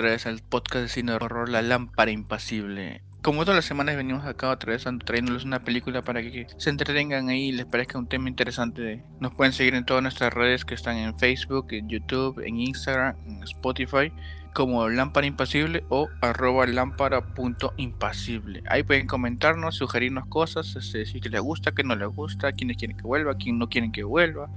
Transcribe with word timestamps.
otra 0.00 0.12
vez 0.12 0.24
al 0.24 0.40
podcast 0.40 0.84
de 0.84 0.88
cine 0.88 1.12
de 1.12 1.16
horror 1.16 1.50
La 1.50 1.60
Lámpara 1.60 2.10
Impasible. 2.10 3.02
Como 3.20 3.42
todas 3.44 3.56
las 3.56 3.66
semanas 3.66 3.96
venimos 3.96 4.24
acá 4.24 4.48
otra 4.48 4.72
vez 4.72 4.86
trayéndoles 5.04 5.44
una 5.44 5.60
película 5.60 6.00
para 6.00 6.22
que 6.22 6.46
se 6.56 6.70
entretengan 6.70 7.28
ahí 7.28 7.48
y 7.48 7.52
les 7.52 7.66
parezca 7.66 7.98
un 7.98 8.08
tema 8.08 8.30
interesante. 8.30 9.04
Nos 9.20 9.34
pueden 9.34 9.52
seguir 9.52 9.74
en 9.74 9.84
todas 9.84 10.02
nuestras 10.02 10.32
redes 10.32 10.64
que 10.64 10.74
están 10.74 10.96
en 10.96 11.18
Facebook, 11.18 11.66
en 11.72 11.90
YouTube, 11.90 12.40
en 12.40 12.58
Instagram, 12.60 13.14
en 13.26 13.42
Spotify 13.42 14.10
como 14.54 14.88
Lámpara 14.88 15.26
Impasible 15.26 15.84
o 15.90 16.08
arroba 16.22 16.66
lámpara.impasible. 16.66 18.62
Ahí 18.68 18.82
pueden 18.82 19.06
comentarnos, 19.06 19.76
sugerirnos 19.76 20.24
cosas, 20.28 20.76
este, 20.76 21.20
que 21.20 21.28
les 21.28 21.42
gusta, 21.42 21.72
que 21.72 21.84
no 21.84 21.94
les 21.94 22.08
gusta, 22.08 22.52
quienes 22.52 22.78
quieren 22.78 22.96
que 22.96 23.02
vuelva, 23.02 23.34
quién 23.34 23.58
no 23.58 23.68
quieren 23.68 23.92
que 23.92 24.02
vuelva. 24.02 24.48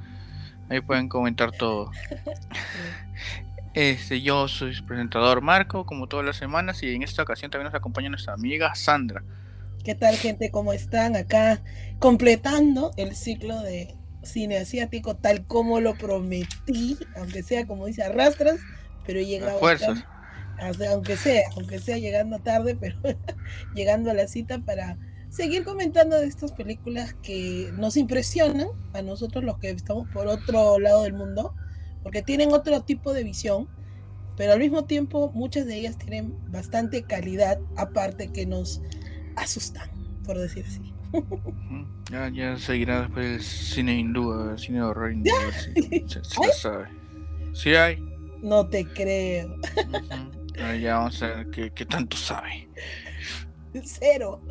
Ahí 0.70 0.80
pueden 0.80 1.10
comentar 1.10 1.52
todo. 1.52 1.92
Este, 3.74 4.22
yo 4.22 4.48
soy 4.48 4.76
su 4.76 4.86
presentador 4.86 5.42
Marco, 5.42 5.86
como 5.86 6.08
todas 6.08 6.26
las 6.26 6.38
semanas, 6.38 6.84
y 6.84 6.94
en 6.94 7.02
esta 7.02 7.24
ocasión 7.24 7.50
también 7.50 7.66
nos 7.66 7.76
acompaña 7.76 8.10
nuestra 8.10 8.34
amiga 8.34 8.76
Sandra. 8.76 9.24
¿Qué 9.84 9.96
tal, 9.96 10.16
gente? 10.16 10.52
¿Cómo 10.52 10.74
están? 10.74 11.16
Acá 11.16 11.62
completando 12.00 12.92
el 12.98 13.16
ciclo 13.16 13.60
de 13.62 13.96
cine 14.22 14.58
asiático 14.58 15.16
tal 15.16 15.46
como 15.46 15.82
lo 15.82 15.96
prometí, 15.96 16.98
aunque 17.18 17.44
sea 17.44 17.66
como 17.66 17.88
dice 17.88 18.04
arrastras, 18.04 18.60
pero 19.06 19.20
he 19.20 19.26
llegado. 19.26 19.60
Fuerzas. 19.60 20.06
aunque 20.92 21.18
sea, 21.18 21.42
aunque 21.56 21.80
sea 21.80 21.98
llegando 21.98 22.40
tarde, 22.40 22.76
pero 22.80 22.98
llegando 23.74 24.12
a 24.12 24.14
la 24.14 24.28
cita 24.28 24.60
para 24.60 24.98
seguir 25.30 25.64
comentando 25.64 26.20
de 26.20 26.28
estas 26.28 26.52
películas 26.52 27.16
que 27.24 27.72
nos 27.76 27.98
impresionan 27.98 28.68
a 28.94 29.02
nosotros 29.02 29.44
los 29.44 29.58
que 29.58 29.72
estamos 29.72 30.08
por 30.10 30.28
otro 30.28 30.78
lado 30.78 31.04
del 31.04 31.14
mundo 31.14 31.56
porque 32.04 32.22
tienen 32.22 32.52
otro 32.54 32.82
tipo 32.82 33.14
de 33.14 33.24
visión, 33.24 33.68
pero 34.36 34.54
al 34.54 34.60
mismo 34.60 34.86
tiempo 34.86 35.32
muchas 35.34 35.66
de 35.66 35.76
ellas 35.76 35.98
tienen 35.98 36.36
bastante 36.52 37.04
calidad, 37.04 37.60
aparte 37.76 38.32
que 38.32 38.46
nos 38.46 38.82
asustan, 39.36 39.90
por 40.26 40.38
decir 40.38 40.66
así. 40.68 40.94
Ya, 42.12 42.30
ya 42.30 42.58
seguirá 42.58 43.02
después 43.02 43.26
el 43.26 43.42
cine 43.42 43.98
hindú, 43.98 44.50
el 44.50 44.60
cine 44.60 44.80
de 44.80 44.84
horror 44.84 45.12
hindú. 45.12 45.32
Sí, 45.64 46.22
sabe. 46.62 46.88
Sí 47.54 47.76
hay. 47.76 48.04
No 48.42 48.68
te 48.68 48.86
creo. 48.86 49.56
ya 50.82 50.98
vamos 50.98 51.22
a 51.24 51.28
ver 51.28 51.50
qué, 51.52 51.72
qué 51.72 51.86
tanto 51.86 52.18
sabe. 52.18 52.68
Cero. 53.86 54.42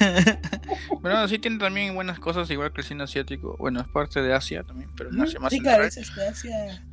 bueno, 1.00 1.28
sí 1.28 1.38
tiene 1.38 1.58
también 1.58 1.94
buenas 1.94 2.18
cosas, 2.18 2.50
igual 2.50 2.72
que 2.72 2.82
el 2.82 2.86
cine 2.86 3.04
asiático. 3.04 3.56
Bueno, 3.58 3.80
es 3.80 3.88
parte 3.88 4.22
de 4.22 4.32
Asia 4.32 4.62
también, 4.62 4.90
pero 4.96 5.10
en 5.10 5.20
Asia 5.20 5.40
más 5.40 5.52
Sí, 5.52 5.60
claro, 5.60 5.84
es 5.84 5.94
de 5.94 6.28
Asia. 6.28 6.84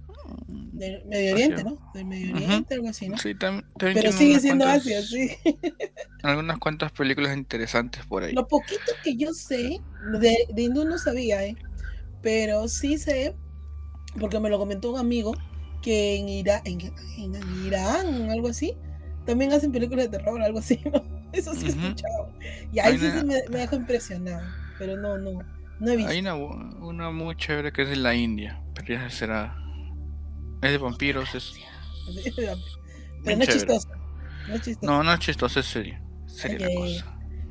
Mm, 0.48 0.78
del 0.78 1.06
Medio 1.06 1.34
Oriente, 1.34 1.64
¿no? 1.64 1.92
Del 1.94 2.06
Medio 2.06 2.36
Oriente, 2.36 2.76
algo 2.76 2.90
así, 2.90 3.10
¿no? 3.10 3.18
Sí, 3.18 3.36
también, 3.36 3.66
pero 3.78 4.12
sigue 4.12 4.40
siendo 4.40 4.66
Asia, 4.66 5.02
sí. 5.02 5.32
algunas 6.24 6.58
cuantas 6.60 6.92
películas 6.92 7.36
interesantes 7.36 8.06
por 8.06 8.24
ahí. 8.24 8.34
Lo 8.34 8.48
poquito 8.48 8.92
que 9.04 9.16
yo 9.16 9.34
sé, 9.34 9.82
de, 10.20 10.38
de 10.54 10.62
hindú 10.62 10.86
no 10.86 10.98
sabía, 10.98 11.46
¿eh? 11.46 11.58
Pero 12.22 12.70
sí 12.70 12.98
sé, 12.98 13.36
porque 14.20 14.40
me 14.40 14.50
lo 14.50 14.58
comentó 14.58 14.92
un 14.92 15.00
amigo, 15.00 15.36
que 15.82 16.16
en, 16.16 16.30
Ira, 16.30 16.62
en, 16.64 16.80
en 17.18 17.66
Irán, 17.66 18.30
algo 18.30 18.48
así, 18.48 18.74
también 19.26 19.54
hacen 19.54 19.72
películas 19.72 20.10
de 20.10 20.18
terror, 20.18 20.42
algo 20.42 20.60
así, 20.60 20.80
¿no? 20.94 21.04
Eso 21.32 21.54
sí 21.54 21.66
he 21.66 21.70
escuchado. 21.70 22.32
Y 22.72 22.80
ahí 22.80 22.98
sí, 22.98 23.06
me, 23.26 23.42
me 23.50 23.60
dejó 23.60 23.76
impresionado, 23.76 24.46
pero 24.78 24.98
no, 24.98 25.18
no, 25.18 25.40
no 25.80 25.92
he 25.92 25.98
visto. 25.98 26.12
Hay 26.12 26.20
una, 26.20 26.36
una 26.36 27.12
muy 27.12 27.36
chévere 27.36 27.72
que 27.72 27.84
es 27.84 27.90
de 27.90 27.96
la 27.96 28.16
India, 28.16 28.62
pero 28.76 29.00
ya 29.00 29.10
será... 29.10 29.58
Es 30.62 30.72
de 30.72 30.78
vampiros, 30.78 31.36
es... 31.36 31.54
pero 33.24 33.38
no 33.38 33.44
es 33.44 33.50
chistoso. 33.50 33.90
No 34.48 34.56
es. 34.56 34.82
No, 34.82 35.04
no 35.04 35.14
es 35.14 35.20
chistoso, 35.20 35.60
es 35.60 35.66
serio. 35.66 36.00
Seria 36.26 36.68
la 36.68 36.76
cosa. 36.76 37.06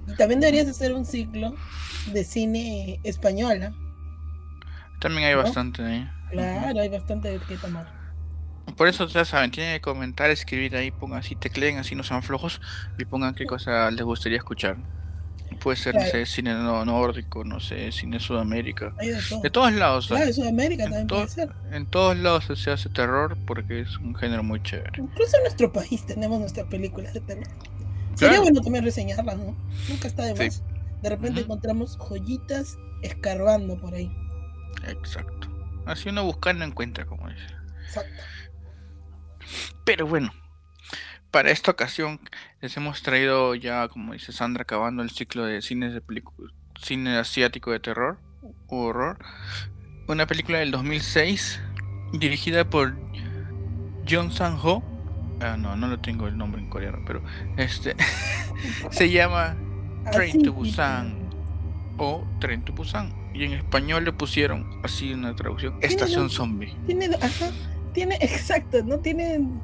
Y 0.08 0.14
también 0.16 0.40
deberías 0.40 0.68
hacer 0.68 0.92
un 0.92 1.04
ciclo 1.04 1.54
de 2.12 2.24
cine 2.24 3.00
española. 3.04 3.72
También 5.00 5.28
hay 5.28 5.34
bastante 5.34 5.82
ahí. 5.82 6.10
Claro, 6.30 6.80
hay 6.80 6.88
bastante 6.88 7.40
que 7.48 7.56
tomar. 7.56 8.01
Por 8.76 8.88
eso 8.88 9.06
ya 9.06 9.24
saben, 9.24 9.50
tienen 9.50 9.74
que 9.74 9.80
comentar, 9.80 10.30
escribir 10.30 10.76
ahí, 10.76 10.90
pongan 10.90 11.18
así, 11.20 11.36
tecleen 11.36 11.78
así, 11.78 11.94
no 11.94 12.02
sean 12.02 12.22
flojos 12.22 12.60
y 12.98 13.04
pongan 13.04 13.34
qué 13.34 13.44
cosa 13.46 13.90
les 13.90 14.04
gustaría 14.04 14.38
escuchar. 14.38 14.76
Puede 15.60 15.76
ser, 15.76 15.94
no 15.94 16.00
sé, 16.00 16.26
cine 16.26 16.54
nórdico, 16.54 17.44
no 17.44 17.60
sé, 17.60 17.92
cine 17.92 18.18
Sudamérica. 18.18 18.94
De, 19.42 19.50
todos 19.50 19.72
lados. 19.72 20.08
Claro, 20.08 20.26
de 20.26 20.32
Sudamérica 20.32 20.84
también 20.84 21.06
puede 21.06 21.28
ser. 21.28 21.52
En 21.70 21.86
todos 21.86 22.16
lados 22.16 22.48
se 22.58 22.70
hace 22.70 22.88
terror 22.88 23.36
porque 23.46 23.80
es 23.80 23.96
un 23.98 24.14
género 24.14 24.42
muy 24.42 24.62
chévere. 24.62 25.00
Incluso 25.00 25.36
en 25.36 25.42
nuestro 25.44 25.72
país 25.72 26.04
tenemos 26.06 26.40
nuestras 26.40 26.66
películas 26.66 27.12
de 27.14 27.20
terror. 27.20 27.46
Sería 28.14 28.40
bueno 28.40 28.60
también 28.60 28.84
reseñarlas, 28.84 29.36
¿no? 29.38 29.56
Nunca 29.88 30.08
está 30.08 30.24
de 30.24 30.34
más. 30.34 30.62
De 31.02 31.08
repente 31.08 31.40
encontramos 31.40 31.96
joyitas 31.96 32.76
escarbando 33.02 33.78
por 33.78 33.94
ahí. 33.94 34.10
Exacto. 34.86 35.48
Así 35.86 36.08
uno 36.08 36.24
buscando 36.24 36.64
encuentra, 36.64 37.04
como 37.06 37.28
dice. 37.28 37.46
Exacto. 37.86 38.22
Pero 39.84 40.06
bueno, 40.06 40.32
para 41.30 41.50
esta 41.50 41.70
ocasión 41.70 42.20
les 42.60 42.76
hemos 42.76 43.02
traído 43.02 43.54
ya, 43.54 43.88
como 43.88 44.12
dice 44.12 44.32
Sandra, 44.32 44.62
acabando 44.62 45.02
el 45.02 45.10
ciclo 45.10 45.44
de 45.44 45.62
cines 45.62 45.94
de 45.94 46.02
cine 46.80 47.16
asiático 47.16 47.72
de 47.72 47.80
terror 47.80 48.18
u 48.68 48.76
horror. 48.76 49.18
Una 50.08 50.26
película 50.26 50.58
del 50.58 50.70
2006 50.70 51.60
dirigida 52.12 52.68
por 52.68 52.94
Jung 54.08 54.30
Sang-ho. 54.30 54.82
Ah, 55.40 55.56
no, 55.56 55.74
no 55.74 55.88
lo 55.88 55.98
tengo 55.98 56.28
el 56.28 56.36
nombre 56.36 56.60
en 56.60 56.68
coreano, 56.68 56.98
pero 57.06 57.22
este 57.56 57.96
se 58.90 59.10
llama 59.10 59.56
Train 60.12 60.42
to 60.42 60.52
Busan 60.52 61.30
o 61.96 62.26
Train 62.40 62.62
to 62.62 62.72
Busan. 62.72 63.12
Y 63.34 63.44
en 63.44 63.52
español 63.52 64.04
le 64.04 64.12
pusieron 64.12 64.80
así 64.84 65.14
una 65.14 65.34
traducción, 65.34 65.78
Estación 65.80 66.28
Zombie. 66.28 66.76
Tiene, 66.86 67.08
tiene, 67.92 68.16
exacto, 68.20 68.82
no 68.82 68.98
tienen 68.98 69.60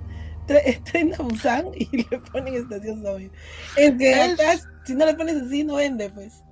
tren 0.85 1.15
a 1.19 1.23
Busan 1.23 1.71
y 1.75 1.89
le 1.97 2.19
ponen 2.33 2.55
estación 2.55 3.03
zombie. 3.03 3.31
Es 3.77 3.93
que 3.93 4.37
si 4.85 4.95
no 4.95 5.05
le 5.05 5.15
pones 5.15 5.37
así, 5.37 5.65
no 5.65 5.75
vende, 5.75 6.09
pues. 6.11 6.43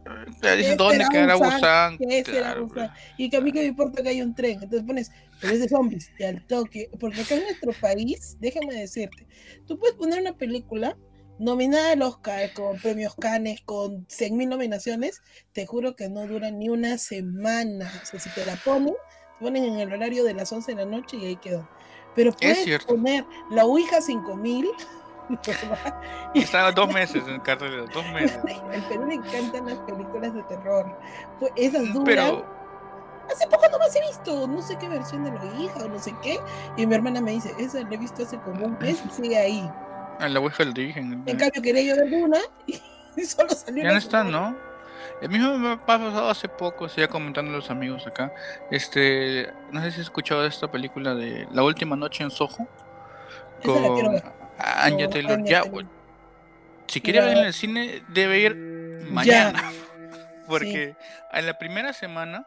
¿dónde 0.77 1.07
quedará 1.11 1.37
Busan? 1.37 1.97
Busan? 1.97 2.91
Y 3.17 3.31
que 3.31 3.37
a 3.39 3.41
mí 3.41 3.51
que 3.51 3.61
me 3.61 3.67
importa 3.67 4.03
que 4.03 4.11
haya 4.11 4.25
un 4.25 4.35
tren. 4.35 4.63
Entonces 4.63 4.83
pones, 4.83 5.11
pero 5.41 5.55
es 5.55 5.61
de 5.61 5.69
zombies, 5.69 6.13
y 6.19 6.25
al 6.25 6.47
toque. 6.47 6.91
Porque 7.01 7.23
acá 7.23 7.35
en 7.35 7.45
nuestro 7.45 7.73
país, 7.81 8.37
déjame 8.39 8.75
decirte, 8.75 9.27
tú 9.67 9.79
puedes 9.79 9.97
poner 9.97 10.21
una 10.21 10.35
película 10.35 10.97
nominada 11.39 11.93
al 11.93 12.03
Oscar 12.03 12.53
con 12.53 12.79
premios 12.79 13.15
Cannes, 13.15 13.61
con 13.63 14.07
100.000 14.07 14.49
nominaciones, 14.49 15.23
te 15.53 15.67
juro 15.67 15.97
que 15.97 16.09
no 16.09 16.27
dura 16.27 16.51
ni 16.51 16.69
una 16.69 16.99
semana. 16.99 17.91
O 18.03 18.07
sea, 18.07 18.21
si 18.21 18.31
te 18.31 18.45
la 18.45 18.57
ponen, 18.57 18.95
ponen 19.41 19.65
en 19.65 19.81
el 19.81 19.93
horario 19.93 20.25
de 20.25 20.35
las 20.35 20.53
11 20.53 20.75
de 20.75 20.85
la 20.85 20.91
noche 20.91 21.17
y 21.17 21.27
ahí 21.27 21.37
quedó. 21.37 21.67
Pero 22.15 22.33
puedes 22.33 22.85
poner 22.85 23.25
la 23.51 23.65
Ouija 23.65 24.01
5000. 24.01 24.69
Están 26.35 26.75
dos 26.75 26.93
meses 26.93 27.23
en 27.27 27.41
cartelera, 27.41 27.85
dos 27.93 28.07
meses. 28.13 28.39
Al 28.73 28.83
Perú 28.89 29.07
le 29.07 29.15
encantan 29.15 29.67
las 29.67 29.79
películas 29.81 30.35
de 30.35 30.43
terror. 30.45 30.99
Pues 31.39 31.53
esas 31.57 31.93
duran. 31.93 32.05
Pero... 32.05 32.57
Hace 33.31 33.45
poco 33.49 33.67
no 33.73 33.79
más 33.79 33.95
he 33.97 34.01
visto, 34.03 34.47
no 34.47 34.63
sé 34.63 34.79
qué 34.79 34.89
versión 34.89 35.25
de 35.25 35.33
la 35.33 35.43
Ouija 35.43 35.85
o 35.85 35.89
no 35.89 35.99
sé 35.99 36.15
qué. 36.23 36.39
Y 36.77 36.87
mi 36.87 36.95
hermana 36.95 37.21
me 37.21 37.33
dice, 37.33 37.53
esa 37.59 37.83
la 37.83 37.93
he 37.93 37.97
visto 37.97 38.23
hace 38.23 38.39
como 38.39 38.67
un 38.67 38.79
mes 38.79 39.03
y 39.05 39.11
sigue 39.11 39.37
ahí. 39.37 39.69
A 40.21 40.29
la 40.29 40.39
Ouija 40.39 40.63
le 40.63 40.73
dije. 40.73 41.01
En 41.01 41.25
cambio 41.25 41.61
quería 41.61 41.83
yo 41.83 41.97
ver 41.97 42.23
una 42.23 42.39
y 43.17 43.25
solo 43.25 43.51
salió. 43.51 43.83
Ya 43.83 43.91
no 43.91 43.99
están, 43.99 44.31
¿no? 44.31 44.57
El 45.23 45.31
mismo 45.31 45.57
me 45.59 45.73
ha 45.73 45.77
pasado 45.79 46.29
hace 46.29 46.49
poco, 46.49 46.87
estoy 46.87 47.07
comentando 47.09 47.51
a 47.51 47.57
los 47.57 47.71
amigos 47.71 48.07
acá. 48.07 48.33
Este, 48.71 49.51
no 49.73 49.81
sé 49.81 49.91
si 49.91 50.01
has 50.01 50.07
escuchado 50.07 50.43
de 50.43 50.49
esta 50.49 50.71
película 50.71 51.15
de 51.15 51.49
La 51.53 51.63
última 51.63 51.97
noche 51.97 52.23
en 52.23 52.31
Soho 52.31 52.69
con 53.65 54.21
Anya 54.59 55.09
Taylor. 55.09 55.43
Ya, 55.45 55.63
si 56.87 57.01
quiere 57.01 57.21
ver 57.21 57.39
en 57.39 57.45
el 57.47 57.53
cine, 57.53 58.03
debe 58.09 58.41
ir 58.41 58.57
mañana. 59.11 59.73
Porque 60.47 60.95
en 61.33 61.47
la 61.47 61.59
primera 61.59 61.93
semana 61.93 62.47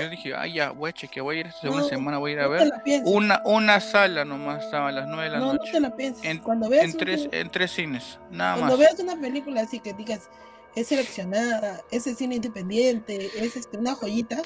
yo 0.00 0.08
dije, 0.10 0.34
ah, 0.34 0.46
ya, 0.46 0.70
voy 0.70 0.90
a 0.90 0.92
chequear, 0.92 1.24
voy 1.24 1.36
a 1.36 1.40
ir 1.40 1.46
esta 1.46 1.62
segunda 1.62 1.88
semana, 1.88 2.18
voy 2.18 2.32
a 2.32 2.34
ir 2.34 2.40
a 2.40 2.48
ver. 2.48 2.72
Una, 3.04 3.40
una 3.44 3.80
sala 3.80 4.24
nomás 4.24 4.64
estaba 4.64 4.88
a 4.88 4.92
las 4.92 5.08
9 5.08 5.24
de 5.24 5.30
la 5.30 5.38
noche. 5.38 5.58
No 5.58 5.72
te 5.72 5.80
la 5.80 5.96
pienses. 5.96 6.24
En, 6.24 6.38
Cuando 6.38 6.68
veas 6.68 6.84
en, 6.84 6.96
tres, 6.96 7.28
en 7.32 7.50
tres 7.50 7.70
cines, 7.72 8.18
nada 8.30 8.52
más. 8.52 8.60
Cuando 8.60 8.76
veas 8.76 8.98
una 8.98 9.16
película 9.16 9.62
así 9.62 9.80
que 9.80 9.94
digas, 9.94 10.28
es 10.74 10.88
seleccionada, 10.88 11.80
es 11.90 12.04
cine 12.04 12.36
independiente, 12.36 13.30
es 13.36 13.56
este, 13.56 13.78
una 13.78 13.94
joyita, 13.94 14.42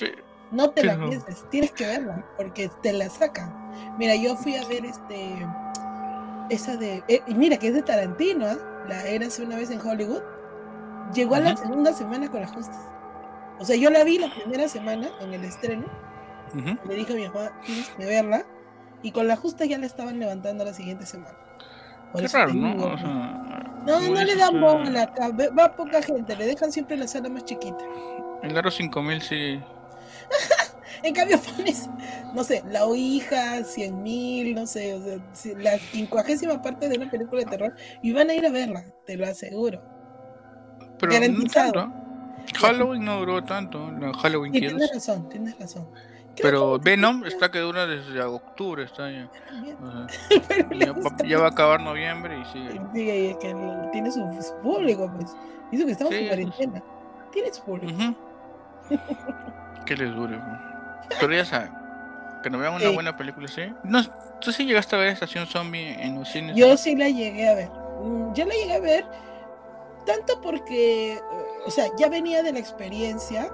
no 0.50 0.70
te 0.70 0.84
la 0.84 0.98
pienses, 0.98 1.44
tienes 1.50 1.72
que 1.72 1.86
verla, 1.86 2.26
porque 2.36 2.70
te 2.82 2.92
la 2.92 3.08
sacan. 3.08 3.96
Mira, 3.98 4.14
yo 4.14 4.36
fui 4.36 4.56
a 4.56 4.66
ver 4.66 4.84
este 4.84 5.46
esa 6.50 6.76
de 6.76 7.02
eh, 7.08 7.20
y 7.26 7.34
mira 7.34 7.58
que 7.58 7.68
es 7.68 7.74
de 7.74 7.82
Tarantino, 7.82 8.48
¿eh? 8.48 8.58
la 8.88 9.06
era 9.06 9.26
hace 9.26 9.42
una 9.42 9.56
vez 9.56 9.70
en 9.70 9.80
Hollywood. 9.80 10.22
Llegó 11.14 11.36
a 11.36 11.40
la 11.40 11.56
segunda 11.56 11.92
semana 11.92 12.30
con 12.30 12.40
las 12.40 12.50
justas. 12.52 12.80
O 13.58 13.64
sea, 13.64 13.76
yo 13.76 13.90
la 13.90 14.04
vi 14.04 14.18
la 14.18 14.32
primera 14.34 14.68
semana 14.68 15.08
en 15.20 15.34
el 15.34 15.44
estreno. 15.44 15.86
Le 16.86 16.94
dije 16.94 17.12
a 17.12 17.16
mi 17.16 17.28
mamá, 17.28 17.60
tienes 17.64 17.88
que 17.90 18.04
verla. 18.04 18.44
Y 19.02 19.12
con 19.12 19.26
la 19.26 19.36
justa 19.36 19.64
ya 19.64 19.78
la 19.78 19.86
estaban 19.86 20.18
levantando 20.18 20.64
la 20.64 20.74
siguiente 20.74 21.06
semana. 21.06 21.36
Qué 22.16 22.28
raro, 22.28 22.54
¿no? 22.54 22.72
digo, 22.74 22.86
O 22.86 22.98
sea, 22.98 23.06
no, 23.86 24.00
no 24.00 24.24
le 24.24 24.36
dan 24.36 24.60
bola 24.60 25.02
acá, 25.02 25.30
va 25.30 25.74
poca 25.74 26.02
gente, 26.02 26.36
le 26.36 26.46
dejan 26.46 26.70
siempre 26.72 26.96
la 26.96 27.06
sala 27.06 27.28
más 27.28 27.44
chiquita. 27.44 27.78
El 28.42 28.56
Aro 28.56 28.70
5000 28.70 29.22
sí. 29.22 29.60
En 31.02 31.14
cambio 31.14 31.38
pones, 31.40 31.88
no 32.34 32.42
sé, 32.42 32.64
La 32.70 32.84
Ouija, 32.84 33.62
100 33.62 34.02
mil, 34.02 34.54
no 34.54 34.66
sé, 34.66 34.94
o 34.94 35.00
sea, 35.32 35.52
la 35.58 35.78
quincuagésima 35.78 36.60
parte 36.60 36.88
de 36.88 36.96
una 36.98 37.08
película 37.08 37.44
de 37.44 37.46
terror 37.50 37.74
y 38.02 38.12
van 38.12 38.30
a 38.30 38.34
ir 38.34 38.44
a 38.44 38.50
verla, 38.50 38.84
te 39.06 39.16
lo 39.16 39.26
aseguro. 39.26 39.80
Pero 40.98 41.12
no 41.12 41.20
Garantizado. 41.20 41.72
tanto. 41.72 41.96
Halloween 42.60 43.04
no 43.04 43.18
duró 43.20 43.44
tanto. 43.44 43.90
La 43.92 44.12
Halloween 44.14 44.52
Sí, 44.52 44.58
Kills. 44.60 44.72
tienes 44.76 44.92
razón, 44.94 45.28
tienes 45.28 45.58
razón. 45.58 45.88
Pero 46.42 46.78
Venom 46.78 47.24
está 47.24 47.50
que 47.50 47.58
dura 47.58 47.86
desde 47.86 48.20
octubre, 48.22 48.84
está 48.84 49.10
ya. 49.10 49.28
O 49.82 50.08
sea, 50.08 50.68
ya, 50.78 50.92
va, 50.92 51.16
ya 51.26 51.38
va 51.38 51.46
a 51.46 51.50
acabar 51.50 51.80
noviembre 51.80 52.38
y 52.40 52.44
sigue. 52.46 52.80
Sí, 52.94 53.02
y 53.02 53.26
es 53.28 53.36
que 53.36 53.54
tiene 53.92 54.10
su, 54.10 54.20
su 54.42 54.54
público, 54.62 55.10
pues. 55.16 55.34
Hizo 55.72 55.84
que 55.86 55.92
estamos 55.92 56.14
Sí, 56.14 56.20
en 56.20 56.26
cuarentena. 56.28 56.82
Tiene 57.32 57.52
su 57.52 57.62
público. 57.62 58.14
Que 59.86 59.96
les 59.96 60.14
dure. 60.14 60.36
pues. 60.38 61.18
Pero 61.20 61.32
ya 61.32 61.44
saben. 61.44 61.70
Que 62.42 62.50
nos 62.50 62.60
vean 62.60 62.74
una 62.74 62.84
Sí. 62.88 62.94
buena 62.94 63.16
película, 63.16 63.48
¿sí? 63.48 63.62
No, 63.84 64.02
¿Tú 64.40 64.52
sí 64.52 64.64
llegaste 64.64 64.94
a 64.94 64.98
ver 64.98 65.08
Estación 65.08 65.46
Zombie 65.46 65.94
en 66.00 66.18
los 66.18 66.28
cines? 66.28 66.54
Yo 66.56 66.76
sí 66.76 66.94
la 66.94 67.08
llegué 67.08 67.48
a 67.48 67.54
ver. 67.54 67.70
Mm, 68.02 68.32
Yo 68.34 68.44
la 68.44 68.54
llegué 68.54 68.74
a 68.74 68.80
ver 68.80 69.04
tanto 70.06 70.40
porque, 70.40 71.14
eh, 71.14 71.20
o 71.66 71.70
sea, 71.70 71.86
ya 71.98 72.08
venía 72.08 72.42
de 72.42 72.52
la 72.52 72.58
experiencia 72.60 73.50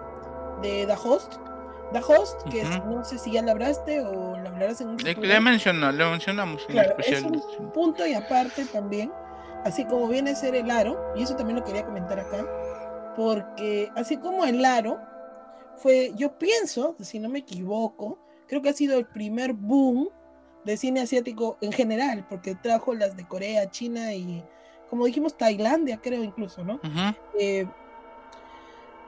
de 0.62 0.86
The 0.86 0.94
Host. 1.02 1.34
The 1.92 2.00
Host, 2.00 2.42
que 2.50 2.62
es- 2.62 2.76
Ujú. 2.78 2.96
no 2.96 3.04
sé 3.04 3.18
si 3.18 3.32
ya 3.32 3.42
la 3.42 3.52
hablaste 3.52 4.00
o 4.00 4.36
la 4.38 4.48
hablarás 4.50 4.80
en 4.80 4.88
un 4.88 4.98
futuro. 4.98 5.20
le 5.20 5.28
le 5.28 5.40
mencionamos 5.40 6.62
en 6.68 6.72
Claro, 6.72 6.94
es 6.98 7.08
especial. 7.08 7.42
un 7.58 7.72
punto 7.72 8.06
y 8.06 8.14
aparte 8.14 8.64
también, 8.66 9.12
así 9.64 9.84
como 9.84 10.08
viene 10.08 10.30
a 10.32 10.34
ser 10.34 10.54
el 10.56 10.70
aro, 10.70 11.12
y 11.14 11.22
eso 11.22 11.36
también 11.36 11.58
lo 11.58 11.64
quería 11.64 11.84
comentar 11.84 12.18
acá, 12.18 12.44
porque 13.16 13.90
así 13.94 14.16
como 14.16 14.44
el 14.44 14.64
aro 14.64 14.98
fue, 15.76 16.12
yo 16.16 16.38
pienso, 16.38 16.96
si 17.00 17.18
no 17.18 17.28
me 17.28 17.40
equivoco, 17.40 18.18
creo 18.48 18.62
que 18.62 18.70
ha 18.70 18.74
sido 18.74 18.98
el 18.98 19.06
primer 19.06 19.52
boom 19.52 20.08
de 20.64 20.76
cine 20.76 21.00
asiático 21.02 21.58
en 21.60 21.72
general, 21.72 22.26
porque 22.28 22.54
trajo 22.54 22.94
las 22.94 23.16
de 23.16 23.26
Corea, 23.26 23.70
China 23.70 24.12
y, 24.14 24.42
como 24.88 25.04
dijimos, 25.06 25.36
Tailandia, 25.36 25.98
creo 26.02 26.22
incluso, 26.24 26.64
¿no? 26.64 26.74
Ujú. 26.76 27.14
Eh, 27.38 27.66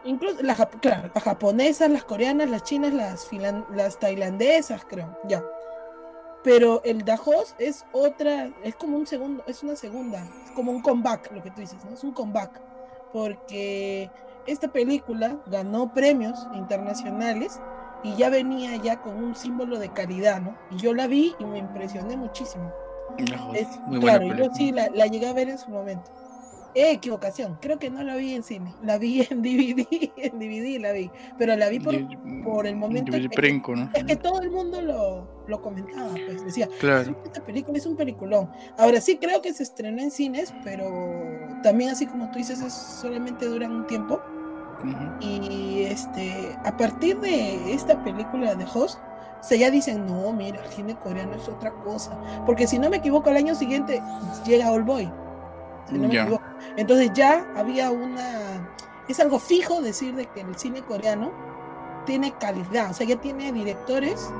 incluso 0.04 0.42
las, 0.42 0.58
jap- 0.58 0.80
claro, 0.80 1.10
las 1.14 1.22
japonesas, 1.24 1.90
las 1.90 2.04
coreanas, 2.04 2.48
las 2.50 2.62
chinas, 2.62 2.92
las, 2.92 3.28
filan- 3.30 3.66
las 3.74 3.98
tailandesas, 3.98 4.84
creo, 4.84 5.18
ya. 5.28 5.42
Pero 6.44 6.80
el 6.84 7.04
Dajos 7.04 7.54
es 7.58 7.84
otra, 7.92 8.50
es 8.62 8.76
como 8.76 8.96
un 8.96 9.06
segundo, 9.06 9.42
es 9.48 9.62
una 9.64 9.74
segunda, 9.74 10.22
es 10.44 10.52
como 10.52 10.70
un 10.70 10.80
comeback, 10.80 11.32
lo 11.32 11.42
que 11.42 11.50
tú 11.50 11.60
dices, 11.60 11.84
¿no? 11.84 11.92
Es 11.94 12.04
un 12.04 12.12
comeback, 12.12 12.60
porque 13.12 14.10
esta 14.46 14.68
película 14.68 15.38
ganó 15.46 15.92
premios 15.92 16.46
internacionales 16.54 17.60
y 18.04 18.14
ya 18.14 18.30
venía 18.30 18.76
ya 18.76 19.00
con 19.00 19.16
un 19.16 19.34
símbolo 19.34 19.78
de 19.80 19.88
calidad, 19.92 20.40
¿no? 20.40 20.56
Y 20.70 20.76
yo 20.76 20.94
la 20.94 21.08
vi 21.08 21.34
y 21.40 21.44
me 21.44 21.58
impresioné 21.58 22.16
muchísimo. 22.16 22.72
Es- 23.54 23.80
Muy 23.86 23.98
buena 23.98 24.18
claro, 24.18 24.26
yo 24.26 24.34
película. 24.34 24.54
sí 24.54 24.70
la, 24.72 24.88
la 24.90 25.06
llegué 25.06 25.28
a 25.28 25.32
ver 25.32 25.48
en 25.48 25.58
su 25.58 25.70
momento. 25.70 26.10
Eh, 26.76 26.90
equivocación, 26.92 27.56
creo 27.62 27.78
que 27.78 27.88
no 27.88 28.02
la 28.02 28.16
vi 28.16 28.34
en 28.34 28.42
cine, 28.42 28.74
la 28.82 28.98
vi 28.98 29.26
en 29.30 29.40
DVD, 29.40 29.86
en 30.18 30.38
DVD 30.38 30.78
la 30.78 30.92
vi, 30.92 31.10
pero 31.38 31.56
la 31.56 31.70
vi 31.70 31.80
por, 31.80 31.94
por 32.44 32.66
el 32.66 32.76
momento 32.76 33.16
es 33.16 33.28
que 34.06 34.16
todo 34.16 34.42
el 34.42 34.50
mundo 34.50 34.82
lo, 34.82 35.26
lo 35.46 35.62
comentaba, 35.62 36.10
pues 36.10 36.44
decía, 36.44 36.68
Claro. 36.78 37.16
esta 37.24 37.42
película 37.42 37.78
es 37.78 37.86
un 37.86 37.96
peliculón. 37.96 38.50
Ahora 38.76 39.00
sí 39.00 39.16
creo 39.16 39.40
que 39.40 39.54
se 39.54 39.62
estrenó 39.62 40.02
en 40.02 40.10
cines, 40.10 40.52
pero 40.64 40.86
también 41.62 41.88
así 41.88 42.06
como 42.06 42.30
tú 42.30 42.38
dices, 42.40 42.60
es, 42.60 42.74
solamente 42.74 43.46
duran 43.46 43.72
un 43.72 43.86
tiempo. 43.86 44.20
Y 45.20 45.84
este, 45.84 46.54
a 46.62 46.76
partir 46.76 47.18
de 47.20 47.72
esta 47.72 48.04
película 48.04 48.54
de 48.54 48.66
Host, 48.66 48.98
o 49.40 49.42
sea, 49.42 49.56
ya 49.56 49.70
dicen, 49.70 50.04
no, 50.06 50.30
mira, 50.34 50.62
el 50.62 50.68
cine 50.70 50.94
coreano 50.96 51.36
es 51.36 51.48
otra 51.48 51.70
cosa. 51.72 52.18
Porque 52.44 52.66
si 52.66 52.78
no 52.78 52.90
me 52.90 52.98
equivoco, 52.98 53.30
al 53.30 53.38
año 53.38 53.54
siguiente 53.54 54.02
llega 54.44 54.70
All 54.70 54.82
Boy. 54.82 55.10
Si 55.88 55.94
no 55.94 56.08
me 56.08 56.14
equivoco. 56.14 56.42
Entonces 56.76 57.10
ya 57.14 57.46
había 57.56 57.90
una. 57.90 58.68
Es 59.08 59.20
algo 59.20 59.38
fijo 59.38 59.80
decir 59.80 60.14
de 60.14 60.26
que 60.26 60.40
el 60.40 60.56
cine 60.56 60.82
coreano 60.82 61.32
tiene 62.04 62.32
calidad. 62.38 62.90
O 62.90 62.94
sea, 62.94 63.06
ya 63.06 63.16
tiene 63.16 63.52
directores 63.52 64.30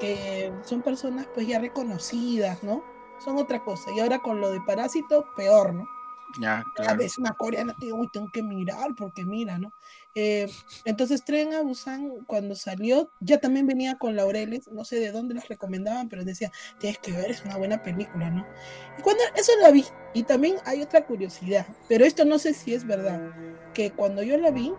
que 0.00 0.52
son 0.62 0.82
personas 0.82 1.26
pues 1.34 1.46
ya 1.46 1.58
reconocidas, 1.58 2.62
¿no? 2.62 2.82
Son 3.18 3.36
otra 3.38 3.62
cosa. 3.64 3.90
Y 3.92 4.00
ahora 4.00 4.18
con 4.18 4.40
lo 4.40 4.50
de 4.50 4.60
Parásito, 4.60 5.26
peor, 5.34 5.74
¿no? 5.74 5.88
Ya, 6.40 6.58
a 6.58 6.64
claro. 6.74 6.98
veces 6.98 7.18
una 7.18 7.32
coreana 7.32 7.74
digo, 7.78 7.96
"Uy, 7.96 8.08
tengo 8.08 8.28
que 8.30 8.42
mirar 8.42 8.94
porque 8.94 9.24
mira, 9.24 9.58
¿no? 9.58 9.72
Eh, 10.18 10.48
entonces 10.86 11.22
Tren 11.24 11.52
a 11.52 11.60
Busan 11.60 12.24
cuando 12.26 12.54
salió 12.54 13.10
ya 13.20 13.36
también 13.38 13.66
venía 13.66 13.96
con 13.96 14.16
Laureles, 14.16 14.66
no 14.68 14.82
sé 14.86 14.98
de 14.98 15.12
dónde 15.12 15.34
los 15.34 15.46
recomendaban, 15.46 16.08
pero 16.08 16.24
decía, 16.24 16.50
tienes 16.80 16.98
que 17.00 17.12
ver, 17.12 17.30
es 17.30 17.44
una 17.44 17.58
buena 17.58 17.82
película, 17.82 18.30
¿no? 18.30 18.46
Y 18.98 19.02
cuando 19.02 19.22
eso 19.36 19.52
la 19.60 19.70
vi, 19.70 19.84
y 20.14 20.22
también 20.22 20.56
hay 20.64 20.80
otra 20.80 21.04
curiosidad, 21.04 21.66
pero 21.86 22.06
esto 22.06 22.24
no 22.24 22.38
sé 22.38 22.54
si 22.54 22.72
es 22.72 22.86
verdad, 22.86 23.30
que 23.74 23.90
cuando 23.90 24.22
yo 24.22 24.38
la 24.38 24.50
vi 24.50 24.72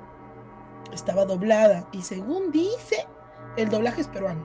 estaba 0.91 1.23
doblada 1.25 1.87
y 1.91 2.01
según 2.01 2.51
dice, 2.51 3.05
el 3.57 3.69
doblaje 3.69 4.01
es 4.01 4.07
peruano. 4.07 4.43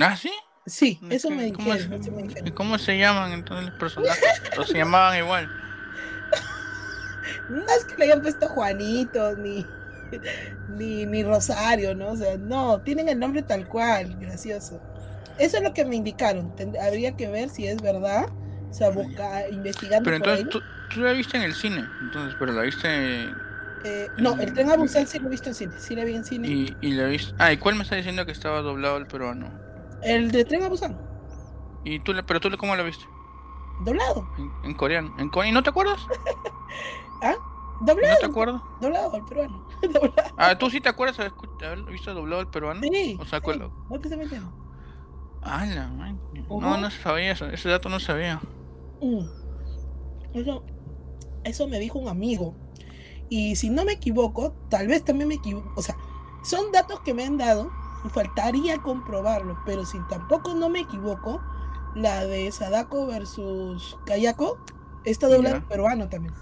Ah, 0.00 0.16
sí. 0.16 0.30
Sí, 0.64 1.00
Es 1.10 1.16
eso 1.16 1.30
me 1.30 1.52
¿cómo 1.52 1.72
dijeron, 1.74 1.94
es? 1.94 2.00
eso 2.02 2.12
me 2.12 2.22
dijeron. 2.22 2.46
¿Y 2.46 2.52
cómo 2.52 2.78
se 2.78 2.96
llaman 2.96 3.32
entonces 3.32 3.68
los 3.68 3.78
personajes? 3.80 4.22
¿O 4.56 4.62
se 4.62 4.74
llamaban 4.78 5.18
igual? 5.18 5.48
No 7.48 7.62
es 7.78 7.84
que 7.86 7.96
le 7.98 8.04
hayan 8.06 8.22
puesto 8.22 8.48
Juanito, 8.48 9.36
ni, 9.36 9.74
ni, 10.66 11.06
ni 11.06 11.24
Rosario, 11.24 11.94
¿no? 11.94 12.12
O 12.12 12.16
sea, 12.16 12.38
no, 12.38 12.82
tienen 12.82 13.08
el 13.08 13.18
nombre 13.18 13.42
tal 13.42 13.68
cual, 13.68 14.16
gracioso. 14.18 14.84
Eso 15.36 15.58
es 15.58 15.62
lo 15.62 15.72
que 15.74 15.84
me 15.84 15.96
indicaron. 15.96 16.54
Ten- 16.54 16.76
habría 16.80 17.16
que 17.16 17.28
ver 17.28 17.50
si 17.50 17.66
es 17.66 17.80
verdad. 17.82 18.26
O 18.26 18.74
sea, 18.74 18.90
buscar, 18.90 19.52
investigando 19.52 20.04
Pero 20.04 20.16
por 20.16 20.30
entonces 20.30 20.30
ahí. 20.30 20.48
tú, 20.48 20.60
tú 20.88 21.00
la 21.00 21.12
viste 21.12 21.36
en 21.36 21.42
el 21.44 21.54
cine, 21.54 21.88
entonces, 22.00 22.36
pero 22.38 22.52
la 22.52 22.62
viste 22.62 23.32
Eh, 23.84 24.12
no, 24.16 24.36
el 24.38 24.52
tren 24.52 24.70
a 24.70 24.76
Busan 24.76 25.06
sí 25.06 25.18
lo 25.18 25.26
he 25.28 25.30
visto 25.30 25.48
en 25.48 25.54
cine. 25.54 25.74
Sí 25.78 25.94
la 25.96 26.04
vi 26.04 26.14
en 26.16 26.24
cine. 26.24 26.56
y, 26.56 26.76
y 26.80 26.92
la 26.92 27.06
viste. 27.06 27.34
Ah, 27.38 27.52
¿y 27.52 27.58
cuál 27.58 27.74
me 27.76 27.82
está 27.82 27.96
diciendo 27.96 28.26
que 28.26 28.32
estaba 28.32 28.60
doblado 28.62 28.96
el 28.98 29.06
peruano? 29.06 29.52
El 30.02 30.30
de 30.32 30.44
tren 30.44 30.62
a 30.64 30.68
Busan, 30.68 31.00
¿Y 31.84 32.00
tú, 32.00 32.12
pero 32.26 32.40
tú 32.40 32.50
cómo 32.58 32.74
la 32.76 32.82
viste? 32.82 33.04
doblado. 33.78 34.26
En, 34.36 34.52
en 34.62 34.74
coreano. 34.74 35.14
¿En 35.18 35.30
coreano? 35.30 35.50
¿Y 35.50 35.54
no 35.54 35.62
te 35.62 35.70
acuerdas? 35.70 36.06
¿Ah? 37.22 37.34
¿No 37.80 37.86
te 37.86 37.92
Doblado, 37.94 38.26
acuerdas? 38.26 38.62
doblado, 38.80 39.16
el 39.16 39.24
peruano. 39.24 39.66
doblado. 39.82 40.34
Ah, 40.36 40.56
¿tú 40.58 40.70
sí 40.70 40.80
te 40.80 40.88
acuerdas 40.88 41.18
haber, 41.18 41.84
visto 41.84 42.12
doblado 42.14 42.42
el 42.42 42.48
peruano? 42.48 42.80
Sí. 42.82 43.16
O 43.20 43.24
sea, 43.24 43.38
sí, 43.38 43.44
¿cuál? 43.44 43.58
no 43.60 43.98
te 44.00 44.08
estoy 44.08 44.18
mintiendo. 44.18 44.52
Ah, 45.42 45.66
la 45.66 45.88
man. 45.88 46.20
Ujú. 46.48 46.60
No, 46.60 46.76
no 46.76 46.90
sabía 46.90 47.32
eso. 47.32 47.46
Ese 47.46 47.68
dato 47.68 47.88
no 47.88 47.98
sabía. 47.98 48.40
Mm. 49.00 49.26
Eso, 50.34 50.62
eso 51.44 51.68
me 51.68 51.78
dijo 51.80 51.98
un 51.98 52.08
amigo. 52.08 52.54
Y 53.28 53.56
si 53.56 53.70
no 53.70 53.84
me 53.84 53.92
equivoco, 53.92 54.54
tal 54.68 54.86
vez 54.88 55.04
también 55.04 55.28
me 55.28 55.34
equivoco. 55.34 55.72
O 55.76 55.82
sea, 55.82 55.96
son 56.44 56.70
datos 56.72 57.00
que 57.00 57.14
me 57.14 57.24
han 57.24 57.38
dado 57.38 57.70
y 58.04 58.08
faltaría 58.10 58.78
comprobarlo. 58.78 59.58
Pero 59.66 59.84
si 59.84 59.98
tampoco 60.08 60.54
no 60.54 60.68
me 60.68 60.80
equivoco, 60.80 61.40
la 61.94 62.24
de 62.26 62.50
Sadako 62.52 63.06
versus 63.06 63.98
Kayako 64.06 64.58
está 65.04 65.28
doblada 65.28 65.56
en 65.56 65.62
Ya. 65.62 65.68
peruano 65.68 66.08
también. 66.08 66.34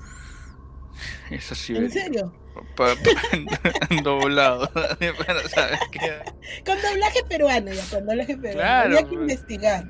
Eso 1.31 1.55
sí. 1.55 1.77
¿En 1.77 1.91
serio? 1.91 2.33
Pa- 2.77 2.95
pa- 2.95 3.95
doblado. 4.03 4.69
Para 4.73 5.49
saber 5.49 5.79
qué. 5.93 6.21
Con 6.65 6.77
doblaje 6.83 7.23
peruano, 7.29 7.73
ya, 7.73 7.83
con 7.91 8.07
doblaje 8.07 8.37
peruano. 8.37 8.61
Claro, 8.61 8.97
que 8.97 9.03
pues. 9.05 9.13
investigar. 9.21 9.85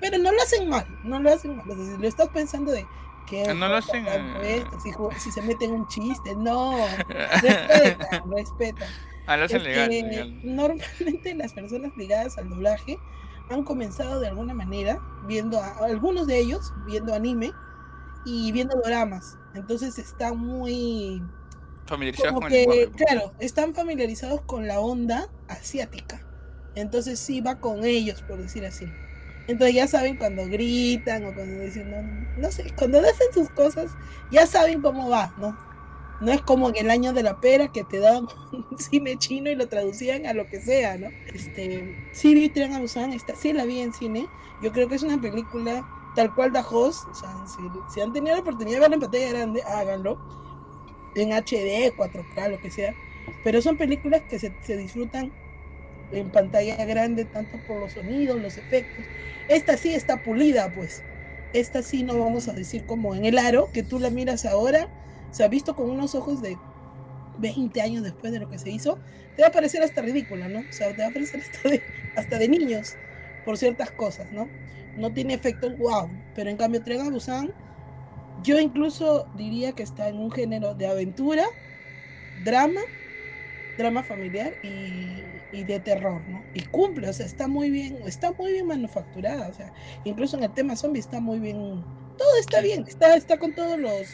Pero 0.00 0.18
no 0.18 0.30
lo 0.32 0.42
hacen 0.42 0.68
mal, 0.68 0.86
no 1.04 1.20
lo 1.20 1.32
hacen 1.32 1.56
mal. 1.56 1.68
O 1.70 1.74
sea, 1.74 1.84
si 1.96 2.00
lo 2.02 2.06
estás 2.08 2.28
pensando 2.28 2.70
de 2.72 2.86
que 3.26 3.42
Ah, 3.48 3.54
no 3.54 3.66
lo 3.68 3.76
hacen, 3.76 4.06
eh. 4.08 4.62
si, 4.82 4.90
si 5.20 5.32
se 5.32 5.42
meten 5.42 5.72
un 5.72 5.88
chiste, 5.88 6.34
no. 6.36 6.86
Respeta, 7.08 8.22
respeta. 8.30 8.86
Ah, 9.26 9.36
lo 9.36 9.46
hacen 9.46 9.56
Es 9.58 9.62
legal. 9.64 9.88
que 9.90 10.02
legal. 10.02 10.40
Normalmente 10.44 11.34
las 11.34 11.52
personas 11.54 11.90
ligadas 11.96 12.38
al 12.38 12.48
doblaje 12.48 12.98
han 13.50 13.64
comenzado 13.64 14.20
de 14.20 14.28
alguna 14.28 14.54
manera 14.54 15.00
viendo 15.26 15.58
a, 15.60 15.70
algunos 15.84 16.26
de 16.28 16.38
ellos 16.38 16.72
viendo 16.86 17.14
anime 17.14 17.52
y 18.26 18.52
viendo 18.52 18.76
doramas. 18.82 19.38
Entonces 19.54 19.98
están 19.98 20.36
muy 20.36 21.22
Familiarizados 21.86 22.34
como 22.34 22.40
con 22.42 22.52
el 22.52 22.66
que, 22.66 22.66
lenguaje. 22.66 23.04
claro, 23.04 23.32
están 23.38 23.74
familiarizados 23.74 24.42
con 24.42 24.66
la 24.66 24.80
onda 24.80 25.28
asiática. 25.48 26.20
Entonces 26.74 27.20
sí 27.20 27.40
va 27.40 27.60
con 27.60 27.84
ellos, 27.84 28.22
por 28.22 28.38
decir 28.38 28.66
así. 28.66 28.86
Entonces 29.46 29.76
ya 29.76 29.86
saben 29.86 30.16
cuando 30.16 30.44
gritan 30.46 31.24
o 31.24 31.32
cuando 31.32 31.62
dicen, 31.62 31.90
no, 31.90 32.02
no 32.42 32.50
sé, 32.50 32.74
cuando 32.76 32.98
hacen 32.98 33.32
sus 33.32 33.48
cosas, 33.50 33.92
ya 34.32 34.44
saben 34.46 34.82
cómo 34.82 35.08
va, 35.08 35.32
¿no? 35.38 35.56
No 36.20 36.32
es 36.32 36.40
como 36.42 36.68
en 36.70 36.76
el 36.76 36.90
año 36.90 37.12
de 37.12 37.22
la 37.22 37.40
pera 37.40 37.68
que 37.70 37.84
te 37.84 38.00
daban 38.00 38.26
un 38.52 38.78
cine 38.78 39.16
chino 39.18 39.48
y 39.50 39.54
lo 39.54 39.68
traducían 39.68 40.26
a 40.26 40.32
lo 40.32 40.46
que 40.48 40.60
sea, 40.60 40.98
¿no? 40.98 41.08
Este, 41.32 42.08
sí 42.12 42.34
vi 42.34 42.48
Tren 42.48 42.72
a 42.72 42.80
Busan, 42.80 43.12
esta, 43.12 43.36
sí 43.36 43.52
la 43.52 43.64
vi 43.64 43.78
en 43.78 43.92
cine. 43.92 44.26
Yo 44.62 44.72
creo 44.72 44.88
que 44.88 44.96
es 44.96 45.04
una 45.04 45.20
película 45.20 45.86
tal 46.16 46.34
cual 46.34 46.52
da 46.52 46.66
Host. 46.68 47.06
O 47.08 47.14
sea, 47.14 47.30
si, 47.46 47.62
si 47.94 48.00
han 48.00 48.12
tenido 48.12 48.34
la 48.34 48.42
oportunidad 48.42 48.76
de 48.76 48.80
verla 48.80 48.94
en 48.96 49.00
pantalla 49.00 49.28
grande, 49.28 49.62
háganlo. 49.62 50.18
En 51.14 51.30
HD, 51.30 51.94
4K, 51.96 52.50
lo 52.50 52.60
que 52.60 52.70
sea. 52.70 52.94
Pero 53.44 53.62
son 53.62 53.76
películas 53.76 54.22
que 54.28 54.40
se, 54.40 54.52
se 54.62 54.76
disfrutan 54.76 55.32
en 56.12 56.30
pantalla 56.30 56.84
grande, 56.84 57.24
tanto 57.24 57.58
por 57.68 57.80
los 57.80 57.92
sonidos, 57.92 58.40
los 58.40 58.56
efectos. 58.56 59.04
Esta 59.48 59.76
sí 59.76 59.94
está 59.94 60.22
pulida, 60.22 60.72
pues. 60.74 61.02
Esta 61.52 61.82
sí 61.82 62.02
no 62.02 62.18
vamos 62.18 62.48
a 62.48 62.52
decir 62.52 62.84
como 62.86 63.14
en 63.14 63.24
el 63.24 63.38
aro, 63.38 63.70
que 63.72 63.82
tú 63.82 63.98
la 63.98 64.10
miras 64.10 64.44
ahora, 64.44 64.88
se 65.30 65.44
ha 65.44 65.48
visto 65.48 65.76
con 65.76 65.88
unos 65.88 66.14
ojos 66.14 66.42
de 66.42 66.58
20 67.38 67.80
años 67.80 68.02
después 68.02 68.32
de 68.32 68.40
lo 68.40 68.48
que 68.48 68.58
se 68.58 68.70
hizo, 68.70 68.98
te 69.36 69.42
va 69.42 69.48
a 69.48 69.52
parecer 69.52 69.82
hasta 69.82 70.02
ridícula, 70.02 70.48
¿no? 70.48 70.60
O 70.60 70.72
sea, 70.72 70.94
te 70.94 71.02
va 71.02 71.08
a 71.08 71.12
parecer 71.12 71.40
hasta 71.40 71.68
de, 71.68 71.82
hasta 72.16 72.38
de 72.38 72.48
niños 72.48 72.96
por 73.46 73.56
ciertas 73.56 73.90
cosas, 73.92 74.30
¿no? 74.32 74.50
No 74.96 75.12
tiene 75.12 75.32
efecto 75.32 75.70
wow, 75.76 76.10
pero 76.34 76.50
en 76.50 76.56
cambio 76.56 76.82
Tren 76.82 77.00
a 77.00 77.10
Busan, 77.10 77.54
yo 78.42 78.58
incluso 78.58 79.26
diría 79.36 79.72
que 79.72 79.84
está 79.84 80.08
en 80.08 80.18
un 80.18 80.30
género 80.30 80.74
de 80.74 80.86
aventura, 80.88 81.46
drama, 82.44 82.80
drama 83.78 84.02
familiar 84.02 84.52
y, 84.62 85.22
y, 85.52 85.64
de 85.64 85.80
terror, 85.80 86.20
¿no? 86.28 86.42
Y 86.54 86.62
cumple, 86.62 87.08
o 87.08 87.12
sea, 87.12 87.24
está 87.24 87.46
muy 87.46 87.70
bien, 87.70 87.98
está 88.04 88.32
muy 88.32 88.52
bien 88.52 88.66
manufacturada, 88.66 89.48
o 89.48 89.54
sea, 89.54 89.72
incluso 90.04 90.36
en 90.36 90.42
el 90.42 90.52
tema 90.52 90.76
zombie 90.76 91.00
está 91.00 91.20
muy 91.20 91.38
bien, 91.38 91.84
todo 92.18 92.36
está 92.40 92.60
bien, 92.60 92.84
está, 92.88 93.14
está 93.16 93.38
con 93.38 93.54
todos 93.54 93.78
los, 93.78 94.08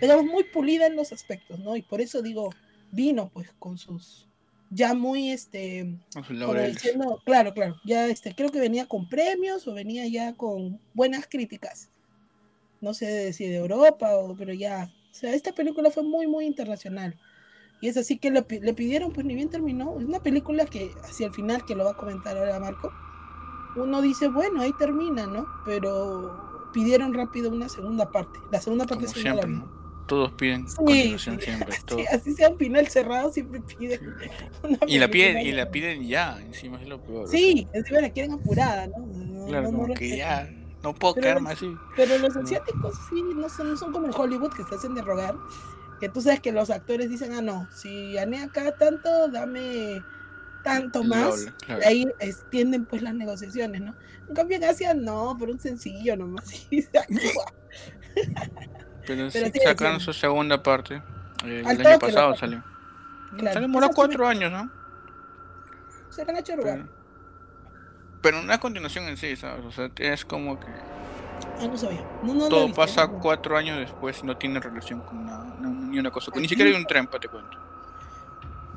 digamos, 0.00 0.24
muy 0.24 0.44
pulida 0.44 0.86
en 0.86 0.94
los 0.94 1.12
aspectos, 1.12 1.58
¿no? 1.58 1.76
Y 1.76 1.82
por 1.82 2.00
eso 2.00 2.22
digo, 2.22 2.50
vino 2.92 3.30
pues 3.34 3.50
con 3.58 3.76
sus, 3.76 4.27
ya 4.70 4.94
muy, 4.94 5.30
este, 5.30 5.98
como 6.12 6.54
diciendo, 6.54 7.20
claro, 7.24 7.54
claro, 7.54 7.76
ya, 7.84 8.06
este, 8.06 8.34
creo 8.34 8.50
que 8.50 8.60
venía 8.60 8.86
con 8.86 9.08
premios 9.08 9.66
o 9.66 9.74
venía 9.74 10.06
ya 10.06 10.34
con 10.34 10.80
buenas 10.94 11.26
críticas, 11.26 11.90
no 12.80 12.94
sé 12.94 13.32
si 13.32 13.46
de 13.46 13.56
Europa 13.56 14.14
o, 14.16 14.36
pero 14.36 14.52
ya, 14.52 14.90
o 15.10 15.14
sea, 15.14 15.34
esta 15.34 15.52
película 15.52 15.90
fue 15.90 16.02
muy, 16.02 16.26
muy 16.26 16.46
internacional. 16.46 17.18
Y 17.80 17.88
es 17.88 17.96
así 17.96 18.18
que 18.18 18.30
le, 18.32 18.44
le, 18.60 18.74
pidieron, 18.74 19.12
pues 19.12 19.24
ni 19.24 19.36
bien 19.36 19.50
terminó. 19.50 20.00
Es 20.00 20.04
una 20.04 20.20
película 20.20 20.66
que 20.66 20.90
hacia 21.04 21.28
el 21.28 21.32
final, 21.32 21.64
que 21.64 21.76
lo 21.76 21.84
va 21.84 21.92
a 21.92 21.96
comentar 21.96 22.36
ahora 22.36 22.58
Marco, 22.58 22.92
uno 23.76 24.02
dice, 24.02 24.26
bueno, 24.26 24.62
ahí 24.62 24.72
termina, 24.76 25.28
¿no? 25.28 25.46
Pero 25.64 26.70
pidieron 26.72 27.14
rápido 27.14 27.50
una 27.50 27.68
segunda 27.68 28.10
parte. 28.10 28.40
La 28.50 28.60
segunda 28.60 28.84
parte 28.84 29.06
Como 29.06 29.16
siempre, 29.16 29.48
¿no? 29.48 29.77
Todos 30.08 30.32
piden 30.32 30.68
Sí, 30.68 30.76
continuación 30.76 31.38
sí. 31.38 31.44
siempre. 31.44 31.68
Así, 31.76 31.84
todos. 31.86 32.02
así 32.12 32.32
sea 32.34 32.48
un 32.48 32.58
final 32.58 32.88
cerrado, 32.88 33.30
siempre 33.32 33.60
piden. 33.60 34.00
una 34.64 34.78
Y 34.86 34.98
la 34.98 35.08
piden, 35.08 35.38
y 35.38 35.52
la 35.52 35.70
piden 35.70 36.06
ya, 36.08 36.40
encima 36.40 36.80
es 36.82 36.88
lo 36.88 37.00
peor. 37.00 37.24
o 37.24 37.28
Sí, 37.28 37.68
encima 37.74 38.00
la 38.00 38.10
quieren 38.10 38.32
apurada, 38.32 38.86
¿no? 38.88 38.98
No- 39.06 39.46
claro, 39.46 39.64
no- 39.64 39.70
no 39.72 39.78
como 39.78 39.94
que 39.94 40.00
respetan. 40.00 40.18
ya, 40.18 40.50
no 40.82 40.94
puedo 40.94 41.14
Pero- 41.14 41.24
quedarme 41.26 41.50
así. 41.52 41.70
Pero 41.94 42.18
los 42.18 42.34
No. 42.34 42.40
asiáticos 42.42 42.94
sí, 43.10 43.22
no 43.36 43.48
son, 43.48 43.70
no 43.70 43.76
son 43.76 43.92
como 43.92 44.06
en 44.06 44.12
Hollywood 44.16 44.52
que 44.54 44.64
se 44.64 44.74
hacen 44.74 44.94
de 44.94 45.02
rogar. 45.02 45.36
Que 46.00 46.08
tú 46.08 46.20
sabes 46.22 46.40
que 46.40 46.52
los 46.52 46.70
actores 46.70 47.10
dicen, 47.10 47.32
ah, 47.34 47.42
no, 47.42 47.68
si 47.74 48.12
gané 48.14 48.42
acá 48.42 48.74
tanto, 48.76 49.28
dame 49.28 50.00
tanto 50.64 51.02
más. 51.04 51.40
doble, 51.40 51.52
claro. 51.66 51.82
Ahí 51.86 52.06
extienden 52.20 52.84
pues 52.86 53.02
las 53.02 53.14
negociaciones, 53.14 53.80
¿no? 53.80 53.94
En 54.28 54.34
cambio 54.34 54.56
en 54.58 54.64
Asia 54.64 54.94
no, 54.94 55.36
por 55.38 55.50
un 55.50 55.58
sencillo 55.60 56.16
nomás. 56.16 56.66
y 56.70 56.82
se 56.82 56.98
actúa. 56.98 57.52
Pero 59.08 59.28
pero 59.32 59.46
sí, 59.46 59.60
sacaron 59.64 59.98
sí. 59.98 60.06
su 60.06 60.12
segunda 60.12 60.62
parte. 60.62 61.02
eh, 61.44 61.64
el 61.66 61.86
año 61.86 61.98
pasado 61.98 62.36
salió. 62.36 62.62
Claro, 63.36 63.54
Se 63.54 63.60
demoró 63.60 63.88
cuatro 63.90 64.26
años, 64.26 64.52
¿no? 64.52 64.70
Se 66.10 66.24
la 66.24 66.32
han 66.32 66.38
hecho 66.38 66.56
rogar. 66.56 66.78
Pero, 66.78 66.88
pero 68.22 68.42
no 68.42 68.52
es 68.52 68.58
continuación 68.58 69.04
en 69.08 69.16
sí, 69.16 69.34
¿sabes? 69.36 69.64
O 69.64 69.72
sea, 69.72 69.90
es 69.96 70.24
como 70.24 70.58
que 70.60 70.66
Ah, 71.60 71.66
no 71.66 71.76
sabía. 71.76 72.04
No, 72.22 72.34
no, 72.34 72.48
todo 72.48 72.66
visto, 72.66 72.80
pasa 72.80 73.06
no, 73.06 73.18
cuatro 73.20 73.56
años 73.56 73.78
después 73.78 74.20
y 74.22 74.26
no 74.26 74.36
tiene 74.36 74.60
relación 74.60 75.00
con 75.00 75.24
nada, 75.26 75.56
ni 75.60 75.98
una 75.98 76.10
cosa. 76.10 76.30
Ni 76.34 76.48
siquiera 76.48 76.70
hay 76.70 76.76
un 76.76 76.86
tren, 76.86 77.06
pa' 77.06 77.18
te 77.20 77.28
cuento. 77.28 77.58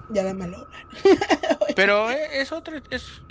Ya 0.10 0.24
la 0.24 0.34
malo. 0.34 0.68
Pero 1.76 2.10
e- 2.12 2.42
es 2.42 2.52
otra, 2.52 2.82
es 2.90 3.22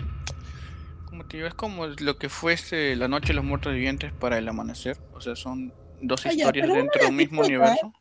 como 1.05 1.25
te 1.27 1.37
digo, 1.37 1.49
es 1.49 1.55
como 1.55 1.87
lo 1.87 2.17
que 2.17 2.29
fue 2.29 2.53
este, 2.53 2.97
la 2.97 3.09
noche 3.09 3.29
de 3.29 3.35
los 3.35 3.45
muertos 3.45 3.73
vivientes 3.73 4.13
para 4.13 4.39
el 4.39 4.49
amanecer. 4.49 4.97
O 5.13 5.21
sea, 5.21 5.37
son 5.37 5.73
dos 6.01 6.25
Ah, 6.27 6.31
ya, 6.31 6.47
historias 6.47 6.69
dentro 6.69 7.03
del 7.03 7.13
mismo 7.13 7.43
universo. 7.43 7.93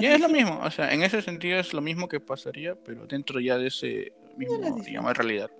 Ya 0.00 0.14
es 0.14 0.20
lo 0.20 0.28
mismo, 0.28 0.60
o 0.62 0.70
sea, 0.70 0.92
en 0.92 1.02
ese 1.02 1.20
sentido 1.20 1.58
es 1.58 1.72
lo 1.74 1.80
mismo 1.80 2.08
que 2.08 2.20
pasaría, 2.20 2.76
pero 2.76 3.06
dentro 3.06 3.40
ya 3.40 3.58
de 3.58 3.66
ese 3.66 4.12
mismo, 4.36 4.80
digamos, 4.84 5.16
realidad. 5.16 5.50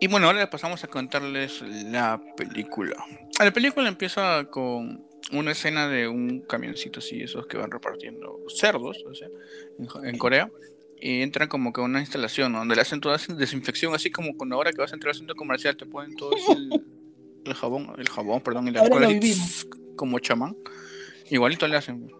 Y 0.00 0.06
bueno, 0.06 0.26
ahora 0.26 0.48
pasamos 0.48 0.84
a 0.84 0.88
contarles 0.88 1.62
la 1.62 2.20
película. 2.36 2.96
La 3.38 3.50
película 3.52 3.88
empieza 3.88 4.44
con 4.50 5.06
una 5.32 5.52
escena 5.52 5.88
de 5.88 6.08
un 6.08 6.40
camioncito 6.40 7.00
así, 7.00 7.22
esos 7.22 7.46
que 7.46 7.56
van 7.56 7.70
repartiendo 7.70 8.38
cerdos, 8.48 9.02
o 9.06 9.14
sea, 9.14 9.28
en, 9.78 10.06
en 10.06 10.18
Corea. 10.18 10.50
Y 11.00 11.22
entran 11.22 11.48
como 11.48 11.72
que 11.72 11.80
a 11.80 11.84
una 11.84 12.00
instalación 12.00 12.52
donde 12.52 12.74
le 12.74 12.82
hacen 12.82 13.00
toda 13.00 13.18
desinfección, 13.28 13.94
así 13.94 14.10
como 14.10 14.36
cuando 14.36 14.56
ahora 14.56 14.72
que 14.72 14.78
vas 14.78 14.92
a 14.92 14.94
entrar 14.94 15.12
al 15.12 15.16
centro 15.18 15.34
comercial 15.34 15.76
te 15.76 15.86
ponen 15.86 16.14
todo 16.16 16.32
el, 16.32 16.84
el 17.46 17.54
jabón, 17.54 17.94
el 17.98 18.08
jabón, 18.08 18.42
perdón, 18.42 18.68
el 18.68 18.76
alcohol 18.76 19.04
así, 19.04 19.66
como 19.96 20.18
chamán. 20.18 20.56
Igualito 21.30 21.66
le 21.66 21.76
hacen. 21.76 22.10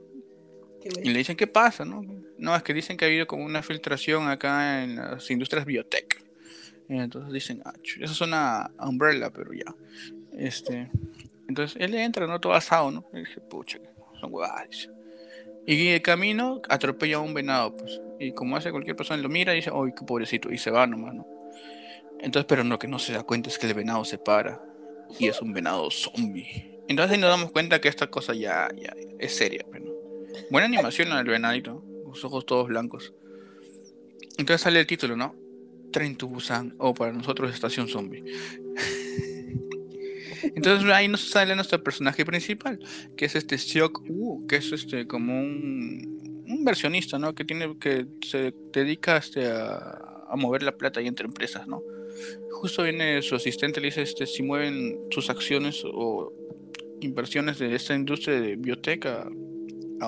Y 1.03 1.11
le 1.11 1.19
dicen, 1.19 1.37
¿qué 1.37 1.47
pasa? 1.47 1.85
No, 1.85 2.03
no 2.39 2.57
es 2.57 2.63
que 2.63 2.73
dicen 2.73 2.97
que 2.97 3.05
ha 3.05 3.09
habido 3.09 3.27
como 3.27 3.45
una 3.45 3.63
filtración 3.63 4.29
acá 4.29 4.83
en 4.83 4.97
las 4.97 5.31
industrias 5.31 5.67
biotech. 5.67 6.25
Entonces 6.89 7.33
dicen, 7.33 7.63
ah, 7.65 7.75
eso 8.01 8.15
suena 8.15 8.71
a 8.77 8.89
umbrella, 8.89 9.31
pero 9.31 9.53
ya. 9.53 9.75
Este, 10.37 10.91
entonces 11.49 11.81
él 11.81 11.95
entra, 11.95 12.27
¿no? 12.27 12.41
Todo 12.41 12.55
asado, 12.55 12.91
¿no? 12.91 13.05
Y 13.13 13.19
dije, 13.19 13.41
pucha, 13.41 13.79
son 14.21 14.33
huevadas. 14.33 14.69
dice. 14.71 14.91
Y 15.67 15.93
de 15.93 16.03
camino 16.03 16.61
atropella 16.69 17.17
a 17.17 17.21
un 17.21 17.35
venado, 17.35 17.77
pues. 17.77 18.01
Y 18.19 18.33
como 18.33 18.57
hace 18.57 18.71
cualquier 18.71 18.97
persona, 18.97 19.23
lo 19.23 19.29
mira 19.29 19.53
y 19.53 19.57
dice, 19.57 19.71
¡ay, 19.73 19.93
qué 19.97 20.05
pobrecito! 20.05 20.51
Y 20.51 20.59
se 20.59 20.71
va 20.71 20.87
nomás, 20.87 21.15
¿no? 21.15 21.27
Entonces, 22.21 22.47
pero 22.49 22.65
lo 22.65 22.79
que 22.79 22.89
no 22.89 22.99
se 22.99 23.13
da 23.13 23.23
cuenta 23.23 23.49
es 23.51 23.59
que 23.59 23.67
el 23.67 23.75
venado 23.75 24.05
se 24.05 24.19
para. 24.19 24.61
Y 25.19 25.29
es 25.29 25.41
un 25.41 25.53
venado 25.53 25.91
zombie. 25.91 26.70
Entonces 26.91 27.19
nos 27.21 27.31
damos 27.31 27.53
cuenta 27.53 27.81
que 27.81 27.87
esta 27.87 28.09
cosa 28.09 28.35
ya, 28.35 28.69
ya 28.77 28.93
es 29.21 29.37
seria, 29.37 29.65
pero 29.71 29.85
no. 29.85 29.93
Buena 30.51 30.67
animación 30.67 31.11
del 31.11 31.25
venadito, 31.25 31.85
sus 32.07 32.25
ojos 32.25 32.45
todos 32.45 32.67
blancos. 32.67 33.15
Entonces 34.39 34.63
sale 34.63 34.81
el 34.81 34.89
título, 34.89 35.17
¿no? 35.17 35.37
Tren 35.93 36.17
to 36.17 36.27
Busan, 36.27 36.75
o 36.79 36.93
para 36.93 37.13
nosotros 37.13 37.55
Estación 37.55 37.87
Zombie. 37.87 38.25
Entonces 40.57 40.91
ahí 40.91 41.07
nos 41.07 41.31
sale 41.31 41.55
nuestro 41.55 41.81
personaje 41.81 42.27
principal, 42.27 42.81
que 43.17 43.27
es 43.27 43.37
este 43.37 43.57
Seok 43.57 44.03
Woo, 44.09 44.49
que 44.49 44.57
es 44.57 44.73
este 44.73 45.07
como 45.07 45.41
un, 45.41 46.45
un 46.49 46.65
versionista, 46.65 47.21
¿no? 47.21 47.37
Que 47.37 47.45
tiene 47.45 47.79
que 47.79 48.09
se 48.27 48.53
dedica 48.73 49.17
este, 49.17 49.47
a, 49.47 50.25
a 50.29 50.35
mover 50.35 50.65
la 50.65 50.77
plata 50.77 50.99
ahí 50.99 51.07
entre 51.07 51.27
empresas, 51.27 51.69
¿no? 51.69 51.85
Justo 52.51 52.83
viene 52.83 53.23
su 53.23 53.37
asistente, 53.37 53.81
le 53.81 53.87
dice 53.87 54.03
este, 54.03 54.27
si 54.27 54.43
mueven 54.43 54.99
sus 55.13 55.31
acciones 55.31 55.83
o 55.85 56.33
inversiones 57.01 57.59
de 57.59 57.75
esta 57.75 57.95
industria 57.95 58.41
de 58.41 58.57
biotech 58.57 59.07
a, 59.07 59.29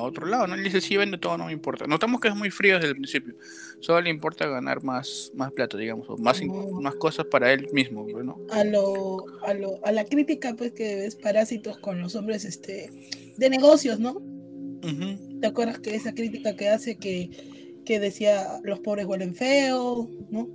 otro 0.00 0.26
lado, 0.26 0.46
¿no? 0.46 0.54
Él 0.54 0.64
dice, 0.64 0.80
sí, 0.80 0.96
vende 0.96 1.18
todo, 1.18 1.36
no 1.36 1.46
me 1.46 1.52
importa. 1.52 1.86
Notamos 1.86 2.18
que 2.18 2.28
es 2.28 2.34
muy 2.34 2.50
frío 2.50 2.76
desde 2.76 2.88
el 2.88 2.94
principio. 2.94 3.34
Solo 3.80 4.00
le 4.00 4.08
importa 4.08 4.46
ganar 4.46 4.82
más, 4.82 5.30
más 5.34 5.52
plata, 5.52 5.76
digamos, 5.76 6.08
o 6.08 6.16
más, 6.16 6.40
más 6.80 6.94
cosas 6.94 7.26
para 7.26 7.52
él 7.52 7.68
mismo, 7.74 8.06
¿no? 8.06 8.38
a 8.50 8.64
lo, 8.64 9.26
a 9.44 9.52
lo, 9.52 9.84
a 9.84 9.92
la 9.92 10.06
crítica 10.06 10.54
pues 10.54 10.72
que 10.72 10.96
ves 10.96 11.16
parásitos 11.16 11.76
con 11.76 12.00
los 12.00 12.14
hombres 12.14 12.46
este 12.46 12.90
de 13.36 13.50
negocios, 13.50 14.00
¿no? 14.00 14.22
¿Te 15.40 15.46
acuerdas 15.46 15.78
que 15.78 15.94
esa 15.94 16.14
crítica 16.14 16.56
que 16.56 16.68
hace 16.68 16.96
que, 16.96 17.30
que 17.84 18.00
decía 18.00 18.60
los 18.64 18.80
pobres 18.80 19.06
huelen 19.06 19.34
feo, 19.34 20.08
¿no? 20.30 20.48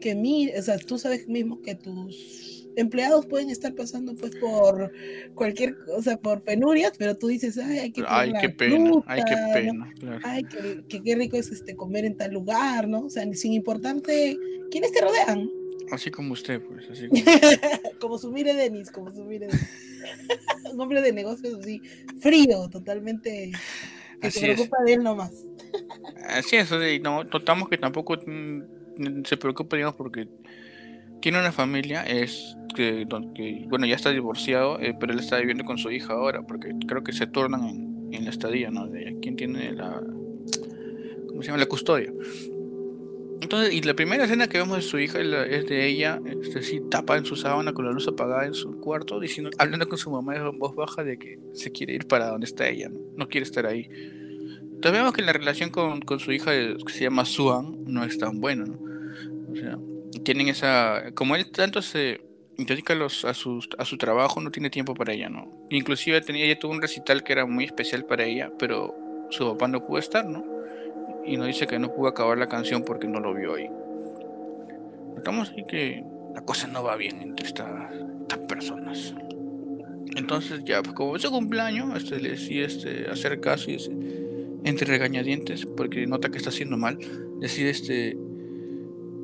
Que 0.00 0.14
o 0.56 0.62
sea, 0.62 0.78
tú 0.78 0.98
sabes 0.98 1.26
mismo 1.26 1.60
que 1.62 1.74
tus 1.74 2.57
empleados 2.78 3.26
pueden 3.26 3.50
estar 3.50 3.74
pasando 3.74 4.14
pues 4.14 4.36
por 4.36 4.92
cualquier 5.34 5.76
cosa, 5.84 6.16
por 6.16 6.42
penurias, 6.42 6.92
pero 6.96 7.16
tú 7.16 7.28
dices, 7.28 7.58
ay, 7.58 7.78
hay 7.78 7.92
que 7.92 8.04
Ay, 8.06 8.32
qué 8.40 8.48
pena, 8.48 9.02
ay, 9.06 9.22
qué 9.26 9.36
pena, 9.52 9.92
claro. 9.98 10.20
Ay, 10.24 10.44
que 10.88 11.02
qué 11.02 11.14
rico 11.16 11.36
es 11.36 11.50
este 11.50 11.74
comer 11.76 12.04
en 12.04 12.16
tal 12.16 12.32
lugar, 12.32 12.88
¿no? 12.88 13.06
O 13.06 13.10
sea, 13.10 13.24
sin 13.34 13.52
importarte 13.52 14.36
quiénes 14.70 14.92
te 14.92 15.00
rodean. 15.00 15.50
Así 15.90 16.10
como 16.10 16.34
usted, 16.34 16.60
pues, 16.62 16.88
así 16.90 17.08
como... 17.08 17.22
como 18.00 18.18
su 18.18 18.30
mire 18.30 18.54
Denis, 18.54 18.90
como 18.90 19.12
su 19.12 19.24
mire 19.24 19.46
Denis. 19.46 19.68
Un 20.72 20.80
hombre 20.80 21.00
de 21.00 21.12
negocios 21.12 21.58
así, 21.60 21.80
frío, 22.20 22.68
totalmente. 22.68 23.52
Que 24.20 24.28
Así 24.28 24.40
se 24.40 24.50
es. 24.50 24.54
preocupa 24.54 24.84
de 24.84 24.92
él 24.94 25.02
nomás. 25.02 25.32
Así 26.26 26.56
es, 26.56 26.70
o 26.72 26.78
sea, 26.78 26.92
y 26.92 27.00
no, 27.00 27.24
notamos 27.24 27.68
que 27.68 27.78
tampoco 27.78 28.16
mm, 28.16 29.24
se 29.24 29.36
preocupa, 29.36 29.76
digamos, 29.76 29.96
porque 29.96 30.28
tiene 31.20 31.38
una 31.38 31.52
familia, 31.52 32.02
es 32.02 32.56
que, 32.74 33.06
que, 33.34 33.64
bueno, 33.68 33.86
ya 33.86 33.96
está 33.96 34.10
divorciado, 34.10 34.78
eh, 34.80 34.94
pero 34.98 35.12
él 35.12 35.18
está 35.18 35.38
viviendo 35.38 35.64
con 35.64 35.78
su 35.78 35.90
hija 35.90 36.12
ahora, 36.12 36.42
porque 36.42 36.74
creo 36.86 37.02
que 37.02 37.12
se 37.12 37.26
turnan 37.26 38.08
en, 38.12 38.24
la 38.24 38.30
estadía, 38.30 38.70
¿no? 38.70 38.86
De 38.86 39.16
quién 39.20 39.36
tiene 39.36 39.72
la, 39.72 40.02
¿cómo 41.28 41.42
se 41.42 41.48
llama? 41.48 41.58
La 41.58 41.66
custodia. 41.66 42.12
Entonces, 43.40 43.72
y 43.72 43.82
la 43.82 43.94
primera 43.94 44.24
escena 44.24 44.48
que 44.48 44.58
vemos 44.58 44.76
de 44.76 44.82
su 44.82 44.98
hija 44.98 45.20
es 45.20 45.66
de 45.66 45.86
ella, 45.86 46.20
este, 46.42 46.62
sí, 46.62 46.80
tapa 46.90 47.16
en 47.16 47.24
su 47.24 47.36
sábana 47.36 47.72
con 47.72 47.84
la 47.84 47.92
luz 47.92 48.08
apagada 48.08 48.46
en 48.46 48.54
su 48.54 48.80
cuarto, 48.80 49.20
diciendo, 49.20 49.50
hablando 49.58 49.88
con 49.88 49.96
su 49.96 50.10
mamá 50.10 50.36
en 50.36 50.58
voz 50.58 50.74
baja 50.74 51.04
de 51.04 51.18
que 51.18 51.38
se 51.52 51.70
quiere 51.70 51.94
ir 51.94 52.06
para 52.06 52.28
donde 52.30 52.46
está 52.46 52.68
ella, 52.68 52.90
no, 53.16 53.28
quiere 53.28 53.44
estar 53.44 53.64
ahí. 53.66 53.88
Entonces 54.62 54.92
vemos 54.92 55.12
que 55.12 55.22
la 55.22 55.32
relación 55.32 55.70
con, 55.70 56.00
con, 56.00 56.18
su 56.18 56.32
hija, 56.32 56.50
que 56.52 56.92
se 56.92 57.04
llama 57.04 57.24
Suan, 57.24 57.84
no 57.84 58.04
es 58.04 58.18
tan 58.18 58.40
buena, 58.40 58.64
¿no? 58.64 58.78
O 59.50 59.56
sea, 59.56 59.78
tienen 60.24 60.48
esa... 60.48 61.12
Como 61.14 61.36
él 61.36 61.50
tanto 61.50 61.82
se 61.82 62.20
dedica 62.56 62.94
los, 62.94 63.24
a, 63.24 63.34
su, 63.34 63.64
a 63.78 63.84
su 63.84 63.98
trabajo, 63.98 64.40
no 64.40 64.50
tiene 64.50 64.70
tiempo 64.70 64.94
para 64.94 65.12
ella, 65.12 65.28
¿no? 65.28 65.66
Inclusive 65.70 66.20
tenía, 66.20 66.44
ella 66.44 66.58
tuvo 66.58 66.72
un 66.72 66.82
recital 66.82 67.22
que 67.22 67.32
era 67.32 67.46
muy 67.46 67.64
especial 67.64 68.04
para 68.04 68.24
ella, 68.24 68.50
pero 68.58 68.94
su 69.30 69.46
papá 69.52 69.68
no 69.68 69.84
pudo 69.86 69.98
estar, 69.98 70.24
¿no? 70.26 70.58
y 71.28 71.36
nos 71.36 71.46
dice 71.46 71.66
que 71.66 71.78
no 71.78 71.92
pudo 71.92 72.08
acabar 72.08 72.38
la 72.38 72.48
canción 72.48 72.82
porque 72.82 73.06
no 73.06 73.20
lo 73.20 73.34
vio 73.34 73.54
ahí. 73.54 73.68
Notamos 75.14 75.50
ahí 75.50 75.64
que 75.68 76.04
la 76.34 76.40
cosa 76.42 76.66
no 76.68 76.82
va 76.82 76.96
bien 76.96 77.20
entre 77.20 77.46
estas, 77.46 77.68
personas. 78.48 79.14
Entonces 80.16 80.64
ya, 80.64 80.82
pues 80.82 80.94
como 80.94 81.16
es 81.16 81.22
su 81.22 81.30
cumpleaños, 81.30 81.94
este, 81.96 82.18
le 82.18 82.30
decide 82.30 82.64
este, 82.64 83.10
hacer 83.10 83.40
caso 83.40 83.70
y 83.70 83.76
entre 84.64 84.86
regañadientes, 84.86 85.66
porque 85.66 86.06
nota 86.06 86.30
que 86.30 86.38
está 86.38 86.48
haciendo 86.48 86.78
mal, 86.78 86.98
decide 87.40 87.70
este, 87.70 88.16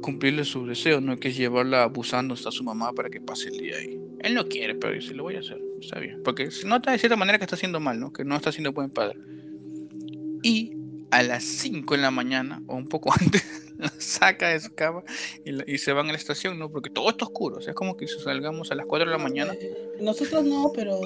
cumplirle 0.05 0.45
su 0.45 0.67
deseo, 0.67 1.01
¿no? 1.01 1.17
que 1.17 1.29
es 1.29 1.37
llevarla 1.37 1.83
abusando 1.83 2.35
hasta 2.35 2.51
su 2.51 2.63
mamá 2.63 2.93
para 2.93 3.09
que 3.09 3.23
pase 3.23 3.49
el 3.49 3.57
día 3.57 3.77
ahí. 3.77 3.99
Él 4.21 4.35
no 4.35 4.47
quiere, 4.47 4.75
pero 4.75 4.93
dice, 4.93 5.15
lo 5.15 5.23
voy 5.23 5.37
a 5.37 5.41
hacer, 5.41 5.59
está 5.81 5.99
bien. 5.99 6.23
Porque 6.23 6.51
se 6.51 6.67
nota 6.67 6.93
de 6.93 6.99
cierta 6.99 7.17
manera 7.17 7.39
que 7.39 7.45
está 7.45 7.57
haciendo 7.57 7.81
mal, 7.81 7.99
¿no? 7.99 8.13
que 8.13 8.23
no 8.23 8.37
está 8.37 8.53
siendo 8.53 8.73
buen 8.73 8.91
padre. 8.91 9.19
Y 10.43 10.73
a 11.11 11.23
las 11.23 11.43
5 11.43 11.95
de 11.95 12.03
la 12.03 12.11
mañana 12.11 12.63
o 12.67 12.77
un 12.77 12.87
poco 12.87 13.13
antes 13.19 13.47
saca 13.97 14.51
de 14.51 14.61
su 14.61 14.75
cama 14.75 15.05
y, 15.43 15.79
se 15.79 15.93
van 15.95 16.09
a 16.09 16.13
la 16.13 16.19
estación, 16.19 16.59
¿no? 16.59 16.71
Porque 16.71 16.91
todo 16.91 17.09
está 17.09 17.25
oscuro, 17.25 17.57
o 17.57 17.61
sea, 17.63 17.71
es 17.71 17.77
como 17.77 17.97
que 17.97 18.07
si 18.07 18.21
salgamos 18.21 18.71
a 18.73 18.75
las 18.75 18.85
4 18.85 19.07
de 19.07 19.17
la 19.17 19.23
mañana. 19.23 19.55
Nosotros 20.03 20.45
no, 20.45 20.71
pero 20.75 21.01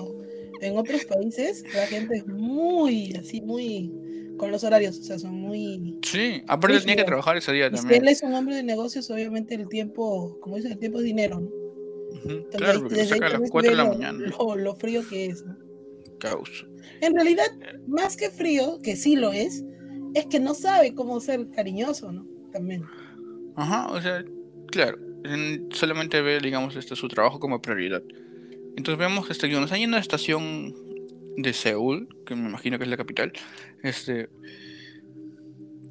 en 0.61 0.77
otros 0.77 1.05
países 1.05 1.65
la 1.73 1.87
gente 1.87 2.17
es 2.17 2.27
muy, 2.27 3.13
así, 3.13 3.41
muy 3.43 3.93
con 4.39 4.51
los 4.51 4.65
horarios, 4.65 4.99
o 4.99 5.03
sea, 5.03 5.19
son 5.19 5.35
muy... 5.35 5.99
Sí, 6.03 6.43
aparte 6.47 6.81
tenía 6.81 6.97
que 6.97 7.05
trabajar 7.05 7.37
ese 7.37 7.53
día 7.53 7.71
también. 7.71 7.89
Si 7.89 7.95
él 8.01 8.09
es 8.09 8.23
un 8.23 8.33
hombre 8.33 8.57
de 8.57 8.63
negocios, 8.63 9.11
obviamente 9.11 9.55
el 9.55 9.69
tiempo, 9.69 10.39
como 10.41 10.57
dicen, 10.57 10.73
el 10.73 10.79
tiempo 10.79 10.99
es 10.99 11.05
dinero, 11.05 11.41
¿no? 11.41 11.51
claro, 12.51 12.81
porque 12.81 13.05
saca 13.05 13.27
a 13.27 13.39
las 13.39 13.51
4 13.51 13.71
de 13.71 13.77
la 13.77 13.85
mañana. 13.85 14.19
Lo, 14.19 14.57
lo, 14.57 14.75
frío 14.75 15.03
que 15.09 15.27
es, 15.27 15.45
¿no? 15.45 15.57
Caos. 16.19 16.67
En 17.01 17.15
realidad, 17.15 17.47
más 17.87 18.17
que 18.17 18.31
frío, 18.31 18.79
que 18.83 18.97
sí 18.97 19.15
lo 19.15 19.33
es, 19.33 19.65
es 20.15 20.27
que 20.27 20.41
no 20.41 20.55
sabe 20.55 20.95
cómo 20.95 21.21
ser 21.21 21.51
cariñoso, 21.51 22.11
¿no? 22.13 22.27
También. 22.53 22.83
Ajá, 23.57 23.89
o 23.89 24.01
sea, 24.01 24.25
claro, 24.69 24.99
solamente 25.71 26.21
ve, 26.23 26.41
digamos, 26.41 26.77
este, 26.77 26.97
su 26.97 27.09
trabajo 27.09 27.39
como 27.39 27.61
prioridad. 27.61 28.03
Entonces 28.77 28.99
vemos 28.99 29.27
que 29.27 29.33
este, 29.33 29.49
nos 29.49 29.73
en 29.73 29.91
la 29.91 29.99
estación 29.99 30.75
de 31.39 31.53
Seúl, 31.53 32.09
que 32.27 32.35
me 32.35 32.49
imagino 32.49 32.79
que 32.79 32.85
es 32.85 32.91
la 32.91 32.97
capital, 32.97 33.33
este, 33.83 34.29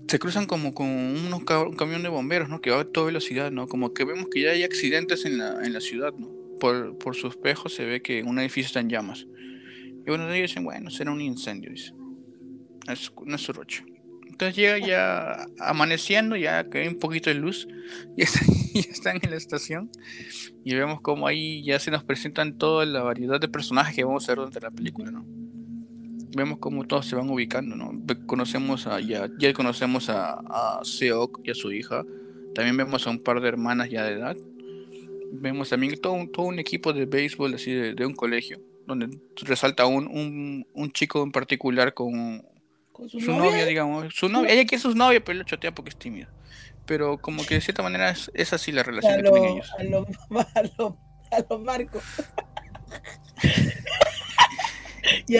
se 0.07 0.19
cruzan 0.19 0.45
como 0.45 0.73
con 0.73 0.87
unos 0.87 1.41
un 1.65 1.75
camión 1.75 2.03
de 2.03 2.09
bomberos, 2.09 2.49
¿no? 2.49 2.59
Que 2.61 2.69
va 2.69 2.81
a 2.81 2.85
toda 2.85 3.07
velocidad, 3.07 3.51
¿no? 3.51 3.67
Como 3.67 3.93
que 3.93 4.03
vemos 4.03 4.27
que 4.29 4.41
ya 4.41 4.51
hay 4.51 4.63
accidentes 4.63 5.25
en 5.25 5.37
la, 5.37 5.63
en 5.65 5.73
la 5.73 5.79
ciudad, 5.79 6.13
¿no? 6.13 6.29
Por, 6.59 6.97
por 6.97 7.15
su 7.15 7.27
espejo 7.27 7.69
se 7.69 7.85
ve 7.85 8.01
que 8.01 8.23
un 8.23 8.39
edificio 8.39 8.67
está 8.67 8.81
en 8.81 8.89
llamas. 8.89 9.25
Y 9.25 10.09
bueno, 10.09 10.31
ellos 10.31 10.49
dicen, 10.49 10.65
bueno, 10.65 10.89
será 10.89 11.11
un 11.11 11.21
incendio, 11.21 11.71
dice. 11.71 11.93
Es, 12.89 13.11
su 13.37 13.53
roche. 13.53 13.85
Entonces 14.27 14.55
llega 14.55 14.77
ya 14.79 15.45
amaneciendo, 15.59 16.35
ya 16.35 16.69
que 16.69 16.79
hay 16.79 16.87
un 16.87 16.99
poquito 16.99 17.29
de 17.29 17.35
luz, 17.35 17.67
y 18.17 18.23
ya 18.85 18.91
están 18.91 19.19
en 19.21 19.31
la 19.31 19.37
estación. 19.37 19.89
Y 20.63 20.75
vemos 20.75 21.01
como 21.01 21.27
ahí 21.27 21.63
ya 21.63 21.79
se 21.79 21.91
nos 21.91 22.03
presentan 22.03 22.57
toda 22.57 22.85
la 22.85 23.03
variedad 23.03 23.39
de 23.39 23.47
personajes 23.47 23.95
que 23.95 24.03
vamos 24.03 24.27
a 24.27 24.31
ver 24.31 24.37
durante 24.37 24.59
la 24.59 24.71
película, 24.71 25.11
¿no? 25.11 25.25
Vemos 26.35 26.59
como 26.59 26.85
todos 26.85 27.05
se 27.05 27.15
van 27.15 27.29
ubicando, 27.29 27.75
¿no? 27.75 27.91
Conocemos 28.25 28.85
a, 28.85 28.99
ya, 28.99 29.29
ya 29.39 29.53
conocemos 29.53 30.09
a, 30.09 30.33
a 30.33 30.79
Seok 30.83 31.41
y 31.43 31.51
a 31.51 31.55
su 31.55 31.71
hija. 31.71 32.05
También 32.53 32.77
vemos 32.77 33.07
a 33.07 33.09
un 33.09 33.19
par 33.19 33.41
de 33.41 33.47
hermanas 33.47 33.89
ya 33.89 34.03
de 34.03 34.13
edad. 34.13 34.37
Vemos 35.31 35.69
también 35.69 35.99
todo 35.99 36.13
un, 36.13 36.31
todo 36.31 36.45
un 36.45 36.59
equipo 36.59 36.93
de 36.93 37.05
béisbol 37.05 37.53
así 37.53 37.71
de, 37.71 38.05
un 38.05 38.13
colegio, 38.13 38.59
donde 38.85 39.19
resalta 39.35 39.85
un, 39.85 40.07
un, 40.07 40.67
un 40.73 40.91
chico 40.91 41.23
en 41.23 41.31
particular 41.31 41.93
con 41.93 42.43
su, 43.07 43.31
novia? 43.31 43.65
digamos. 43.65 44.13
Su 44.13 44.29
novia, 44.29 44.51
ella 44.53 44.65
quiere 44.65 44.81
su 44.81 44.95
novia, 44.95 45.23
pero 45.23 45.39
lo 45.39 45.43
chotea 45.43 45.73
porque 45.73 45.89
es 45.89 45.97
tímida. 45.97 46.29
Pero 46.87 47.19
como 47.19 47.45
que 47.45 47.55
de 47.55 47.61
cierta 47.61 47.83
manera 47.83 48.13
es, 48.33 48.53
así 48.53 48.71
la 48.71 48.81
relación 48.83 49.17
que 49.17 49.29
tienen 49.29 49.43
ellos. 49.43 49.71
A 49.77 49.83
lo, 49.83 50.07
a 50.55 50.63
lo, 50.77 50.97
a 51.31 51.45
lo 51.47 51.59
Marco. 51.59 52.01
y, 55.27 55.37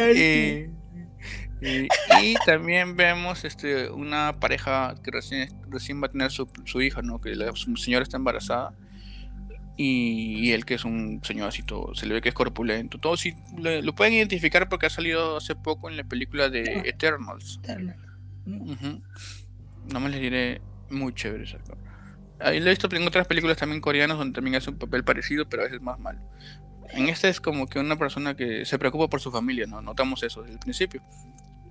y, 2.22 2.36
también 2.46 2.96
vemos 2.96 3.44
este 3.46 3.90
una 3.90 4.34
pareja 4.40 4.94
que 5.04 5.10
recién, 5.10 5.50
recién 5.70 6.02
va 6.02 6.08
a 6.08 6.12
tener 6.12 6.30
su, 6.32 6.48
su 6.66 6.82
hija, 6.82 7.02
¿no? 7.02 7.20
Que 7.20 7.36
la 7.36 7.56
su 7.56 7.76
señora 7.78 8.04
está 8.04 8.18
embarazada 8.18 8.76
y, 9.78 10.52
él 10.52 10.66
que 10.66 10.74
es 10.74 10.86
un 10.86 11.22
señor 11.24 11.50
así 11.50 11.62
todo, 11.62 11.94
se 11.94 12.08
le 12.08 12.16
ve 12.16 12.22
que 12.22 12.30
es 12.30 12.36
corpulento, 12.36 12.98
todo 12.98 13.16
sí 13.16 13.36
lo 13.58 13.94
pueden 13.94 14.14
identificar 14.14 14.68
porque 14.70 14.88
ha 14.88 14.90
salido 14.90 15.38
hace 15.38 15.56
poco 15.56 15.90
en 15.90 15.98
la 15.98 16.04
película 16.04 16.50
de 16.50 16.64
ah. 16.78 16.82
Eternals. 16.84 17.60
No 18.46 20.00
me 20.00 20.10
les 20.10 20.20
diré 20.20 20.62
muy 20.90 21.14
chévere 21.14 21.44
ese 21.44 21.58
Ahí 22.40 22.60
lo 22.60 22.68
he 22.68 22.70
visto 22.70 22.88
en 22.96 23.08
otras 23.08 23.28
películas 23.28 23.58
también 23.58 23.82
coreanas 23.82 24.18
donde 24.18 24.36
también 24.36 24.56
hace 24.56 24.70
un 24.70 24.78
papel 24.78 25.04
parecido, 25.04 25.50
pero 25.50 25.64
a 25.64 25.66
veces 25.66 25.82
más 25.82 26.00
malo. 26.00 26.20
En 26.90 27.10
este 27.10 27.30
es 27.30 27.42
como 27.42 27.68
que 27.68 27.80
una 27.80 27.98
persona 27.98 28.36
que 28.36 28.66
se 28.66 28.78
preocupa 28.78 29.10
por 29.10 29.20
su 29.20 29.32
familia, 29.32 29.66
¿no? 29.66 29.82
Notamos 29.82 30.22
eso 30.24 30.42
desde 30.42 30.54
el 30.54 30.60
principio. 30.60 31.02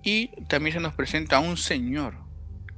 Y 0.02 0.28
también 0.46 0.74
se 0.74 0.80
nos 0.80 0.94
presenta 0.94 1.36
a 1.36 1.40
un 1.40 1.56
señor 1.56 2.14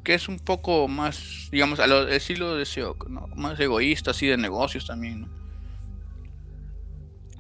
que 0.05 0.15
es 0.15 0.29
un 0.29 0.39
poco 0.39 0.89
más, 0.89 1.49
digamos, 1.51 1.81
a 1.81 1.87
lo 1.87 2.09
estilo 2.09 2.55
de 2.55 2.65
Seok, 2.65 3.09
¿no? 3.09 3.27
Más 3.37 3.59
egoísta, 3.61 4.13
así 4.13 4.27
de 4.27 4.37
negocios 4.37 4.87
también, 4.87 5.23
¿no? 5.23 5.29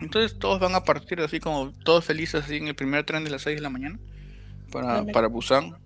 Entonces 0.00 0.38
todos 0.38 0.60
van 0.60 0.74
a 0.74 0.84
partir 0.84 1.20
así 1.20 1.40
como 1.40 1.72
todos 1.84 2.04
felices 2.04 2.44
así 2.44 2.56
en 2.56 2.68
el 2.68 2.74
primer 2.74 3.04
tren 3.04 3.24
de 3.24 3.30
las 3.30 3.42
6 3.42 3.56
de 3.56 3.62
la 3.62 3.70
mañana 3.70 3.98
para, 4.70 5.04
para 5.06 5.28
Busan. 5.28 5.76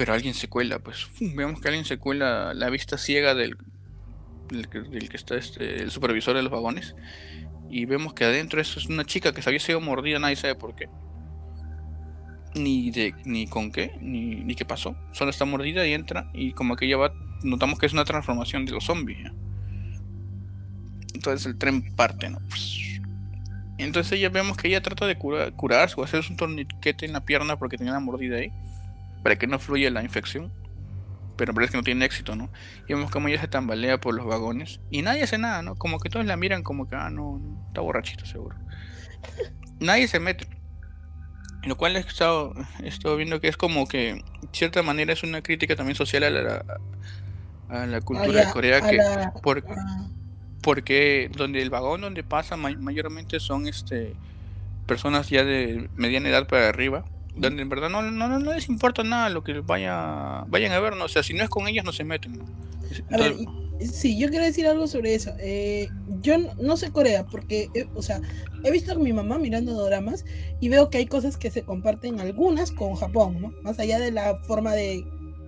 Pero 0.00 0.14
alguien 0.14 0.32
se 0.32 0.48
cuela, 0.48 0.78
pues 0.78 1.10
vemos 1.20 1.60
que 1.60 1.68
alguien 1.68 1.84
se 1.84 1.98
cuela 1.98 2.54
la 2.54 2.70
vista 2.70 2.96
ciega 2.96 3.34
del, 3.34 3.58
del, 4.48 4.66
que 5.10 5.16
está 5.18 5.36
este, 5.36 5.82
el 5.82 5.90
supervisor 5.90 6.34
de 6.34 6.42
los 6.42 6.50
vagones. 6.50 6.96
Y 7.68 7.84
vemos 7.84 8.14
que 8.14 8.24
adentro 8.24 8.62
es 8.62 8.86
una 8.86 9.04
chica 9.04 9.34
que 9.34 9.42
se 9.42 9.50
había 9.50 9.60
sido 9.60 9.78
mordida, 9.82 10.18
nadie 10.18 10.36
sabe 10.36 10.54
por 10.54 10.74
qué 10.74 10.88
ni 12.54 12.90
de 12.90 13.14
ni 13.26 13.46
con 13.46 13.70
qué, 13.70 13.92
ni, 14.00 14.36
ni 14.36 14.54
qué 14.54 14.64
pasó. 14.64 14.96
Solo 15.12 15.32
está 15.32 15.44
mordida 15.44 15.86
y 15.86 15.92
entra 15.92 16.30
y 16.32 16.54
como 16.54 16.76
que 16.76 16.88
ya 16.88 16.96
va, 16.96 17.12
notamos 17.42 17.78
que 17.78 17.84
es 17.84 17.92
una 17.92 18.06
transformación 18.06 18.64
de 18.64 18.72
los 18.72 18.84
zombies. 18.84 19.30
Entonces 21.12 21.44
el 21.44 21.58
tren 21.58 21.94
parte, 21.94 22.30
¿no? 22.30 22.38
Entonces 23.76 24.12
ella 24.12 24.30
vemos 24.30 24.56
que 24.56 24.68
ella 24.68 24.80
trata 24.80 25.06
de 25.06 25.18
curarse 25.18 25.94
o 25.98 26.04
hacerse 26.04 26.32
un 26.32 26.38
torniquete 26.38 27.04
en 27.04 27.12
la 27.12 27.26
pierna 27.26 27.58
porque 27.58 27.76
tenía 27.76 27.92
una 27.92 28.00
mordida 28.00 28.38
ahí, 28.38 28.50
para 29.22 29.36
que 29.36 29.46
no 29.46 29.58
fluya 29.58 29.90
la 29.90 30.02
infección. 30.02 30.52
Pero 31.36 31.54
parece 31.54 31.72
que 31.72 31.78
no 31.78 31.84
tiene 31.84 32.04
éxito, 32.04 32.36
¿no? 32.36 32.50
Y 32.86 32.92
vemos 32.92 33.10
como 33.10 33.28
ella 33.28 33.40
se 33.40 33.48
tambalea 33.48 33.98
por 33.98 34.14
los 34.14 34.26
vagones 34.26 34.80
y 34.90 35.00
nadie 35.00 35.22
hace 35.22 35.38
nada, 35.38 35.62
¿no? 35.62 35.76
Como 35.76 35.98
que 35.98 36.10
todos 36.10 36.26
la 36.26 36.36
miran 36.36 36.62
como 36.62 36.86
que, 36.86 36.96
ah, 36.96 37.08
no, 37.08 37.40
está 37.68 37.80
borrachito 37.80 38.26
seguro. 38.26 38.56
Nadie 39.80 40.08
se 40.08 40.20
mete 40.20 40.46
lo 41.62 41.76
cual 41.76 41.96
he 41.96 42.00
estado, 42.00 42.54
viendo 43.16 43.40
que 43.40 43.48
es 43.48 43.56
como 43.56 43.86
que, 43.86 44.14
de 44.14 44.48
cierta 44.52 44.82
manera, 44.82 45.12
es 45.12 45.22
una 45.22 45.42
crítica 45.42 45.76
también 45.76 45.94
social 45.94 46.24
a 46.24 46.30
la, 46.30 46.64
a 47.68 47.86
la 47.86 48.00
cultura 48.00 48.46
de 48.46 48.52
Corea, 48.52 48.80
que 48.80 48.98
porque 50.62 51.30
donde 51.34 51.62
el 51.62 51.70
vagón 51.70 52.02
donde 52.02 52.22
pasa 52.22 52.56
mayormente 52.56 53.40
son 53.40 53.66
este 53.66 54.14
personas 54.86 55.30
ya 55.30 55.42
de 55.44 55.88
mediana 55.94 56.28
edad 56.28 56.46
para 56.46 56.68
arriba, 56.68 57.04
donde 57.36 57.62
en 57.62 57.68
verdad 57.68 57.88
no, 57.88 58.02
no, 58.02 58.38
no 58.38 58.54
les 58.54 58.68
importa 58.68 59.02
nada 59.02 59.28
lo 59.28 59.44
que 59.44 59.60
vaya, 59.60 60.44
vayan 60.48 60.72
a 60.72 60.80
ver, 60.80 60.96
¿no? 60.96 61.04
o 61.04 61.08
sea, 61.08 61.22
si 61.22 61.34
no 61.34 61.42
es 61.42 61.50
con 61.50 61.68
ellas 61.68 61.84
no 61.84 61.92
se 61.92 62.04
meten. 62.04 62.40
Sí, 63.80 64.18
yo 64.18 64.28
quiero 64.28 64.44
decir 64.44 64.66
algo 64.66 64.86
sobre 64.86 65.14
eso. 65.14 65.32
Eh, 65.38 65.88
yo 66.20 66.36
no, 66.60 66.76
sé 66.76 66.90
Corea 66.90 67.24
porque, 67.24 67.68
eh, 67.74 67.86
o 67.94 68.02
sea, 68.02 68.20
he 68.62 68.70
visto 68.70 68.92
a 68.92 68.96
mi 68.96 69.12
mamá 69.12 69.38
mirando 69.38 69.72
dramas 69.84 70.24
y 70.60 70.68
veo 70.68 70.90
que 70.90 70.98
hay 70.98 71.06
cosas 71.06 71.38
que 71.38 71.50
se 71.50 71.62
comparten 71.62 72.20
algunas 72.20 72.72
con 72.72 72.94
Japón, 72.94 73.40
¿no? 73.40 73.54
Más 73.62 73.78
allá 73.78 73.98
de 73.98 74.10
la 74.10 74.36
forma 74.42 74.74
de 74.74 75.02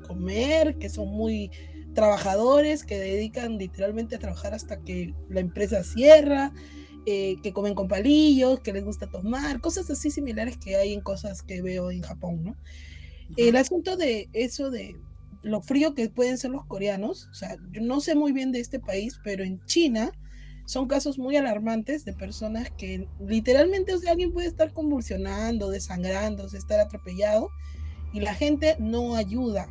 comer, 0.06 0.78
que 0.78 0.88
son 0.88 1.08
muy 1.08 1.50
trabajadores, 1.94 2.84
que 2.84 2.98
dedican 2.98 3.58
literalmente 3.58 4.16
a 4.16 4.18
trabajar 4.18 4.54
hasta 4.54 4.80
que 4.80 5.14
la 5.28 5.40
empresa 5.40 5.84
cierra, 5.84 6.52
eh, 7.06 7.36
que 7.42 7.52
comen 7.52 7.74
con 7.74 7.88
palillos, 7.88 8.60
que 8.60 8.72
les 8.72 8.84
gusta 8.84 9.08
tomar, 9.08 9.60
cosas 9.60 9.90
así 9.90 10.10
similares 10.10 10.56
que 10.56 10.76
hay 10.76 10.92
en 10.92 11.00
cosas 11.00 11.42
que 11.42 11.62
veo 11.62 11.90
en 11.90 12.02
Japón, 12.02 12.42
¿no? 12.44 12.56
El 13.36 13.56
asunto 13.56 13.96
de 13.96 14.28
eso 14.32 14.70
de 14.70 14.96
lo 15.42 15.60
frío 15.60 15.94
que 15.94 16.08
pueden 16.08 16.38
ser 16.38 16.50
los 16.50 16.64
coreanos. 16.64 17.28
O 17.30 17.34
sea, 17.34 17.56
yo 17.72 17.82
no 17.82 18.00
sé 18.00 18.14
muy 18.14 18.32
bien 18.32 18.52
de 18.52 18.60
este 18.60 18.78
país, 18.80 19.20
pero 19.22 19.44
en 19.44 19.64
China 19.66 20.12
son 20.64 20.86
casos 20.86 21.18
muy 21.18 21.36
alarmantes 21.36 22.04
de 22.04 22.12
personas 22.12 22.70
que 22.70 23.08
literalmente, 23.20 23.94
o 23.94 23.98
sea, 23.98 24.12
alguien 24.12 24.32
puede 24.32 24.46
estar 24.46 24.72
convulsionando, 24.72 25.70
desangrándose, 25.70 26.56
estar 26.56 26.80
atropellado 26.80 27.50
y 28.12 28.20
la 28.20 28.34
gente 28.34 28.76
no 28.78 29.16
ayuda. 29.16 29.68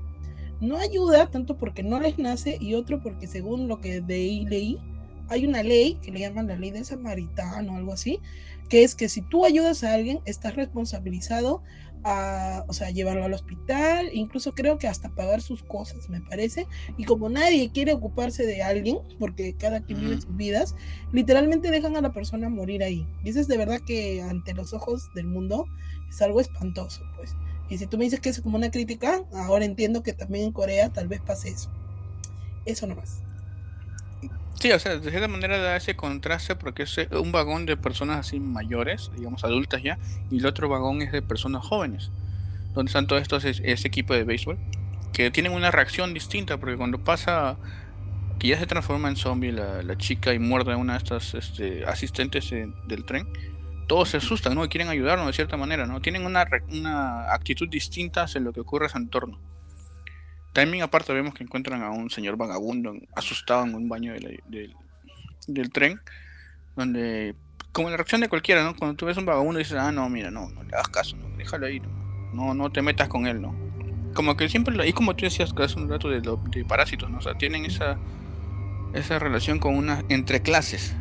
No 0.60 0.78
ayuda 0.78 1.28
tanto 1.32 1.58
porque 1.58 1.82
no 1.82 2.00
les 2.00 2.20
nace 2.20 2.58
y 2.60 2.76
otro 2.76 3.02
porque 3.02 3.26
según 3.26 3.68
lo 3.68 3.80
que 3.80 4.02
de 4.02 4.46
leí, 4.48 4.78
hay 5.32 5.48
una 5.48 5.64
ley 5.64 5.98
que 6.02 6.12
le 6.12 6.20
llaman 6.20 6.48
la 6.48 6.58
ley 6.58 6.72
del 6.72 6.84
samaritano 6.84 7.74
o 7.74 7.78
algo 7.78 7.94
así, 7.94 8.20
que 8.68 8.84
es 8.84 8.96
que 8.96 9.08
si 9.08 9.22
tú 9.22 9.46
ayudas 9.46 9.84
a 9.84 9.94
alguien, 9.94 10.20
estás 10.26 10.58
responsabilizado 10.58 11.64
a, 12.04 12.66
o 12.68 12.74
sea, 12.74 12.90
llevarlo 12.90 13.24
al 13.24 13.34
hospital, 13.34 14.10
incluso 14.12 14.54
creo 14.54 14.78
que 14.78 14.90
hasta 14.90 15.08
pagar 15.08 15.42
sus 15.42 15.64
cosas, 15.64 16.10
me 16.10 16.20
parece. 16.20 16.68
Y 16.98 17.06
como 17.06 17.30
nadie 17.30 17.72
quiere 17.72 17.94
ocuparse 17.94 18.46
de 18.46 18.62
alguien, 18.62 18.98
porque 19.20 19.56
cada 19.56 19.82
quien 19.82 20.02
vive 20.02 20.16
sus 20.20 20.36
vidas, 20.36 20.76
literalmente 21.14 21.72
dejan 21.72 21.96
a 21.96 22.02
la 22.02 22.12
persona 22.12 22.50
morir 22.50 22.84
ahí. 22.84 23.08
Y 23.24 23.30
eso 23.30 23.40
es 23.40 23.48
de 23.48 23.58
verdad 23.58 23.80
que 23.80 24.22
ante 24.22 24.54
los 24.54 24.74
ojos 24.74 25.14
del 25.16 25.28
mundo 25.28 25.66
es 26.10 26.22
algo 26.22 26.42
espantoso, 26.42 27.04
pues. 27.16 27.36
Y 27.70 27.78
si 27.78 27.88
tú 27.88 27.98
me 27.98 28.04
dices 28.04 28.20
que 28.20 28.28
es 28.28 28.42
como 28.42 28.58
una 28.58 28.70
crítica, 28.70 29.24
ahora 29.32 29.64
entiendo 29.64 30.04
que 30.04 30.12
también 30.12 30.48
en 30.48 30.52
Corea 30.52 30.92
tal 30.92 31.08
vez 31.08 31.22
pase 31.22 31.50
eso. 31.50 31.70
Eso 32.66 32.86
nomás. 32.86 33.24
Sí, 34.62 34.72
o 34.72 34.78
sea, 34.78 35.00
de 35.00 35.10
cierta 35.10 35.28
manera 35.28 35.58
da 35.58 35.76
ese 35.76 35.96
contraste 35.96 36.56
porque 36.56 36.84
es 36.84 36.96
un 37.14 37.32
vagón 37.32 37.66
de 37.66 37.78
personas 37.78 38.20
así 38.20 38.40
mayores, 38.40 39.10
digamos 39.18 39.44
adultas 39.44 39.82
ya, 39.82 39.98
y 40.30 40.38
el 40.38 40.46
otro 40.46 40.70
vagón 40.70 41.02
es 41.02 41.12
de 41.12 41.24
personas 41.24 41.66
jóvenes, 41.66 42.12
donde 42.76 42.92
están 42.92 43.08
todos 43.08 43.24
estos, 43.24 43.44
ese 43.44 43.88
equipo 43.88 44.14
de 44.14 44.24
béisbol, 44.24 44.60
que 45.14 45.32
tienen 45.32 45.54
una 45.54 45.72
reacción 45.72 46.14
distinta, 46.14 46.60
porque 46.60 46.78
cuando 46.78 47.00
pasa 47.00 47.58
que 48.38 48.50
ya 48.50 48.60
se 48.60 48.68
transforma 48.68 49.10
en 49.10 49.16
zombie 49.16 49.52
la, 49.52 49.98
chica 49.98 50.32
y 50.32 50.38
muerde 50.38 50.74
a 50.74 50.78
una 50.78 50.94
de 50.94 51.00
estas 51.00 51.34
este, 51.34 51.84
asistentes 51.86 52.52
del 52.52 53.04
tren, 53.04 53.28
todos 53.88 54.10
se 54.10 54.18
asustan, 54.18 54.54
¿no? 54.54 54.64
Y 54.64 54.70
quieren 54.70 54.90
ayudarnos 54.90 55.26
de 55.26 55.34
cierta 55.34 55.58
manera, 55.58 55.88
¿no? 55.88 56.02
Tienen 56.02 56.24
una, 56.24 56.46
una 56.72 57.34
actitud 57.34 57.68
distinta 57.68 58.24
hacia 58.26 58.40
lo 58.40 58.54
que 58.54 58.60
ocurre 58.60 58.86
a 58.86 58.90
su 58.90 59.00
entorno. 59.00 59.40
También 60.54 60.84
aparte 60.84 61.14
vemos 61.14 61.34
que 61.34 61.44
encuentran 61.44 61.82
a 61.82 61.92
un 61.92 62.10
señor 62.10 62.36
vagabundo 62.36 62.94
asustado 63.16 63.64
en 63.64 63.76
un 63.76 63.88
baño 63.88 64.14
del 65.48 65.70
tren, 65.72 66.00
donde, 66.76 67.36
como 67.72 67.90
la 67.90 67.98
reacción 67.98 68.22
de 68.22 68.28
cualquiera, 68.28 68.64
¿no? 68.64 68.76
Cuando 68.76 68.98
tú 68.98 69.06
ves 69.06 69.18
un 69.18 69.26
vagabundo 69.26 69.60
dices, 69.60 69.78
ah, 69.78 69.92
no, 69.92 70.10
mira, 70.10 70.30
no, 70.30 70.50
no 70.50 70.64
le 70.64 70.74
hagas 70.74 70.90
caso, 70.90 71.16
no, 71.16 71.30
déjalo 71.38 71.68
ahí, 71.68 71.82
no, 72.34 72.54
no, 72.54 72.70
te 72.70 72.82
metas 72.82 73.08
con 73.08 73.28
él, 73.28 73.42
¿no? 73.42 73.56
Como 74.14 74.36
que 74.36 74.50
siempre, 74.50 74.88
y 74.88 74.92
como 74.92 75.16
tú 75.16 75.24
decías 75.24 75.54
hace 75.58 75.80
un 75.80 75.90
rato 75.90 76.10
de, 76.10 76.20
de 76.20 76.66
parásitos, 76.66 77.10
¿no? 77.10 77.20
O 77.20 77.22
sea, 77.22 77.34
tienen 77.36 77.66
esa, 77.66 77.98
esa 78.94 79.20
relación 79.20 79.58
con 79.60 79.76
una, 79.76 80.04
entre 80.10 80.42
clases. 80.42 80.94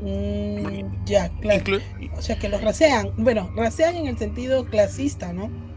Mm, 0.00 1.04
ya, 1.04 1.28
claro. 1.40 1.78
o 2.16 2.22
sea, 2.22 2.38
que 2.38 2.48
los 2.48 2.60
rasean, 2.60 3.12
bueno, 3.18 3.52
rasean 3.54 3.96
en 3.96 4.08
el 4.08 4.18
sentido 4.18 4.64
clasista, 4.64 5.32
¿no? 5.32 5.69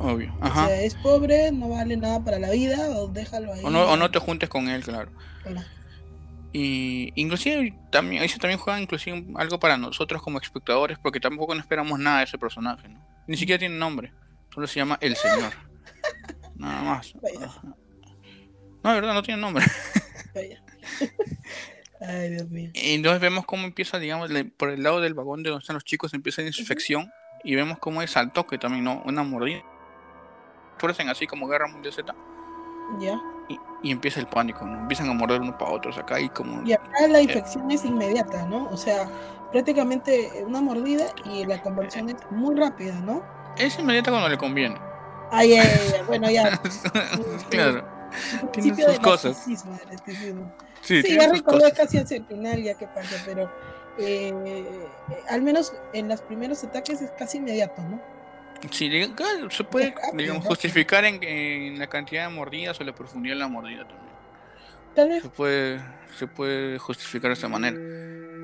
Obvio. 0.00 0.34
Ajá. 0.40 0.64
O 0.64 0.66
sea, 0.68 0.82
es 0.82 0.94
pobre, 0.94 1.52
no 1.52 1.68
vale 1.68 1.96
nada 1.96 2.24
para 2.24 2.38
la 2.38 2.50
vida, 2.50 2.88
o 2.96 3.08
déjalo 3.08 3.52
ahí. 3.52 3.60
O 3.62 3.70
no, 3.70 3.82
o 3.82 3.96
no 3.98 4.10
te 4.10 4.18
juntes 4.18 4.48
con 4.48 4.68
él, 4.68 4.82
claro. 4.82 5.10
Y 6.52 7.12
inclusive 7.14 7.78
también, 7.92 8.22
eso 8.22 8.38
también 8.38 8.58
juega 8.58 8.80
inclusive 8.80 9.26
algo 9.36 9.60
para 9.60 9.76
nosotros 9.76 10.22
como 10.22 10.38
espectadores, 10.38 10.98
porque 10.98 11.20
tampoco 11.20 11.54
no 11.54 11.60
esperamos 11.60 11.98
nada 11.98 12.18
de 12.18 12.24
ese 12.24 12.38
personaje, 12.38 12.88
¿no? 12.88 13.04
Ni 13.26 13.36
siquiera 13.36 13.58
tiene 13.58 13.76
nombre, 13.76 14.12
solo 14.52 14.66
se 14.66 14.80
llama 14.80 14.98
El 15.02 15.14
Señor. 15.16 15.52
nada 16.56 16.82
más. 16.82 17.14
No, 18.82 18.90
de 18.90 19.00
verdad, 19.00 19.14
no 19.14 19.22
tiene 19.22 19.40
nombre. 19.40 19.64
Ay, 22.00 22.30
Dios 22.30 22.48
mío. 22.48 22.70
Y 22.72 22.94
entonces 22.94 23.20
vemos 23.20 23.44
cómo 23.44 23.66
empieza, 23.66 23.98
digamos, 23.98 24.30
por 24.56 24.70
el 24.70 24.82
lado 24.82 25.02
del 25.02 25.12
vagón 25.12 25.42
de 25.42 25.50
donde 25.50 25.62
están 25.62 25.74
los 25.74 25.84
chicos, 25.84 26.14
empieza 26.14 26.40
la 26.40 26.48
infección. 26.48 27.12
Y 27.44 27.54
vemos 27.54 27.78
cómo 27.78 28.02
es 28.02 28.16
al 28.16 28.32
toque 28.32 28.58
también, 28.58 28.84
¿no? 28.84 29.02
Una 29.06 29.22
mordida 29.22 29.62
fuerzan 30.80 31.08
así 31.08 31.26
como 31.26 31.46
Guerra 31.46 31.68
Mundial 31.68 31.94
Z. 31.94 32.14
Ya. 32.98 33.20
Y, 33.82 33.90
empieza 33.90 34.20
el 34.20 34.26
pánico, 34.26 34.64
¿no? 34.64 34.80
Empiezan 34.80 35.08
a 35.08 35.12
morder 35.14 35.40
unos 35.40 35.54
para 35.56 35.70
otros 35.70 35.96
acá 35.98 36.20
y 36.20 36.28
como... 36.28 36.62
Y 36.66 36.72
acá 36.72 37.08
la 37.08 37.20
infección 37.20 37.70
es 37.70 37.84
inmediata, 37.84 38.46
¿no? 38.46 38.68
O 38.70 38.76
sea, 38.76 39.08
prácticamente 39.52 40.44
una 40.46 40.60
mordida 40.60 41.06
y 41.24 41.44
la 41.44 41.62
conversión 41.62 42.10
es 42.10 42.16
muy 42.30 42.56
rápida, 42.56 42.94
¿no? 43.00 43.22
Es 43.56 43.78
inmediata 43.78 44.10
cuando 44.10 44.28
le 44.28 44.38
conviene. 44.38 44.76
Ay, 45.30 45.54
ay, 45.54 45.68
ay, 45.94 46.02
bueno, 46.06 46.30
ya. 46.30 46.60
claro. 47.50 47.84
Tiene 48.52 48.74
sus 48.74 48.98
cosas. 48.98 49.44
Sí, 50.82 51.02
sí 51.02 51.16
ya 51.16 51.28
recordé 51.30 51.72
casi 51.72 51.98
hacia 51.98 52.16
el 52.16 52.24
final 52.24 52.62
ya 52.62 52.74
que 52.74 52.86
pasa, 52.88 53.16
pero 53.24 53.50
eh, 53.98 54.86
al 55.28 55.42
menos 55.42 55.72
en 55.92 56.08
los 56.08 56.20
primeros 56.22 56.64
ataques 56.64 57.02
es 57.02 57.10
casi 57.12 57.38
inmediato, 57.38 57.82
¿no? 57.82 58.00
Sí, 58.70 58.90
se 59.50 59.64
puede 59.64 59.94
justificar 60.42 61.04
en, 61.04 61.78
la 61.78 61.86
cantidad 61.86 62.28
de 62.28 62.34
mordidas 62.34 62.80
o 62.80 62.84
la 62.84 62.94
profundidad 62.94 63.34
de 63.34 63.40
la 63.40 63.48
mordida 63.48 63.86
también. 63.86 65.22
Se 65.22 65.28
puede, 65.28 65.80
se 66.18 66.26
puede 66.26 66.78
justificar 66.78 67.30
de 67.30 67.34
esa 67.34 67.48
manera. 67.48 67.76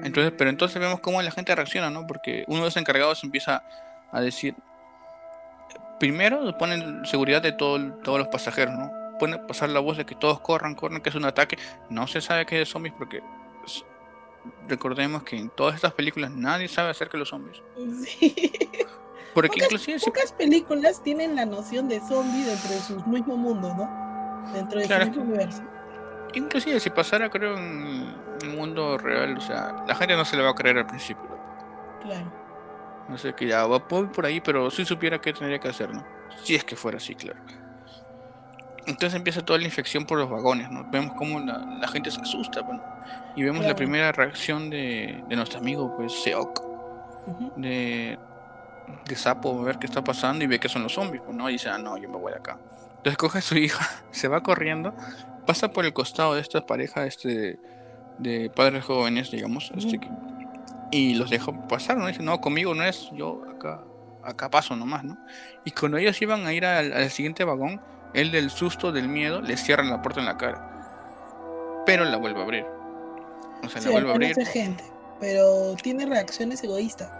Entonces, 0.02 0.32
pero 0.36 0.50
entonces 0.50 0.80
vemos 0.80 1.00
cómo 1.00 1.20
la 1.20 1.30
gente 1.30 1.54
reacciona, 1.54 1.90
¿no? 1.90 2.06
Porque 2.06 2.44
uno 2.46 2.60
de 2.60 2.64
los 2.66 2.76
encargados 2.76 3.22
empieza 3.24 3.64
a 4.12 4.20
decir, 4.20 4.54
primero 5.98 6.56
ponen 6.58 7.04
seguridad 7.04 7.42
de 7.42 7.52
todo, 7.52 7.92
todos 8.02 8.18
los 8.18 8.28
pasajeros, 8.28 8.74
¿no? 8.74 8.92
Pone 9.18 9.38
pasar 9.38 9.70
la 9.70 9.80
voz 9.80 9.96
de 9.96 10.06
que 10.06 10.14
todos 10.14 10.40
corran, 10.40 10.74
corran, 10.74 11.00
que 11.00 11.08
es 11.08 11.14
un 11.14 11.24
ataque. 11.24 11.58
No 11.90 12.06
se 12.06 12.20
sabe 12.20 12.46
que 12.46 12.60
es 12.60 12.68
de 12.68 12.72
zombies 12.72 12.94
porque 12.96 13.22
recordemos 14.68 15.22
que 15.22 15.36
en 15.36 15.50
todas 15.50 15.74
estas 15.74 15.92
películas 15.92 16.30
nadie 16.30 16.68
sabe 16.68 16.90
acerca 16.90 17.12
de 17.12 17.18
los 17.18 17.28
zombies. 17.28 17.62
Sí. 18.06 18.52
Porque 19.36 19.48
pocas, 19.48 19.64
inclusive 19.64 20.00
pocas 20.00 20.32
películas 20.32 21.02
tienen 21.02 21.36
la 21.36 21.44
noción 21.44 21.88
de 21.88 22.00
zombie 22.00 22.42
dentro 22.42 22.70
de 22.70 22.78
su 22.78 23.06
mismo 23.06 23.36
mundo, 23.36 23.74
¿no? 23.76 24.50
Dentro 24.54 24.80
de 24.80 24.88
su 24.88 24.94
mismo 25.10 25.22
universo. 25.24 25.62
Inclusive 26.32 26.80
si 26.80 26.88
pasara, 26.88 27.28
creo, 27.28 27.54
en 27.58 28.14
el 28.40 28.48
mundo 28.48 28.96
real, 28.96 29.36
o 29.36 29.40
sea, 29.42 29.84
la 29.86 29.94
gente 29.94 30.16
no 30.16 30.24
se 30.24 30.38
le 30.38 30.42
va 30.42 30.52
a 30.52 30.54
creer 30.54 30.78
al 30.78 30.86
principio. 30.86 31.28
Claro. 32.00 32.32
No 33.10 33.18
sé, 33.18 33.34
que 33.34 33.46
ya 33.46 33.66
va 33.66 33.86
por 33.86 34.24
ahí, 34.24 34.40
pero 34.40 34.70
si 34.70 34.86
supiera 34.86 35.20
qué 35.20 35.34
tendría 35.34 35.58
que 35.58 35.68
hacer, 35.68 35.92
¿no? 35.92 36.02
Si 36.42 36.54
es 36.54 36.64
que 36.64 36.74
fuera 36.74 36.96
así, 36.96 37.14
claro. 37.14 37.38
Entonces 38.86 39.16
empieza 39.16 39.44
toda 39.44 39.58
la 39.58 39.66
infección 39.66 40.06
por 40.06 40.16
los 40.16 40.30
vagones, 40.30 40.70
¿no? 40.70 40.88
Vemos 40.90 41.14
cómo 41.14 41.40
la, 41.40 41.86
gente 41.88 42.10
se 42.10 42.22
asusta, 42.22 42.62
bueno. 42.62 42.82
Y 43.36 43.42
vemos 43.42 43.66
la 43.66 43.76
primera 43.76 44.12
reacción 44.12 44.70
de, 44.70 45.22
de 45.28 45.36
nuestro 45.36 45.58
amigo, 45.58 45.94
pues, 45.94 46.22
Seok. 46.22 46.64
De 47.56 48.18
de 49.06 49.16
sapo 49.16 49.60
a 49.60 49.64
ver 49.64 49.78
qué 49.78 49.86
está 49.86 50.02
pasando 50.02 50.44
y 50.44 50.46
ve 50.46 50.58
que 50.58 50.68
son 50.68 50.82
los 50.82 50.94
zombies, 50.94 51.22
pues, 51.24 51.36
¿no? 51.36 51.48
Y 51.48 51.54
dice, 51.54 51.68
ah, 51.68 51.78
no, 51.78 51.96
yo 51.96 52.08
me 52.08 52.16
voy 52.16 52.32
de 52.32 52.38
acá. 52.38 52.58
Entonces 52.96 53.16
coge 53.16 53.38
a 53.38 53.42
su 53.42 53.56
hija, 53.58 53.88
se 54.10 54.28
va 54.28 54.42
corriendo, 54.42 54.94
pasa 55.46 55.70
por 55.70 55.84
el 55.84 55.92
costado 55.92 56.34
de 56.34 56.40
esta 56.40 56.66
pareja 56.66 57.06
este, 57.06 57.58
de 58.18 58.50
padres 58.50 58.84
jóvenes, 58.84 59.30
digamos, 59.30 59.72
este, 59.76 60.00
y 60.90 61.14
los 61.14 61.30
deja 61.30 61.52
pasar, 61.68 61.96
¿no? 61.96 62.06
Dice, 62.06 62.22
no, 62.22 62.40
conmigo 62.40 62.74
no 62.74 62.84
es, 62.84 63.10
yo 63.12 63.42
acá, 63.54 63.82
acá 64.22 64.50
paso 64.50 64.76
nomás, 64.76 65.04
¿no? 65.04 65.16
Y 65.64 65.70
cuando 65.70 65.98
ellos 65.98 66.20
iban 66.22 66.46
a 66.46 66.52
ir 66.52 66.64
al, 66.64 67.10
siguiente 67.10 67.44
vagón, 67.44 67.80
él 68.14 68.30
del 68.30 68.50
susto, 68.50 68.92
del 68.92 69.08
miedo, 69.08 69.40
le 69.40 69.56
cierran 69.56 69.90
la 69.90 70.02
puerta 70.02 70.20
en 70.20 70.26
la 70.26 70.36
cara. 70.36 71.82
Pero 71.84 72.04
la 72.04 72.16
vuelve 72.16 72.40
a 72.40 72.42
abrir. 72.42 72.66
O 73.62 73.68
sea, 73.68 73.82
la 73.82 73.90
vuelve 73.90 74.10
a 74.10 74.14
abrir. 74.14 74.46
gente, 74.46 74.84
pero 75.20 75.74
tiene 75.76 76.06
reacciones 76.06 76.62
egoístas. 76.62 77.10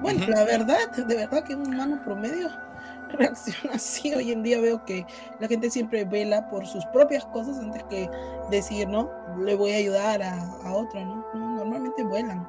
Bueno, 0.00 0.26
la 0.28 0.44
verdad, 0.44 0.90
de 0.90 1.16
verdad 1.16 1.42
que 1.42 1.54
un 1.54 1.66
humano 1.66 2.00
promedio 2.04 2.48
reacciona 3.10 3.74
así. 3.74 4.14
Hoy 4.14 4.32
en 4.32 4.42
día 4.42 4.60
veo 4.60 4.84
que 4.84 5.04
la 5.40 5.48
gente 5.48 5.70
siempre 5.70 6.04
vela 6.04 6.48
por 6.48 6.66
sus 6.66 6.84
propias 6.86 7.24
cosas 7.26 7.58
antes 7.58 7.82
que 7.84 8.08
decir, 8.50 8.88
no, 8.88 9.10
le 9.38 9.54
voy 9.54 9.72
a 9.72 9.76
ayudar 9.76 10.22
a, 10.22 10.72
otro, 10.72 11.04
¿no? 11.04 11.24
Normalmente 11.34 12.04
vuelan. 12.04 12.48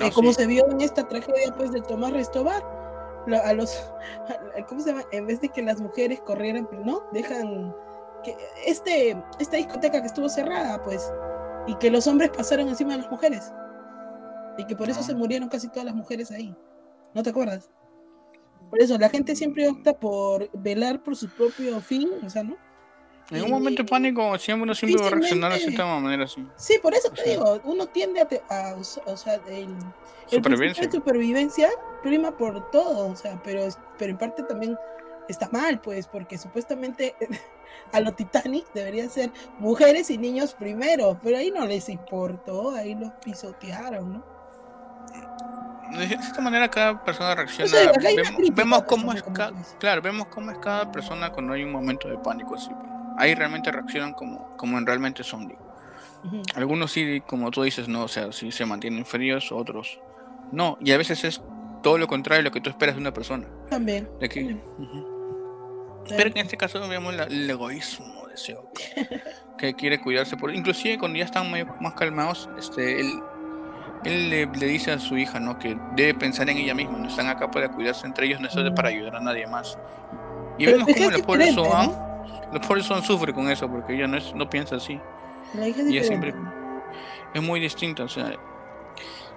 Eh, 0.00 0.10
como 0.12 0.32
se 0.32 0.46
vio 0.46 0.68
en 0.70 0.80
esta 0.80 1.06
tragedia 1.08 1.54
pues 1.56 1.72
de 1.72 1.80
Tomás 1.80 2.12
Restobar, 2.12 2.62
a 3.44 3.52
los, 3.52 3.90
¿cómo 4.68 4.80
se 4.80 4.90
llama? 4.90 5.02
En 5.12 5.26
vez 5.26 5.40
de 5.40 5.48
que 5.48 5.62
las 5.62 5.80
mujeres 5.80 6.20
corrieran, 6.20 6.68
¿no? 6.84 7.02
Dejan 7.12 7.74
que 8.22 8.36
este, 8.66 9.16
esta 9.38 9.56
discoteca 9.56 10.00
que 10.00 10.06
estuvo 10.06 10.28
cerrada, 10.28 10.82
pues, 10.82 11.12
y 11.66 11.74
que 11.76 11.90
los 11.90 12.06
hombres 12.06 12.30
pasaron 12.30 12.68
encima 12.68 12.92
de 12.92 13.02
las 13.02 13.10
mujeres. 13.10 13.52
Y 14.58 14.64
que 14.66 14.76
por 14.76 14.88
eso 14.88 15.02
se 15.02 15.14
murieron 15.14 15.48
casi 15.48 15.68
todas 15.68 15.84
las 15.84 15.94
mujeres 15.94 16.30
ahí. 16.30 16.54
¿No 17.14 17.22
te 17.22 17.30
acuerdas? 17.30 17.70
Por 18.70 18.80
eso 18.80 18.98
la 18.98 19.08
gente 19.08 19.36
siempre 19.36 19.68
opta 19.68 19.98
por 19.98 20.50
velar 20.52 21.02
por 21.02 21.16
su 21.16 21.28
propio 21.28 21.80
fin, 21.80 22.10
o 22.24 22.30
sea, 22.30 22.42
¿no? 22.42 22.56
En 23.30 23.42
un 23.42 23.50
momento 23.50 23.82
de 23.82 23.88
pánico 23.88 24.38
siempre 24.38 24.62
uno 24.62 24.74
siempre 24.74 25.02
va 25.02 25.08
a 25.08 25.10
reaccionar 25.10 25.52
de 25.52 25.58
cierta 25.58 25.84
manera 25.84 26.24
así. 26.24 26.46
Sí, 26.56 26.78
por 26.80 26.94
eso 26.94 27.10
te 27.10 27.30
digo, 27.30 27.60
uno 27.64 27.86
tiende 27.86 28.20
a, 28.20 28.74
o 29.06 29.16
sea, 29.16 29.40
el, 29.48 29.68
supervivencia. 30.26 30.90
supervivencia 30.90 31.70
prima 32.02 32.36
por 32.36 32.70
todo, 32.70 33.08
o 33.08 33.16
sea, 33.16 33.40
pero, 33.42 33.66
pero 33.98 34.12
en 34.12 34.18
parte 34.18 34.44
también 34.44 34.78
está 35.28 35.48
mal, 35.50 35.80
pues, 35.80 36.06
porque 36.06 36.38
supuestamente 36.38 37.16
a 37.92 38.00
lo 38.00 38.12
Titanic 38.12 38.72
deberían 38.72 39.10
ser 39.10 39.32
mujeres 39.58 40.10
y 40.10 40.18
niños 40.18 40.54
primero, 40.54 41.18
pero 41.20 41.38
ahí 41.38 41.50
no 41.50 41.66
les 41.66 41.88
importó, 41.88 42.70
ahí 42.70 42.94
los 42.94 43.10
pisotearon, 43.24 44.12
¿no? 44.14 44.35
De 45.90 46.04
esta 46.14 46.40
manera 46.40 46.68
cada 46.68 47.04
persona 47.04 47.34
reacciona. 47.34 47.92
vemos, 48.52 48.82
cómo 48.84 49.12
es 49.12 49.22
claro, 49.78 50.02
vemos 50.02 50.26
cómo 50.28 50.50
es 50.50 50.58
cada 50.58 50.90
persona 50.90 51.30
cuando 51.30 51.52
hay 51.52 51.64
un 51.64 51.72
momento 51.72 52.08
de 52.08 52.18
pánico 52.18 52.54
así. 52.54 52.70
Pues. 52.70 52.90
Ahí 53.18 53.34
realmente 53.34 53.70
reaccionan 53.70 54.12
como, 54.12 54.56
como 54.56 54.78
en 54.78 54.86
realmente 54.86 55.22
son. 55.22 55.52
Algunos 56.54 56.92
sí, 56.92 57.22
como 57.26 57.50
tú 57.50 57.62
dices, 57.62 57.88
no, 57.88 58.02
o 58.04 58.08
sea, 58.08 58.32
sí 58.32 58.50
se 58.50 58.66
mantienen 58.66 59.06
fríos, 59.06 59.52
otros 59.52 60.00
no. 60.52 60.78
Y 60.80 60.92
a 60.92 60.96
veces 60.96 61.24
es 61.24 61.42
todo 61.82 61.98
lo 61.98 62.06
contrario 62.06 62.42
de 62.42 62.48
lo 62.48 62.52
que 62.52 62.60
tú 62.60 62.70
esperas 62.70 62.96
de 62.96 63.00
una 63.00 63.12
persona. 63.12 63.46
También. 63.68 64.08
Pero 66.08 66.30
en 66.30 66.36
este 66.38 66.56
caso 66.56 66.86
vemos 66.88 67.14
el 67.14 67.50
egoísmo 67.50 68.26
de 68.28 68.34
ese 68.34 68.56
que 69.58 69.74
quiere 69.74 70.00
cuidarse 70.00 70.36
por 70.36 70.54
inclusive 70.54 70.98
cuando 70.98 71.18
ya 71.18 71.24
están 71.24 71.50
más 71.80 71.94
calmados, 71.94 72.48
este 72.58 73.00
él, 73.00 73.22
él 74.06 74.30
le, 74.30 74.46
dice 74.46 74.92
a 74.92 74.98
su 74.98 75.16
hija, 75.16 75.40
¿no? 75.40 75.58
Que 75.58 75.76
debe 75.94 76.14
pensar 76.14 76.48
en 76.48 76.58
ella 76.58 76.74
misma, 76.74 76.98
no 76.98 77.08
están 77.08 77.26
acá 77.28 77.50
para 77.50 77.70
cuidarse 77.70 78.06
entre 78.06 78.26
ellos, 78.26 78.40
no 78.40 78.48
están 78.48 78.74
para 78.74 78.88
ayudar 78.88 79.16
a 79.16 79.20
nadie 79.20 79.46
más. 79.46 79.78
Y 80.58 80.66
vemos 80.66 80.88
cómo 80.94 81.10
la 81.10 81.18
pobre 81.18 81.52
Soan, 81.52 81.92
la 82.52 82.60
pobre 82.60 82.82
Soan 82.82 83.02
sufre 83.02 83.32
con 83.32 83.50
eso 83.50 83.68
porque 83.68 83.94
ella 83.94 84.06
no 84.06 84.16
es, 84.16 84.34
no 84.34 84.48
piensa 84.48 84.76
así. 84.76 85.00
La 85.54 85.68
hija 85.68 85.82
es 85.82 85.90
y 85.90 85.98
es 85.98 86.06
siempre 86.06 86.34
es 87.34 87.42
muy 87.42 87.60
distinta, 87.60 88.04
o 88.04 88.08
sea, 88.08 88.32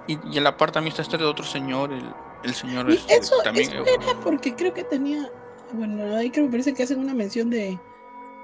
y, 0.07 0.17
y 0.31 0.37
en 0.37 0.43
la 0.43 0.55
parte 0.55 0.75
también 0.75 0.91
está 0.91 1.01
este 1.01 1.17
de 1.17 1.25
otro 1.25 1.43
señor, 1.43 1.91
el, 1.91 2.05
el 2.43 2.53
señor 2.53 2.89
este, 2.89 3.15
eso, 3.15 3.35
también 3.43 3.69
eso 3.69 3.83
era 3.85 4.13
porque 4.23 4.55
creo 4.55 4.73
que 4.73 4.85
tenía 4.85 5.29
bueno, 5.71 6.15
ahí 6.15 6.31
creo 6.31 6.45
que 6.45 6.47
me 6.47 6.51
parece 6.51 6.73
que 6.73 6.83
hacen 6.83 6.99
una 6.99 7.13
mención 7.13 7.49
de. 7.49 7.79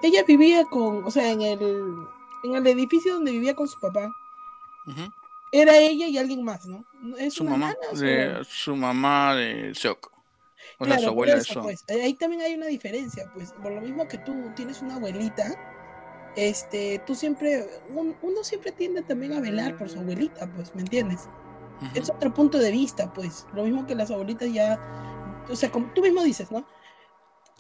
Ella 0.02 0.24
vivía 0.24 0.66
con. 0.66 1.04
O 1.04 1.12
sea, 1.12 1.32
en 1.32 1.42
el. 1.42 2.08
En 2.44 2.56
el 2.56 2.68
edificio 2.68 3.16
donde 3.16 3.32
vivía 3.32 3.56
con 3.56 3.68
su 3.68 3.80
papá. 3.80 4.16
Era 5.56 5.78
ella 5.78 6.08
y 6.08 6.18
alguien 6.18 6.44
más, 6.44 6.66
¿no? 6.66 6.84
¿Es 7.18 7.36
su 7.36 7.46
mamá. 7.46 7.74
De, 7.94 8.44
su 8.46 8.76
mamá 8.76 9.36
de 9.36 9.74
Seok. 9.74 10.12
O 10.80 10.86
sea, 10.86 11.00
su 11.00 11.08
abuela 11.08 11.36
de 11.36 11.46
pues, 11.62 11.86
Ahí 11.88 12.14
también 12.16 12.42
hay 12.42 12.56
una 12.56 12.66
diferencia, 12.66 13.32
pues. 13.34 13.54
Por 13.64 13.72
lo 13.72 13.80
mismo 13.80 14.06
que 14.06 14.18
tú 14.18 14.34
tienes 14.58 14.82
una 14.82 14.96
abuelita. 14.96 15.46
Este, 16.36 17.02
tú 17.08 17.16
siempre. 17.16 17.66
uno 17.90 18.44
siempre 18.44 18.74
tiende 18.74 19.02
también 19.04 19.32
a 19.32 19.40
velar 19.40 19.78
por 19.78 19.90
su 19.90 20.00
abuelita, 20.00 20.52
pues, 20.54 20.76
¿me 20.76 20.82
entiendes? 20.82 21.30
Es 21.94 22.10
otro 22.10 22.34
punto 22.34 22.58
de 22.58 22.72
vista, 22.72 23.14
pues. 23.14 23.48
Lo 23.54 23.64
mismo 23.64 23.88
que 23.88 23.96
las 23.96 24.12
abuelitas 24.12 24.52
ya. 24.52 24.78
O 25.50 25.56
sea, 25.56 25.72
como 25.72 25.90
tú 25.94 26.02
mismo 26.02 26.22
dices, 26.22 26.52
¿no? 26.52 26.68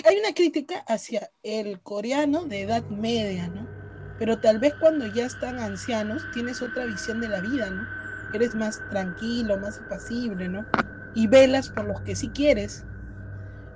hay 0.04 0.18
una 0.18 0.34
crítica 0.34 0.84
hacia 0.88 1.32
el 1.44 1.80
coreano 1.80 2.44
de 2.44 2.62
edad 2.62 2.84
media, 2.90 3.48
¿no? 3.48 3.75
Pero 4.18 4.38
tal 4.38 4.60
vez 4.60 4.74
cuando 4.76 5.06
ya 5.08 5.26
están 5.26 5.60
ancianos 5.60 6.26
tienes 6.34 6.62
otra 6.62 6.86
visión 6.86 7.20
de 7.20 7.28
la 7.28 7.42
vida, 7.42 7.70
¿no? 7.70 7.86
Eres 8.34 8.56
más 8.56 8.82
tranquilo, 8.90 9.58
más 9.58 9.80
apacible, 9.80 10.48
¿no? 10.48 10.66
Y 11.14 11.28
velas 11.28 11.70
por 11.70 11.86
los 11.86 12.02
que 12.02 12.16
sí 12.16 12.30
quieres. 12.30 12.86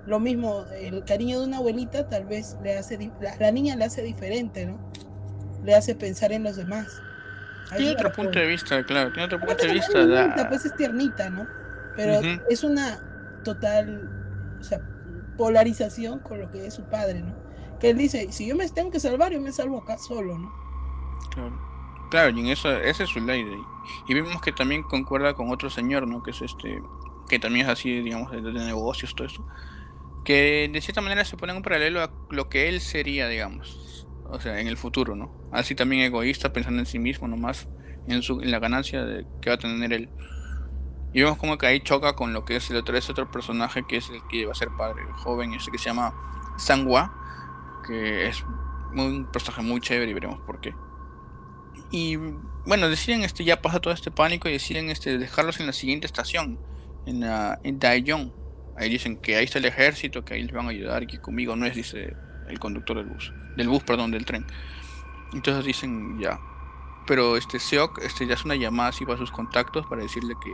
Lo 0.06 0.20
mismo, 0.20 0.66
el 0.74 1.04
cariño 1.04 1.40
de 1.40 1.48
una 1.48 1.58
abuelita 1.58 2.08
tal 2.08 2.26
vez 2.26 2.58
le 2.64 2.78
hace, 2.78 3.12
la, 3.22 3.36
la 3.38 3.52
niña 3.52 3.76
le 3.76 3.86
hace 3.86 4.02
diferente, 4.02 4.66
¿no? 4.66 4.80
Le 5.64 5.76
hace 5.76 5.94
pensar 5.96 6.32
en 6.32 6.44
los 6.44 6.56
demás. 6.56 7.02
tiene 7.76 7.92
otro 7.92 8.12
punto 8.12 8.40
de 8.40 8.48
vista, 8.48 8.84
claro, 8.84 9.12
tiene 9.12 9.26
otro 9.26 9.40
punto 9.40 9.64
de 9.66 9.74
vista. 9.74 10.48
Pues 10.50 10.66
es 10.66 10.76
tiernita, 10.76 11.30
¿no? 11.30 11.48
Pero 11.96 12.22
es 12.50 12.64
una 12.64 12.98
total, 13.44 14.10
o 14.60 14.64
sea, 14.64 14.80
polarización 15.38 16.20
con 16.20 16.40
lo 16.40 16.50
que 16.50 16.66
es 16.66 16.74
su 16.74 16.84
padre, 16.84 17.22
¿no? 17.22 17.49
Que 17.80 17.92
él 17.92 17.98
dice, 17.98 18.32
si 18.32 18.48
yo 18.48 18.56
me 18.56 18.68
tengo 18.70 18.92
que 18.92 19.00
salvar, 19.00 19.32
yo 19.32 19.42
me 19.42 19.52
salvo 19.52 19.80
acá 19.80 19.98
solo, 19.98 20.38
¿no? 20.38 20.54
Claro. 21.32 21.70
Claro, 22.10 22.36
y 22.36 22.40
en 22.40 22.48
eso, 22.48 22.72
esa 22.72 23.04
es 23.04 23.10
su 23.10 23.20
ley. 23.20 23.46
Y 24.08 24.14
vemos 24.14 24.42
que 24.42 24.52
también 24.52 24.84
concuerda 24.84 25.36
con 25.36 25.52
otro 25.52 25.70
señor, 25.70 26.08
¿no? 26.08 26.24
Que 26.24 26.32
es 26.32 26.42
este, 26.42 26.82
que 27.30 27.40
también 27.40 27.68
es 27.68 27.72
así, 27.72 28.02
digamos, 28.02 28.32
de, 28.32 28.42
negocios, 28.42 29.14
todo 29.16 29.28
eso. 29.28 29.46
Que 30.26 30.70
de 30.72 30.82
cierta 30.82 31.02
manera 31.02 31.24
se 31.24 31.38
pone 31.38 31.52
en 31.52 31.58
un 31.58 31.64
paralelo 31.64 32.02
a 32.02 32.12
lo 32.32 32.50
que 32.50 32.68
él 32.68 32.82
sería, 32.82 33.28
digamos. 33.28 34.08
O 34.26 34.40
sea, 34.40 34.60
en 34.60 34.68
el 34.68 34.78
futuro, 34.78 35.16
¿no? 35.16 35.32
Así 35.52 35.76
también 35.76 36.02
egoísta, 36.02 36.52
pensando 36.52 36.80
en 36.80 36.86
sí 36.86 37.00
mismo 37.00 37.28
nomás, 37.28 37.68
en, 38.08 38.22
su, 38.24 38.42
en 38.42 38.52
la 38.52 38.60
ganancia 38.60 39.04
de, 39.06 39.26
que 39.42 39.50
va 39.50 39.56
a 39.56 39.60
tener 39.60 39.94
él. 39.94 40.10
Y 41.14 41.22
vemos 41.22 41.38
como 41.38 41.58
que 41.58 41.68
ahí 41.68 41.80
choca 41.80 42.16
con 42.16 42.34
lo 42.34 42.46
que 42.46 42.56
es 42.56 42.70
el 42.70 42.78
otro, 42.78 42.96
ese 42.98 43.12
otro 43.12 43.32
personaje 43.32 43.84
que 43.88 43.98
es 43.98 44.10
el 44.10 44.22
que 44.30 44.46
va 44.46 44.52
a 44.52 44.56
ser 44.56 44.70
padre 44.78 45.04
joven, 45.24 45.54
ese 45.54 45.72
que 45.72 45.78
se 45.78 45.86
llama 45.86 46.14
Sangwa, 46.58 47.19
que 47.82 48.28
es 48.28 48.44
un 48.94 49.30
personaje 49.32 49.62
muy 49.62 49.82
chévere 49.82 50.12
y 50.12 50.14
veremos 50.14 50.40
por 50.42 50.60
qué. 50.60 50.74
Y 51.92 52.18
bueno, 52.66 52.90
deciden 52.90 53.24
este, 53.24 53.44
ya 53.44 53.62
pasa 53.62 53.80
todo 53.80 53.94
este 53.94 54.12
pánico 54.12 54.48
y 54.48 54.54
deciden 54.54 54.90
este, 54.90 55.18
dejarlos 55.18 55.60
en 55.60 55.68
la 55.68 55.74
siguiente 55.74 56.06
estación, 56.06 56.60
en, 57.06 57.22
la, 57.22 57.60
en 57.64 57.80
Daejeon. 57.80 58.34
Ahí 58.78 58.90
dicen 58.90 59.18
que 59.18 59.36
ahí 59.36 59.46
está 59.46 59.60
el 59.60 59.66
ejército, 59.66 60.24
que 60.24 60.36
ahí 60.36 60.44
les 60.44 60.54
van 60.54 60.68
a 60.68 60.70
ayudar 60.70 61.04
y 61.04 61.08
que 61.08 61.20
conmigo 61.20 61.56
no 61.56 61.66
es, 61.66 61.76
dice 61.76 62.16
el 62.48 62.60
conductor 62.60 62.98
del 62.98 63.08
bus, 63.08 63.34
del 63.58 63.68
bus, 63.68 63.84
perdón, 63.84 64.12
del 64.12 64.26
tren. 64.26 64.46
Entonces 65.34 65.66
dicen 65.66 66.20
ya. 66.20 66.40
Pero 67.08 67.38
este 67.38 67.60
Seok 67.60 68.00
este, 68.04 68.28
ya 68.28 68.36
hace 68.36 68.46
una 68.46 68.56
llamada 68.56 68.90
así 68.90 69.06
para 69.06 69.18
sus 69.18 69.32
contactos 69.32 69.86
para 69.88 70.04
decirle 70.04 70.36
que 70.44 70.52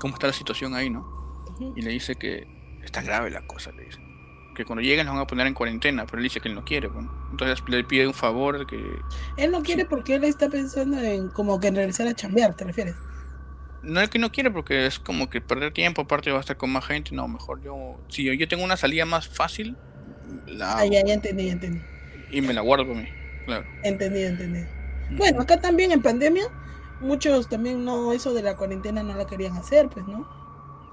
cómo 0.00 0.14
está 0.14 0.26
la 0.26 0.32
situación 0.32 0.74
ahí, 0.74 0.90
¿no? 0.90 1.06
Y 1.76 1.82
le 1.82 1.90
dice 1.90 2.16
que 2.16 2.46
está 2.82 3.02
grave 3.02 3.30
la 3.30 3.46
cosa, 3.46 3.72
le 3.72 3.84
dice. 3.84 4.01
Que 4.54 4.64
cuando 4.64 4.82
lleguen 4.82 5.06
los 5.06 5.14
van 5.14 5.22
a 5.22 5.26
poner 5.26 5.46
en 5.46 5.54
cuarentena, 5.54 6.04
pero 6.04 6.18
él 6.18 6.24
dice 6.24 6.40
que 6.40 6.48
él 6.48 6.54
no 6.54 6.64
quiere, 6.64 6.88
bueno. 6.88 7.10
Entonces 7.30 7.62
le 7.68 7.84
pide 7.84 8.06
un 8.06 8.14
favor 8.14 8.66
que... 8.66 8.82
Él 9.36 9.50
no 9.50 9.62
quiere 9.62 9.84
porque 9.86 10.14
él 10.14 10.24
está 10.24 10.48
pensando 10.48 11.00
en 11.00 11.28
como 11.28 11.58
que 11.58 11.68
en 11.68 11.76
regresar 11.76 12.06
a 12.06 12.14
chambear, 12.14 12.54
¿te 12.54 12.64
refieres? 12.64 12.94
No 13.82 14.00
es 14.00 14.10
que 14.10 14.18
no 14.18 14.30
quiere 14.30 14.50
porque 14.50 14.86
es 14.86 14.98
como 14.98 15.30
que 15.30 15.40
perder 15.40 15.72
tiempo, 15.72 16.02
aparte 16.02 16.30
va 16.30 16.38
a 16.38 16.40
estar 16.40 16.56
con 16.56 16.70
más 16.70 16.84
gente, 16.84 17.14
no, 17.14 17.26
mejor 17.28 17.62
yo... 17.62 17.98
Si 18.08 18.24
yo, 18.24 18.48
tengo 18.48 18.62
una 18.62 18.76
salida 18.76 19.06
más 19.06 19.28
fácil, 19.28 19.76
la... 20.46 20.78
Ah, 20.78 20.86
ya, 20.86 21.02
ya 21.04 21.14
entendí, 21.14 21.46
ya 21.46 21.52
entendí. 21.52 21.80
Y 22.30 22.40
me 22.42 22.52
la 22.52 22.60
guardo 22.60 22.86
para 22.86 23.00
mí, 23.00 23.08
claro. 23.46 23.66
Entendí, 23.82 24.22
entendí. 24.22 24.60
Bueno, 25.16 25.40
acá 25.40 25.60
también 25.60 25.92
en 25.92 26.02
pandemia 26.02 26.44
muchos 27.02 27.48
también 27.48 27.84
no, 27.84 28.12
eso 28.12 28.32
de 28.32 28.42
la 28.42 28.56
cuarentena 28.56 29.02
no 29.02 29.14
la 29.14 29.26
querían 29.26 29.56
hacer, 29.56 29.88
pues, 29.88 30.06
¿no? 30.06 30.26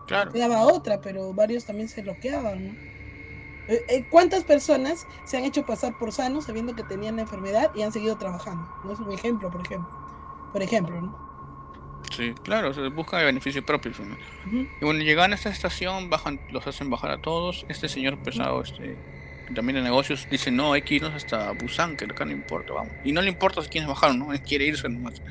Claro. 0.07 0.31
Quedaba 0.31 0.61
otra, 0.61 0.99
pero 1.01 1.33
varios 1.33 1.65
también 1.65 1.87
se 1.87 2.01
bloqueaban, 2.01 2.67
¿no? 2.67 2.98
Eh, 3.69 3.85
eh, 3.87 4.05
¿Cuántas 4.09 4.43
personas 4.43 5.07
se 5.23 5.37
han 5.37 5.45
hecho 5.45 5.65
pasar 5.65 5.97
por 5.97 6.11
sanos 6.11 6.45
sabiendo 6.45 6.75
que 6.75 6.83
tenían 6.83 7.15
la 7.15 7.21
enfermedad 7.21 7.71
y 7.75 7.83
han 7.83 7.91
seguido 7.91 8.17
trabajando? 8.17 8.67
No 8.83 8.91
es 8.91 8.99
un 8.99 9.11
ejemplo, 9.11 9.49
por 9.49 9.61
ejemplo. 9.61 9.89
Por 10.51 10.61
ejemplo, 10.61 10.99
¿no? 10.99 11.29
Sí, 12.15 12.33
claro, 12.43 12.73
se 12.73 12.87
busca 12.89 13.19
el 13.19 13.27
beneficio 13.27 13.63
propio. 13.63 13.91
Y 14.51 14.83
bueno, 14.83 15.01
llegan 15.01 15.31
a 15.31 15.35
esta 15.35 15.49
estación, 15.49 16.09
bajan, 16.09 16.41
los 16.49 16.65
hacen 16.65 16.89
bajar 16.89 17.11
a 17.11 17.21
todos. 17.21 17.65
Este 17.69 17.87
señor 17.87 18.17
pesado, 18.23 18.63
este, 18.63 18.97
también 19.53 19.75
de 19.75 19.83
negocios, 19.83 20.27
dice, 20.29 20.49
no, 20.49 20.73
hay 20.73 20.81
que 20.81 20.95
irnos 20.95 21.13
hasta 21.13 21.51
Busan, 21.51 21.95
que 21.95 22.05
acá 22.05 22.25
no 22.25 22.31
importa, 22.31 22.73
vamos. 22.73 22.93
Y 23.03 23.11
no 23.11 23.21
le 23.21 23.29
importa 23.29 23.61
si 23.61 23.69
quiénes 23.69 23.87
bajaron, 23.87 24.17
¿no? 24.19 24.33
Él 24.33 24.41
quiere 24.41 24.65
irse 24.65 24.89
nomás 24.89 25.21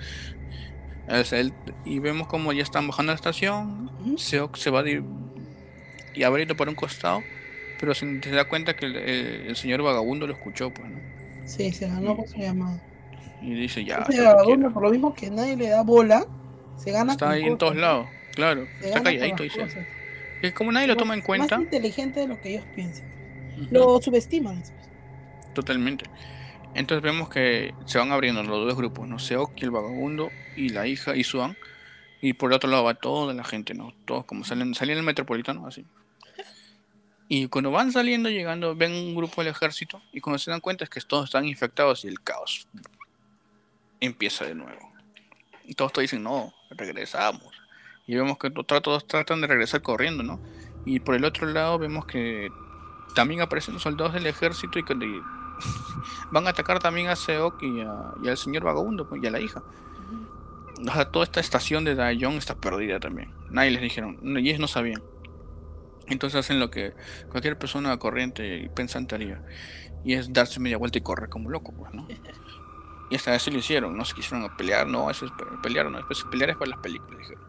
y 1.85 1.99
vemos 2.01 2.27
como 2.27 2.53
ya 2.53 2.63
están 2.63 2.87
bajando 2.87 3.13
la 3.13 3.17
estación. 3.17 3.91
Se 4.19 4.71
va 4.71 4.83
de, 4.83 5.03
y 6.15 6.23
abriendo 6.23 6.57
por 6.57 6.69
un 6.69 6.75
costado, 6.75 7.23
pero 7.79 7.95
se, 7.95 8.23
se 8.23 8.31
da 8.31 8.47
cuenta 8.47 8.77
que 8.77 8.87
el, 8.87 9.57
señor 9.57 9.83
vagabundo 9.83 10.27
lo 10.27 10.33
escuchó, 10.33 10.73
pues, 10.73 10.91
¿no? 10.91 10.99
Sí, 11.47 11.73
se 11.73 11.89
ganó 11.89 12.17
por 12.17 12.29
su 12.29 12.37
llamada. 12.37 12.83
Y 13.41 13.55
dice 13.55 13.85
ya. 13.85 14.01
vagabundo, 14.01 14.73
por 14.73 14.83
lo 14.83 14.91
mismo 14.91 15.15
que 15.15 15.31
nadie 15.31 15.57
le 15.57 15.69
da 15.69 15.83
bola, 15.83 16.27
se 16.77 16.91
gana. 16.91 17.13
Está 17.13 17.31
ahí 17.31 17.45
en 17.45 17.57
todos 17.57 17.77
lados, 17.77 18.09
claro. 18.35 18.67
está 18.83 19.03
calladito, 19.03 19.43
dice. 19.43 19.67
Es 20.43 20.53
como 20.53 20.71
nadie 20.71 20.87
lo 20.87 20.97
toma 20.97 21.15
en 21.15 21.23
cuenta. 21.23 21.57
Más 21.57 21.65
inteligente 21.65 22.21
de 22.21 22.29
lo 22.29 22.41
que 22.41 22.51
ellos 22.51 22.65
piensan. 22.75 23.07
Lo 23.71 24.01
subestiman. 24.01 24.63
Totalmente. 25.55 26.05
Entonces 26.75 27.03
vemos 27.03 27.29
que 27.29 27.75
se 27.87 27.99
van 27.99 28.13
abriendo 28.13 28.43
los 28.43 28.67
dos 28.67 28.77
grupos, 28.77 29.09
¿no? 29.09 29.19
Seok 29.19 29.61
el 29.63 29.71
vagabundo 29.71 30.31
y 30.57 30.69
la 30.69 30.87
hija 30.87 31.17
Isuan. 31.17 31.57
Y 32.21 32.35
por 32.35 32.51
el 32.51 32.57
otro 32.57 32.71
lado 32.71 32.85
va 32.85 32.95
toda 32.95 33.33
la 33.35 33.45
gente, 33.45 33.75
¿no? 33.75 33.93
Todos 34.05 34.25
como 34.25 34.45
salen, 34.45 34.75
salen 34.75 34.99
el 34.99 35.05
metropolitano, 35.05 35.67
así. 35.67 35.85
Y 37.29 37.49
cuando 37.49 37.71
van 37.71 37.93
saliendo, 37.93 38.31
llegando, 38.31 38.75
ven 38.75 38.93
un 38.93 39.15
grupo 39.15 39.43
del 39.43 39.53
ejército 39.53 40.01
y 40.13 40.21
cuando 40.21 40.39
se 40.39 40.51
dan 40.51 40.61
cuenta 40.61 40.85
es 40.85 40.91
que 40.91 41.01
todos 41.03 41.27
están 41.27 41.45
infectados 41.45 42.05
y 42.05 42.09
el 42.09 42.21
caos 42.23 42.67
empieza 44.01 44.47
de 44.47 44.55
nuevo. 44.55 44.93
Y 45.65 45.75
todos, 45.75 45.93
todos 45.93 46.05
dicen, 46.05 46.23
no, 46.23 46.55
regresamos. 46.71 47.53
Y 48.07 48.15
vemos 48.15 48.39
que 48.39 48.51
todos 48.51 49.07
tratan 49.07 49.43
de 49.43 49.47
regresar 49.47 49.83
corriendo, 49.83 50.23
¿no? 50.23 50.41
Y 50.87 51.01
por 51.01 51.15
el 51.15 51.25
otro 51.27 51.47
lado 51.47 51.79
vemos 51.79 52.07
que 52.07 52.49
también 53.15 53.43
aparecen 53.43 53.79
soldados 53.79 54.15
del 54.15 54.27
ejército 54.27 54.79
y 54.79 54.85
que 54.85 54.95
van 56.31 56.47
a 56.47 56.51
atacar 56.51 56.79
también 56.79 57.09
a 57.09 57.17
Seok 57.17 57.63
y, 57.63 57.81
al 57.81 58.37
señor 58.39 58.65
vagabundo 58.65 59.07
pues, 59.07 59.23
y 59.23 59.27
a 59.27 59.31
la 59.31 59.41
hija. 59.41 59.63
O 60.81 60.93
sea, 60.93 61.11
toda 61.11 61.25
esta 61.25 61.41
estación 61.41 61.85
de 61.85 61.95
Daejeon 61.95 62.35
está 62.35 62.55
perdida 62.55 62.99
también. 63.01 63.33
Nadie 63.51 63.73
les 63.73 63.83
dijeron, 63.83 64.19
ellos 64.39 64.59
no 64.59 64.69
sabían. 64.69 65.03
Entonces 66.09 66.41
hacen 66.41 66.61
lo 66.61 66.71
que 66.71 66.95
cualquier 67.31 67.59
persona 67.59 67.97
corriente 67.99 68.59
y 68.59 68.69
pensante 68.69 69.15
haría. 69.15 69.43
Y 70.05 70.15
es 70.15 70.33
darse 70.33 70.61
media 70.61 70.79
vuelta 70.79 70.99
y 70.99 71.01
correr 71.03 71.29
como 71.29 71.51
loco, 71.51 71.73
pues, 71.73 71.93
¿no? 71.93 72.07
Y 73.11 73.17
vez 73.17 73.43
sí 73.43 73.51
lo 73.51 73.59
hicieron, 73.59 73.97
no 73.97 74.05
se 74.05 74.15
quisieron 74.15 74.55
pelear, 74.57 74.87
no, 74.87 75.11
eso 75.11 75.25
es 75.25 75.33
pelear, 75.63 75.91
no, 75.91 75.97
después 75.97 76.25
pelear 76.31 76.51
es 76.51 76.57
para 76.57 76.71
las 76.73 76.81
películas, 76.81 77.19
dijeron. 77.19 77.45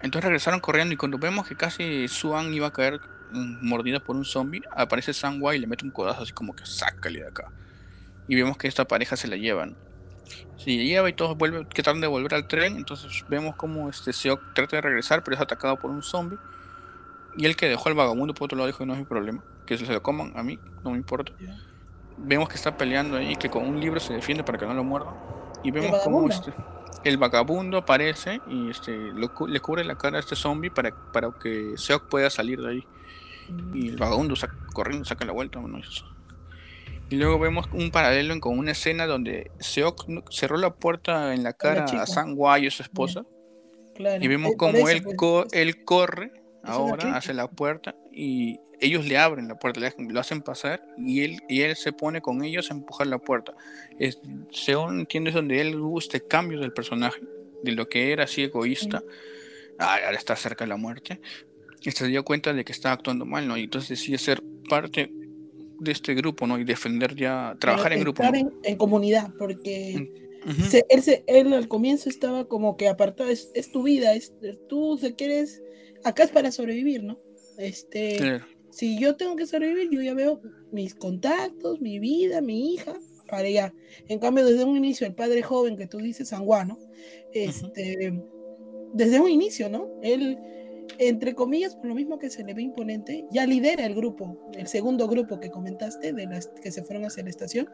Entonces 0.00 0.24
regresaron 0.24 0.60
corriendo 0.60 0.94
y 0.94 0.96
cuando 0.96 1.18
vemos 1.18 1.48
que 1.48 1.56
casi 1.56 2.06
Suan 2.06 2.52
iba 2.52 2.66
a 2.68 2.72
caer 2.72 3.00
mordida 3.32 4.00
por 4.00 4.16
un 4.16 4.24
zombie, 4.24 4.62
aparece 4.76 5.12
Sangwa 5.12 5.56
y 5.56 5.58
le 5.58 5.66
mete 5.66 5.84
un 5.84 5.90
codazo 5.90 6.22
así 6.22 6.32
como 6.32 6.54
que 6.54 6.66
sácale 6.66 7.20
de 7.20 7.28
acá. 7.28 7.50
Y 8.28 8.36
vemos 8.36 8.56
que 8.58 8.68
esta 8.68 8.86
pareja 8.86 9.16
se 9.16 9.26
la 9.26 9.36
llevan. 9.36 9.76
Se 10.58 10.76
lleva 10.76 11.08
y 11.08 11.14
todos 11.14 11.36
vuelven, 11.36 11.64
que 11.64 11.82
tratan 11.82 12.02
de 12.02 12.06
volver 12.06 12.34
al 12.34 12.46
tren, 12.46 12.76
entonces 12.76 13.24
vemos 13.28 13.56
como 13.56 13.88
este 13.88 14.12
Seok 14.12 14.54
trata 14.54 14.76
de 14.76 14.82
regresar, 14.82 15.24
pero 15.24 15.36
es 15.36 15.40
atacado 15.40 15.78
por 15.78 15.90
un 15.90 16.02
zombie. 16.02 16.38
Y 17.36 17.46
el 17.46 17.56
que 17.56 17.68
dejó 17.68 17.88
al 17.88 17.94
vagabundo 17.94 18.34
por 18.34 18.46
otro 18.46 18.56
lado 18.56 18.66
dijo 18.66 18.84
no 18.86 18.94
es 18.94 18.98
mi 18.98 19.04
problema, 19.04 19.44
que 19.66 19.78
se 19.78 19.86
lo 19.86 20.02
coman 20.02 20.32
a 20.36 20.42
mí, 20.42 20.58
no 20.82 20.90
me 20.90 20.96
importa. 20.96 21.32
Vemos 22.16 22.48
que 22.48 22.56
está 22.56 22.76
peleando 22.76 23.16
ahí, 23.16 23.36
que 23.36 23.48
con 23.48 23.64
un 23.64 23.80
libro 23.80 24.00
se 24.00 24.12
defiende 24.12 24.42
para 24.42 24.58
que 24.58 24.66
no 24.66 24.74
lo 24.74 24.82
muerda. 24.82 25.14
Y 25.62 25.70
vemos 25.70 26.00
como 26.02 26.28
este 26.28 26.52
el 27.04 27.16
vagabundo 27.16 27.78
aparece 27.78 28.40
y 28.48 28.70
este 28.70 28.92
le 28.92 29.60
cubre 29.60 29.84
la 29.84 29.96
cara 29.96 30.16
a 30.16 30.20
este 30.20 30.36
zombie 30.36 30.70
para, 30.70 30.90
para 31.12 31.30
que 31.40 31.74
Seok 31.76 32.08
pueda 32.08 32.30
salir 32.30 32.60
de 32.60 32.70
ahí. 32.70 32.84
Y 33.72 33.88
el 33.88 33.96
vagabundo 33.96 34.36
saca, 34.36 34.56
corriendo 34.72 35.04
saca 35.04 35.24
la 35.24 35.32
vuelta. 35.32 35.60
Y 37.08 37.16
luego 37.16 37.38
vemos 37.38 37.66
un 37.72 37.90
paralelo 37.90 38.38
con 38.40 38.58
una 38.58 38.72
escena 38.72 39.06
donde 39.06 39.50
Seok 39.58 40.04
cerró 40.30 40.58
la 40.58 40.74
puerta 40.74 41.34
en 41.34 41.42
la 41.42 41.54
cara 41.54 41.84
a 41.84 42.06
San 42.06 42.36
y 42.60 42.70
su 42.70 42.82
esposa. 42.82 43.24
Y 43.98 44.28
vemos 44.28 44.52
como 44.56 44.88
él, 44.88 45.02
él 45.52 45.84
corre 45.84 46.32
ahora 46.68 47.16
hacia 47.16 47.34
la 47.34 47.48
puerta 47.48 47.94
y 48.12 48.60
ellos 48.80 49.06
le 49.06 49.18
abren 49.18 49.48
la 49.48 49.58
puerta, 49.58 49.80
lo 49.98 50.20
hacen 50.20 50.42
pasar 50.42 50.82
y 50.96 51.22
él, 51.22 51.40
y 51.48 51.62
él 51.62 51.76
se 51.76 51.92
pone 51.92 52.20
con 52.20 52.44
ellos 52.44 52.70
a 52.70 52.74
empujar 52.74 53.06
la 53.06 53.18
puerta. 53.18 53.54
Es, 53.98 54.20
según 54.52 55.00
entiendes, 55.00 55.34
donde 55.34 55.60
él 55.60 55.78
gusta 55.78 56.16
este 56.16 56.28
cambio 56.28 56.60
del 56.60 56.72
personaje, 56.72 57.20
de 57.62 57.72
lo 57.72 57.88
que 57.88 58.12
era 58.12 58.24
así 58.24 58.42
egoísta, 58.42 59.02
ahora 59.78 60.16
está 60.16 60.36
cerca 60.36 60.64
de 60.64 60.68
la 60.68 60.76
muerte, 60.76 61.20
y 61.82 61.90
se 61.90 62.06
dio 62.06 62.24
cuenta 62.24 62.52
de 62.52 62.64
que 62.64 62.72
estaba 62.72 62.94
actuando 62.94 63.24
mal, 63.24 63.46
¿no? 63.46 63.56
Y 63.56 63.64
entonces 63.64 63.90
decide 63.90 64.18
ser 64.18 64.42
parte 64.68 65.10
de 65.80 65.92
este 65.92 66.14
grupo, 66.14 66.46
¿no? 66.46 66.58
Y 66.58 66.64
defender 66.64 67.14
ya, 67.14 67.56
trabajar 67.58 67.92
en 67.92 68.00
grupo. 68.00 68.22
En, 68.62 68.76
comunidad, 68.76 69.32
porque 69.38 69.94
él, 69.94 71.22
él, 71.26 71.52
al 71.52 71.68
comienzo 71.68 72.08
estaba 72.08 72.46
como 72.46 72.76
que 72.76 72.88
apartado, 72.88 73.30
es, 73.30 73.72
tu 73.72 73.82
vida, 73.82 74.14
es, 74.14 74.32
tú 74.68 74.98
se 74.98 75.14
quieres, 75.14 75.62
acá 76.04 76.24
es 76.24 76.30
para 76.30 76.50
sobrevivir, 76.50 77.04
¿no? 77.04 77.18
Este, 77.56 78.40
si 78.70 78.98
yo 78.98 79.16
tengo 79.16 79.36
que 79.36 79.46
sobrevivir, 79.46 79.90
yo 79.90 80.00
ya 80.00 80.14
veo 80.14 80.40
mis 80.70 80.94
contactos, 80.94 81.80
mi 81.80 81.98
vida, 81.98 82.40
mi 82.40 82.74
hija, 82.74 82.94
para 83.28 83.48
allá. 83.48 83.74
En 84.08 84.18
cambio, 84.18 84.44
desde 84.44 84.64
un 84.64 84.76
inicio, 84.76 85.06
el 85.06 85.14
padre 85.14 85.42
joven 85.42 85.76
que 85.76 85.86
tú 85.86 85.98
dices, 85.98 86.28
Sanguano, 86.28 86.78
este, 87.32 88.20
desde 88.94 89.20
un 89.20 89.28
inicio, 89.28 89.68
¿no? 89.68 89.88
Él, 90.02 90.38
entre 90.98 91.34
comillas, 91.34 91.76
por 91.76 91.86
lo 91.86 91.94
mismo 91.94 92.18
que 92.18 92.30
se 92.30 92.44
le 92.44 92.54
ve 92.54 92.62
imponente, 92.62 93.26
ya 93.30 93.46
lidera 93.46 93.84
el 93.86 93.94
grupo, 93.94 94.50
el 94.54 94.66
segundo 94.66 95.08
grupo 95.08 95.40
que 95.40 95.50
comentaste, 95.50 96.12
de 96.12 96.26
las 96.26 96.48
que 96.62 96.70
se 96.70 96.82
fueron 96.82 97.04
hacia 97.04 97.22
la 97.22 97.30
estación, 97.30 97.68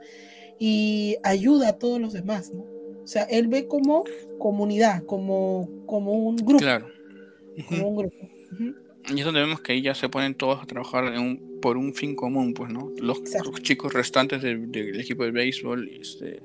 y 0.58 1.16
ayuda 1.22 1.70
a 1.70 1.78
todos 1.78 2.00
los 2.00 2.12
demás, 2.12 2.52
¿no? 2.52 2.62
O 3.02 3.06
sea, 3.06 3.24
él 3.24 3.48
ve 3.48 3.68
como 3.68 4.04
comunidad, 4.38 5.04
como, 5.04 5.68
como 5.87 6.12
un 6.14 6.37
grupo. 6.37 6.58
Claro. 6.58 6.87
Como 7.68 7.88
un 7.88 7.96
grupo. 7.96 8.30
Y 9.06 9.18
es 9.18 9.24
donde 9.24 9.40
vemos 9.40 9.60
que 9.60 9.72
ahí 9.72 9.82
ya 9.82 9.94
se 9.94 10.08
ponen 10.08 10.34
todos 10.34 10.62
a 10.62 10.66
trabajar 10.66 11.12
en 11.12 11.20
un, 11.20 11.60
por 11.60 11.76
un 11.76 11.94
fin 11.94 12.16
común, 12.16 12.54
pues, 12.54 12.70
¿no? 12.70 12.90
Los, 12.98 13.22
chicos 13.62 13.92
restantes 13.92 14.40
del, 14.40 14.98
equipo 14.98 15.24
de 15.24 15.30
béisbol 15.30 15.90
este, 16.00 16.42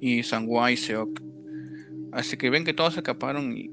y 0.00 0.22
Sanguay, 0.22 0.76
Seok. 0.76 1.20
Así 2.12 2.36
que 2.36 2.50
ven 2.50 2.64
que 2.64 2.74
todos 2.74 2.94
se 2.94 3.00
escaparon 3.00 3.56
y, 3.56 3.70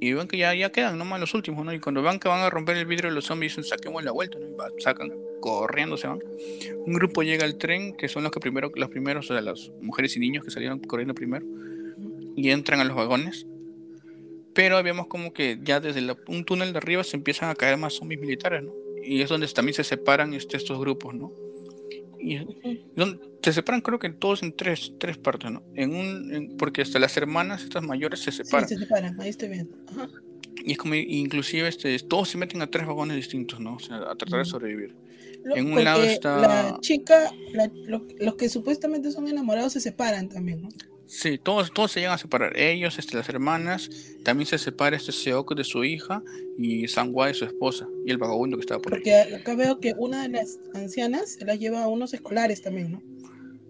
y 0.00 0.12
ven 0.14 0.26
que 0.26 0.36
ya, 0.36 0.52
ya 0.54 0.70
quedan 0.72 0.98
nomás 0.98 1.20
los 1.20 1.32
últimos, 1.34 1.64
¿no? 1.64 1.72
Y 1.72 1.78
cuando 1.78 2.02
van 2.02 2.18
que 2.18 2.28
van 2.28 2.40
a 2.40 2.50
romper 2.50 2.76
el 2.76 2.86
vidrio 2.86 3.08
de 3.08 3.14
los 3.14 3.26
zombies, 3.26 3.52
dicen 3.52 3.64
saquemos 3.64 4.02
la 4.02 4.10
vuelta, 4.10 4.38
¿no? 4.40 4.48
Y 4.76 4.82
sacan 4.82 5.12
corriendo, 5.40 5.96
se 5.96 6.08
van. 6.08 6.18
Un 6.84 6.92
grupo 6.92 7.22
llega 7.22 7.44
al 7.44 7.56
tren, 7.56 7.94
que 7.96 8.08
son 8.08 8.24
los 8.24 8.32
que 8.32 8.40
primero, 8.40 8.72
los 8.74 8.88
primeros, 8.90 9.30
o 9.30 9.34
sea, 9.34 9.40
las 9.40 9.70
mujeres 9.80 10.16
y 10.16 10.20
niños 10.20 10.44
que 10.44 10.50
salieron 10.50 10.80
corriendo 10.80 11.14
primero, 11.14 11.46
y 12.36 12.50
entran 12.50 12.80
a 12.80 12.84
los 12.84 12.96
vagones 12.96 13.46
pero 14.54 14.82
vemos 14.82 15.08
como 15.08 15.32
que 15.32 15.58
ya 15.62 15.80
desde 15.80 16.00
un 16.28 16.44
túnel 16.44 16.72
de 16.72 16.78
arriba 16.78 17.04
se 17.04 17.16
empiezan 17.16 17.50
a 17.50 17.54
caer 17.54 17.76
más 17.76 17.94
zombies 17.94 18.20
militares, 18.20 18.62
¿no? 18.62 18.72
Y 19.02 19.20
es 19.20 19.28
donde 19.28 19.46
también 19.48 19.74
se 19.74 19.84
separan 19.84 20.32
este, 20.32 20.56
estos 20.56 20.78
grupos, 20.78 21.14
¿no? 21.14 21.32
Y 22.18 22.38
se 23.42 23.52
separan 23.52 23.82
creo 23.82 23.98
que 23.98 24.08
todos 24.10 24.42
en 24.42 24.56
tres, 24.56 24.92
tres 24.98 25.18
partes, 25.18 25.50
¿no? 25.50 25.62
En 25.74 25.94
un, 25.94 26.56
porque 26.56 26.80
hasta 26.80 26.98
las 26.98 27.16
hermanas, 27.16 27.64
estas 27.64 27.82
mayores, 27.82 28.20
se 28.20 28.32
separan. 28.32 28.66
Sí, 28.66 28.76
se 28.76 28.80
separan, 28.80 29.20
ahí 29.20 29.28
estoy 29.28 29.50
viendo. 29.50 29.76
Y 30.64 30.72
es 30.72 30.78
como, 30.78 30.94
inclusive, 30.94 31.68
este, 31.68 31.98
todos 31.98 32.30
se 32.30 32.38
meten 32.38 32.62
a 32.62 32.68
tres 32.68 32.86
vagones 32.86 33.16
distintos, 33.16 33.60
¿no? 33.60 33.74
O 33.74 33.78
sea, 33.80 33.96
a 33.96 34.14
tratar 34.14 34.38
de 34.38 34.44
sobrevivir. 34.46 34.94
en 35.54 35.70
un 35.70 35.84
lado 35.84 36.02
está... 36.02 36.38
La 36.38 36.78
chica, 36.80 37.30
los 38.20 38.34
que 38.36 38.48
supuestamente 38.48 39.10
son 39.10 39.28
enamorados 39.28 39.74
se 39.74 39.80
separan 39.80 40.30
también, 40.30 40.62
¿no? 40.62 40.68
Sí, 41.16 41.38
todos, 41.38 41.72
todos 41.72 41.92
se 41.92 42.00
llegan 42.00 42.16
a 42.16 42.18
separar. 42.18 42.58
Ellos, 42.58 42.98
este, 42.98 43.16
las 43.16 43.28
hermanas, 43.28 43.88
también 44.24 44.48
se 44.48 44.58
separa 44.58 44.96
este 44.96 45.12
Seok 45.12 45.54
de 45.54 45.62
su 45.62 45.84
hija 45.84 46.24
y 46.58 46.88
Sangwa 46.88 47.28
de 47.28 47.34
su 47.34 47.44
esposa 47.44 47.86
y 48.04 48.10
el 48.10 48.18
vagabundo 48.18 48.56
que 48.56 48.62
estaba 48.62 48.82
por 48.82 48.94
Porque 48.94 49.14
acá 49.14 49.54
veo 49.54 49.78
que 49.78 49.94
una 49.96 50.22
de 50.24 50.30
las 50.30 50.58
ancianas 50.74 51.34
se 51.34 51.44
la 51.44 51.54
lleva 51.54 51.84
a 51.84 51.86
unos 51.86 52.14
escolares 52.14 52.62
también, 52.62 52.90
¿no? 52.90 53.02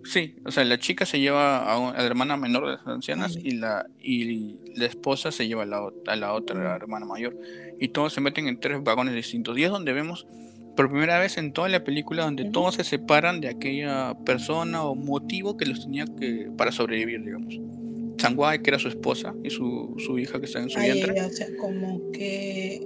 Sí, 0.05 0.37
o 0.47 0.51
sea, 0.51 0.65
la 0.65 0.79
chica 0.79 1.05
se 1.05 1.21
lleva 1.21 1.71
a, 1.71 1.93
la 1.93 2.07
hermana 2.07 2.39
menor 2.39 2.65
de 2.65 2.73
las 2.73 2.87
ancianas 2.87 3.37
y 3.37 3.53
la 3.53 3.89
y 4.03 4.57
la 4.75 4.87
esposa 4.87 5.31
se 5.31 5.47
lleva 5.47 5.65
a 5.65 5.67
la, 5.67 5.91
a 6.07 6.17
la 6.17 6.33
otra 6.33 6.75
hermana 6.75 7.05
mayor. 7.05 7.39
Y 7.79 7.89
todos 7.89 8.15
se 8.15 8.23
meten 8.23 8.49
en 8.49 8.59
tres 8.59 8.83
vagones 8.83 9.15
distintos. 9.15 9.59
Y 9.59 9.65
es 9.65 9.71
donde 9.71 9.93
vemos 9.93 10.27
por 10.77 10.91
primera 10.91 11.19
vez 11.19 11.39
en 11.39 11.53
toda 11.53 11.69
la 11.69 11.85
película 11.85 12.25
donde 12.25 12.45
todos 12.51 12.75
se 12.75 12.85
separan 12.85 13.41
de 13.41 13.49
aquella 13.49 14.15
persona 14.25 14.85
o 14.85 14.95
motivo 14.95 15.57
que 15.57 15.67
los 15.67 15.83
tenía 15.85 16.05
que 16.07 16.51
para 16.57 16.73
sobrevivir, 16.73 17.23
digamos. 17.25 17.61
Sanguay, 18.19 18.61
que 18.61 18.71
era 18.71 18.79
su 18.79 18.89
esposa, 18.89 19.35
y 19.43 19.51
su, 19.51 19.95
su 19.99 20.19
hija 20.19 20.39
que 20.41 20.47
está 20.47 20.61
en 20.61 20.71
su 20.71 20.81
vientre. 20.81 21.21
o 21.21 21.31
sea, 21.31 21.49
como 21.59 22.11
que 22.13 22.81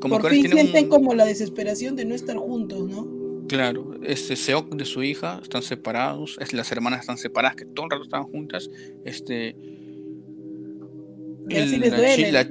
como 0.00 0.18
por 0.18 0.30
fin 0.30 0.50
sienten 0.50 0.88
como 0.88 1.14
la 1.14 1.26
desesperación 1.26 1.94
de 1.94 2.04
no 2.06 2.14
estar 2.14 2.36
juntos, 2.36 2.88
¿no? 2.88 3.46
Claro, 3.48 4.00
este 4.04 4.36
Seok 4.36 4.74
de 4.76 4.84
su 4.84 5.02
hija 5.02 5.40
están 5.42 5.62
separados, 5.62 6.38
es, 6.40 6.52
las 6.52 6.70
hermanas 6.72 7.00
están 7.00 7.18
separadas, 7.18 7.56
que 7.56 7.66
todo 7.66 7.86
el 7.86 7.90
rato 7.90 8.04
estaban 8.04 8.26
juntas, 8.26 8.70
este 9.04 9.56
la, 11.48 12.48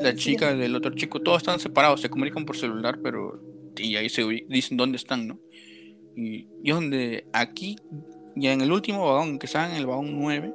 la, 0.00 0.14
chica 0.14 0.54
del 0.54 0.76
otro 0.76 0.94
chico, 0.94 1.20
todos 1.20 1.38
están 1.38 1.58
separados, 1.58 2.00
se 2.00 2.08
comunican 2.08 2.46
por 2.46 2.56
celular, 2.56 3.00
pero 3.02 3.40
y 3.78 3.96
ahí 3.96 4.08
se 4.08 4.22
dicen 4.48 4.76
dónde 4.76 4.96
están, 4.96 5.26
¿no? 5.26 5.40
Y, 6.16 6.48
y 6.62 6.70
donde 6.70 7.26
aquí, 7.32 7.76
ya 8.34 8.52
en 8.52 8.60
el 8.60 8.72
último 8.72 9.04
vagón, 9.06 9.38
que 9.38 9.46
estaba 9.46 9.70
en 9.70 9.76
el 9.76 9.86
vagón 9.86 10.18
9, 10.18 10.54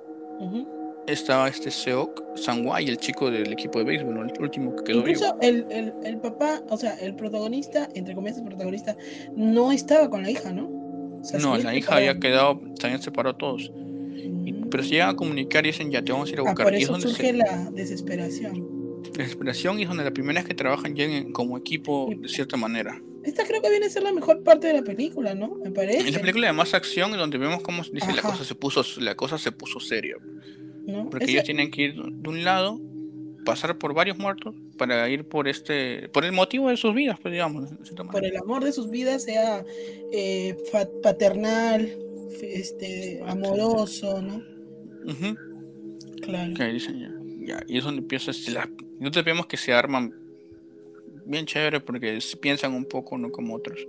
estaba 1.07 1.47
este 1.47 1.71
Seok 1.71 2.37
Sangwai, 2.37 2.87
el 2.87 2.97
chico 2.97 3.29
del 3.29 3.51
equipo 3.51 3.79
de 3.79 3.85
béisbol, 3.85 4.13
¿no? 4.13 4.23
el 4.23 4.41
último 4.41 4.75
que 4.75 4.83
quedó 4.85 4.99
Incluso 4.99 5.37
El, 5.41 5.65
el, 5.69 5.93
el, 6.03 6.17
papá, 6.17 6.61
o 6.69 6.77
sea, 6.77 6.93
el 6.95 7.15
protagonista, 7.15 7.89
entre 7.93 8.15
comillas, 8.15 8.37
el 8.37 8.45
protagonista, 8.45 8.95
no 9.35 9.71
estaba 9.71 10.09
con 10.09 10.23
la 10.23 10.31
hija, 10.31 10.51
¿no? 10.51 10.69
no, 11.39 11.57
la 11.57 11.75
hija 11.75 11.97
había 11.97 12.19
quedado, 12.19 12.59
se 12.79 12.87
habían 12.87 13.01
separado 13.01 13.35
todos. 13.35 13.71
Mm. 13.73 14.69
pero 14.69 14.83
si 14.83 14.91
llegan 14.91 15.09
a 15.09 15.15
comunicar 15.15 15.65
y 15.65 15.69
dicen, 15.69 15.91
ya 15.91 16.03
te 16.03 16.11
vamos 16.11 16.29
a 16.29 16.33
ir 16.33 16.39
a 16.39 16.41
ah, 16.41 16.45
buscar. 16.45 16.65
por 16.65 16.75
eso 16.75 16.99
surge 16.99 17.33
la 17.33 17.69
desesperación. 17.71 19.03
Desesperación 19.13 19.79
y 19.79 19.83
es 19.83 19.87
donde 19.87 20.03
la 20.03 20.11
primera 20.11 20.39
es 20.39 20.45
que 20.45 20.53
trabajan 20.53 20.95
ya 20.95 21.05
como 21.33 21.57
equipo 21.57 22.09
de 22.15 22.27
cierta 22.27 22.57
manera. 22.57 23.01
Esta 23.23 23.45
creo 23.45 23.61
que 23.61 23.69
viene 23.69 23.85
a 23.85 23.89
ser 23.89 24.03
la 24.03 24.13
mejor 24.13 24.43
parte 24.43 24.67
de 24.67 24.73
la 24.73 24.83
película, 24.83 25.35
¿no? 25.35 25.55
Me 25.55 25.71
parece. 25.71 26.07
Es 26.07 26.13
la 26.13 26.21
película 26.21 26.47
de 26.47 26.53
más 26.53 26.73
acción 26.73 27.11
donde 27.11 27.37
vemos 27.37 27.61
cómo 27.61 27.83
dice 27.91 28.13
la 28.13 28.21
cosa 28.21 28.43
se 28.43 28.55
puso 28.55 28.83
la 28.99 29.15
cosa 29.15 29.37
se 29.37 29.51
puso 29.51 29.79
seria. 29.79 30.15
Porque 31.09 31.31
ellos 31.31 31.43
tienen 31.43 31.71
que 31.71 31.83
ir 31.83 31.95
de 31.95 32.29
un 32.29 32.43
lado, 32.43 32.79
pasar 33.45 33.77
por 33.77 33.93
varios 33.93 34.17
muertos 34.17 34.55
para 34.77 35.07
ir 35.09 35.27
por 35.27 35.47
este 35.47 36.09
por 36.09 36.25
el 36.25 36.31
motivo 36.31 36.69
de 36.69 36.77
sus 36.77 36.93
vidas, 36.93 37.19
pues 37.21 37.31
digamos, 37.31 37.69
por 38.11 38.25
el 38.25 38.35
amor 38.37 38.63
de 38.63 38.71
sus 38.71 38.89
vidas 38.89 39.23
sea 39.23 39.63
eh, 40.11 40.57
paternal, 41.03 41.97
este 42.41 43.21
amoroso, 43.25 44.21
¿no? 44.21 44.41
Claro. 46.21 46.53
ya, 46.53 47.63
y 47.67 47.77
es 47.77 47.83
donde 47.83 48.01
empieza 48.01 48.31
este, 48.31 48.51
la, 48.51 48.69
te 49.11 49.21
vemos 49.23 49.47
que 49.47 49.57
se 49.57 49.73
arman 49.73 50.13
bien 51.25 51.45
chévere 51.45 51.79
porque 51.79 52.19
piensan 52.41 52.73
un 52.73 52.85
poco, 52.85 53.17
no 53.17 53.31
como 53.31 53.55
otros. 53.55 53.79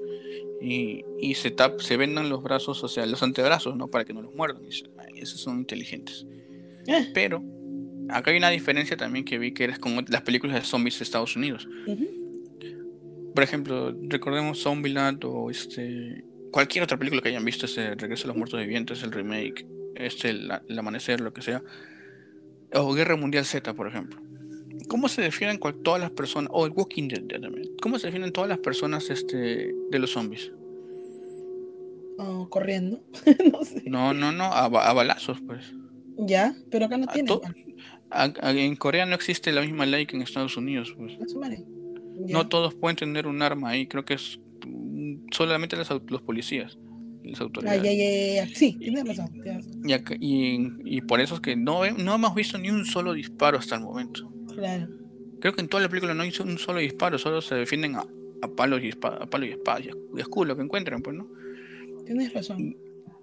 Y, 0.60 1.04
y 1.18 1.34
se, 1.34 1.50
tap, 1.50 1.80
se 1.80 1.96
vendan 1.96 2.28
los 2.28 2.42
brazos, 2.42 2.82
o 2.84 2.88
sea, 2.88 3.04
los 3.06 3.22
antebrazos, 3.22 3.76
¿no? 3.76 3.88
Para 3.88 4.04
que 4.04 4.12
no 4.12 4.22
los 4.22 4.34
muerdan. 4.34 4.62
esos 5.16 5.40
son 5.40 5.58
inteligentes. 5.58 6.26
Eh. 6.86 7.10
Pero 7.14 7.42
acá 8.08 8.30
hay 8.30 8.36
una 8.36 8.50
diferencia 8.50 8.96
también 8.96 9.24
que 9.24 9.38
vi 9.38 9.52
que 9.52 9.64
es 9.64 9.78
como 9.78 10.02
las 10.08 10.22
películas 10.22 10.56
de 10.56 10.62
zombies 10.62 10.98
de 10.98 11.04
Estados 11.04 11.36
Unidos. 11.36 11.68
Por 13.34 13.42
ejemplo, 13.42 13.96
recordemos 14.08 14.62
Zombieland 14.62 15.24
o 15.24 15.50
este 15.50 16.24
cualquier 16.50 16.84
otra 16.84 16.98
película 16.98 17.22
que 17.22 17.30
hayan 17.30 17.44
visto, 17.44 17.64
ese 17.66 17.94
Regreso 17.94 18.24
a 18.24 18.28
los 18.28 18.36
Muertos 18.36 18.60
Vivientes, 18.60 19.02
el 19.02 19.10
remake, 19.10 19.66
este 19.94 20.30
el, 20.30 20.52
el 20.68 20.78
Amanecer, 20.78 21.20
lo 21.20 21.32
que 21.32 21.40
sea, 21.40 21.62
o 22.74 22.92
Guerra 22.92 23.16
Mundial 23.16 23.44
Z, 23.44 23.74
por 23.74 23.88
ejemplo. 23.88 24.20
¿Cómo 24.88 25.08
se 25.08 25.22
defienden 25.22 25.58
cual- 25.58 25.76
todas 25.82 26.00
las 26.00 26.10
personas, 26.10 26.50
o 26.52 26.66
el 26.66 26.72
Walking 26.72 27.08
Dead 27.08 27.40
también? 27.40 27.68
¿Cómo 27.80 27.98
se 27.98 28.06
defienden 28.08 28.32
todas 28.32 28.48
las 28.48 28.58
personas 28.58 29.08
este, 29.10 29.74
de 29.90 29.98
los 29.98 30.10
zombies? 30.12 30.52
Oh, 32.18 32.48
corriendo. 32.48 33.02
no 33.52 33.64
sé. 33.64 33.82
No, 33.86 34.12
no, 34.14 34.32
no, 34.32 34.44
a, 34.44 34.64
a 34.66 34.92
balazos, 34.92 35.40
pues. 35.46 35.64
Ya, 36.18 36.54
pero 36.70 36.86
acá 36.86 36.96
no 36.98 37.06
tienen. 37.06 37.26
to- 37.26 37.40
pues, 37.40 37.54
A- 38.10 38.32
a- 38.40 38.52
en 38.52 38.76
Corea 38.76 39.06
no 39.06 39.14
existe 39.14 39.50
la 39.52 39.62
misma 39.62 39.86
ley 39.86 40.06
que 40.06 40.16
en 40.16 40.22
Estados 40.22 40.56
Unidos, 40.56 40.94
pues. 40.96 41.14
No 42.28 42.48
todos 42.48 42.74
pueden 42.74 42.96
tener 42.96 43.26
un 43.26 43.40
arma 43.42 43.70
ahí, 43.70 43.86
creo 43.86 44.04
que 44.04 44.14
es 44.14 44.38
mm, 44.66 45.28
solamente 45.32 45.76
au- 45.76 46.02
los 46.10 46.22
policías, 46.22 46.78
las 47.24 47.40
autoridades. 47.40 47.82
Sí, 48.54 48.76
tienes 48.78 49.04
razón. 49.08 49.32
tienes 49.32 49.66
razón. 49.66 49.82
Y, 49.88 49.92
acá- 49.94 50.16
y- 50.20 50.68
y 50.84 51.00
por 51.00 51.20
eso 51.20 51.36
es 51.36 51.40
que 51.40 51.56
no, 51.56 51.90
no 51.92 52.14
hemos 52.14 52.34
visto 52.34 52.58
ni 52.58 52.70
un 52.70 52.84
solo 52.84 53.14
disparo 53.14 53.58
hasta 53.58 53.76
el 53.76 53.80
momento. 53.82 54.30
Claro. 54.62 54.88
Creo 55.40 55.52
que 55.54 55.60
en 55.60 55.68
toda 55.68 55.82
la 55.82 55.88
película 55.88 56.14
no 56.14 56.24
hizo 56.24 56.44
un 56.44 56.56
solo 56.58 56.78
disparo, 56.78 57.18
solo 57.18 57.42
se 57.42 57.54
defienden 57.56 57.96
a, 57.96 58.04
a 58.42 58.48
palos 58.48 58.80
y 58.82 58.88
espada, 58.90 59.18
a 59.24 59.26
palos 59.26 59.48
y 59.48 59.52
espada, 59.52 59.80
y 59.80 59.90
y 60.16 60.20
escudo, 60.20 60.54
que 60.56 60.62
encuentren, 60.62 61.02
pues, 61.02 61.16
¿no? 61.16 61.28
Tienes 62.06 62.32
razón. 62.32 62.76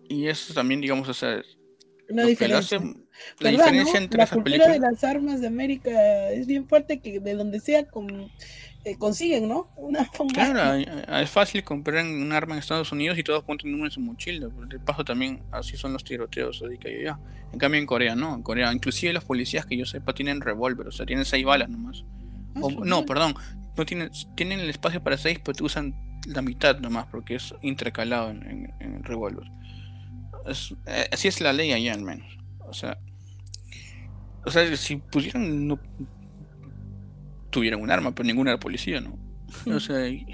Y 0.09 0.27
eso 0.27 0.53
también, 0.53 0.81
digamos, 0.81 1.07
o 1.07 1.13
sea, 1.13 1.41
Una 2.09 2.23
diferencia. 2.25 2.77
hace- 2.77 2.85
la 3.39 3.51
¿Verdad, 3.51 3.65
diferencia 3.65 3.93
no? 3.99 4.03
entre 4.05 4.17
La 4.17 4.27
cultura 4.27 4.43
películas. 4.43 4.73
de 4.73 4.79
las 4.79 5.03
armas 5.03 5.41
de 5.41 5.47
América 5.47 6.29
es 6.31 6.47
bien 6.47 6.67
fuerte 6.67 6.99
que 6.99 7.19
de 7.19 7.33
donde 7.35 7.59
sea 7.59 7.85
con- 7.87 8.29
eh, 8.85 8.95
consiguen, 8.97 9.47
¿no? 9.47 9.67
Una. 9.75 10.07
Claro, 10.33 10.73
es 11.17 11.29
fácil 11.29 11.63
comprar 11.63 12.05
un 12.05 12.31
arma 12.31 12.53
en 12.55 12.59
Estados 12.59 12.91
Unidos 12.91 13.17
y 13.17 13.23
todos 13.23 13.43
ponen 13.43 13.73
uno 13.73 13.85
en 13.85 13.91
su 13.91 13.99
mochila. 13.99 14.47
De 14.67 14.79
paso 14.79 15.03
también 15.03 15.41
así 15.51 15.75
son 15.77 15.93
los 15.93 16.03
tiroteos, 16.03 16.61
así 16.65 16.77
que 16.77 17.03
ya. 17.03 17.19
En 17.51 17.59
cambio 17.59 17.79
en 17.79 17.85
Corea 17.85 18.15
no, 18.15 18.35
en 18.35 18.43
Corea 18.43 18.71
inclusive 18.73 19.11
los 19.13 19.23
policías 19.25 19.65
que 19.65 19.75
yo 19.77 19.85
sepa 19.85 20.13
tienen 20.13 20.39
revólver, 20.41 20.87
o 20.87 20.91
sea, 20.91 21.05
tienen 21.05 21.25
seis 21.25 21.43
balas 21.45 21.69
nomás. 21.69 22.03
Ah, 22.55 22.59
O- 22.61 22.85
no, 22.85 23.05
perdón, 23.05 23.33
no 23.77 23.85
tienen, 23.85 24.11
tienen 24.35 24.59
el 24.59 24.69
espacio 24.69 25.01
para 25.03 25.17
seis, 25.17 25.39
pero 25.43 25.65
usan 25.65 25.93
la 26.27 26.41
mitad 26.41 26.77
nomás 26.79 27.07
porque 27.07 27.35
es 27.35 27.53
intercalado 27.61 28.29
en, 28.31 28.43
en- 28.47 28.73
en 28.79 28.95
el 28.97 29.03
revólver. 29.03 29.47
Es- 30.47 30.73
eh, 30.85 31.07
así 31.11 31.27
es 31.27 31.41
la 31.41 31.53
ley 31.53 31.71
allá 31.73 31.93
al 31.93 32.01
menos. 32.03 32.27
O 32.67 32.73
sea, 32.73 32.97
o 34.45 34.51
sea, 34.51 34.75
si 34.77 34.95
pusieran 34.97 35.67
no 35.67 35.79
tuvieran 37.49 37.81
un 37.81 37.91
arma, 37.91 38.13
pero 38.13 38.27
ninguna 38.27 38.51
era 38.51 38.59
policía, 38.59 39.01
¿no? 39.01 39.17
O 39.73 39.79
sea, 39.79 40.07
y- 40.07 40.25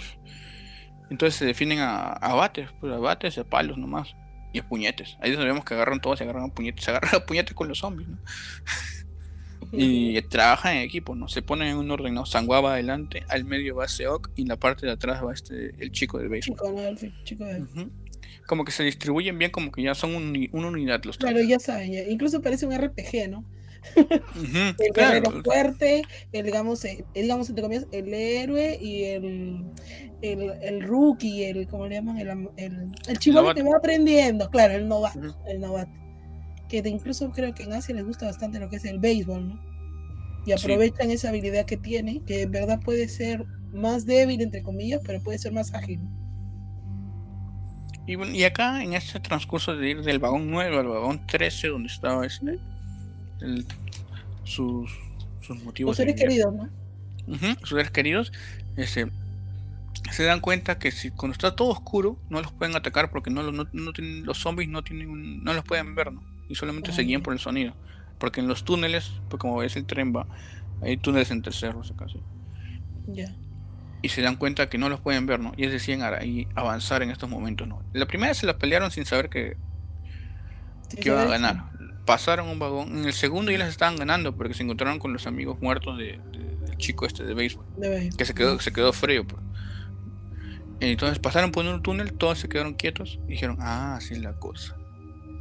entonces 1.09 1.35
se 1.35 1.45
definen 1.45 1.79
a, 1.79 2.13
a 2.13 2.33
bates, 2.33 2.69
pues 2.79 2.91
a 2.93 2.97
bates 2.97 3.37
a 3.37 3.43
palos 3.43 3.77
nomás. 3.77 4.15
Y 4.53 4.59
a 4.59 4.67
puñetes. 4.67 5.17
Ahí 5.19 5.33
sabemos 5.35 5.65
que 5.65 5.73
agarran 5.73 5.99
todos, 5.99 6.17
se 6.17 6.23
agarran 6.23 6.45
a 6.45 6.53
puñetes, 6.53 6.85
se 6.85 6.91
agarran 6.91 7.13
a 7.15 7.25
puñetes 7.25 7.53
con 7.53 7.67
los 7.67 7.79
zombies, 7.79 8.07
¿no? 8.09 8.17
Y 9.71 10.21
trabajan 10.23 10.77
en 10.77 10.83
equipo, 10.83 11.15
¿no? 11.15 11.27
Se 11.27 11.41
ponen 11.41 11.67
en 11.69 11.77
un 11.77 11.91
orden, 11.91 12.13
¿no? 12.13 12.25
Sangua 12.25 12.61
va 12.61 12.73
adelante, 12.73 13.23
al 13.27 13.43
medio 13.45 13.75
va 13.75 13.87
Seok 13.87 14.29
y 14.35 14.43
en 14.43 14.47
la 14.49 14.55
parte 14.57 14.85
de 14.85 14.93
atrás 14.93 15.21
va 15.25 15.33
este 15.33 15.73
el 15.79 15.91
chico 15.91 16.17
del 16.19 16.29
béisbol. 16.29 16.55
Chico, 17.25 17.43
de- 17.45 17.61
Ujú. 17.61 17.91
Como 18.47 18.63
que 18.63 18.71
se 18.71 18.83
distribuyen 18.83 19.37
bien, 19.37 19.51
como 19.51 19.71
que 19.71 19.81
ya 19.81 19.95
son 19.95 20.15
una 20.15 20.67
unidad 20.67 21.03
los 21.03 21.17
tres. 21.17 21.31
Claro, 21.31 21.45
ya 21.45 21.59
saben, 21.59 21.91
ya. 21.91 22.03
incluso 22.03 22.41
parece 22.41 22.65
un 22.67 22.73
RPG, 22.73 23.27
¿no? 23.29 23.43
El 23.95 24.91
claro. 24.93 25.21
guerrero 25.21 25.43
fuerte, 25.43 26.01
el, 26.31 26.45
digamos, 26.45 26.83
el, 26.85 27.05
digamos, 27.13 27.49
entre 27.49 27.61
comillas, 27.63 27.87
el 27.91 28.13
héroe 28.13 28.77
y 28.81 29.03
el, 29.03 29.65
el, 30.21 30.51
el 30.61 30.81
rookie, 30.81 31.43
el, 31.45 31.67
¿cómo 31.67 31.87
le 31.87 31.95
llaman? 31.95 32.17
El, 32.17 32.29
el, 32.57 32.89
el 33.07 33.19
chivolo 33.19 33.53
que 33.53 33.63
va 33.63 33.77
aprendiendo, 33.77 34.49
claro, 34.49 34.73
el 34.73 34.87
novato, 34.87 35.37
el 35.47 35.59
novato. 35.61 35.91
Que 36.67 36.81
de- 36.81 36.89
incluso 36.89 37.31
creo 37.31 37.53
que 37.53 37.63
en 37.63 37.73
Asia 37.73 37.93
les 37.95 38.05
gusta 38.05 38.25
bastante 38.25 38.59
lo 38.59 38.69
que 38.69 38.77
es 38.77 38.85
el 38.85 38.99
béisbol, 38.99 39.49
¿no? 39.49 39.61
Y 40.47 40.51
aprovechan 40.51 41.09
esa 41.11 41.29
habilidad 41.29 41.65
que 41.65 41.77
tiene, 41.77 42.21
que 42.25 42.43
en 42.43 42.51
verdad 42.51 42.79
puede 42.83 43.07
ser 43.07 43.45
más 43.73 44.05
débil, 44.05 44.41
entre 44.41 44.61
comillas, 44.63 45.01
pero 45.05 45.21
puede 45.21 45.37
ser 45.37 45.53
más 45.53 45.73
ágil. 45.73 45.99
Y, 48.07 48.21
y 48.23 48.43
acá 48.43 48.83
en 48.83 48.93
este 48.93 49.19
transcurso 49.19 49.75
de 49.75 49.89
ir 49.89 50.01
del 50.03 50.19
vagón 50.19 50.51
9 50.51 50.77
al 50.77 50.87
vagón 50.87 51.25
13, 51.25 51.69
donde 51.69 51.87
estaba 51.87 52.23
este, 52.25 52.59
el- 53.41 53.65
sus, 54.43 54.91
sus 55.41 55.61
motivos. 55.63 55.97
De 55.97 56.03
seres 56.03 56.19
queridos, 56.21 56.53
¿no? 56.53 56.69
Ujú, 57.27 57.59
sus 57.61 57.69
seres 57.69 57.91
queridos, 57.91 58.31
este, 58.75 59.07
se 60.11 60.23
dan 60.23 60.39
cuenta 60.39 60.77
que 60.77 60.91
si 60.91 61.09
cuando 61.11 61.33
está 61.33 61.55
todo 61.55 61.69
oscuro 61.69 62.19
no 62.29 62.41
los 62.41 62.51
pueden 62.51 62.75
atacar 62.75 63.09
porque 63.09 63.31
no, 63.31 63.51
no, 63.51 63.65
no 63.71 63.93
tienen, 63.93 64.25
los 64.25 64.37
zombies 64.37 64.69
no 64.69 64.83
tienen 64.83 65.43
no 65.43 65.53
los 65.53 65.63
pueden 65.63 65.95
ver, 65.95 66.11
¿no? 66.13 66.23
Y 66.47 66.55
solamente 66.55 66.91
se 66.91 67.01
guían 67.01 67.23
por 67.23 67.33
el 67.33 67.39
sonido. 67.39 67.73
Porque 68.19 68.39
en 68.39 68.47
los 68.47 68.63
túneles, 68.63 69.11
pues 69.29 69.39
como 69.41 69.57
ves 69.57 69.75
el 69.75 69.85
tren 69.85 70.15
va, 70.15 70.27
hay 70.81 70.97
túneles 70.97 71.31
entre 71.31 71.51
cerros 71.51 71.93
casi. 71.97 72.21
Ya. 73.07 73.35
Y 74.01 74.09
se 74.09 74.21
dan 74.21 74.35
cuenta 74.35 74.69
que 74.69 74.77
no 74.77 74.87
los 74.89 74.99
pueden 74.99 75.25
ver, 75.25 75.39
¿no? 75.39 75.53
Y 75.57 75.65
es 75.65 75.71
deciden 75.71 76.01
y 76.23 76.47
avanzar 76.53 77.01
en 77.01 77.09
estos 77.09 77.29
momentos, 77.29 77.67
¿no? 77.67 77.81
La 77.93 78.05
primera 78.05 78.33
se 78.35 78.45
la 78.45 78.57
pelearon 78.57 78.91
sin 78.91 79.05
saber 79.05 79.29
que, 79.29 79.57
que 81.01 81.09
iban 81.09 81.27
a 81.27 81.31
ganar. 81.31 81.63
Pasaron 82.05 82.47
un 82.49 82.59
vagón. 82.59 82.99
En 82.99 83.05
el 83.05 83.13
segundo 83.13 83.51
ya 83.51 83.57
les 83.57 83.69
estaban 83.69 83.95
ganando 83.95 84.35
porque 84.35 84.53
se 84.53 84.63
encontraron 84.63 84.99
con 84.99 85.11
los 85.13 85.25
amigos 85.27 85.57
muertos 85.61 85.97
de- 85.97 86.19
de- 86.31 86.55
del 86.65 86.77
chico 86.77 87.05
este 87.05 87.23
de 87.23 87.33
béisbol. 87.33 87.65
Que 88.17 88.25
se 88.25 88.33
quedó, 88.33 88.59
se 88.59 88.71
quedó 88.71 88.93
frío. 88.93 89.25
pues. 89.25 89.41
Entonces 90.81 91.19
pasaron 91.19 91.51
por 91.51 91.65
un 91.65 91.81
túnel, 91.81 92.13
todos 92.13 92.37
se 92.39 92.49
quedaron 92.49 92.73
quietos 92.73 93.17
y 93.27 93.31
dijeron, 93.31 93.57
ah, 93.59 93.95
así 93.95 94.13
es 94.13 94.19
la 94.21 94.33
cosa. 94.33 94.75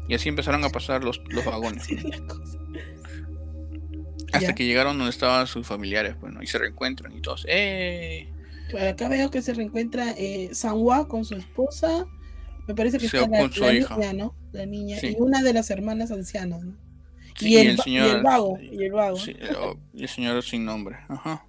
Y 0.09 0.15
así 0.15 0.29
empezaron 0.29 0.65
a 0.65 0.69
pasar 0.71 1.03
los, 1.05 1.21
los 1.29 1.45
vagones. 1.45 1.85
Sí, 1.85 1.97
la 1.97 2.19
cosa. 2.27 2.59
Hasta 4.33 4.49
Ya. 4.49 4.55
que 4.55 4.65
llegaron 4.67 4.97
donde 4.99 5.11
estaban 5.11 5.47
sus 5.47 5.67
familiares, 5.67 6.19
bueno, 6.21 6.43
y 6.43 6.47
se 6.47 6.59
reencuentran 6.59 7.12
y 7.17 7.21
todos, 7.21 7.45
¡eh! 7.49 8.29
Claro, 8.71 8.91
acá 8.91 9.09
veo 9.09 9.31
que 9.31 9.43
se 9.43 9.55
reencuentra 9.55 10.12
eh, 10.17 10.51
Sanwa 10.53 11.07
con 11.07 11.25
su 11.25 11.35
esposa. 11.37 12.07
Me 12.67 12.75
parece 12.75 12.99
que 12.99 13.07
está 13.07 13.27
la, 13.29 13.39
con 13.41 13.53
su 13.53 13.61
la 13.61 13.75
hija. 13.75 13.97
niña, 13.97 14.12
¿no? 14.15 14.35
La 14.55 14.67
niña. 14.67 14.99
Sí. 14.99 15.09
Y 15.09 15.17
una 15.21 15.43
de 15.43 15.53
las 15.53 15.69
hermanas 15.71 16.11
ancianas, 16.11 16.63
¿no? 16.63 16.75
Sí, 17.37 17.49
y, 17.51 17.57
el, 17.57 17.79
va- 17.79 17.83
y 17.87 17.97
el 17.97 18.23
vago. 18.23 18.59
Y 18.61 18.85
el 18.85 18.93
vago. 18.93 19.17
sí, 19.17 19.37
y 19.93 20.03
el 20.03 20.09
señor 20.09 20.43
sin 20.43 20.65
nombre. 20.65 20.97
Ajá. 21.09 21.45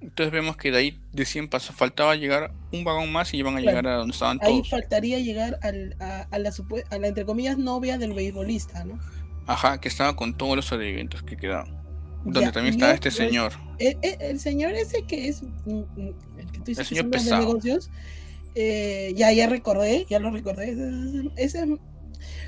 Entonces 0.00 0.30
vemos 0.30 0.56
que 0.56 0.70
de 0.70 0.76
ahí 0.78 1.00
decían 1.12 1.48
pasó, 1.48 1.72
faltaba 1.72 2.14
llegar 2.14 2.52
un 2.72 2.84
vagón 2.84 3.10
más 3.10 3.32
y 3.32 3.38
iban 3.38 3.56
a 3.56 3.60
Claro. 3.62 3.78
llegar 3.78 3.92
a 3.94 3.96
donde 3.96 4.12
estaban 4.12 4.38
Ahí 4.42 4.56
todos. 4.58 4.70
faltaría 4.70 5.18
llegar 5.18 5.58
al- 5.62 5.96
a, 6.00 6.28
a 6.30 6.38
la, 6.38 6.50
a 6.90 6.98
la, 6.98 7.08
entre 7.08 7.24
comillas, 7.24 7.56
novia 7.56 7.96
del 7.98 8.12
beisbolista, 8.12 8.84
¿no? 8.84 8.98
Ajá, 9.46 9.80
que 9.80 9.88
estaba 9.88 10.14
con 10.14 10.36
todos 10.36 10.54
los 10.56 10.66
sobrevivientes 10.66 11.22
que 11.22 11.36
quedaron. 11.36 11.74
Donde 12.24 12.40
Ya, 12.42 12.52
también 12.52 12.74
estaba 12.74 12.92
este 12.92 13.10
señor. 13.10 13.52
El, 13.78 13.96
el- 14.02 14.20
el 14.20 14.40
señor 14.40 14.72
ese 14.74 15.02
que 15.04 15.28
es 15.28 15.42
mm, 15.42 15.70
mm, 15.70 16.14
el 16.38 16.52
que 16.52 16.58
tú 16.58 16.64
dices 16.66 16.86
señor 16.86 17.04
de 17.06 17.10
pesado. 17.12 17.40
negocios, 17.46 17.90
eh, 18.56 19.12
ya, 19.16 19.32
ya 19.32 19.48
recordé, 19.48 20.06
ya 20.08 20.18
lo 20.18 20.30
recordé. 20.30 20.74
Ese 21.36 21.60
es 21.60 21.66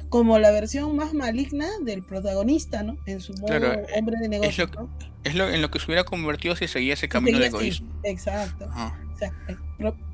como 0.09 0.39
la 0.39 0.51
versión 0.51 0.97
más 0.97 1.13
maligna 1.15 1.69
del 1.85 2.03
protagonista, 2.03 2.83
¿no? 2.83 2.97
En 3.07 3.21
su 3.21 3.35
modo 3.35 3.47
Claro, 3.47 3.81
hombre 3.97 4.17
de 4.19 4.25
es 4.25 4.31
negocios. 4.31 4.71
lo- 4.75 4.83
¿no? 4.83 4.99
Es 5.25 5.35
lo, 5.35 5.51
en 5.51 5.61
lo 5.61 5.71
que 5.71 5.79
se 5.79 5.87
hubiera 5.87 6.05
convertido 6.05 6.57
si 6.57 6.69
seguía 6.69 6.95
ese 6.95 7.09
camino 7.09 7.37
Seguía 7.39 7.51
de 7.51 7.57
egoísmo. 7.57 8.01
Exacto. 8.05 8.69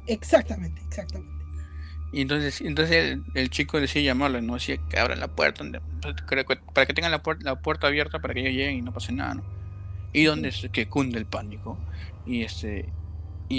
Exactamente, 0.06 0.80
exactamente. 0.88 1.32
Y 2.12 2.20
entonces, 2.20 2.60
entonces 2.60 2.96
el, 2.96 3.24
el 3.34 3.50
chico 3.50 3.80
decía 3.80 4.02
llamarle, 4.02 4.40
no 4.42 4.54
decía 4.54 4.78
que 4.88 4.98
abran 4.98 5.18
la 5.20 5.28
puerta, 5.28 5.64
para 6.72 6.86
que 6.86 6.94
tengan 6.94 7.10
la, 7.10 7.22
puer- 7.22 7.42
la 7.42 7.56
puerta 7.60 7.86
abierta 7.88 8.20
para 8.20 8.34
que 8.34 8.40
ellos 8.40 8.52
lleguen 8.52 8.76
y 8.76 8.82
no 8.82 8.92
pase 8.92 9.12
nada, 9.12 9.34
¿no? 9.34 9.44
Y 10.12 10.24
donde 10.24 10.48
es 10.50 10.68
que 10.72 10.88
cunde 10.88 11.18
el 11.18 11.26
pánico. 11.26 11.76
Y 12.26 12.42
este 12.42 12.92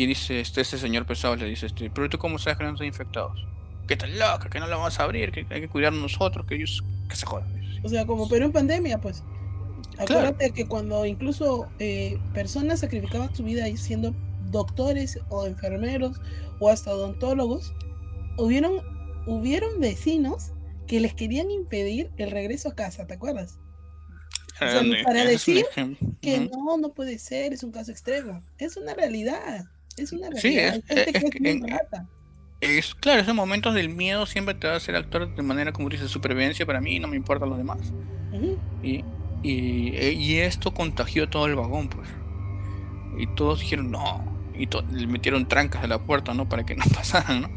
y 0.02 0.06
dice 0.06 0.40
este, 0.40 0.62
este 0.62 0.78
señor 0.78 1.06
pesado 1.06 1.36
le 1.36 1.46
dice 1.46 1.66
este, 1.68 1.90
pero 1.90 2.10
tú 2.10 2.18
cómo 2.18 2.38
sabes 2.40 2.58
que 2.58 2.64
no 2.64 2.72
están 2.72 2.88
infectados? 2.88 3.46
¿Qué 3.88 3.96
tan 3.96 4.18
loca? 4.18 4.50
Que 4.50 4.60
no 4.60 4.68
lo 4.68 4.78
vamos 4.78 5.00
a 5.00 5.04
abrir, 5.04 5.32
que 5.32 5.46
hay 5.50 5.62
que 5.62 5.70
cuidarnos 5.70 6.02
nosotros, 6.02 6.46
que 6.46 6.56
ellos 6.56 6.84
que 7.08 7.16
se 7.16 7.26
jodan. 7.26 7.48
O 7.84 7.90
sea, 7.90 8.06
como 8.06 8.28
Perú 8.28 8.46
en 8.46 8.52
pandemia, 8.52 9.00
pues. 9.00 9.24
Acuérdate 9.98 10.52
que 10.52 10.66
cuando 10.66 11.06
incluso 11.06 11.70
eh, 11.80 12.20
personas 12.34 12.82
sacrificaban 12.82 13.34
su 13.34 13.44
vida 13.44 13.66
siendo 13.78 14.14
doctores 14.52 15.20
o 15.30 15.46
enfermeros 15.46 16.20
o 16.60 16.70
hasta 16.70 16.92
odontólogos, 16.94 17.74
hubieron, 18.38 18.82
hubieron 19.26 19.80
vecinos 19.80 20.52
que 20.88 21.00
les 21.00 21.14
querían 21.14 21.50
impedir 21.52 22.12
el 22.18 22.32
regreso 22.32 22.70
a 22.70 22.76
casa, 22.76 23.08
¿te 23.08 23.14
acuerdas? 23.14 23.60
O 24.56 24.58
sea, 24.58 24.82
para 25.04 25.26
decir. 25.26 25.66
Que 26.22 26.40
no, 26.40 26.78
no 26.78 26.94
puede 26.94 27.20
ser, 27.20 27.54
es 27.54 27.64
un 27.64 27.72
caso 27.72 27.92
extremo. 27.92 28.42
Es 28.58 28.78
una 28.78 28.94
realidad. 28.94 29.66
Es 29.98 30.12
una 30.12 30.30
realidad. 30.30 30.42
Sí, 30.42 30.58
es- 30.60 31.08
es 31.08 31.16
es 31.16 31.30
que 31.32 31.50
en-. 31.50 31.66
Es, 32.62 32.96
claro, 32.96 33.22
esos 33.22 33.36
momentos 33.36 33.74
del 33.76 33.90
miedo 33.90 34.26
siempre 34.26 34.56
te 34.56 34.68
va 34.68 34.74
a 34.74 34.78
hacer 34.78 34.96
actuar 34.96 35.36
de 35.36 35.42
manera, 35.44 35.72
como 35.74 35.90
dices, 35.90 36.10
supervivencia 36.10 36.66
para 36.66 36.82
mí, 36.82 37.00
no 37.00 37.08
me 37.08 37.18
importan 37.18 37.50
los 37.50 37.58
demás. 37.58 37.94
Ujú. 38.32 38.58
Y, 38.82 39.04
Y, 39.44 39.96
eh, 39.96 40.14
y 40.14 40.38
esto 40.38 40.74
contagió 40.74 41.30
todo 41.30 41.46
el 41.46 41.56
vagón, 41.56 41.88
pues. 41.90 42.10
Y 43.18 43.28
todos 43.28 43.60
dijeron, 43.60 43.92
no. 43.92 44.24
Y 44.54 44.68
le 44.92 45.08
metieron 45.08 45.48
trancas 45.48 45.84
a 45.84 45.88
la 45.88 46.00
puerta, 46.00 46.34
¿no? 46.34 46.48
Para 46.50 46.66
que 46.66 46.76
no 46.76 46.84
pasaran, 46.94 47.42
¿no? 47.44 47.50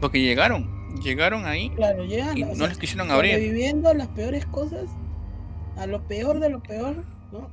Porque 0.00 0.20
llegaron, 0.20 0.68
llegaron 1.02 1.46
ahí 1.46 1.70
claro, 1.70 2.04
llegan, 2.04 2.36
y 2.36 2.42
no 2.44 2.66
les 2.66 2.78
quisieron 2.78 3.10
abrir. 3.10 3.38
Viviendo 3.38 3.92
las 3.94 4.08
peores 4.08 4.46
cosas, 4.46 4.88
a 5.76 5.86
lo 5.86 6.06
peor 6.06 6.40
de 6.40 6.50
lo 6.50 6.62
peor, 6.62 7.04
¿no? 7.32 7.50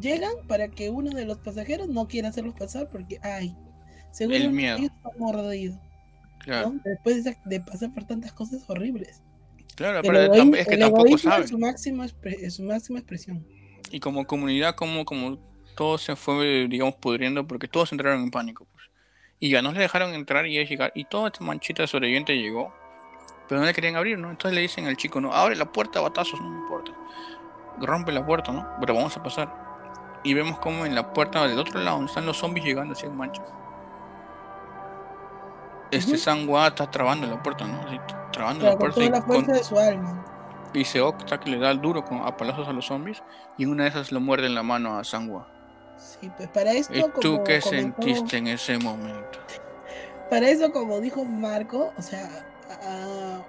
Llegan 0.00 0.34
para 0.46 0.68
que 0.68 0.90
uno 0.90 1.10
de 1.10 1.24
los 1.24 1.38
pasajeros 1.38 1.88
no 1.88 2.06
quiera 2.06 2.28
hacerlos 2.28 2.54
pasar 2.54 2.88
porque, 2.88 3.18
ay, 3.22 3.56
seguro 4.12 4.36
el 4.36 4.52
miedo. 4.52 4.78
está 4.78 5.10
mordido. 5.18 5.80
Claro. 6.40 6.74
Después 6.84 7.24
de, 7.24 7.60
pasar 7.60 7.92
por 7.92 8.04
tantas 8.04 8.32
cosas 8.32 8.64
horribles. 8.68 9.22
Claro, 9.74 10.00
pero 10.02 10.54
es 10.54 10.66
que 10.66 10.76
tampoco 10.76 11.18
sabe. 11.18 11.44
Es 11.44 11.50
su 11.50 11.58
máxima, 11.58 12.06
su 12.08 12.62
máxima 12.62 12.98
expresión. 12.98 13.46
Y 13.90 14.00
como 14.00 14.26
comunidad, 14.26 14.74
como, 14.74 15.04
como 15.04 15.38
todo 15.76 15.98
se 15.98 16.16
fue, 16.16 16.66
digamos, 16.68 16.96
pudriendo 16.96 17.46
porque 17.46 17.68
todos 17.68 17.92
entraron 17.92 18.22
en 18.22 18.30
pánico. 18.30 18.66
Pues. 18.72 18.90
Y 19.40 19.50
ya 19.50 19.62
no 19.62 19.72
le 19.72 19.80
dejaron 19.80 20.14
entrar 20.14 20.46
y 20.46 20.64
llegar. 20.64 20.92
Y 20.94 21.04
toda 21.04 21.28
esta 21.28 21.44
manchita 21.44 21.82
de 21.82 21.88
sobreviviente 21.88 22.36
llegó, 22.36 22.74
pero 23.48 23.60
no 23.60 23.66
le 23.66 23.72
querían 23.72 23.96
abrir, 23.96 24.18
¿no? 24.18 24.30
Entonces 24.30 24.54
le 24.54 24.62
dicen 24.62 24.86
al 24.86 24.96
chico, 24.96 25.20
no, 25.20 25.32
abre 25.32 25.54
la 25.56 25.70
puerta, 25.70 26.00
batazos, 26.00 26.40
no 26.40 26.62
importa. 26.62 26.92
Rompe 27.80 28.10
la 28.10 28.26
puerta, 28.26 28.52
¿no? 28.52 28.66
Pero 28.80 28.94
vamos 28.94 29.16
a 29.16 29.22
pasar. 29.22 29.67
Y 30.22 30.34
vemos 30.34 30.58
como 30.58 30.84
en 30.84 30.94
la 30.94 31.12
puerta 31.12 31.46
del 31.46 31.58
otro 31.58 31.80
lado, 31.80 31.96
donde 31.96 32.10
están 32.10 32.26
los 32.26 32.36
zombies 32.36 32.66
llegando 32.66 32.92
así 32.92 33.06
en 33.06 33.16
manchas. 33.16 33.46
Este 35.90 36.12
uh 36.12 36.58
está 36.66 36.90
trabando 36.90 37.26
la 37.26 37.42
puerta, 37.42 37.64
¿no? 37.64 37.80
Así, 37.80 37.98
trabando 38.32 38.66
la 38.66 38.76
puerta. 38.76 39.00
Con 39.00 39.12
la 39.12 39.22
fuerza 39.22 39.52
de 39.52 39.64
su 39.64 39.78
alma. 39.78 40.24
Y 40.74 40.98
opta 40.98 41.40
que 41.40 41.50
le 41.50 41.58
da 41.58 41.70
el 41.70 41.80
duro 41.80 42.04
con, 42.04 42.20
a 42.26 42.36
palazos 42.36 42.68
a 42.68 42.72
los 42.72 42.86
zombies. 42.86 43.22
Y 43.56 43.64
una 43.64 43.84
de 43.84 43.90
esas 43.90 44.12
lo 44.12 44.20
muerde 44.20 44.46
en 44.46 44.54
la 44.54 44.62
mano 44.62 44.98
a 44.98 45.04
Sangua. 45.04 45.48
Sí, 45.96 46.30
pues 46.36 46.48
para 46.48 46.72
esto. 46.72 46.94
¿Y 46.94 47.20
tú 47.20 47.42
qué 47.42 47.60
sentiste 47.60 48.36
en 48.36 48.48
ese 48.48 48.78
momento? 48.78 49.38
Para 50.30 50.50
eso, 50.50 50.70
como 50.72 51.00
dijo 51.00 51.24
Marco, 51.24 51.90
o 51.96 52.02
sea, 52.02 52.28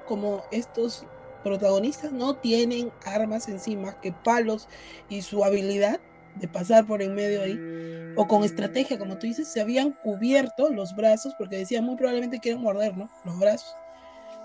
como 0.08 0.44
estos 0.50 1.06
protagonistas 1.44 2.14
no 2.14 2.36
tienen 2.36 2.92
armas 3.06 3.50
encima 3.50 4.00
que 4.00 4.14
palos 4.14 4.70
y 5.10 5.22
su 5.22 5.44
habilidad 5.44 6.00
de 6.36 6.48
pasar 6.48 6.86
por 6.86 7.02
en 7.02 7.16
medio 7.16 7.42
ahí, 7.42 7.60
o 8.16 8.28
con 8.28 8.44
estrategia, 8.44 8.98
como 8.98 9.18
tú 9.18 9.28
dices, 9.28 9.48
se 9.48 9.62
habían 9.62 9.92
cubierto 9.92 10.70
los 10.70 10.96
brazos, 10.96 11.34
porque 11.38 11.58
decían 11.58 11.86
muy 11.86 11.96
probablemente 11.96 12.40
quieren 12.40 12.62
morder, 12.62 12.98
¿no? 12.98 13.10
Los 13.26 13.40
brazos, 13.40 13.76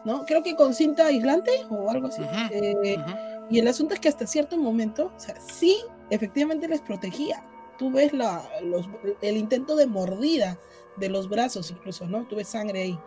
¿no? 0.05 0.25
Creo 0.27 0.43
que 0.43 0.55
con 0.55 0.75
cinta 0.75 1.07
aislante 1.07 1.51
o 1.71 1.91
algo 1.91 2.09
así. 2.09 2.23
Eh, 2.51 2.97
y 3.51 3.59
el 3.59 3.69
asunto 3.69 3.95
es 3.95 4.01
que 4.01 4.09
hasta 4.09 4.27
cierto 4.27 4.57
momento, 4.57 5.13
o 5.17 5.21
sea, 5.21 5.35
sí, 5.41 5.79
efectivamente 6.11 6.69
les 6.69 6.81
protegía, 6.81 7.45
tú 7.79 7.91
ves 7.91 8.13
la, 8.13 8.43
el 9.21 9.37
intento 9.37 9.77
de 9.77 9.87
mordida 9.87 10.59
de 10.97 11.09
los 11.09 11.29
brazos 11.29 11.71
incluso, 11.71 12.07
¿no? 12.07 12.27
Tú 12.27 12.37
ves 12.37 12.49
sangre 12.49 12.83
ahí. 12.83 12.99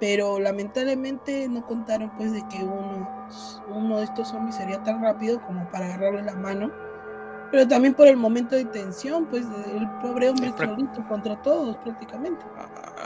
Pero 0.00 0.40
lamentablemente 0.40 1.48
no 1.48 1.64
contaron 1.66 2.10
pues 2.16 2.32
de 2.32 2.42
que 2.48 2.64
uno, 2.64 3.28
uno 3.68 3.98
de 3.98 4.04
estos 4.04 4.28
zombies 4.28 4.56
sería 4.56 4.82
tan 4.82 5.00
rápido 5.02 5.40
como 5.42 5.70
para 5.70 5.86
agarrarle 5.86 6.22
la 6.22 6.34
mano. 6.34 6.72
Pero 7.54 7.68
también 7.68 7.94
por 7.94 8.08
el 8.08 8.16
momento 8.16 8.56
de 8.56 8.64
tensión, 8.64 9.26
pues 9.26 9.44
el 9.44 9.88
pobre 10.02 10.28
hombre 10.28 10.52
solito 10.58 11.06
contra 11.06 11.40
todos 11.40 11.76
prácticamente. 11.76 12.44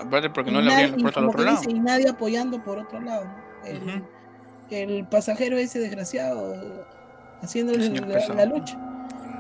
Aparte 0.01 0.31
porque 0.31 0.51
no 0.51 0.63
le 0.63 0.73
abrían 0.73 0.93
la 0.93 0.97
puerta 0.97 1.21
al 1.21 1.27
otro 1.27 1.45
lado. 1.45 1.61
y 1.69 1.75
nadie 1.75 2.09
apoyando 2.09 2.65
por 2.65 2.79
otro 2.79 2.99
lado. 2.99 3.27
El, 3.67 4.03
el 4.71 5.07
pasajero 5.07 5.59
ese 5.59 5.81
desgraciado 5.81 6.87
haciéndole 7.43 7.91
la, 7.91 8.35
la, 8.35 8.47
lucha. 8.47 8.79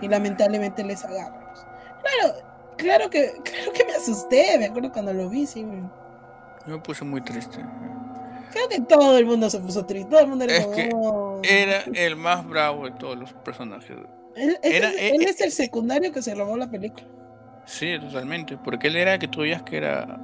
Y 0.02 0.08
lamentablemente 0.08 0.84
les 0.84 1.02
agarra. 1.02 1.54
Claro, 2.02 2.34
claro 2.76 3.08
que, 3.08 3.32
claro 3.42 3.72
que 3.72 3.86
me 3.86 3.94
asusté, 3.94 4.58
me 4.58 4.66
acuerdo 4.66 4.92
cuando 4.92 5.14
lo 5.14 5.30
vi, 5.30 5.46
sí. 5.46 5.64
me 5.64 6.78
puse 6.80 7.02
muy 7.02 7.22
triste. 7.22 7.64
Creo 8.52 8.68
que 8.68 8.82
todo 8.82 9.16
el 9.16 9.24
mundo 9.24 9.48
se 9.48 9.58
puso 9.58 9.86
triste, 9.86 10.10
todo 10.10 10.20
el 10.20 10.26
mundo 10.26 10.44
era 10.44 10.54
es 10.54 10.66
que 10.66 10.90
era 11.44 11.82
el 11.94 12.14
más 12.16 12.46
bravo 12.46 12.84
de 12.84 12.90
todos 12.90 13.16
los 13.16 13.32
personajes. 13.32 13.96
Él, 14.38 14.58
era, 14.62 14.90
él, 14.90 15.22
es 15.22 15.40
el 15.40 15.50
secundario 15.50 16.12
que 16.12 16.22
se 16.22 16.34
robó 16.34 16.56
la 16.56 16.70
película. 16.70 17.06
Sí, 17.64 17.98
totalmente, 17.98 18.56
porque 18.56 18.88
él 18.88 18.96
era 18.96 19.18
que 19.18 19.28
tú 19.28 19.40
veías 19.40 19.62
que 19.62 19.76
era 19.76 20.18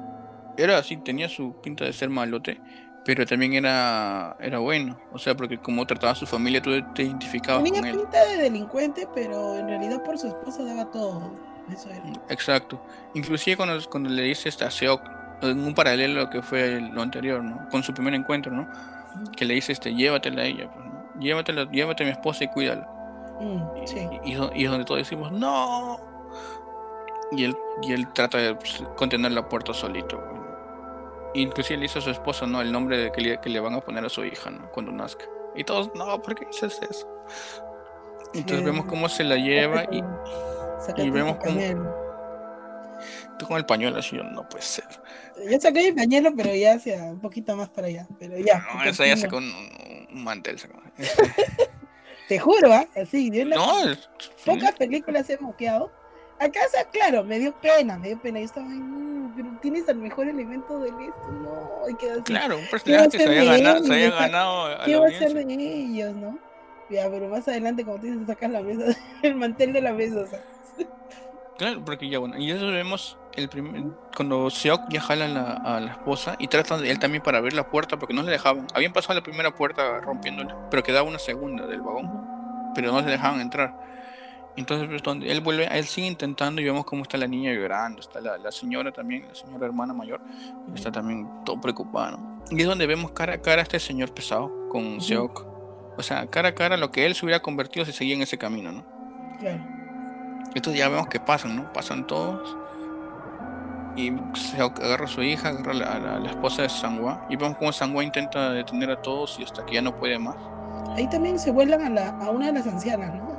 era 0.57 0.79
así, 0.79 0.97
tenía 0.97 1.29
su 1.29 1.61
pinta 1.61 1.85
de 1.85 1.93
ser 1.93 2.09
malote, 2.09 2.61
pero 3.05 3.27
también 3.27 3.55
era 3.55 4.37
era 4.41 4.59
bueno, 4.59 4.99
o 5.12 5.19
sea, 5.19 5.35
porque 5.35 5.59
como 5.59 5.87
trataba 5.87 6.12
a 6.12 6.17
su 6.17 6.27
familia, 6.27 6.62
tú 6.62 6.71
te 6.95 7.03
identificabas 7.03 7.65
tenía 7.65 7.81
con 7.81 7.89
él. 7.89 7.97
Tenía 7.97 8.11
pinta 8.11 8.25
de 8.25 8.37
delincuente, 8.43 9.09
pero 9.15 9.59
en 9.59 9.69
realidad 9.69 10.03
por 10.03 10.17
su 10.19 10.29
esposa 10.29 10.65
daba 10.65 10.91
todo. 10.91 11.35
Exacto. 12.29 12.81
Inclusive 13.15 13.57
cuando, 13.57 13.79
cuando 13.89 14.11
le 14.11 14.23
dice 14.23 14.49
esta 14.49 14.71
Seok, 14.71 15.01
en 15.43 15.61
un 15.61 15.75
paralelo 15.75 16.21
a 16.21 16.25
lo 16.25 16.31
que 16.31 16.43
fue 16.43 16.81
lo 16.81 17.03
anterior, 17.03 17.43
¿no? 17.43 17.69
Con 17.71 17.83
su 17.83 17.93
primer 17.93 18.15
encuentro, 18.15 18.53
¿no? 18.53 18.69
Que 19.37 19.45
le 19.45 19.55
dice 19.55 19.73
este, 19.73 19.95
llévatela 19.95 20.43
a 20.43 20.45
ella, 20.45 20.71
pues, 20.73 20.87
llévatela, 21.21 21.71
llévate 21.71 22.03
a 22.03 22.07
mi 22.07 22.12
esposa 22.12 22.45
y 22.45 22.49
cuídala. 22.49 22.89
Mm, 23.45 24.24
y, 24.24 24.62
y, 24.62 24.64
donde 24.64 24.84
todos 24.86 24.99
decimos, 24.99 25.30
no. 25.30 26.01
Y 27.32 27.45
él, 27.45 27.57
y 27.82 27.92
él 27.92 28.11
trata 28.14 28.38
de 28.38 28.57
contener 28.97 29.32
la 29.32 29.49
puerta 29.49 29.74
solito. 29.74 30.22
Inclusive 31.34 31.76
le 31.76 31.82
dice 31.82 31.99
a 31.99 32.03
su 32.03 32.11
esposa, 32.11 32.47
¿no? 32.47 32.62
El 32.62 32.72
nombre 32.72 32.97
de 32.97 33.12
que, 33.12 33.20
le, 33.20 33.40
que 33.40 33.51
le 33.51 33.61
van 33.61 33.74
a 33.74 33.80
poner 33.80 34.05
a 34.05 34.09
su 34.09 34.24
hija, 34.24 34.51
¿no? 34.51 34.70
Cuando 34.70 34.92
nazca. 34.92 35.26
Y 35.55 35.64
todos, 35.64 35.90
no, 35.95 36.22
¿por 36.22 36.34
qué 36.34 36.47
dices 36.47 36.80
eso? 36.88 37.07
Entonces 38.32 38.64
vemos 38.64 38.86
cómo 38.86 39.09
se 39.09 39.24
la 39.24 39.36
lleva 39.36 39.84
y, 39.90 40.03
y 41.03 41.11
vemos 41.11 41.36
cómo. 41.36 41.61
Tú 43.38 43.47
con 43.47 43.57
el 43.59 43.66
pañuelo 43.66 43.99
así, 43.99 44.16
no 44.16 44.49
puede 44.49 44.62
ser. 44.62 44.86
Yo 45.51 45.61
saqué 45.61 45.90
mi 45.90 45.92
pañuelo, 45.92 46.32
pero 46.36 46.55
ya 46.55 46.74
hacia 46.74 47.05
un 47.05 47.20
poquito 47.20 47.55
más 47.57 47.68
para 47.68 47.88
allá. 47.88 48.07
Pero 48.18 48.38
ya. 48.38 48.64
No, 48.74 48.84
esa 48.84 49.07
ya 49.07 49.16
sacó 49.16 49.36
un, 49.36 49.53
un 50.12 50.24
mantel. 50.24 50.57
Te 52.29 52.39
juro, 52.39 52.72
¿ah? 52.72 52.87
Así, 52.97 53.31
de 53.31 53.43
una 53.43 53.57
no, 53.57 53.91
es... 53.91 54.09
pocas 54.45 54.72
películas 54.72 55.29
he 55.29 55.39
moqueado. 55.39 55.91
Acá, 56.39 56.61
claro, 56.93 57.22
me 57.22 57.39
dio 57.39 57.55
pena, 57.61 57.99
me 57.99 58.09
dio 58.09 58.20
pena. 58.20 58.39
Yo 58.39 58.47
estaba, 58.47 58.66
no, 58.66 59.33
pero 59.37 59.49
tienes 59.61 59.89
el 59.89 59.97
mejor 59.97 60.29
elemento 60.29 60.79
de 60.81 60.89
esto, 60.89 61.29
no, 61.43 61.87
hay 61.87 61.95
que 61.95 62.11
así. 62.11 62.22
Claro, 62.22 62.59
un 62.59 62.66
personaje 62.66 63.11
que 63.11 63.18
se 63.18 63.27
había, 63.27 63.45
ganado, 63.45 63.85
se 63.85 63.93
había 63.93 64.11
ganado. 64.11 64.85
¿Qué 64.85 64.97
va 64.97 65.07
a 65.07 65.11
ser 65.11 65.33
de 65.33 65.55
ellos, 65.55 66.14
no? 66.16 66.39
Ya, 66.91 67.09
pero 67.11 67.29
más 67.29 67.47
adelante, 67.49 67.85
como 67.85 67.99
tienes 67.99 68.20
que 68.20 68.27
sacar 68.27 68.51
la 68.51 68.61
mesa, 68.61 68.99
el 69.22 69.35
mantel 69.35 69.72
de 69.72 69.81
la 69.81 69.93
mesa, 69.93 70.27
sea. 70.27 70.41
Claro, 71.57 71.85
porque 71.85 72.09
ya 72.09 72.18
bueno, 72.18 72.37
y 72.37 72.51
eso 72.51 72.66
vemos 72.66 73.16
el 73.37 73.49
primer, 73.49 73.82
cuando 74.16 74.51
Seok 74.51 74.89
ya 74.89 75.01
jala 75.01 75.24
a 75.64 75.80
la, 75.80 75.91
esposa 75.91 76.37
y 76.39 76.49
trata 76.49 76.78
de 76.78 76.91
él 76.91 76.99
también 76.99 77.22
para 77.22 77.39
abrir 77.39 77.55
la 77.55 77.68
puerta 77.68 77.99
porque 77.99 78.14
no 78.14 78.22
le 78.22 78.32
dejaban. 78.32 78.66
Habían 78.74 78.93
pasado 78.93 79.14
la 79.14 79.22
primera 79.22 79.55
puerta 79.55 80.01
rompiéndola, 80.01 80.68
pero 80.70 80.82
quedaba 80.82 81.09
una 81.09 81.18
segunda 81.18 81.66
del 81.66 81.80
vagón, 81.80 82.11
pero 82.74 82.93
no 82.93 83.01
le 83.01 83.11
dejaban 83.11 83.41
entrar. 83.41 83.85
Entonces, 84.57 84.89
pues, 84.89 85.03
donde 85.03 85.30
él 85.32 85.41
vuelve, 85.41 85.66
él 85.66 85.85
sigue 85.85 86.07
intentando 86.07 86.61
y 86.61 86.64
vemos 86.64 86.85
cómo 86.85 87.03
está 87.03 87.18
la 87.18 87.26
niña 87.26 87.53
llorando, 87.53 88.01
está 88.01 88.20
la, 88.20 88.39
la 88.39 88.53
señora 88.53 88.93
también, 88.93 89.26
la 89.26 89.35
señora 89.35 89.66
hermana 89.66 89.93
mayor, 89.93 90.20
está 90.74 90.93
también 90.93 91.28
todo 91.45 91.61
preocupada. 91.61 92.18
Y 92.51 92.61
es 92.61 92.66
donde 92.66 92.87
vemos 92.87 93.11
cara 93.11 93.35
a 93.35 93.39
cara 93.39 93.61
a 93.61 93.64
este 93.64 93.80
señor 93.80 94.12
pesado 94.14 94.53
con 94.68 95.01
Seok. 95.01 95.45
O 95.97 96.03
sea, 96.03 96.26
cara 96.26 96.51
a 96.51 96.55
cara 96.55 96.76
lo 96.76 96.91
que 96.91 97.07
él 97.07 97.14
se 97.14 97.24
hubiera 97.24 97.41
convertido 97.41 97.85
si 97.85 97.93
seguía 97.93 98.14
en 98.14 98.22
ese 98.22 98.39
camino, 98.39 98.70
¿no? 98.70 98.85
Claro. 99.41 99.62
Entonces 100.55 100.78
ya 100.78 100.89
vemos 100.89 101.09
que 101.09 101.18
pasan, 101.18 101.57
¿no? 101.57 101.72
Pasan 101.72 102.07
todos. 102.07 102.57
Y 103.97 104.12
se 104.34 104.61
agarra 104.61 105.05
a 105.05 105.09
su 105.09 105.22
hija, 105.22 105.51
agarra 105.51 105.72
a 105.72 106.18
la, 106.20 106.30
esposa 106.30 106.62
de 106.62 106.68
Sangua. 106.68 107.26
Y 107.30 107.36
vemos 107.36 107.57
cómo 107.59 107.72
Sangua 107.72 108.03
intenta 108.03 108.53
detener 108.53 108.90
a 108.90 109.01
todos 109.01 109.38
y 109.38 109.45
hasta 109.45 109.64
que 109.64 109.74
ya 109.74 109.82
no 109.82 109.97
puede 109.97 110.18
más. 110.18 110.36
Ahí 110.97 111.09
también 111.09 111.38
se 111.38 111.51
vuelan 111.51 111.82
a, 111.82 111.90
la, 111.90 112.09
a 112.18 112.30
una 112.30 112.47
de 112.47 112.53
las 112.53 112.66
ancianas, 112.66 113.14
¿no? 113.14 113.34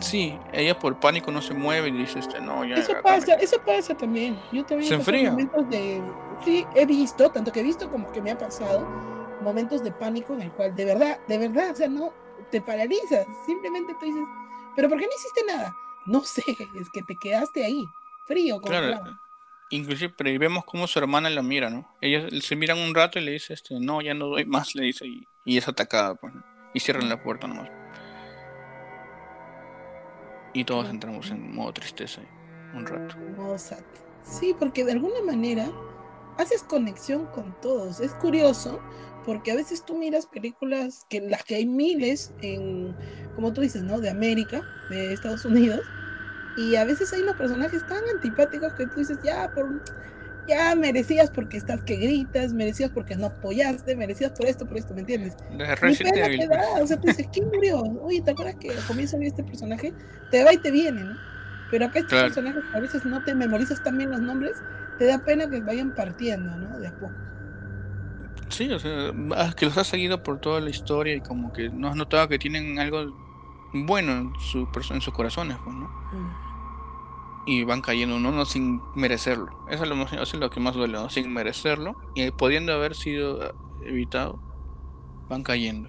Sí, 0.00 0.38
ella 0.52 0.78
por 0.78 0.98
pánico 0.98 1.30
no 1.30 1.40
se 1.40 1.54
mueve 1.54 1.88
y 1.88 1.92
dice, 1.92 2.18
este, 2.18 2.40
no, 2.40 2.64
ya. 2.64 2.76
Eso 2.76 2.94
pasa, 3.02 3.34
eso 3.34 3.58
pasa 3.64 3.94
también. 3.94 4.38
Yo 4.52 4.64
también 4.64 4.88
se 4.88 4.94
enfría. 4.94 5.30
Momentos 5.30 5.68
de, 5.70 6.02
sí, 6.44 6.66
he 6.74 6.84
visto, 6.84 7.30
tanto 7.30 7.52
que 7.52 7.60
he 7.60 7.62
visto 7.62 7.90
como 7.90 8.10
que 8.10 8.20
me 8.20 8.30
ha 8.30 8.38
pasado, 8.38 8.86
momentos 9.42 9.82
de 9.82 9.92
pánico 9.92 10.34
en 10.34 10.42
el 10.42 10.52
cual 10.52 10.74
de 10.74 10.84
verdad, 10.84 11.18
de 11.28 11.38
verdad, 11.38 11.70
o 11.70 11.74
sea, 11.76 11.88
no, 11.88 12.12
te 12.50 12.60
paralizas. 12.60 13.26
Simplemente 13.46 13.94
tú 14.00 14.06
dices, 14.06 14.24
pero 14.74 14.88
¿por 14.88 14.98
qué 14.98 15.06
no 15.06 15.12
hiciste 15.16 15.44
nada? 15.46 15.74
No 16.06 16.22
sé, 16.22 16.42
es 16.80 16.90
que 16.90 17.02
te 17.02 17.16
quedaste 17.16 17.64
ahí, 17.64 17.84
frío, 18.26 18.60
claro. 18.60 19.00
Inclusive, 19.70 20.14
pero 20.16 20.38
vemos 20.38 20.64
cómo 20.64 20.86
su 20.86 20.98
hermana 20.98 21.28
la 21.28 21.42
mira, 21.42 21.68
¿no? 21.68 21.94
Ella 22.00 22.26
se 22.40 22.56
miran 22.56 22.78
un 22.78 22.94
rato 22.94 23.18
y 23.18 23.22
le 23.22 23.32
dice, 23.32 23.52
este, 23.52 23.78
no, 23.78 24.00
ya 24.00 24.14
no 24.14 24.26
doy 24.26 24.46
más, 24.46 24.74
le 24.74 24.84
dice, 24.84 25.06
y, 25.06 25.56
es 25.56 25.68
atacada, 25.68 26.14
pues, 26.14 26.32
y 26.72 26.80
cierran 26.80 27.08
la 27.08 27.22
puerta 27.22 27.46
nomás. 27.46 27.70
Y 30.54 30.64
todos 30.64 30.88
entramos 30.88 31.30
en 31.30 31.54
modo 31.54 31.72
tristeza 31.72 32.22
un 32.74 32.86
rato. 32.86 33.14
Sí, 34.22 34.54
porque 34.58 34.84
de 34.84 34.92
alguna 34.92 35.20
manera 35.22 35.70
haces 36.38 36.62
conexión 36.62 37.26
con 37.26 37.54
todos. 37.60 38.00
Es 38.00 38.12
curioso 38.14 38.80
porque 39.24 39.52
a 39.52 39.56
veces 39.56 39.84
tú 39.84 39.98
miras 39.98 40.26
películas 40.26 41.04
que 41.10 41.20
las 41.20 41.44
que 41.44 41.56
hay 41.56 41.66
miles 41.66 42.32
en 42.40 42.96
como 43.34 43.52
tú 43.52 43.60
dices, 43.60 43.82
¿no? 43.82 44.00
De 44.00 44.10
América, 44.10 44.62
de 44.90 45.12
Estados 45.12 45.44
Unidos. 45.44 45.80
Y 46.58 46.74
a 46.74 46.84
veces 46.84 47.12
hay 47.12 47.22
unos 47.22 47.36
personajes 47.36 47.86
tan 47.86 48.00
antipáticos 48.12 48.72
que 48.74 48.86
tú 48.88 48.96
dices, 48.96 49.18
ya, 49.22 49.48
por, 49.54 49.80
ya 50.48 50.74
merecías 50.74 51.30
porque 51.30 51.56
estás 51.56 51.84
que 51.84 51.96
gritas, 51.96 52.52
merecías 52.52 52.90
porque 52.90 53.14
no 53.14 53.26
apoyaste, 53.26 53.94
merecías 53.94 54.32
por 54.32 54.46
esto, 54.46 54.66
por 54.66 54.76
esto, 54.76 54.92
¿me 54.92 55.00
entiendes? 55.00 55.36
De 55.50 55.56
Ni 55.58 55.94
pena 55.94 56.26
te 56.36 56.36
pues. 56.36 56.48
da, 56.48 56.82
o 56.82 56.86
sea, 56.86 56.96
tú 56.96 57.06
dices, 57.06 57.28
¿quién 57.32 57.46
murió? 57.46 57.80
Oye, 58.02 58.22
¿te 58.22 58.32
acuerdas 58.32 58.56
que 58.56 58.70
al 58.70 58.84
comienzo 58.86 59.18
vi 59.18 59.28
este 59.28 59.44
personaje? 59.44 59.94
Te 60.32 60.42
va 60.42 60.52
y 60.52 60.58
te 60.58 60.72
viene, 60.72 61.04
¿no? 61.04 61.16
Pero 61.70 61.84
acá 61.86 62.00
estos 62.00 62.12
Claro. 62.12 62.26
personajes 62.34 62.64
a 62.74 62.80
veces 62.80 63.04
no 63.04 63.22
te 63.22 63.36
memorizas 63.36 63.80
tan 63.84 63.96
bien 63.96 64.10
los 64.10 64.20
nombres, 64.20 64.56
te 64.98 65.04
da 65.04 65.18
pena 65.18 65.48
que 65.48 65.60
vayan 65.60 65.94
partiendo, 65.94 66.56
¿no? 66.56 66.78
De 66.80 66.88
a 66.88 66.92
poco. 66.92 67.14
Sí, 68.48 68.72
o 68.72 68.78
sea, 68.80 69.12
ah, 69.36 69.52
que 69.56 69.66
los 69.66 69.76
has 69.78 69.86
seguido 69.86 70.22
por 70.24 70.40
toda 70.40 70.60
la 70.60 70.70
historia 70.70 71.14
y 71.14 71.20
como 71.20 71.52
que 71.52 71.68
no 71.70 71.88
has 71.88 71.94
notado 71.96 72.26
que 72.28 72.38
tienen 72.38 72.80
algo 72.80 73.14
bueno 73.72 74.12
en, 74.12 74.32
su 74.40 74.66
en 74.90 75.00
sus 75.00 75.12
corazones, 75.14 75.58
pues, 75.62 75.76
¿no? 75.76 75.86
Mm. 76.12 76.47
Y 77.50 77.64
van 77.64 77.80
cayendo 77.80 78.16
uno 78.16 78.30
no 78.30 78.44
sin 78.44 78.80
merecerlo. 78.94 79.48
Eso 79.70 79.84
es 79.84 79.88
lo, 79.88 79.96
más, 79.96 80.12
eso 80.12 80.22
es 80.22 80.34
lo 80.34 80.50
que 80.50 80.60
más 80.60 80.74
duele, 80.74 80.94
¿no? 80.94 81.08
Sin 81.08 81.32
merecerlo 81.32 81.96
y 82.14 82.30
pudiendo 82.30 82.74
haber 82.74 82.94
sido 82.94 83.54
evitado, 83.86 84.38
van 85.28 85.42
cayendo. 85.42 85.88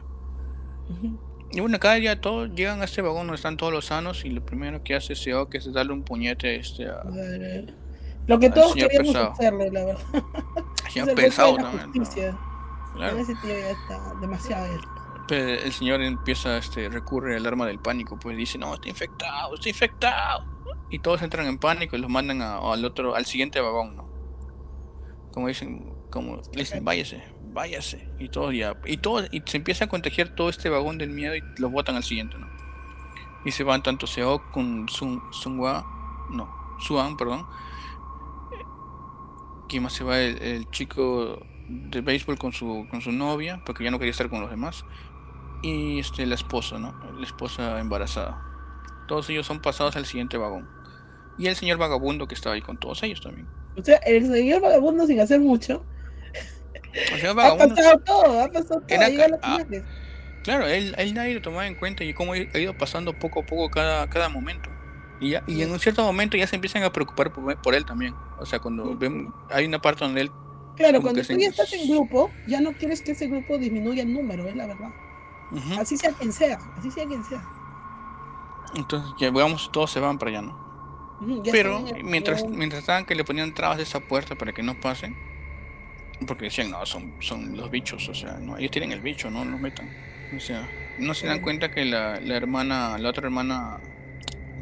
Ujú. 0.90 1.20
Y 1.52 1.60
bueno, 1.60 1.80
cada 1.80 1.96
día 1.96 2.22
todos 2.22 2.50
llegan 2.52 2.82
a 2.82 2.86
este 2.86 3.02
vagón 3.02 3.28
donde 3.28 3.36
están 3.36 3.58
todos 3.58 3.74
los 3.74 3.86
sanos 3.86 4.24
y 4.24 4.30
lo 4.30 4.46
primero 4.46 4.84
que 4.84 4.96
hace 4.96 5.16
Seo 5.16 5.50
que 5.50 5.58
es 5.58 5.74
darle 5.74 5.94
un 5.94 6.04
puñete 6.04 6.56
este, 6.56 6.88
a, 6.88 7.04
Madre. 7.04 7.74
Lo 8.28 8.40
que 8.40 8.50
todos 8.52 8.74
señor 8.74 8.90
queríamos 8.90 9.14
pesado. 9.14 9.32
hacerle, 9.34 9.72
la 9.72 9.86
verdad. 9.86 10.04
el 10.96 11.16
pesado 11.16 11.56
también. 11.58 11.92
¿no? 11.94 12.94
Claro. 12.96 13.18
Ese 13.18 13.34
tío 13.36 13.50
ya 13.50 13.72
está 13.72 14.14
demasiado. 14.22 14.68
Pero 15.28 15.62
el 15.62 15.72
señor 15.74 16.02
empieza, 16.02 16.58
este, 16.58 16.90
recurre 16.90 17.38
al 17.38 17.46
arma 17.46 17.66
del 17.66 17.80
pánico, 17.80 18.18
pues 18.20 18.38
dice, 18.38 18.58
no, 18.58 18.74
está 18.74 18.90
infectado, 18.90 19.56
está 19.56 19.70
infectado. 19.70 20.46
Y 20.90 21.00
todos 21.00 21.22
entran 21.22 21.48
en 21.48 21.60
pánico 21.60 21.96
y 21.96 22.00
los 22.00 22.10
mandan 22.10 22.42
al 22.42 22.84
otro, 22.86 23.16
al 23.16 23.26
siguiente 23.26 23.60
vagón, 23.62 23.96
¿no? 23.96 24.10
Como 25.32 25.48
dicen, 25.48 25.94
como 26.10 26.42
dicen, 26.54 26.84
váyase, 26.84 27.24
váyase. 27.54 28.10
Y 28.18 28.30
todos 28.30 28.54
ya, 28.56 28.76
y 28.86 28.98
todos, 28.98 29.28
y 29.32 29.44
se 29.46 29.58
empieza 29.58 29.86
a 29.86 29.88
contagiar 29.88 30.30
todo 30.30 30.50
este 30.50 30.70
vagón 30.70 30.98
del 30.98 31.12
miedo 31.12 31.36
y 31.36 31.44
los 31.58 31.72
botan 31.72 31.96
al 31.96 32.04
siguiente, 32.04 32.38
¿no? 32.38 32.48
Y 33.46 33.52
se 33.52 33.64
van 33.64 33.84
tanto 33.84 34.08
Seo 34.08 34.52
con 34.52 34.90
Sun, 34.90 35.22
Sunhwa, 35.32 35.86
no, 36.32 36.50
Suan, 36.80 37.18
perdón. 37.18 37.46
¿Quién 39.68 39.84
más 39.84 39.94
se 39.94 40.04
va? 40.04 40.20
El, 40.20 40.42
el 40.42 40.70
chico 40.72 41.40
de 41.70 42.02
béisbol 42.02 42.40
con 42.40 42.52
su, 42.52 42.88
con 42.90 43.02
su 43.02 43.12
novia, 43.12 43.62
porque 43.66 43.84
ya 43.84 43.92
no 43.92 44.00
quería 44.00 44.12
estar 44.12 44.30
con 44.30 44.42
los 44.42 44.50
demás 44.50 44.84
y 45.62 46.00
este 46.00 46.26
la 46.26 46.36
esposa, 46.36 46.80
¿no? 46.80 46.94
La 47.18 47.26
esposa 47.26 47.80
embarazada. 47.80 48.46
Todos 49.08 49.30
ellos 49.30 49.46
son 49.46 49.62
pasados 49.62 49.96
al 49.96 50.06
siguiente 50.06 50.38
vagón. 50.38 50.68
Y 51.40 51.48
el 51.48 51.56
señor 51.56 51.78
vagabundo 51.80 52.28
que 52.28 52.36
estaba 52.36 52.56
ahí 52.56 52.62
con 52.62 52.78
todos 52.78 53.02
ellos 53.04 53.22
también. 53.22 53.48
O 53.78 53.84
sea, 53.84 53.98
el 54.06 54.28
señor 54.32 54.62
vagabundo 54.62 55.08
sin 55.08 55.20
hacer 55.22 55.40
mucho. 55.40 55.84
El 56.94 57.20
señor 57.20 57.36
Ha 57.44 57.54
vagabundo, 57.54 57.76
pasado 57.76 58.00
todo, 58.06 58.42
ha 58.42 58.48
pasado 58.52 58.82
todo. 58.82 59.02
Ha 59.02 59.12
ca- 59.16 59.26
a 59.26 59.28
los 59.30 59.40
ah. 59.44 59.66
claro, 60.44 60.68
él, 60.68 60.96
él 60.98 61.14
nadie 61.14 61.34
lo 61.36 61.42
tomaba 61.42 61.68
en 61.68 61.76
cuenta 61.76 62.04
y 62.04 62.14
cómo 62.14 62.34
ha 62.34 62.38
ido 62.38 62.78
pasando 62.78 63.18
poco 63.18 63.42
a 63.42 63.46
poco 63.46 63.70
cada, 63.72 64.10
cada 64.10 64.30
momento. 64.30 64.70
Y, 65.20 65.32
ya- 65.32 65.44
y 65.48 65.62
en 65.62 65.72
un 65.72 65.80
cierto 65.80 66.04
momento 66.04 66.38
ya 66.38 66.48
se 66.48 66.56
empiezan 66.56 66.84
a 66.84 66.92
preocupar 66.92 67.34
por, 67.34 67.62
por 67.62 67.76
él 67.76 67.86
también. 67.86 68.16
O 68.40 68.46
sea, 68.46 68.60
cuando 68.60 68.98
ven, 68.98 69.34
hay 69.50 69.66
una 69.66 69.80
parte 69.82 70.06
donde 70.06 70.22
él, 70.22 70.32
Claro, 70.76 71.02
cuando 71.02 71.22
tú 71.22 71.26
se- 71.28 71.38
ya 71.38 71.50
estás 71.50 71.74
en 71.74 71.90
grupo, 71.90 72.32
ya 72.48 72.62
no 72.62 72.74
quieres 72.74 73.02
que 73.02 73.12
ese 73.12 73.28
grupo 73.28 73.58
disminuya 73.58 74.04
en 74.04 74.14
número, 74.14 74.48
es 74.48 74.56
la 74.56 74.68
verdad. 74.68 74.96
Así 75.78 75.98
sea 75.98 76.14
quien 76.14 76.32
sea, 76.32 76.58
así 76.78 76.92
sea 76.92 77.06
quien 77.06 77.24
sea. 77.24 77.44
entonces 78.76 79.12
ya 79.20 79.32
digamos 79.32 79.72
todos 79.72 79.92
se 79.92 80.00
van 80.00 80.18
para 80.20 80.32
allá, 80.32 80.42
¿no? 80.44 80.69
Ya 81.20 81.52
Pero 81.52 81.84
mientras, 82.04 82.46
mientras 82.52 82.82
estaban 82.82 83.06
que 83.06 83.16
le 83.16 83.24
ponían 83.24 83.54
trabas 83.54 83.80
a 83.80 83.82
esa 83.82 84.00
puerta 84.00 84.36
para 84.36 84.54
que 84.54 84.64
no 84.64 84.80
pasen, 84.80 85.16
porque 86.28 86.46
decían, 86.46 86.70
no, 86.72 86.86
son, 86.86 87.16
son 87.20 87.56
los 87.56 87.70
bichos, 87.72 88.08
o 88.10 88.14
sea, 88.14 88.40
no, 88.40 88.58
ellos 88.58 88.72
tienen 88.72 88.92
el 88.92 89.02
bicho, 89.02 89.30
no 89.30 89.46
los 89.46 89.60
metan. 89.60 89.90
O 90.32 90.40
sea, 90.40 90.70
no 90.98 91.14
se 91.14 91.28
dan 91.28 91.40
cuenta 91.40 91.72
que 91.72 91.86
la, 91.86 92.20
la 92.20 92.36
hermana, 92.36 92.98
la 92.98 93.10
otra 93.10 93.26
hermana 93.26 93.80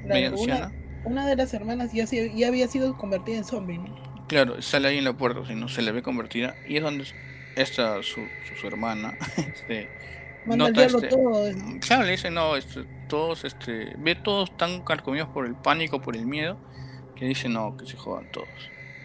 La- 0.03 0.13
media 0.13 0.29
una, 0.31 0.33
anciana, 0.55 0.73
una 1.03 1.27
de 1.27 1.35
las 1.35 1.53
hermanas 1.53 1.91
ya, 1.93 2.07
se- 2.07 2.35
ya 2.35 2.47
había 2.47 2.67
sido 2.67 2.95
convertida 2.97 3.37
en 3.37 3.45
zombie, 3.45 3.77
¿no? 3.79 3.95
claro, 4.27 4.61
sale 4.61 4.87
ahí 4.89 4.97
en 4.97 5.03
la 5.03 5.13
puerta, 5.17 5.45
si 5.45 5.55
no 5.55 5.67
se 5.69 5.81
le 5.81 5.91
ve 5.91 6.01
convertida, 6.03 6.57
y 6.65 6.77
es 6.77 6.83
donde 6.83 7.05
esta, 7.55 8.01
su, 8.03 8.29
su, 8.43 8.55
su 8.55 8.67
hermana, 8.67 9.17
este, 9.53 9.91
Manda 10.47 10.67
nota 10.69 10.81
diablo 10.81 10.97
este, 10.99 11.09
todo. 11.09 11.53
¿no? 11.53 11.79
Claro, 11.79 12.03
le 12.05 12.11
dice, 12.11 12.31
no, 12.31 12.55
este, 12.55 12.85
todos, 13.07 13.45
este, 13.45 13.93
ve 13.97 14.15
todos 14.15 14.55
tan 14.57 14.81
carcomidos 14.81 15.29
por 15.29 15.45
el 15.45 15.55
pánico, 15.55 16.01
por 16.01 16.15
el 16.15 16.25
miedo, 16.25 16.57
que 17.15 17.25
dice, 17.25 17.49
no, 17.49 17.75
que 17.77 17.85
se 17.85 17.97
jodan 17.97 18.31
todos. 18.31 18.47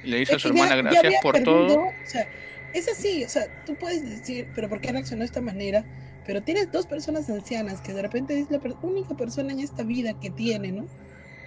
Y 0.05 0.09
le 0.09 0.19
dice 0.19 0.35
a 0.35 0.37
Es 0.37 0.43
su 0.43 0.49
que 0.53 0.57
ya- 0.59 0.65
hermana, 0.65 0.91
ya 0.91 1.01
gracias 1.03 1.23
por 1.23 1.35
perdido, 1.35 1.67
todo. 1.67 1.81
O 1.83 1.93
sea, 2.07 2.29
es 2.75 2.89
así, 2.89 3.25
o 3.25 3.29
sea, 3.29 3.47
tú 3.65 3.75
puedes 3.77 4.03
decir, 4.09 4.49
pero 4.55 4.69
¿por 4.69 4.81
qué 4.81 4.93
reaccionó 4.93 5.21
de 5.21 5.27
esta 5.27 5.41
manera? 5.41 5.85
Pero 6.27 6.43
tienes 6.43 6.71
dos 6.71 6.87
personas 6.87 7.29
ancianas 7.29 7.81
que 7.81 7.93
de 7.93 8.03
repente 8.03 8.39
es 8.39 8.51
la 8.51 8.61
per- 8.61 8.77
única 8.83 9.17
persona 9.17 9.53
en 9.53 9.61
esta 9.61 9.83
vida 9.83 10.19
que 10.21 10.31
tiene, 10.31 10.71
¿no? 10.73 10.87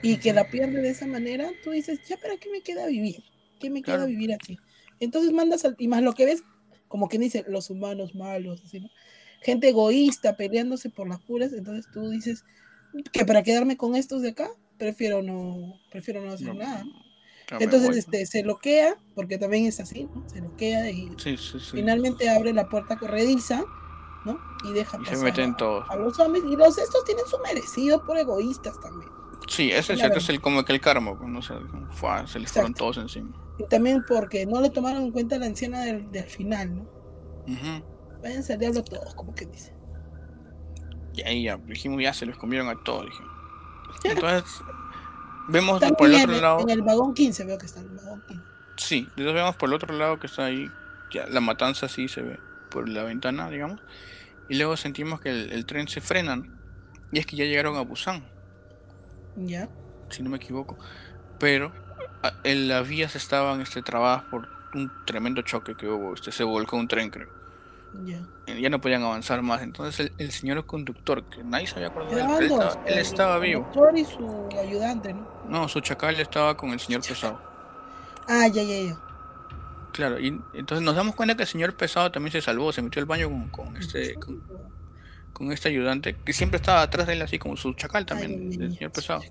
Y 0.02 0.18
que 0.18 0.34
la 0.34 0.44
pierde 0.50 0.82
de 0.82 0.90
esa 0.90 1.08
manera, 1.08 1.50
tú 1.64 1.72
dices, 1.72 2.00
ya, 2.08 2.18
¿para 2.18 2.38
qué 2.38 2.50
me 2.52 2.62
queda 2.62 2.86
vivir? 2.88 3.24
¿Qué 3.60 3.70
me 3.70 3.82
queda 3.82 3.96
Claro. 3.96 4.10
vivir 4.10 4.34
así? 4.34 4.58
Entonces 5.00 5.32
mandas 5.32 5.66
al, 5.66 5.76
y 5.80 5.88
más 5.88 6.04
lo 6.04 6.14
que 6.14 6.26
ves, 6.26 6.44
como 6.88 7.08
que 7.08 7.18
dice, 7.18 7.44
los 7.48 7.70
humanos 7.70 8.14
malos, 8.16 8.62
así, 8.64 8.80
¿no? 8.82 8.90
Gente 9.46 9.70
egoísta 9.70 10.36
peleándose 10.36 10.90
por 10.90 11.08
las 11.08 11.20
puras, 11.22 11.54
entonces 11.54 11.86
tú 11.94 12.10
dices, 12.10 12.44
que 13.12 13.26
para 13.26 13.44
quedarme 13.44 13.78
con 13.78 13.96
estos 13.96 14.22
de 14.24 14.30
acá, 14.30 14.50
prefiero 14.80 15.22
no, 15.22 15.80
prefiero 15.92 16.22
no 16.22 16.32
hacer 16.32 16.48
No, 16.48 16.54
nada. 16.56 16.84
me 17.52 17.64
Entonces 17.64 17.90
¿no? 17.92 17.96
este, 17.96 18.26
se 18.26 18.42
bloquea, 18.42 18.98
porque 19.14 19.38
también 19.38 19.66
es 19.68 19.80
así, 19.80 20.06
¿no? 20.06 20.28
Se 20.28 20.42
bloquea 20.42 20.90
y 20.90 21.12
Sí, 21.18 21.38
sí, 21.38 21.60
sí. 21.60 21.72
finalmente 21.74 22.28
abre 22.30 22.54
la 22.54 22.68
puerta 22.68 22.98
corrediza, 22.98 23.64
¿no? 24.26 24.40
Y 24.68 24.74
deja 24.74 24.98
Y 25.00 25.06
se 25.06 25.12
pasar 25.12 25.24
meten 25.26 25.52
a, 25.52 25.58
todos. 25.58 25.86
a 25.90 25.96
los 25.96 26.16
zombies. 26.18 26.44
Y 26.50 26.56
los 26.56 26.78
estos 26.80 27.06
tienen 27.06 27.26
su 27.28 27.38
merecido 27.40 28.04
por 28.04 28.18
egoístas 28.18 28.80
también. 28.82 29.12
Sí, 29.48 29.70
ese 29.72 29.94
es 29.94 30.00
cierto, 30.00 30.18
es 30.18 30.30
el, 30.30 30.42
como 30.42 30.66
que 30.66 30.74
el 30.74 30.82
karma, 30.82 31.16
pues, 31.16 31.30
no 31.30 31.40
fue, 31.92 32.28
se 32.28 32.40
les 32.40 32.52
fueron 32.52 32.74
todos 32.74 32.98
encima. 32.98 33.30
Y 33.60 33.66
también 33.68 34.04
porque 34.08 34.48
no 34.48 34.60
le 34.60 34.72
tomaron 34.72 35.04
en 35.04 35.12
cuenta 35.12 35.38
la 35.38 35.46
anciana 35.46 35.84
del, 35.84 36.12
del 36.12 36.24
final, 36.26 36.76
¿no? 36.78 36.90
Váyanse 38.26 38.54
al 38.54 38.60
diablo 38.60 38.84
todos, 38.84 39.14
como 39.14 39.36
que 39.36 39.46
dice. 39.46 39.72
Y 41.14 41.22
ahí 41.22 41.44
ya, 41.44 41.58
dijimos, 41.58 42.02
ya 42.02 42.12
se 42.12 42.26
los 42.26 42.38
comieron 42.38 42.68
a 42.70 42.84
todos, 42.84 43.06
dijimos. 43.06 43.32
Entonces, 44.04 44.62
vemos 45.48 45.80
por 45.98 46.10
el 46.10 46.16
otro 46.16 46.42
lado, 46.42 46.60
en 46.62 46.70
el 46.72 46.82
vagón 46.82 47.14
15 47.14 47.46
veo 47.46 47.58
que 47.60 47.68
está 47.68 47.80
en 47.82 47.90
el 47.92 47.96
vagón 47.98 48.24
15. 48.28 48.44
sí, 48.78 48.98
entonces 49.12 49.34
vemos 49.36 49.56
por 49.56 49.70
el 49.70 49.76
otro 49.76 49.96
lado 49.96 50.20
que 50.20 50.26
está 50.28 50.46
ahí, 50.46 50.68
ya 51.14 51.28
la 51.28 51.40
matanza 51.40 51.88
sí 51.88 52.08
se 52.08 52.22
ve 52.24 52.40
por 52.72 52.90
la 52.90 53.04
ventana, 53.04 53.48
digamos. 53.50 53.80
Y 54.50 54.58
luego 54.58 54.76
sentimos 54.76 55.22
que 55.22 55.30
el, 55.30 55.52
el 55.52 55.66
tren 55.68 55.88
se 55.88 56.02
frenan. 56.02 56.60
Y 57.12 57.20
es 57.20 57.26
que 57.28 57.36
ya 57.36 57.46
llegaron 57.46 57.78
a 57.78 57.82
Busan. 57.82 58.26
Ya. 59.38 59.70
si 60.10 60.24
no 60.24 60.30
me 60.32 60.38
equivoco. 60.38 60.78
Pero 61.40 61.72
a- 62.24 62.34
en 62.44 62.68
las 62.68 62.88
vías 62.88 63.16
estaban 63.16 63.62
este, 63.62 63.82
trabadas 63.84 64.24
por 64.26 64.48
un 64.74 64.92
tremendo 65.06 65.42
choque 65.44 65.76
que 65.76 65.88
hubo. 65.88 66.14
Este, 66.16 66.32
se 66.32 66.44
volcó 66.44 66.76
un 66.78 66.88
tren, 66.88 67.10
creo. 67.12 67.30
Ya. 68.04 68.28
Eh, 68.48 68.60
Ya 68.62 68.70
no 68.70 68.82
podían 68.82 69.04
avanzar 69.04 69.42
más. 69.42 69.62
Entonces 69.62 70.00
el, 70.00 70.12
el 70.18 70.32
señor 70.32 70.66
conductor, 70.66 71.24
que 71.30 71.44
nadie 71.44 71.68
se 71.68 71.76
había 71.76 71.88
acordado 71.88 72.16
de 72.16 72.22
él, 72.22 72.52
estaba, 72.52 72.74
él 72.86 72.94
el- 72.94 73.00
estaba 73.00 73.36
el 73.36 73.42
vivo. 73.42 73.62
doctor 73.64 73.98
y 73.98 74.06
su 74.06 74.50
ayudante, 74.60 75.14
¿no? 75.14 75.28
No, 75.48 75.68
su 75.68 75.80
chacal 75.82 76.20
estaba 76.20 76.56
con 76.58 76.72
el 76.72 76.80
señor 76.80 77.02
pesado. 77.08 77.40
Ah, 78.28 78.48
ya, 78.48 78.64
ya, 78.64 78.82
ya. 78.90 79.00
Claro, 79.94 80.20
y 80.20 80.28
entonces 80.54 80.82
nos 80.84 80.96
damos 80.96 81.16
cuenta 81.16 81.36
que 81.36 81.44
el 81.44 81.48
señor 81.48 81.74
pesado 81.78 82.12
también 82.12 82.32
se 82.34 82.42
salvó, 82.42 82.74
se 82.74 82.82
metió 82.82 83.00
al 83.00 83.06
baño 83.06 83.30
con, 83.30 83.50
con 83.50 83.78
este 83.78 84.16
con, 84.16 84.42
con 85.32 85.52
este 85.54 85.70
ayudante, 85.70 86.18
que 86.26 86.34
siempre 86.34 86.58
estaba 86.58 86.82
atrás 86.82 87.08
de 87.08 87.14
él 87.14 87.22
así 87.22 87.40
como 87.40 87.56
su 87.56 87.74
chacal 87.74 88.06
también, 88.06 88.32
Ay, 88.52 88.58
del 88.58 88.74
señor 88.76 88.92
pesado. 88.92 89.22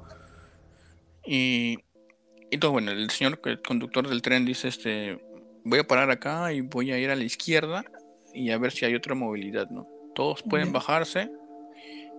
Y, 1.27 1.79
todo 2.61 2.71
bueno, 2.73 2.93
el 2.93 3.11
señor 3.11 3.41
el 3.45 3.61
conductor 3.63 4.09
del 4.09 4.23
tren 4.23 4.45
dice 4.45 4.69
este 4.69 5.19
voy 5.65 5.81
a 5.81 5.87
parar 5.87 6.11
acá 6.11 6.53
y 6.53 6.61
voy 6.61 6.93
a 6.93 6.99
ir 6.99 7.11
a 7.11 7.17
la 7.17 7.25
izquierda 7.25 7.85
y 8.35 8.51
a 8.51 8.59
ver 8.59 8.73
si 8.73 8.85
hay 8.85 8.95
otra 8.95 9.15
movilidad, 9.15 9.69
¿no? 9.71 9.87
Todos 10.15 10.43
pueden 10.43 10.73
bajarse 10.73 11.31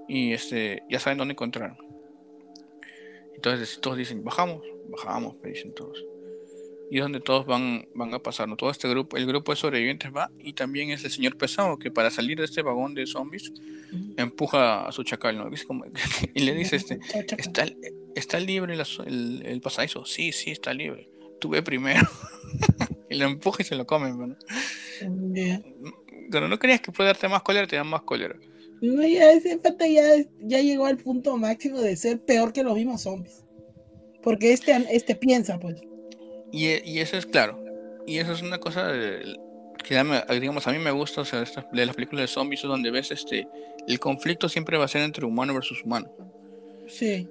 y 0.08 0.34
este 0.34 0.84
ya 0.90 1.00
saben 1.00 1.18
dónde 1.18 1.34
encontrar. 1.34 1.78
Entonces 3.36 3.80
todos 3.82 3.98
dicen, 3.98 4.24
bajamos, 4.24 4.62
bajamos, 4.90 5.36
me 5.44 5.50
dicen 5.50 5.74
todos. 5.74 6.04
Y 6.92 6.98
es 6.98 7.04
donde 7.04 7.20
todos 7.20 7.46
van, 7.48 7.88
van 7.96 8.14
a 8.14 8.20
pasar, 8.20 8.48
¿no? 8.48 8.56
Todo 8.58 8.70
este 8.70 8.88
grupo, 8.88 9.18
el 9.18 9.26
grupo 9.26 9.52
de 9.52 9.56
sobrevivientes 9.56 10.12
va 10.16 10.30
y 10.40 10.54
también 10.54 10.92
es 10.92 11.04
el 11.04 11.10
señor 11.12 11.36
pesado 11.36 11.80
que 11.80 11.90
para 11.90 12.12
salir 12.12 12.38
de 12.38 12.46
este 12.46 12.62
vagón 12.62 12.94
de 12.94 13.08
zombies 13.08 13.52
empuja 14.18 14.86
a 14.88 14.92
su 14.92 15.04
chacal, 15.04 15.38
¿no? 15.38 15.50
Y 16.36 16.40
le 16.42 16.54
dice 16.54 16.76
este. 16.76 17.00
¿está, 17.38 17.66
está 18.16 18.40
libre 18.40 18.76
la- 18.76 18.86
el, 19.06 19.42
el 19.46 19.62
pasadizo? 19.62 20.06
Sí, 20.06 20.32
sí, 20.32 20.52
está 20.52 20.74
libre. 20.74 21.10
Tú 21.40 21.50
ve 21.50 21.64
primero. 21.64 22.08
y 23.10 23.16
lo 23.16 23.26
empuja 23.26 23.64
y 23.64 23.66
se 23.66 23.76
lo 23.76 23.86
come, 23.86 24.12
¿no? 24.14 24.36
Cuando 26.30 26.48
no 26.50 26.60
creías 26.60 26.82
que 26.82 26.92
puede 26.92 27.10
darte 27.10 27.28
más 27.28 27.42
cólera, 27.44 27.68
te 27.68 27.76
dan 27.76 27.88
más 27.88 28.02
cólera. 28.02 28.36
No, 28.82 29.02
ya 29.06 29.32
ese 29.32 29.58
pata 29.58 29.88
ya, 29.88 30.04
ya 30.42 30.60
llegó 30.62 30.86
al 30.86 30.98
punto 30.98 31.38
máximo 31.38 31.80
de 31.80 31.96
ser 31.96 32.20
peor 32.20 32.52
que 32.54 32.64
los 32.64 32.76
mismos 32.76 33.02
zombies. 33.02 33.44
Porque 34.22 34.52
este, 34.54 34.76
este 34.92 35.16
piensa, 35.16 35.60
pues. 35.60 35.82
Y, 36.52 36.68
y 36.90 37.00
eso 37.00 37.18
es 37.18 37.26
claro. 37.26 37.64
Y 38.08 38.18
eso 38.18 38.32
es 38.34 38.42
una 38.42 38.60
cosa 38.60 38.88
de- 38.92 39.38
que 39.84 40.04
me- 40.04 40.24
digamos 40.40 40.66
a 40.68 40.72
mí 40.72 40.80
me 40.80 40.90
gusta, 40.92 41.22
o 41.22 41.26
sea, 41.26 41.42
de, 41.42 41.48
de 41.72 41.86
las 41.86 41.96
películas 41.96 42.24
de 42.24 42.28
zombies 42.28 42.62
es 42.64 42.68
donde 42.68 42.90
ves 42.90 43.12
este 43.12 43.48
el 43.88 44.00
conflicto 44.00 44.50
siempre 44.50 44.78
va 44.78 44.86
a 44.86 44.88
ser 44.88 45.02
entre 45.04 45.26
humano 45.26 45.54
versus 45.54 45.84
humano. 45.84 46.12
Sí. 46.88 47.28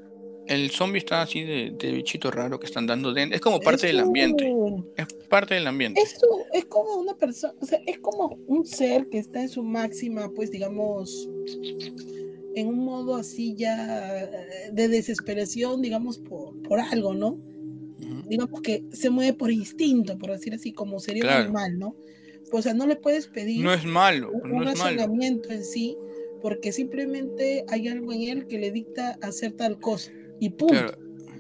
El 0.47 0.71
zombie 0.71 0.99
está 0.99 1.23
así 1.23 1.43
de, 1.43 1.73
de 1.77 1.93
bichito 1.93 2.31
raro 2.31 2.61
que 2.61 2.67
están 2.67 2.87
dando 2.87 3.13
dentro. 3.13 3.35
Es 3.35 3.41
como 3.41 3.61
parte 3.61 3.87
del 3.89 3.99
ambiente. 4.01 4.45
Es 4.97 5.07
parte 5.29 5.55
del 5.55 5.67
ambiente. 5.67 6.01
Es, 6.01 6.11
su- 6.21 6.45
es 6.53 6.65
como 6.67 6.95
una 6.97 7.15
persona, 7.17 7.55
o 7.61 7.67
sea, 7.67 7.81
es 7.87 7.99
como 7.99 8.39
un 8.47 8.65
ser 8.67 9.09
que 9.09 9.19
está 9.19 9.43
en 9.43 9.49
su 9.49 9.63
máxima, 9.63 10.31
pues 10.31 10.51
digamos, 10.51 11.29
en 12.55 12.69
un 12.69 12.85
modo 12.85 13.17
así 13.17 13.55
ya 13.57 14.23
eh, 14.25 14.71
de 14.73 14.89
desesperación, 14.89 15.83
digamos, 15.83 16.19
por, 16.19 16.61
por 16.63 16.79
algo, 16.79 17.15
¿no? 17.15 17.31
Ujú. 17.31 18.29
Digamos 18.29 18.61
que 18.63 18.85
se 18.93 19.11
mueve 19.11 19.33
por 19.33 19.51
instinto, 19.51 20.17
por 20.19 20.31
decir 20.31 20.55
así, 20.55 20.73
como 20.73 21.01
sería 21.01 21.23
Claro. 21.23 21.51
un 21.51 21.57
animal, 21.59 21.79
¿no? 21.79 21.97
O 22.53 22.63
sea, 22.63 22.73
no 22.75 22.87
le 22.87 22.95
puedes 22.97 23.27
pedir 23.27 23.65
No 23.65 23.73
es 23.75 23.85
malo, 23.85 24.31
un, 24.31 24.51
no 24.51 24.57
un 24.59 24.69
es 24.69 24.79
malo. 24.79 24.97
razonamiento 24.97 25.51
en 25.53 25.65
sí, 25.65 25.97
porque 26.41 26.71
simplemente 26.73 27.65
hay 27.69 27.89
algo 27.89 28.13
en 28.13 28.23
él 28.23 28.47
que 28.47 28.59
le 28.59 28.71
dicta 28.71 29.19
hacer 29.23 29.53
tal 29.55 29.81
cosa, 29.81 30.13
y 30.39 30.51
punto. 30.51 30.75
Claro, 30.75 30.99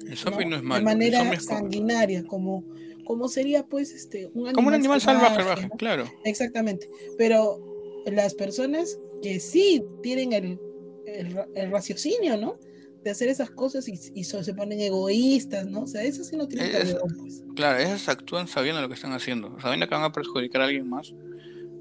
el 0.08 0.16
zombie 0.16 0.46
no, 0.46 0.56
es 0.56 0.62
malo. 0.62 0.80
de 0.80 0.84
manera 0.84 1.40
sanguinaria, 1.40 2.24
como, 2.24 2.64
como 3.04 3.28
sería 3.28 3.66
pues 3.66 3.92
este 3.92 4.26
un 4.26 4.48
animal, 4.48 4.52
como 4.54 4.68
un 4.68 4.74
animal 4.74 5.00
salvaje, 5.00 5.36
salvaje, 5.36 5.68
¿no? 5.68 5.76
claro. 5.76 6.04
Exactamente. 6.24 6.88
Pero 7.18 7.58
las 8.06 8.34
personas 8.34 8.98
que 9.22 9.40
sí 9.40 9.82
tienen 10.02 10.32
el, 10.32 10.58
el, 11.06 11.38
el 11.54 11.70
raciocinio, 11.70 12.36
¿no? 12.36 12.58
De 13.02 13.10
hacer 13.10 13.28
esas 13.28 13.50
cosas 13.50 13.86
y, 13.88 13.94
y 14.14 14.24
so- 14.24 14.42
se 14.42 14.54
ponen 14.54 14.80
egoístas, 14.80 15.66
¿no? 15.66 15.82
O 15.82 15.86
sea, 15.86 16.02
eso 16.02 16.24
sí 16.24 16.36
no 16.36 16.48
tienen 16.48 16.74
Es- 16.74 16.96
pues. 17.18 17.42
Claro, 17.54 17.78
esos 17.78 18.08
actúan 18.08 18.48
sabiendo 18.48 18.80
lo 18.80 18.88
que 18.88 18.94
están 18.94 19.12
haciendo, 19.12 19.58
sabiendo 19.60 19.86
que 19.88 19.94
van 19.94 20.04
a 20.04 20.12
perjudicar 20.12 20.62
a 20.62 20.64
alguien 20.66 20.88
más. 20.88 21.14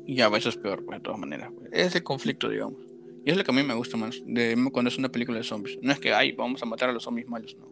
Y 0.05 0.15
ya, 0.15 0.27
eso 0.35 0.49
es 0.49 0.57
peor, 0.57 0.83
pues, 0.85 0.99
de 0.99 1.03
todas 1.03 1.19
maneras. 1.19 1.49
pues. 1.57 1.69
Es 1.71 1.95
el 1.95 2.03
conflicto, 2.03 2.49
digamos. 2.49 2.81
Y 3.25 3.31
es 3.31 3.37
lo 3.37 3.43
que 3.45 3.51
a 3.51 3.53
mí 3.53 3.63
me 3.63 3.73
gusta 3.73 3.95
más 3.95 4.21
de 4.25 4.57
cuando 4.73 4.89
es 4.89 4.97
una 4.97 5.09
película 5.09 5.37
de 5.37 5.45
zombies. 5.45 5.79
No 5.81 5.93
es 5.93 5.99
que, 6.01 6.11
ay, 6.13 6.33
vamos 6.33 6.61
a 6.61 6.65
matar 6.65 6.89
a 6.89 6.91
los 6.93 7.03
zombies 7.03 7.25
malos, 7.29 7.55
no. 7.57 7.67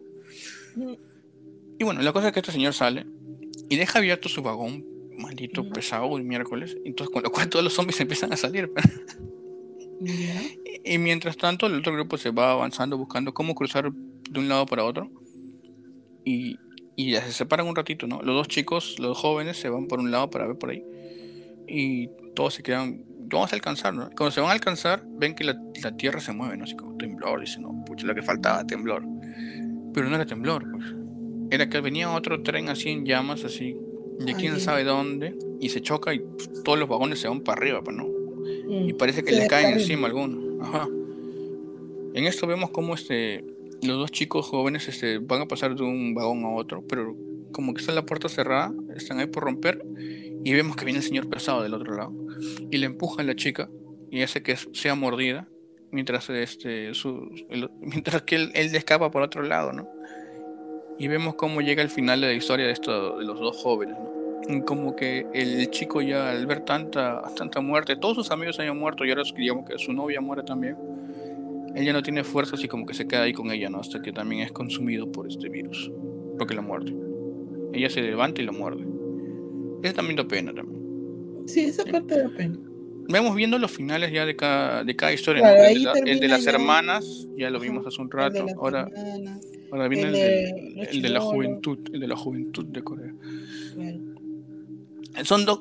Mm, 0.76 0.94
Y 1.78 1.84
bueno, 1.84 2.00
la 2.00 2.12
cosa 2.14 2.28
es 2.28 2.32
que 2.32 2.40
este 2.40 2.52
señor 2.52 2.72
sale 2.72 3.04
y 3.72 3.76
deja 3.76 4.00
abierto 4.00 4.28
su 4.28 4.42
vagón, 4.42 4.84
maldito, 5.16 5.66
pesado, 5.70 6.18
el 6.18 6.24
miércoles. 6.24 6.76
Entonces, 6.84 7.10
con 7.10 7.22
lo 7.22 7.30
cual 7.32 7.48
todos 7.48 7.64
los 7.64 7.72
zombies 7.72 7.98
empiezan 8.02 8.30
a 8.30 8.36
salir. 8.36 8.70
ya. 10.00 10.42
Y 10.84 10.98
mientras 10.98 11.38
tanto, 11.38 11.68
el 11.68 11.76
otro 11.76 11.94
grupo 11.94 12.18
se 12.18 12.32
va 12.32 12.52
avanzando 12.52 12.98
buscando 12.98 13.32
cómo 13.32 13.54
cruzar 13.54 13.90
de 13.90 14.38
un 14.38 14.50
lado 14.50 14.66
para 14.66 14.84
otro. 14.84 15.10
Y, 16.22 16.58
y 16.96 17.12
ya 17.12 17.22
se 17.22 17.32
separan 17.32 17.66
un 17.66 17.74
ratito, 17.74 18.06
¿no? 18.06 18.20
Los 18.20 18.34
dos 18.34 18.48
chicos, 18.48 18.98
los 18.98 19.16
jóvenes, 19.16 19.56
se 19.56 19.70
van 19.70 19.86
por 19.86 20.00
un 20.00 20.10
lado 20.10 20.28
para 20.28 20.46
ver 20.46 20.58
por 20.58 20.68
ahí. 20.68 20.84
Y 21.66 22.10
todos 22.34 22.52
se 22.52 22.62
quedan. 22.62 23.06
Vamos 23.20 23.54
a 23.54 23.56
alcanzar, 23.56 23.94
¿no? 23.94 24.10
Cuando 24.10 24.32
se 24.32 24.42
van 24.42 24.50
a 24.50 24.52
alcanzar, 24.52 25.02
ven 25.06 25.34
que 25.34 25.44
la, 25.44 25.58
la 25.82 25.96
tierra 25.96 26.20
se 26.20 26.34
mueve, 26.34 26.58
¿no? 26.58 26.64
Así 26.64 26.76
como 26.76 26.98
temblor. 26.98 27.40
Dicen, 27.40 27.62
no, 27.62 27.82
pucha, 27.86 28.06
lo 28.06 28.14
que 28.14 28.20
faltaba, 28.20 28.66
temblor. 28.66 29.02
Pero 29.94 30.10
no 30.10 30.14
era 30.16 30.26
temblor, 30.26 30.70
pues. 30.70 31.01
Era 31.52 31.68
que 31.68 31.80
venía 31.80 32.10
otro 32.10 32.42
tren 32.42 32.68
así 32.70 32.88
en 32.90 33.04
llamas, 33.04 33.44
así, 33.44 33.76
de 34.18 34.34
quién 34.34 34.58
sabe 34.58 34.84
dónde, 34.84 35.36
y 35.60 35.68
se 35.68 35.80
choca 35.82 36.14
y 36.14 36.20
pf, 36.20 36.62
todos 36.64 36.78
los 36.78 36.88
vagones 36.88 37.18
se 37.18 37.28
van 37.28 37.40
para 37.42 37.60
arriba, 37.60 37.82
pues, 37.82 37.96
¿no? 37.96 38.04
Mm. 38.06 38.88
y 38.88 38.92
parece 38.94 39.22
que 39.22 39.32
le 39.32 39.46
caen 39.48 39.74
encima 39.74 40.06
algunos. 40.08 40.42
Ajá. 40.66 40.88
En 42.14 42.24
esto 42.26 42.46
vemos 42.46 42.70
cómo 42.70 42.94
este, 42.94 43.44
los 43.82 43.98
dos 43.98 44.10
chicos 44.10 44.46
jóvenes 44.46 44.88
este, 44.88 45.18
van 45.18 45.42
a 45.42 45.46
pasar 45.46 45.74
de 45.74 45.82
un 45.82 46.14
vagón 46.14 46.44
a 46.44 46.50
otro, 46.50 46.82
pero 46.88 47.16
como 47.52 47.74
que 47.74 47.80
está 47.80 47.92
la 47.92 48.06
puerta 48.06 48.28
cerrada, 48.28 48.72
están 48.96 49.18
ahí 49.20 49.26
por 49.26 49.44
romper, 49.44 49.84
y 50.44 50.52
vemos 50.54 50.74
que 50.76 50.84
viene 50.84 51.00
el 51.00 51.04
señor 51.04 51.28
pesado 51.28 51.62
del 51.62 51.74
otro 51.74 51.94
lado, 51.94 52.12
y 52.70 52.78
le 52.78 52.86
empuja 52.86 53.22
a 53.22 53.24
la 53.24 53.36
chica, 53.36 53.68
y 54.10 54.22
hace 54.22 54.42
que 54.42 54.56
sea 54.56 54.94
mordida, 54.94 55.48
mientras, 55.90 56.28
este, 56.30 56.94
su, 56.94 57.30
el- 57.50 57.70
mientras 57.80 58.22
que 58.22 58.36
él, 58.36 58.50
él 58.54 58.74
escapa 58.74 59.10
por 59.10 59.22
otro 59.22 59.42
lado, 59.42 59.72
¿no? 59.72 59.86
Y 60.98 61.08
vemos 61.08 61.34
cómo 61.34 61.60
llega 61.60 61.82
el 61.82 61.88
final 61.88 62.20
de 62.20 62.28
la 62.28 62.32
historia 62.34 62.66
de, 62.66 62.72
esto, 62.72 63.18
de 63.18 63.24
los 63.24 63.38
dos 63.40 63.56
jóvenes, 63.56 63.96
¿no? 63.98 64.64
Como 64.64 64.94
que 64.96 65.26
el 65.32 65.70
chico 65.70 66.02
ya 66.02 66.30
al 66.30 66.46
ver 66.46 66.60
tanta, 66.64 67.22
tanta 67.36 67.60
muerte, 67.60 67.96
todos 67.96 68.16
sus 68.16 68.30
amigos 68.30 68.58
hayan 68.60 68.78
muerto 68.78 69.04
y 69.04 69.10
ahora 69.10 69.22
digamos 69.36 69.68
que 69.68 69.78
su 69.78 69.92
novia 69.92 70.20
muere 70.20 70.42
también, 70.42 70.76
él 71.74 71.84
ya 71.84 71.92
no 71.92 72.02
tiene 72.02 72.24
fuerzas 72.24 72.62
y 72.62 72.68
como 72.68 72.84
que 72.84 72.92
se 72.94 73.06
queda 73.06 73.22
ahí 73.22 73.32
con 73.32 73.50
ella, 73.50 73.70
¿no? 73.70 73.78
Hasta 73.80 74.02
que 74.02 74.12
también 74.12 74.42
es 74.42 74.52
consumido 74.52 75.10
por 75.10 75.28
este 75.28 75.48
virus, 75.48 75.90
porque 76.38 76.54
la 76.54 76.60
muerde. 76.62 76.92
Ella 77.72 77.88
se 77.88 78.02
levanta 78.02 78.42
y 78.42 78.44
lo 78.44 78.52
muerde. 78.52 78.84
Eso 79.82 79.94
también 79.94 80.16
da 80.16 80.24
pena 80.24 80.52
también. 80.52 80.82
Sí, 81.46 81.60
esa 81.64 81.84
parte 81.84 82.18
da 82.20 82.28
pena. 82.36 82.58
Vemos 83.08 83.34
viendo 83.34 83.58
los 83.58 83.70
finales 83.70 84.12
ya 84.12 84.26
de 84.26 84.36
cada, 84.36 84.84
de 84.84 84.94
cada 84.94 85.12
historia. 85.12 85.42
Claro, 85.42 85.58
¿no? 85.62 85.64
El, 85.68 85.74
de 85.74 85.80
la- 85.80 85.92
el 86.12 86.20
de 86.20 86.28
las 86.28 86.44
ya- 86.44 86.50
hermanas, 86.50 87.28
ya 87.36 87.48
lo 87.50 87.58
vimos 87.60 87.86
hace 87.86 88.00
un 88.02 88.10
rato. 88.10 88.46
Ahora, 88.56 88.88
hermanas, 88.94 89.46
ahora 89.72 89.88
viene 89.88 90.08
el, 90.08 90.88
el 90.88 91.02
de 91.02 91.08
el 91.08 91.14
la 91.14 91.20
juventud, 91.20 91.78
el 91.92 92.00
de 92.00 92.06
la 92.06 92.16
juventud 92.16 92.64
de 92.66 92.82
Corea. 92.84 93.14
Son 95.24 95.44
dos, 95.44 95.60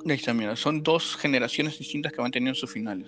son 0.55 0.84
dos 0.84 1.16
generaciones 1.18 1.80
distintas 1.80 2.14
que 2.14 2.22
van 2.22 2.32
teniendo 2.32 2.55
sus 2.55 2.72
finales. 2.72 3.07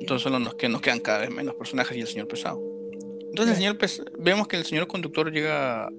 Entonces 0.00 0.22
solo 0.22 0.38
nos, 0.38 0.54
que 0.54 0.68
nos 0.68 0.80
quedan 0.80 1.00
cada 1.00 1.20
vez 1.20 1.30
menos 1.30 1.54
personajes 1.54 1.96
y 1.96 2.00
el 2.00 2.06
señor 2.06 2.28
pesado. 2.28 2.60
Entonces 3.28 3.58
el 3.58 3.76
señor 3.76 3.78
vemos 4.18 4.48
que 4.48 4.56
el 4.56 4.64
señor 4.64 4.86
conductor 4.86 5.32
llega 5.32 5.86
a, 5.86 5.90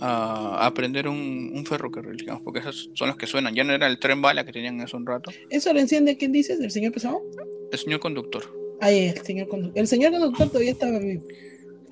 a 0.00 0.66
aprender 0.66 1.08
un, 1.08 1.52
un 1.54 1.66
ferrocarril, 1.66 2.16
digamos, 2.16 2.42
porque 2.42 2.60
esos 2.60 2.90
son 2.94 3.08
los 3.08 3.16
que 3.16 3.26
suenan. 3.26 3.54
Ya 3.54 3.64
no 3.64 3.72
era 3.72 3.86
el 3.86 3.98
tren 3.98 4.20
bala 4.20 4.44
que 4.44 4.52
tenían 4.52 4.80
hace 4.80 4.96
un 4.96 5.06
rato. 5.06 5.30
¿Eso 5.50 5.72
lo 5.72 5.80
enciende 5.80 6.16
quién 6.16 6.32
dices? 6.32 6.60
¿El 6.60 6.70
señor 6.70 6.92
pesado? 6.92 7.22
El 7.70 7.78
señor 7.78 8.00
conductor. 8.00 8.42
Ahí 8.80 9.06
el 9.06 9.18
señor 9.18 9.48
conductor. 9.48 9.80
El 9.80 9.86
señor 9.86 10.12
conductor 10.12 10.48
todavía 10.48 10.72
estaba 10.72 10.98
vivo. 10.98 11.22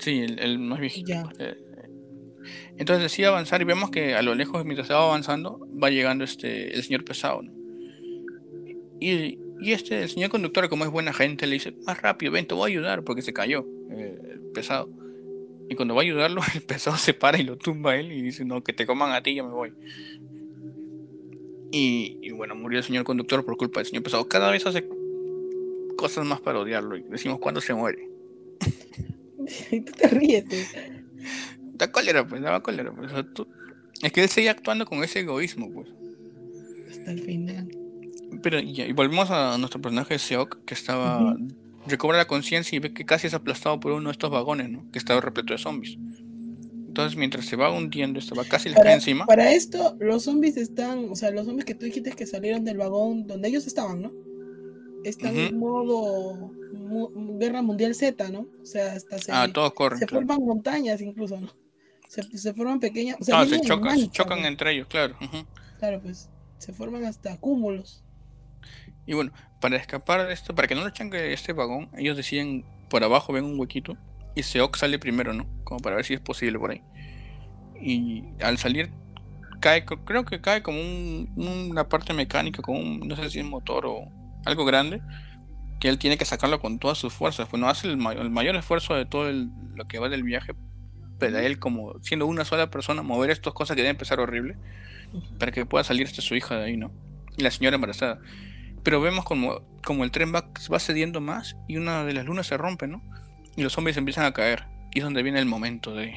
Sí, 0.03 0.19
el, 0.21 0.39
el 0.41 0.59
más 0.59 0.81
viejito. 0.81 1.09
Ya. 1.09 1.33
Eh, 1.39 1.57
entonces 2.77 3.05
decide 3.05 3.27
avanzar 3.27 3.63
y 3.63 3.65
vemos 3.65 3.91
que 3.91 4.15
a 4.17 4.23
lo 4.23 4.35
lejos, 4.35 4.65
mientras 4.65 4.89
se 4.89 4.95
va 4.95 5.05
avanzando, 5.05 5.65
va 5.81 5.91
llegando 5.91 6.25
este 6.25 6.75
el 6.75 6.83
señor 6.83 7.05
pesado. 7.05 7.43
¿no? 7.43 7.53
Y, 9.01 9.39
y 9.61 9.73
este, 9.73 10.03
el 10.03 10.09
señor 10.09 10.31
conductor, 10.31 10.69
como 10.69 10.85
es 10.85 10.91
buena 10.91 11.13
gente, 11.13 11.47
le 11.47 11.55
dice, 11.55 11.73
más 11.87 12.03
rápido, 12.03 12.33
ven, 12.33 12.47
te 12.47 12.55
voy 12.55 12.71
a 12.71 12.75
ayudar, 12.75 13.05
porque 13.05 13.23
se 13.23 13.33
cayó 13.33 13.65
eh, 13.93 14.19
el 14.33 14.41
pesado. 14.53 14.91
Y 15.69 15.77
cuando 15.77 15.95
va 15.95 16.01
a 16.01 16.05
ayudarlo, 16.05 16.41
el 16.55 16.63
pesado 16.63 16.97
se 16.97 17.15
para 17.15 17.39
y 17.39 17.45
lo 17.45 17.57
tumba 17.57 17.93
a 17.93 17.97
él 17.97 18.11
y 18.11 18.23
dice, 18.23 18.45
no, 18.45 18.65
que 18.65 18.73
te 18.73 18.87
coman 18.87 19.13
a 19.13 19.23
ti, 19.23 19.37
ya 19.37 19.45
me 19.45 19.51
voy. 19.51 19.73
Y, 21.71 22.19
y 22.23 22.31
bueno, 22.33 22.57
murió 22.57 22.81
el 22.81 22.85
señor 22.85 23.05
conductor 23.05 23.45
por 23.45 23.57
culpa 23.57 23.79
del 23.79 23.87
señor 23.87 24.03
pesado. 24.03 24.29
Cada 24.29 24.51
vez 24.51 24.67
hace 24.67 24.89
cosas 25.97 26.27
más 26.27 26.41
para 26.41 26.59
odiarlo 26.59 26.97
y 26.97 27.03
decimos, 27.03 27.39
¿cuándo 27.39 27.61
se 27.61 27.73
muere? 27.73 28.12
Y 29.71 29.81
tú 29.81 29.93
te 29.93 30.09
ríes. 30.09 30.45
Da 31.75 31.91
cólera, 31.91 32.27
pues, 32.27 32.43
daba 32.43 32.63
cólera. 32.63 32.93
Pues, 32.93 33.11
o 33.13 33.15
sea, 33.15 33.23
tú- 33.25 33.47
Es 34.03 34.13
que 34.13 34.23
él 34.23 34.29
seguía 34.29 34.51
actuando 34.53 34.85
con 34.87 35.03
ese 35.05 35.21
egoísmo, 35.21 35.71
pues. 35.73 35.89
Hasta 36.91 37.11
el 37.13 37.21
final. 37.23 37.69
Pero 38.43 38.59
y, 38.61 38.81
y 38.81 38.93
volvemos 38.93 39.31
a 39.31 39.57
nuestro 39.59 39.81
personaje 39.81 40.19
Seok, 40.19 40.65
que 40.65 40.75
estaba. 40.75 41.37
recobra 41.87 42.17
la 42.19 42.27
conciencia 42.27 42.77
y 42.77 42.79
ve 42.81 42.93
que 42.95 43.05
casi 43.05 43.27
es 43.27 43.35
aplastado 43.35 43.79
por 43.81 43.93
uno 43.93 44.09
de 44.09 44.13
estos 44.13 44.31
vagones, 44.31 44.71
¿no? 44.71 44.85
Que 44.93 44.99
estaba 44.99 45.21
repleto 45.21 45.53
de 45.53 45.59
zombies. 45.59 45.97
Entonces, 46.87 47.17
mientras 47.17 47.47
se 47.47 47.57
va 47.57 47.71
hundiendo, 47.71 48.21
va 48.37 48.45
casi 48.45 48.69
le 48.69 48.75
cae 48.75 48.93
encima. 48.95 49.25
para 49.27 49.53
esto, 49.53 49.97
los 49.99 50.25
zombies 50.25 50.57
están, 50.59 51.07
o 51.11 51.17
sea, 51.17 51.31
los 51.31 51.47
zombies 51.47 51.65
que 51.65 51.75
tú 51.75 51.87
dijiste 51.87 52.13
que 52.13 52.27
salieron 52.27 52.65
del 52.65 52.77
vagón 52.77 53.27
donde 53.27 53.49
ellos 53.49 53.67
estaban, 53.67 54.03
¿no? 54.03 54.13
Están 55.05 55.37
en 55.37 55.59
modo 55.59 56.53
mu- 56.73 57.39
guerra 57.39 57.63
mundial 57.63 57.95
Z, 57.95 58.31
¿no? 58.31 58.47
O 58.63 58.65
sea, 58.65 58.93
hasta 58.93 59.19
se, 59.19 59.33
Ah, 59.33 59.49
todos 59.53 59.73
corren. 59.75 59.99
se 59.99 60.07
claro. 60.07 60.27
forman 60.27 60.47
montañas 60.47 61.01
incluso, 61.01 61.41
¿no? 61.41 61.49
Se, 62.09 62.23
se 62.39 62.55
forman 62.55 62.79
pequeñas, 62.79 63.17
o 63.21 63.25
sea, 63.25 63.41
Ah, 63.41 63.47
se 63.47 63.61
chocan, 63.61 63.91
se 63.93 63.99
mancha, 64.05 64.23
chocan 64.23 64.41
¿no? 64.43 64.47
entre 64.47 64.73
ellos, 64.73 64.87
claro. 64.87 65.17
Claro, 65.79 66.01
pues, 66.01 66.29
se 66.59 66.73
forman 66.73 67.05
hasta 67.05 67.37
cúmulos. 67.39 68.05
Y 69.07 69.15
bueno, 69.15 69.33
para 69.61 69.77
escapar 69.77 70.27
de 70.27 70.33
esto, 70.33 70.55
para 70.55 70.69
que 70.69 70.75
no 70.77 70.83
lo 70.83 70.89
echen 70.89 71.11
de 71.11 71.33
este 71.33 71.53
vagón, 71.53 71.91
ellos 71.97 72.17
deciden 72.17 72.65
por 72.89 73.03
abajo 73.03 73.33
ven 73.33 73.45
un 73.45 73.59
huequito 73.59 73.97
y 74.37 74.43
Seok 74.45 74.77
sale 74.77 74.99
primero, 74.99 75.33
¿no? 75.33 75.47
Como 75.65 75.81
para 75.81 75.97
ver 75.97 76.05
si 76.05 76.15
es 76.15 76.21
posible 76.21 76.59
por 76.59 76.71
ahí. 76.71 76.83
Y 77.81 78.23
al 78.41 78.59
salir 78.59 78.91
cae, 79.61 79.85
creo 79.85 80.25
que 80.25 80.41
cae 80.41 80.63
como 80.63 80.81
un- 80.81 81.33
una 81.71 81.89
parte 81.89 82.13
mecánica, 82.13 82.63
como 82.63 82.79
un, 82.79 83.01
no 83.01 83.17
sé 83.17 83.29
si 83.31 83.41
es 83.41 83.45
motor 83.45 83.87
o 83.87 84.09
algo 84.45 84.65
grande, 84.65 85.01
que 85.81 85.89
él 85.89 85.99
tiene 85.99 86.17
que 86.17 86.25
sacarlo 86.25 86.61
con 86.61 86.79
todas 86.79 86.99
sus 86.99 87.13
fuerzas. 87.13 87.49
Pues 87.49 87.61
no 87.61 87.69
hace 87.69 87.89
el, 87.89 87.97
ma- 87.97 88.13
el 88.13 88.31
mayor 88.31 88.57
esfuerzo 88.57 88.95
de 88.95 89.05
todo 89.07 89.29
el- 89.29 89.51
lo 89.75 89.87
que 89.87 89.99
va 89.99 90.09
del 90.09 90.23
viaje, 90.23 90.55
pero 91.19 91.39
él 91.39 91.59
como 91.59 91.95
siendo 92.03 92.27
una 92.27 92.45
sola 92.45 92.71
persona, 92.71 93.03
mover 93.03 93.31
estas 93.31 93.53
cosas 93.53 93.75
que 93.77 93.83
debe 93.83 93.91
empezar 93.91 94.21
horrible, 94.21 94.57
para 95.39 95.53
que 95.53 95.67
pueda 95.67 95.85
salir 95.85 96.07
hasta 96.07 96.23
su 96.23 96.35
hija 96.35 96.57
de 96.57 96.65
ahí, 96.65 96.77
¿no? 96.77 96.91
Y 97.37 97.43
la 97.43 97.51
señora 97.51 97.75
embarazada. 97.77 98.19
pero 98.83 99.01
vemos 99.01 99.25
como, 99.25 99.61
como 99.85 100.03
el 100.05 100.11
tren 100.11 100.35
va, 100.35 100.51
va 100.73 100.79
cediendo 100.81 101.21
más 101.21 101.57
y 101.69 101.77
una 101.77 102.05
de 102.05 102.13
las 102.15 102.25
lunas 102.27 102.47
se 102.49 102.57
rompe, 102.57 102.89
¿no? 102.89 103.01
Y 103.57 103.63
los 103.63 103.73
zombies 103.75 103.97
empiezan 103.97 104.25
a 104.25 104.33
caer. 104.33 104.65
Y 104.95 104.99
es 104.99 105.05
donde 105.05 105.23
viene 105.23 105.39
el 105.39 105.47
momento 105.47 105.95
de 105.95 106.15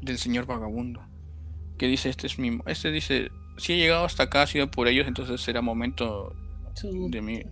del 0.00 0.18
señor 0.18 0.46
vagabundo. 0.46 1.02
Que 1.76 1.86
dice, 1.86 2.08
este 2.08 2.26
es 2.26 2.38
mi... 2.38 2.58
Este 2.66 2.90
dice, 2.90 3.30
si 3.56 3.72
he 3.74 3.76
llegado 3.76 4.04
hasta 4.04 4.24
acá 4.24 4.42
ha 4.42 4.46
sido 4.46 4.70
por 4.70 4.88
ellos, 4.88 5.06
entonces 5.06 5.40
será 5.40 5.60
momento 5.60 6.34
de 6.82 7.22
mí 7.22 7.42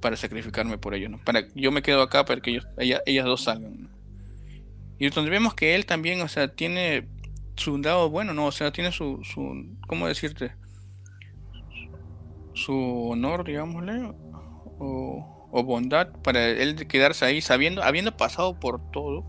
para 0.00 0.16
sacrificarme 0.16 0.78
por 0.78 0.94
ellos. 0.94 1.12
Para 1.24 1.46
yo 1.54 1.72
me 1.72 1.82
quedo 1.82 2.02
acá 2.02 2.24
para 2.24 2.40
que 2.40 2.50
ellos, 2.50 2.66
ellas 2.78 3.24
dos 3.24 3.44
salgan. 3.44 3.90
Y 4.98 5.08
donde 5.10 5.30
vemos 5.30 5.54
que 5.54 5.74
él 5.74 5.86
también, 5.86 6.20
o 6.20 6.28
sea, 6.28 6.48
tiene 6.48 7.08
su 7.56 7.78
lado 7.78 8.10
bueno, 8.10 8.34
¿no? 8.34 8.46
O 8.46 8.52
sea, 8.52 8.72
tiene 8.72 8.92
su, 8.92 9.22
su 9.24 9.76
¿cómo 9.86 10.06
decirte? 10.06 10.52
Su 12.54 13.08
honor, 13.10 13.44
digámosle, 13.44 14.12
o, 14.78 15.48
o 15.50 15.64
bondad 15.64 16.08
para 16.22 16.48
él 16.48 16.86
quedarse 16.86 17.24
ahí 17.24 17.40
sabiendo, 17.40 17.82
habiendo 17.82 18.16
pasado 18.16 18.58
por 18.58 18.90
todo, 18.90 19.24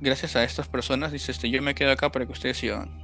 gracias 0.00 0.36
a 0.36 0.44
estas 0.44 0.68
personas, 0.68 1.12
dice, 1.12 1.32
este, 1.32 1.50
yo 1.50 1.62
me 1.62 1.74
quedo 1.74 1.90
acá 1.90 2.10
para 2.12 2.26
que 2.26 2.32
ustedes 2.32 2.58
sigan. 2.58 3.02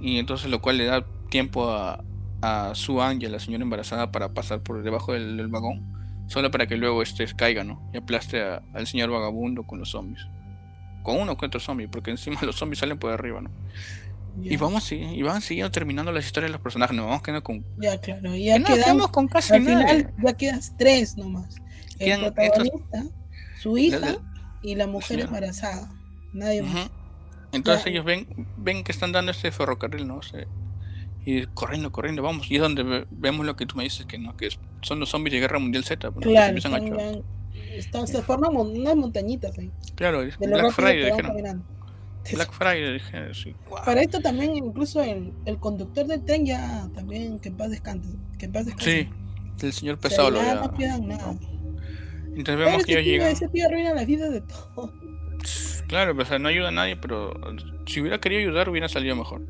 Y 0.00 0.18
entonces 0.18 0.50
lo 0.50 0.60
cual 0.60 0.78
le 0.78 0.86
da 0.86 1.04
tiempo 1.28 1.70
a, 1.70 2.02
a 2.42 2.72
su 2.74 3.02
ángel, 3.02 3.32
la 3.32 3.40
señora 3.40 3.62
embarazada, 3.62 4.10
para 4.10 4.32
pasar 4.32 4.62
por 4.62 4.82
debajo 4.82 5.12
del, 5.12 5.48
vagón, 5.48 6.24
solo 6.26 6.50
para 6.50 6.66
que 6.66 6.76
luego 6.76 7.02
este 7.02 7.26
caiga, 7.34 7.64
¿no? 7.64 7.90
Y 7.92 7.98
aplaste 7.98 8.42
al 8.42 8.86
señor 8.86 9.10
vagabundo 9.10 9.64
con 9.64 9.78
los 9.78 9.90
zombies. 9.90 10.26
Con 11.02 11.18
uno 11.18 11.32
o 11.32 11.46
otro 11.46 11.60
zombie, 11.60 11.88
porque 11.88 12.10
encima 12.10 12.38
los 12.42 12.56
zombies 12.56 12.78
salen 12.78 12.98
por 12.98 13.12
arriba, 13.12 13.40
¿no? 13.40 13.50
Y 14.42 14.56
vamos 14.56 14.90
y 14.92 15.22
van 15.22 15.42
siguiendo 15.42 15.72
terminando 15.72 16.12
las 16.12 16.24
historias 16.24 16.50
de 16.50 16.52
los 16.52 16.60
personajes, 16.60 16.96
nos 16.96 17.06
vamos 17.06 17.22
quedando 17.22 17.42
con. 17.42 17.64
Ya, 17.78 18.00
claro, 18.00 18.34
y 18.34 18.44
ya 18.44 18.62
quedamos 18.62 19.08
con 19.08 19.26
casi 19.26 19.54
Al 19.54 19.64
final 19.64 20.14
ya 20.22 20.32
quedas 20.34 20.74
tres 20.78 21.16
nomás. 21.16 21.56
El 21.98 22.20
protagonista, 22.20 23.04
su 23.60 23.76
hija 23.76 24.18
y 24.62 24.76
la 24.76 24.86
mujer 24.86 25.20
embarazada. 25.20 25.90
Nadie 26.32 26.62
más. 26.62 26.90
Entonces 27.52 27.86
ellos 27.88 28.04
ven, 28.04 28.46
ven 28.56 28.84
que 28.84 28.92
están 28.92 29.12
dando 29.12 29.32
este 29.32 29.50
ferrocarril, 29.50 30.06
¿no? 30.06 30.20
Y 31.24 31.46
corriendo, 31.46 31.92
corriendo, 31.92 32.22
vamos. 32.22 32.50
Y 32.50 32.56
es 32.56 32.62
donde 32.62 33.06
vemos 33.10 33.44
lo 33.44 33.56
que 33.56 33.66
tú 33.66 33.76
me 33.76 33.84
dices, 33.84 34.06
que 34.06 34.18
no, 34.18 34.36
que 34.36 34.48
son 34.82 35.00
los 35.00 35.10
zombies 35.10 35.34
de 35.34 35.40
Guerra 35.40 35.58
Mundial 35.58 35.84
Z. 35.84 36.10
Pues, 36.10 36.26
claro, 36.26 36.56
están, 37.74 38.06
se 38.06 38.22
forman 38.22 38.56
unas 38.56 38.96
montañitas 38.96 39.56
ahí. 39.58 39.70
Claro, 39.94 40.22
Black 40.38 40.72
Friday, 40.72 41.04
dijeron. 41.04 41.64
Black 42.32 42.52
Friday, 42.52 42.92
dije, 42.94 43.34
sí. 43.34 43.54
Para 43.84 44.02
esto 44.02 44.20
también, 44.20 44.56
incluso 44.56 45.02
el, 45.02 45.32
el, 45.46 45.58
conductor 45.58 46.06
del 46.06 46.24
tren 46.24 46.46
ya 46.46 46.88
también, 46.94 47.38
que 47.38 47.48
en 47.48 47.56
paz 47.56 47.70
descanse. 47.70 48.10
Que 48.38 48.46
en 48.46 48.52
paz 48.52 48.66
descanse. 48.66 49.08
Sí, 49.58 49.66
el 49.66 49.72
señor 49.72 49.98
pesado 49.98 50.30
lo 50.30 50.42
ya. 50.42 50.54
No 50.56 50.74
quedan 50.74 51.08
nada. 51.08 51.36
Entonces 52.36 52.56
vemos 52.56 52.84
que 52.84 52.92
ellos 52.92 53.04
llegan. 53.04 53.32
Ese 53.32 53.48
tío 53.48 53.66
arruina 53.66 53.94
la 53.94 54.04
vida 54.04 54.30
de 54.30 54.40
todos. 54.42 54.90
Claro, 55.88 56.14
o 56.16 56.24
sea, 56.24 56.38
no 56.38 56.48
ayuda 56.48 56.68
a 56.68 56.72
nadie, 56.72 56.96
pero 56.96 57.34
si 57.86 58.00
hubiera 58.00 58.20
querido 58.20 58.40
ayudar 58.40 58.68
hubiera 58.68 58.88
salido 58.88 59.16
mejor. 59.16 59.42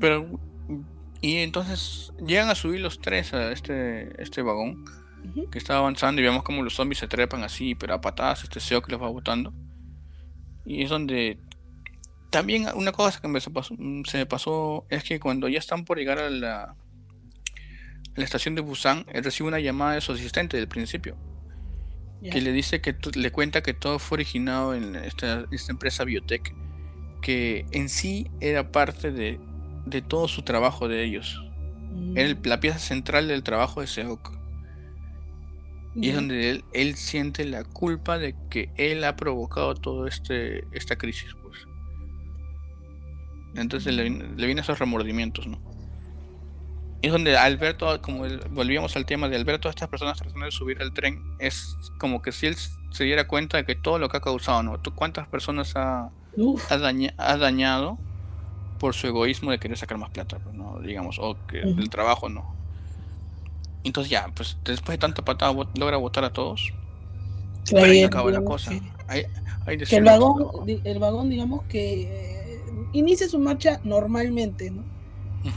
Pero 0.00 0.40
y 1.20 1.36
entonces 1.36 2.12
llegan 2.24 2.50
a 2.50 2.54
subir 2.54 2.80
los 2.80 3.00
tres 3.00 3.32
a 3.32 3.52
este 3.52 4.20
este 4.20 4.42
vagón 4.42 4.84
que 5.50 5.58
está 5.58 5.78
avanzando 5.78 6.20
y 6.20 6.24
vemos 6.24 6.42
como 6.42 6.62
los 6.62 6.74
zombies 6.74 6.98
se 6.98 7.06
trepan 7.06 7.44
así, 7.44 7.74
pero 7.74 7.94
a 7.94 8.00
patadas 8.00 8.42
este 8.42 8.58
SEO 8.58 8.82
que 8.82 8.92
los 8.92 9.00
va 9.00 9.08
botando. 9.08 9.52
Y 10.64 10.82
es 10.82 10.90
donde 10.90 11.38
también 12.30 12.66
una 12.74 12.92
cosa 12.92 13.20
que 13.20 13.28
me 13.28 13.40
se, 13.40 13.50
pasó, 13.50 13.74
se 14.04 14.18
me 14.18 14.26
pasó 14.26 14.86
es 14.88 15.04
que 15.04 15.20
cuando 15.20 15.48
ya 15.48 15.58
están 15.58 15.84
por 15.84 15.98
llegar 15.98 16.18
a 16.18 16.30
la, 16.30 16.62
a 16.62 16.76
la 18.16 18.24
estación 18.24 18.54
de 18.54 18.62
Busan, 18.62 19.04
él 19.12 19.22
recibe 19.22 19.48
una 19.48 19.60
llamada 19.60 19.94
de 19.94 20.00
su 20.00 20.12
asistente 20.12 20.56
del 20.56 20.68
principio 20.68 21.16
que 22.30 22.40
le 22.40 22.52
dice 22.52 22.80
que 22.80 22.94
le 23.14 23.32
cuenta 23.32 23.62
que 23.62 23.74
todo 23.74 23.98
fue 23.98 24.16
originado 24.16 24.74
en 24.74 24.94
esta, 24.96 25.46
empresa 25.68 26.04
Biotech, 26.04 26.54
que 27.20 27.66
en 27.72 27.88
sí 27.88 28.30
era 28.40 28.70
parte 28.70 29.10
de, 29.10 29.40
todo 30.06 30.28
su 30.28 30.42
trabajo 30.42 30.88
de 30.88 31.04
ellos. 31.04 31.42
Era 32.14 32.34
mm. 32.34 32.42
la 32.44 32.60
pieza 32.60 32.78
central 32.78 33.28
del 33.28 33.42
trabajo 33.42 33.80
de 33.80 33.86
Seok. 33.86 34.32
Y 35.94 36.08
es 36.08 36.14
donde 36.14 36.50
él, 36.50 36.64
él, 36.72 36.94
siente 36.96 37.44
la 37.44 37.64
culpa 37.64 38.16
de 38.16 38.34
que 38.48 38.70
él 38.76 39.04
ha 39.04 39.14
provocado 39.14 39.74
toda 39.74 40.08
este, 40.08 40.64
esta 40.72 40.96
crisis. 40.96 41.36
Pues. 41.42 41.66
Entonces 43.56 43.94
le, 43.94 44.08
le 44.08 44.46
vienen 44.46 44.60
esos 44.60 44.78
remordimientos, 44.78 45.46
¿no? 45.46 45.60
es 47.02 47.10
donde 47.10 47.36
Alberto, 47.36 48.00
como 48.00 48.24
volvíamos 48.50 48.96
al 48.96 49.04
tema 49.04 49.28
de 49.28 49.36
Alberto, 49.36 49.68
estas 49.68 49.88
personas 49.88 50.18
tratando 50.18 50.46
de 50.46 50.52
subir 50.52 50.80
al 50.80 50.94
tren, 50.94 51.20
es 51.40 51.76
como 51.98 52.22
que 52.22 52.30
si 52.30 52.46
él 52.46 52.56
se 52.90 53.04
diera 53.04 53.26
cuenta 53.26 53.56
de 53.56 53.64
que 53.64 53.74
todo 53.74 53.98
lo 53.98 54.08
que 54.08 54.18
ha 54.18 54.20
causado, 54.20 54.62
¿no? 54.62 54.80
¿Cuántas 54.94 55.26
personas 55.26 55.74
ha, 55.74 56.10
ha, 56.68 57.36
dañado 57.36 57.98
por 58.82 58.94
su 58.94 59.06
egoísmo 59.06 59.52
de 59.52 59.60
querer 59.60 59.78
sacar 59.78 59.96
más 59.96 60.10
plata, 60.10 60.40
pues, 60.40 60.56
¿no? 60.56 60.80
Digamos, 60.80 61.20
o 61.20 61.36
que 61.46 61.60
el 61.60 61.88
trabajo 61.88 62.28
no. 62.28 62.52
Entonces 63.84 64.10
ya, 64.10 64.26
pues 64.34 64.56
después 64.64 64.98
de 64.98 64.98
tanta 64.98 65.24
patada 65.24 65.54
logra 65.78 65.98
votar 65.98 66.24
a 66.24 66.32
todos. 66.32 66.72
Claro, 67.64 67.92
ahí 67.92 68.02
acaba 68.02 68.32
la 68.32 68.42
cosa. 68.42 68.72
Que, 68.72 69.28
el, 69.96 70.02
vagón, 70.02 70.66
el 70.66 70.98
vagón, 70.98 71.30
digamos 71.30 71.62
que 71.66 72.02
eh, 72.02 72.60
inicia 72.92 73.28
su 73.28 73.38
marcha 73.38 73.80
normalmente, 73.84 74.72
¿no? 74.72 74.82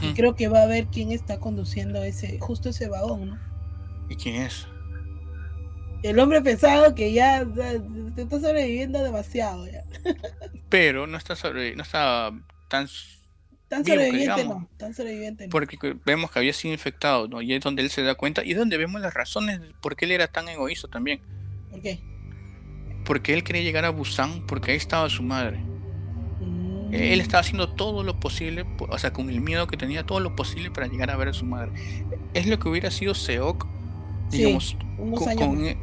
Y 0.02 0.14
creo 0.14 0.36
que 0.36 0.46
va 0.46 0.62
a 0.62 0.66
ver 0.66 0.86
quién 0.86 1.10
está 1.10 1.40
conduciendo 1.40 2.04
ese, 2.04 2.38
justo 2.38 2.68
ese 2.68 2.88
vagón, 2.88 3.30
¿no? 3.30 3.38
¿Y 4.08 4.14
quién 4.14 4.36
es? 4.36 4.68
El 6.04 6.20
hombre 6.20 6.42
pesado 6.42 6.94
que 6.94 7.12
ya 7.12 7.44
te 8.14 8.22
está 8.22 8.38
sobreviviendo 8.38 9.02
demasiado 9.02 9.66
ya. 9.66 9.82
Pero 10.68 11.08
no 11.08 11.18
está 11.18 11.34
no 11.52 11.82
está 11.82 12.30
tan 12.68 12.86
tan 13.68 13.84
sobreviviente 13.84 14.44
no, 14.44 14.68
tan 14.76 14.94
sobreviviente 14.94 15.48
Porque 15.48 15.76
vemos 16.04 16.30
que 16.30 16.38
había 16.38 16.52
sido 16.52 16.72
infectado, 16.72 17.28
¿no? 17.28 17.42
Y 17.42 17.52
es 17.52 17.60
donde 17.60 17.82
él 17.82 17.90
se 17.90 18.02
da 18.02 18.14
cuenta 18.14 18.44
y 18.44 18.52
es 18.52 18.58
donde 18.58 18.76
vemos 18.76 19.00
las 19.00 19.12
razones 19.12 19.60
por 19.80 19.96
qué 19.96 20.04
él 20.04 20.12
era 20.12 20.28
tan 20.28 20.48
egoísta 20.48 20.88
también. 20.88 21.20
¿Por 21.70 21.80
qué? 21.80 21.98
Porque 23.04 23.34
él 23.34 23.44
quería 23.44 23.62
llegar 23.62 23.84
a 23.84 23.90
Busan 23.90 24.46
porque 24.46 24.72
ahí 24.72 24.76
estaba 24.76 25.08
su 25.08 25.22
madre. 25.22 25.60
Él 26.92 27.20
estaba 27.20 27.40
haciendo 27.40 27.68
todo 27.68 28.04
lo 28.04 28.20
posible, 28.20 28.64
o 28.78 28.98
sea, 28.98 29.12
con 29.12 29.28
el 29.28 29.40
miedo 29.40 29.66
que 29.66 29.76
tenía, 29.76 30.04
todo 30.04 30.20
lo 30.20 30.36
posible 30.36 30.70
para 30.70 30.86
llegar 30.86 31.10
a 31.10 31.16
ver 31.16 31.28
a 31.28 31.32
su 31.32 31.44
madre. 31.44 31.72
Es 32.32 32.46
lo 32.46 32.58
que 32.58 32.68
hubiera 32.68 32.90
sido 32.90 33.12
Seok, 33.14 33.66
digamos, 34.30 34.76
con, 34.96 35.76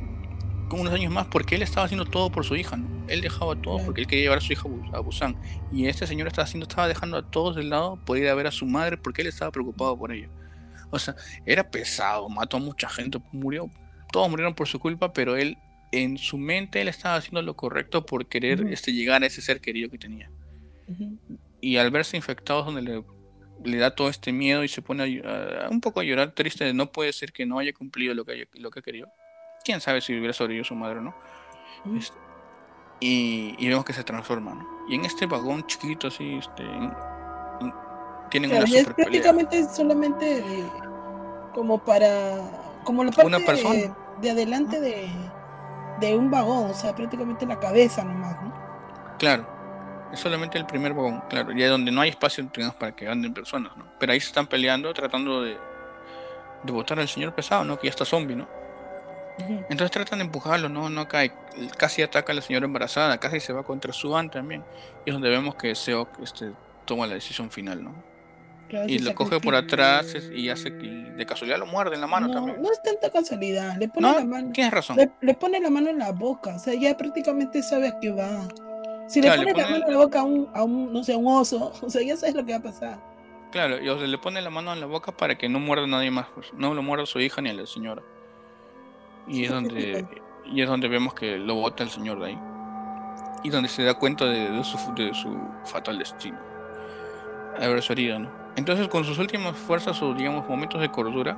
unos 0.72 0.94
años 0.94 1.12
más, 1.12 1.28
porque 1.28 1.56
él 1.56 1.62
estaba 1.62 1.86
haciendo 1.86 2.06
todo 2.06 2.32
por 2.32 2.46
su 2.46 2.56
hija, 2.56 2.78
¿no? 2.78 2.88
Él 3.08 3.22
dejaba 3.22 3.56
todo 3.56 3.84
porque 3.86 4.02
él 4.02 4.08
quería 4.08 4.24
llevar 4.24 4.40
a 4.40 4.42
su 4.42 4.54
hija 4.54 4.68
a 4.94 5.00
Busan. 5.00 5.36
Y 5.72 5.88
este 5.88 6.08
señor 6.08 6.28
estaba 6.28 6.46
haciendo, 6.46 6.68
estaba 6.68 6.88
dejando 6.88 7.18
a 7.18 7.30
todos 7.30 7.56
del 7.56 7.70
lado 7.70 8.00
por 8.06 8.18
ir 8.18 8.28
a 8.28 8.36
ver 8.36 8.48
a 8.48 8.52
su 8.52 8.66
madre 8.66 8.98
porque 8.98 9.22
él 9.22 9.28
estaba 9.28 9.52
preocupado 9.52 9.98
por 9.98 10.12
ella. 10.12 10.30
O 10.90 11.00
sea, 11.00 11.16
era 11.46 11.70
pesado, 11.70 12.30
mató 12.30 12.58
a 12.58 12.60
mucha 12.60 12.88
gente, 12.88 13.20
murió, 13.32 13.70
todos 14.12 14.30
murieron 14.30 14.54
por 14.54 14.68
su 14.68 14.80
culpa, 14.80 15.12
pero 15.12 15.36
él, 15.36 15.58
en 15.92 16.18
su 16.18 16.38
mente, 16.38 16.82
él 16.82 16.88
estaba 16.88 17.16
haciendo 17.16 17.42
lo 17.42 17.56
correcto 17.56 18.06
por 18.06 18.28
querer 18.28 18.68
este, 18.70 18.94
llegar 18.94 19.24
a 19.24 19.26
ese 19.26 19.42
ser 19.42 19.60
querido 19.60 19.90
que 19.90 19.98
tenía. 19.98 20.30
Y 21.60 21.78
al 21.78 21.90
verse 21.90 22.16
infectado 22.16 22.64
donde 22.64 22.84
le, 22.84 23.04
le, 23.64 23.78
da 23.78 23.96
todo 23.96 24.10
este 24.10 24.32
miedo 24.32 24.64
y 24.64 24.68
se 24.68 24.82
pone 24.84 25.24
a, 25.26 25.70
un 25.70 25.82
poco 25.82 26.00
a 26.00 26.04
llorar 26.04 26.34
triste 26.34 26.64
de 26.64 26.74
no 26.74 26.92
puede 26.92 27.12
ser 27.12 27.34
que 27.34 27.46
no 27.46 27.58
haya 27.58 27.74
cumplido 27.74 28.14
lo 28.14 28.24
que, 28.24 28.48
lo 28.54 28.70
que 28.70 28.84
quería. 28.84 29.08
Quién 29.64 29.80
sabe 29.82 30.02
si 30.02 30.18
hubiera 30.18 30.34
sobrevivido 30.34 30.66
su 30.66 30.76
madre 30.76 31.00
o 31.00 31.02
no. 31.02 31.14
Este, 31.98 32.18
y, 33.00 33.56
y, 33.58 33.68
vemos 33.68 33.84
que 33.86 33.94
se 33.94 34.04
transforma, 34.04 34.66
Y 34.88 34.96
en 34.96 35.06
este 35.06 35.26
vagón 35.26 35.66
chiquito 35.68 36.08
así, 36.08 36.36
este, 36.36 36.64
tienen 38.30 38.52
una 38.52 38.66
super 38.66 38.96
prácticamente 38.96 39.64
solamente 39.70 40.44
como 41.54 41.84
para 41.84 42.38
como 42.84 43.04
la 43.04 43.12
parte 43.12 43.32
De, 43.32 43.92
de, 44.22 44.30
adelante 44.32 44.80
de, 44.80 45.08
de 46.00 46.16
un 46.16 46.32
vagón, 46.32 46.72
o 46.72 46.74
sea, 46.74 46.96
prácticamente 46.96 47.46
la 47.46 47.60
cabeza 47.60 48.04
nomás, 48.04 48.42
¿no? 48.42 48.54
Claro. 49.20 49.48
Es 50.12 50.20
solamente 50.20 50.58
el 50.58 50.66
primer 50.66 50.94
vagón, 50.94 51.24
claro, 51.30 51.52
ya 51.54 51.70
donde 51.70 51.92
no 51.92 52.02
hay 52.02 52.10
espacio 52.10 52.48
para 52.80 52.96
que 52.96 53.08
anden 53.08 53.34
personas, 53.34 53.76
¿no? 53.76 53.86
Pero 54.00 54.12
ahí 54.12 54.20
se 54.20 54.28
están 54.28 54.48
peleando 54.48 54.94
tratando 54.94 55.42
de, 55.42 55.58
de 56.64 56.72
botar 56.72 57.00
al 57.00 57.08
señor 57.08 57.34
pesado, 57.34 57.64
¿no? 57.64 57.80
Que 57.80 57.88
ya 57.88 57.92
está 57.92 58.06
zombie, 58.06 58.36
¿no? 58.36 58.48
Entonces 59.40 59.92
tratan 59.92 60.20
de 60.20 60.26
empujarlo, 60.26 60.70
¿no? 60.70 60.90
No 60.90 61.08
cae. 61.08 61.32
Casi 61.78 62.02
ataca 62.02 62.32
a 62.32 62.36
la 62.36 62.42
señora 62.42 62.66
embarazada, 62.66 63.18
casi 63.18 63.40
se 63.40 63.54
va 63.54 63.64
contra 63.64 63.94
su 63.94 64.10
van 64.10 64.30
también. 64.30 64.64
Y 65.06 65.10
es 65.10 65.14
donde 65.14 65.30
vemos 65.30 65.56
que 65.56 65.74
Seok 65.76 66.20
este, 66.22 66.52
toma 66.86 67.08
la 67.08 67.16
decisión 67.16 67.50
final, 67.50 67.84
¿no? 67.84 68.14
y 68.88 69.00
lo 69.00 69.14
coge 69.14 69.40
por 69.40 69.56
atrás 69.56 70.16
y 70.34 70.50
hace 70.50 70.76
que 70.78 70.88
de 70.88 71.26
casualidad 71.26 71.60
lo 71.60 71.66
muerde 71.66 71.96
en 71.96 72.02
la 72.02 72.08
mano 72.08 72.32
también. 72.32 72.62
No 72.62 72.72
es 72.72 72.82
tanta 72.82 73.10
casualidad, 73.10 73.78
le 73.78 73.88
pone 73.88 74.12
la 74.12 74.26
mano. 74.26 74.52
Tienes 74.52 74.74
razón. 74.74 74.98
Le, 74.98 75.12
le, 75.22 75.34
pone 75.36 75.60
la 75.60 75.70
mano 75.70 75.90
en 75.90 76.00
la 76.00 76.12
boca, 76.12 76.56
o 76.56 76.60
sea, 76.60 76.74
ya 76.74 76.96
prácticamente 76.98 77.62
sabe 77.62 77.90
a 77.90 78.00
qué 78.00 78.12
va. 78.12 78.48
Si 79.08 79.22
le 79.22 79.30
pones 79.30 79.56
la 79.56 79.64
mano 79.64 79.86
en 79.86 79.94
la 79.94 79.98
boca 79.98 80.20
a 80.22 80.24
un, 80.24 80.50
a 80.54 80.64
un, 80.64 80.92
no 80.92 81.04
sé, 81.04 81.16
un 81.16 81.28
oso, 81.28 81.72
o 81.82 81.90
sea, 81.90 82.02
ya 82.02 82.18
sabes 82.18 82.36
lo 82.36 82.46
que 82.46 82.54
va 82.54 82.60
a 82.60 82.64
pasar. 82.64 83.00
Claro, 83.52 83.80
y 83.80 83.88
o 83.88 83.98
sea, 83.98 84.08
le 84.08 84.18
pone 84.18 84.42
la 84.42 84.50
mano 84.50 84.74
en 84.74 84.80
la 84.80 84.88
boca 84.88 85.12
para 85.16 85.38
que 85.38 85.48
no 85.48 85.60
muerda 85.60 85.84
a 85.84 85.88
nadie 85.88 86.10
más, 86.10 86.28
pues. 86.34 86.48
No 86.54 86.74
lo 86.74 86.82
muerda 86.82 87.04
a 87.04 87.08
su 87.08 87.20
hija 87.20 87.42
ni 87.42 87.52
a 87.52 87.54
la 87.54 87.68
señora. 87.68 88.02
Y 89.28 89.46
es 89.46 89.52
donde, 89.52 90.06
y 90.46 90.62
es 90.62 90.68
donde 90.68 90.88
vemos 90.88 91.14
que 91.14 91.38
lo 91.38 91.56
bota 91.56 91.84
el 91.84 91.90
señor 91.90 92.20
de 92.20 92.28
ahí. 92.28 92.40
Y 93.44 93.50
donde 93.50 93.70
se 93.70 93.84
da 93.84 93.94
cuenta 93.94 94.26
de, 94.26 94.50
de 94.50 94.64
su, 94.64 94.78
de 94.96 95.14
su 95.14 95.38
fatal 95.66 96.00
destino. 96.00 96.40
Haber 97.58 97.82
su 97.82 97.94
herida, 97.94 98.20
¿no? 98.20 98.32
Entonces, 98.56 98.88
con 98.88 99.04
sus 99.04 99.18
últimas 99.18 99.58
fuerzas 99.58 100.02
o, 100.02 100.14
digamos, 100.14 100.48
momentos 100.48 100.80
de 100.80 100.90
cordura, 100.90 101.38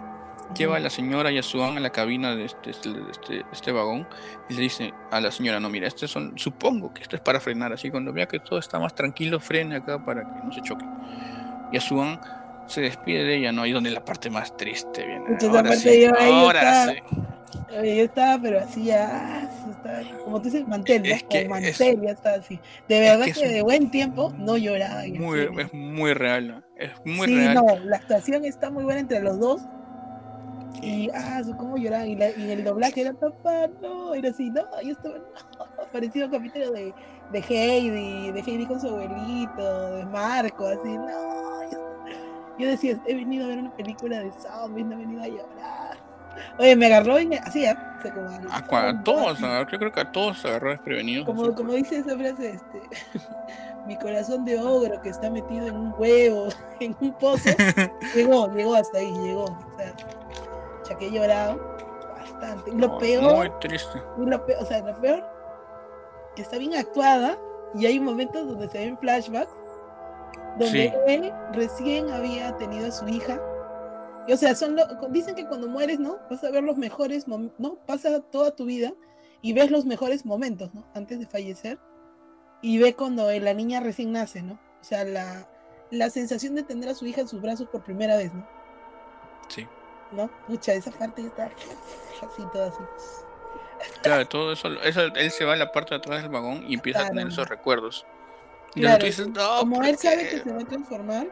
lleva 0.54 0.78
a 0.78 0.80
la 0.80 0.90
señora 0.90 1.32
y 1.32 1.38
a 1.38 1.44
Suan 1.44 1.78
a 1.78 1.80
la 1.80 1.90
cabina 1.90 2.36
de 2.36 2.46
este, 2.46 2.70
este, 2.70 2.90
este, 3.10 3.46
este 3.52 3.72
vagón 3.72 4.08
y 4.50 4.54
le 4.54 4.62
dice 4.62 4.94
a 5.12 5.20
la 5.20 5.32
señora, 5.32 5.60
no, 5.60 5.70
mira, 5.70 5.88
este 5.88 6.08
son, 6.08 6.38
supongo 6.38 6.94
que 6.94 7.02
esto 7.02 7.16
es 7.16 7.22
para 7.22 7.40
frenar, 7.40 7.74
así 7.74 7.90
cuando 7.90 8.14
vea 8.14 8.28
que 8.28 8.40
todo 8.40 8.60
está 8.60 8.80
más 8.80 8.94
tranquilo, 8.94 9.40
frene 9.40 9.78
acá 9.78 10.04
para 10.04 10.22
que 10.22 10.44
no 10.44 10.52
se 10.52 10.62
choque. 10.62 10.86
Y 11.72 11.78
a 11.78 11.82
Suan 11.82 12.20
se 12.68 12.82
despide 12.82 13.24
de 13.24 13.38
ella, 13.38 13.52
¿no? 13.52 13.64
Ahí 13.64 13.72
donde 13.72 13.92
la 13.92 14.04
parte 14.04 14.30
más 14.30 14.56
triste 14.56 15.06
viene. 15.06 15.26
Entonces, 15.28 15.50
Ahora 15.50 15.76
sí, 15.76 16.06
ahora 16.06 16.86
sí. 16.88 16.94
Yo 17.72 18.04
estaba, 18.04 18.42
pero 18.42 18.60
así 18.60 18.86
ya, 18.86 19.50
estaba, 19.70 20.00
como 20.24 20.38
tú 20.40 20.46
dices, 20.46 20.68
mantel, 20.68 21.04
¿no? 21.04 21.10
Es 21.16 21.24
que 21.24 21.48
mantel, 21.50 21.72
es- 21.96 22.02
ya 22.02 22.12
estaba 22.12 22.36
así. 22.38 22.60
De 22.88 23.00
verdad 23.00 23.26
que 23.26 23.34
que, 23.34 23.46
es 23.46 23.54
de 23.54 23.62
buen 23.64 23.90
tiempo 23.92 24.34
no 24.38 24.58
lloraba. 24.58 25.04
Muy, 25.08 25.50
es 25.60 25.74
muy 25.74 26.14
real, 26.14 26.48
¿no? 26.48 26.64
es 26.76 26.92
muy 27.06 27.28
sí, 27.28 27.36
real. 27.36 27.54
no, 27.56 27.66
la 27.86 27.98
actuación 27.98 28.46
está 28.46 28.70
muy 28.70 28.84
buena 28.84 29.00
entre 29.00 29.22
los 29.22 29.40
dos. 29.40 29.62
Y, 30.82 31.10
ah, 31.14 31.42
cómo 31.58 31.78
lloraban. 31.78 32.08
Y, 32.10 32.16
la- 32.16 32.30
y 32.32 32.52
el 32.52 32.64
doblaje 32.64 33.02
era, 33.02 33.14
papá, 33.14 33.68
no, 33.82 34.14
era 34.14 34.30
así, 34.30 34.50
no, 34.50 34.64
yo 34.84 34.92
estaba, 34.92 35.16
no, 35.58 35.86
parecía 35.92 36.26
un 36.26 36.32
capítulo 36.32 36.72
de, 36.72 36.94
de 37.32 37.40
Heidi, 37.40 38.32
de 38.32 38.40
Heidi 38.42 38.66
con 38.66 38.80
su 38.80 38.88
abuelito, 38.90 39.96
de 39.96 40.06
Marco, 40.06 40.68
así, 40.68 40.98
no. 40.98 41.72
Yo, 41.72 41.80
yo 42.60 42.68
decía, 42.70 43.02
he 43.08 43.16
venido 43.16 43.46
a 43.46 43.48
ver 43.50 43.60
una 43.60 43.76
película 43.76 44.20
de 44.20 44.32
zombies, 44.34 44.86
no 44.88 44.94
he 44.94 44.98
venido 44.98 45.24
a 45.24 45.28
llorar. 45.28 45.95
Oye, 46.60 46.76
me 46.76 46.86
agarró 46.88 47.18
en, 47.18 47.34
así, 47.36 47.66
¿eh? 47.66 47.76
O 47.98 48.02
sea, 48.02 48.14
como 48.14 48.30
al- 48.30 48.48
A, 48.52 48.90
a 48.90 49.04
todos. 49.04 49.40
¿no? 49.40 49.70
yo 49.70 49.80
creo 49.80 49.92
que 49.92 50.00
a 50.02 50.12
todos 50.12 50.40
se 50.40 50.48
agarró 50.48 50.70
desprevenidos. 50.72 51.26
Como, 51.26 51.54
como 51.56 51.74
dice 51.74 51.98
esa 52.00 52.16
frase, 52.18 52.52
este, 52.52 52.82
mi 53.88 53.98
corazón 53.98 54.46
de 54.46 54.60
ogro 54.60 55.02
que 55.02 55.10
está 55.10 55.30
metido 55.30 55.68
en 55.68 55.76
un 55.76 55.94
huevo, 55.98 56.48
en 56.80 56.96
un 57.00 57.14
pozo, 57.14 57.50
llegó, 58.16 58.54
llegó 58.54 58.76
hasta 58.76 58.98
ahí, 59.00 59.12
llegó. 59.24 59.44
O 59.46 59.78
sea, 59.78 59.94
ya 60.90 60.98
que 60.98 61.08
he 61.08 61.12
llorado 61.12 61.60
bastante. 62.20 62.72
Y 62.72 62.76
Lo 62.78 62.90
Muy- 62.90 63.00
peor, 63.00 63.36
Muy 63.36 63.52
triste. 63.60 64.02
y 64.18 64.26
lo 64.30 64.46
peor, 64.46 64.64
o 64.64 64.66
sea, 64.66 64.80
lo 64.82 65.00
peor, 65.02 65.24
que 66.36 66.42
está 66.42 66.58
bien 66.58 66.76
actuada 66.76 67.38
y 67.74 67.86
hay 67.86 68.00
momentos 68.00 68.48
donde 68.48 68.68
se 68.70 68.78
ven 68.80 68.98
flashbacks, 68.98 69.52
donde 70.60 70.90
Sí. 70.90 70.94
él 71.08 71.34
recién 71.54 72.10
había 72.12 72.56
tenido 72.58 72.88
a 72.88 72.92
su 72.92 73.08
hija. 73.08 73.40
Y, 74.28 74.34
o 74.34 74.38
sea, 74.38 74.56
son 74.56 74.76
lo- 74.76 74.86
dicen 75.10 75.36
que 75.36 75.46
cuando 75.46 75.68
mueres, 75.68 76.00
¿no? 76.00 76.18
Vas 76.30 76.44
a 76.44 76.50
ver 76.52 76.64
los 76.64 76.78
mejores 76.78 77.28
momentos, 77.28 77.60
¿no? 77.60 77.76
Pasa 77.86 78.22
toda 78.22 78.56
tu 78.56 78.66
vida 78.66 78.94
y 79.42 79.54
ves 79.54 79.70
los 79.72 79.86
mejores 79.86 80.26
momentos, 80.26 80.74
¿no? 80.74 80.86
Antes 80.96 81.20
de 81.20 81.28
fallecer. 81.28 81.78
Y 82.62 82.80
ve 82.80 82.96
cuando 82.96 83.30
la 83.32 83.54
niña 83.54 83.80
recién 83.82 84.12
nace, 84.12 84.42
¿no? 84.42 84.54
O 84.82 84.84
sea, 84.84 85.04
la, 85.04 85.48
la 85.92 86.10
sensación 86.10 86.56
de 86.56 86.64
tener 86.64 86.90
a 86.90 86.96
su 86.96 87.06
hija 87.06 87.22
en 87.22 87.28
sus 87.28 87.42
brazos 87.42 87.68
por 87.68 87.84
primera 87.84 88.18
vez, 88.18 88.34
¿no? 88.34 88.48
Sí. 89.50 89.68
¿No? 90.12 90.30
Pucha, 90.48 90.74
esa 90.74 90.90
parte 90.92 91.22
ya 91.22 91.28
está 91.28 91.46
así, 91.46 92.44
todo 92.52 92.64
así. 92.64 92.80
Claro, 94.02 94.28
todo 94.28 94.54
eso, 94.54 94.70
eso, 94.82 95.02
él 95.02 95.32
se 95.32 95.46
va 95.46 95.54
a 95.54 95.58
la 95.58 95.72
parte 95.72 95.92
de 95.92 95.98
atrás 95.98 96.22
del 96.24 96.32
vagón 96.32 96.64
y 96.68 96.74
empieza 96.76 97.02
a 97.02 97.08
tener 97.10 97.26
Claro. 97.28 97.30
esos 97.30 97.50
recuerdos. 97.50 98.06
Y 98.74 98.82
Claro, 98.82 99.00
tú 99.00 99.06
dices, 99.06 99.28
no, 99.28 99.60
Como 99.60 99.76
¿por 99.76 99.86
él 99.86 99.98
sabe 99.98 100.24
qué?". 100.24 100.30
que 100.30 100.40
se 100.44 100.52
va 100.54 100.62
a 100.62 100.66
transformar, 100.66 101.28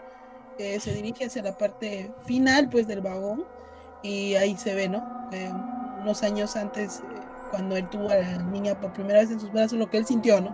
eh, 0.58 0.80
se 0.80 0.94
dirige 0.94 1.26
hacia 1.26 1.44
la 1.44 1.58
parte 1.58 2.12
final, 2.26 2.70
pues, 2.70 2.88
del 2.88 3.02
vagón. 3.02 3.46
Y 4.02 4.36
ahí 4.36 4.58
se 4.58 4.76
ve, 4.76 4.90
¿no? 4.90 5.30
Eh, 5.32 5.52
unos 6.02 6.24
años 6.24 6.56
antes, 6.56 7.00
eh, 7.00 7.22
cuando 7.52 7.78
él 7.78 7.90
tuvo 7.90 8.10
a 8.10 8.16
la 8.16 8.38
niña 8.44 8.80
por 8.80 8.92
primera 8.92 9.20
vez 9.20 9.32
en 9.32 9.40
sus 9.40 9.52
brazos, 9.52 9.80
lo 9.80 9.90
que 9.90 9.98
él 9.98 10.06
sintió, 10.06 10.42
¿no? 10.42 10.54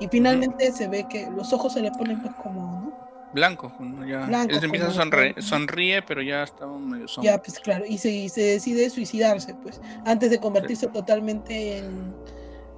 Y 0.00 0.06
finalmente 0.08 0.70
se 0.70 0.86
ve 0.86 1.06
que 1.08 1.28
los 1.30 1.52
ojos 1.52 1.72
se 1.72 1.80
le 1.80 1.90
ponen, 1.90 2.20
pues, 2.20 2.34
como, 2.36 2.80
¿no? 2.80 3.08
Blanco, 3.32 3.72
ya. 4.06 4.24
Blanco, 4.26 4.54
él 4.54 4.60
se 4.60 4.66
empieza 4.66 4.86
a 4.86 4.90
sonreír, 4.90 5.42
sonríe, 5.42 6.02
pero 6.02 6.22
ya 6.22 6.44
está 6.44 6.66
medio 6.66 7.08
sombra. 7.08 7.32
Ya, 7.32 7.42
pues, 7.42 7.58
claro. 7.58 7.84
Y 7.86 7.98
se, 7.98 8.10
y 8.10 8.28
se 8.28 8.42
decide 8.42 8.88
suicidarse, 8.90 9.54
pues, 9.56 9.80
antes 10.06 10.30
de 10.30 10.38
convertirse 10.38 10.86
totalmente 10.86 11.78
en, 11.78 12.14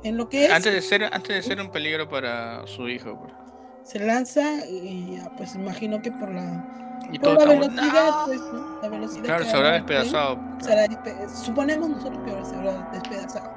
en 0.03 0.17
lo 0.17 0.29
que 0.29 0.47
es. 0.47 0.51
Antes 0.51 0.73
de 0.73 0.83
ser, 0.83 1.05
antes 1.05 1.37
de 1.37 1.43
ser 1.43 1.61
un 1.61 1.71
peligro 1.71 2.09
para 2.09 2.67
su 2.67 2.89
hijo. 2.89 3.19
pues. 3.21 3.40
Se 3.83 3.99
lanza 3.99 4.65
y, 4.67 5.17
ya, 5.17 5.31
pues, 5.37 5.55
imagino 5.55 6.01
que 6.03 6.13
por 6.13 6.31
la, 6.31 6.65
Y 7.11 7.19
por 7.19 7.35
la 7.39 7.45
velocidad, 7.47 8.11
"No". 8.11 8.25
pues, 8.27 8.41
¿no? 8.53 8.81
La 8.83 8.89
velocidad 8.89 9.25
Claro, 9.25 9.45
se 9.45 9.57
habrá 9.57 9.71
despedazado. 9.73 10.39
se 10.61 10.73
hará 10.73 10.87
despe- 10.87 11.29
suponemos 11.29 11.89
nosotros 11.89 12.21
que 12.25 12.31
ahora 12.31 12.45
se 12.45 12.57
habrá 12.57 12.89
despedazado. 12.93 13.51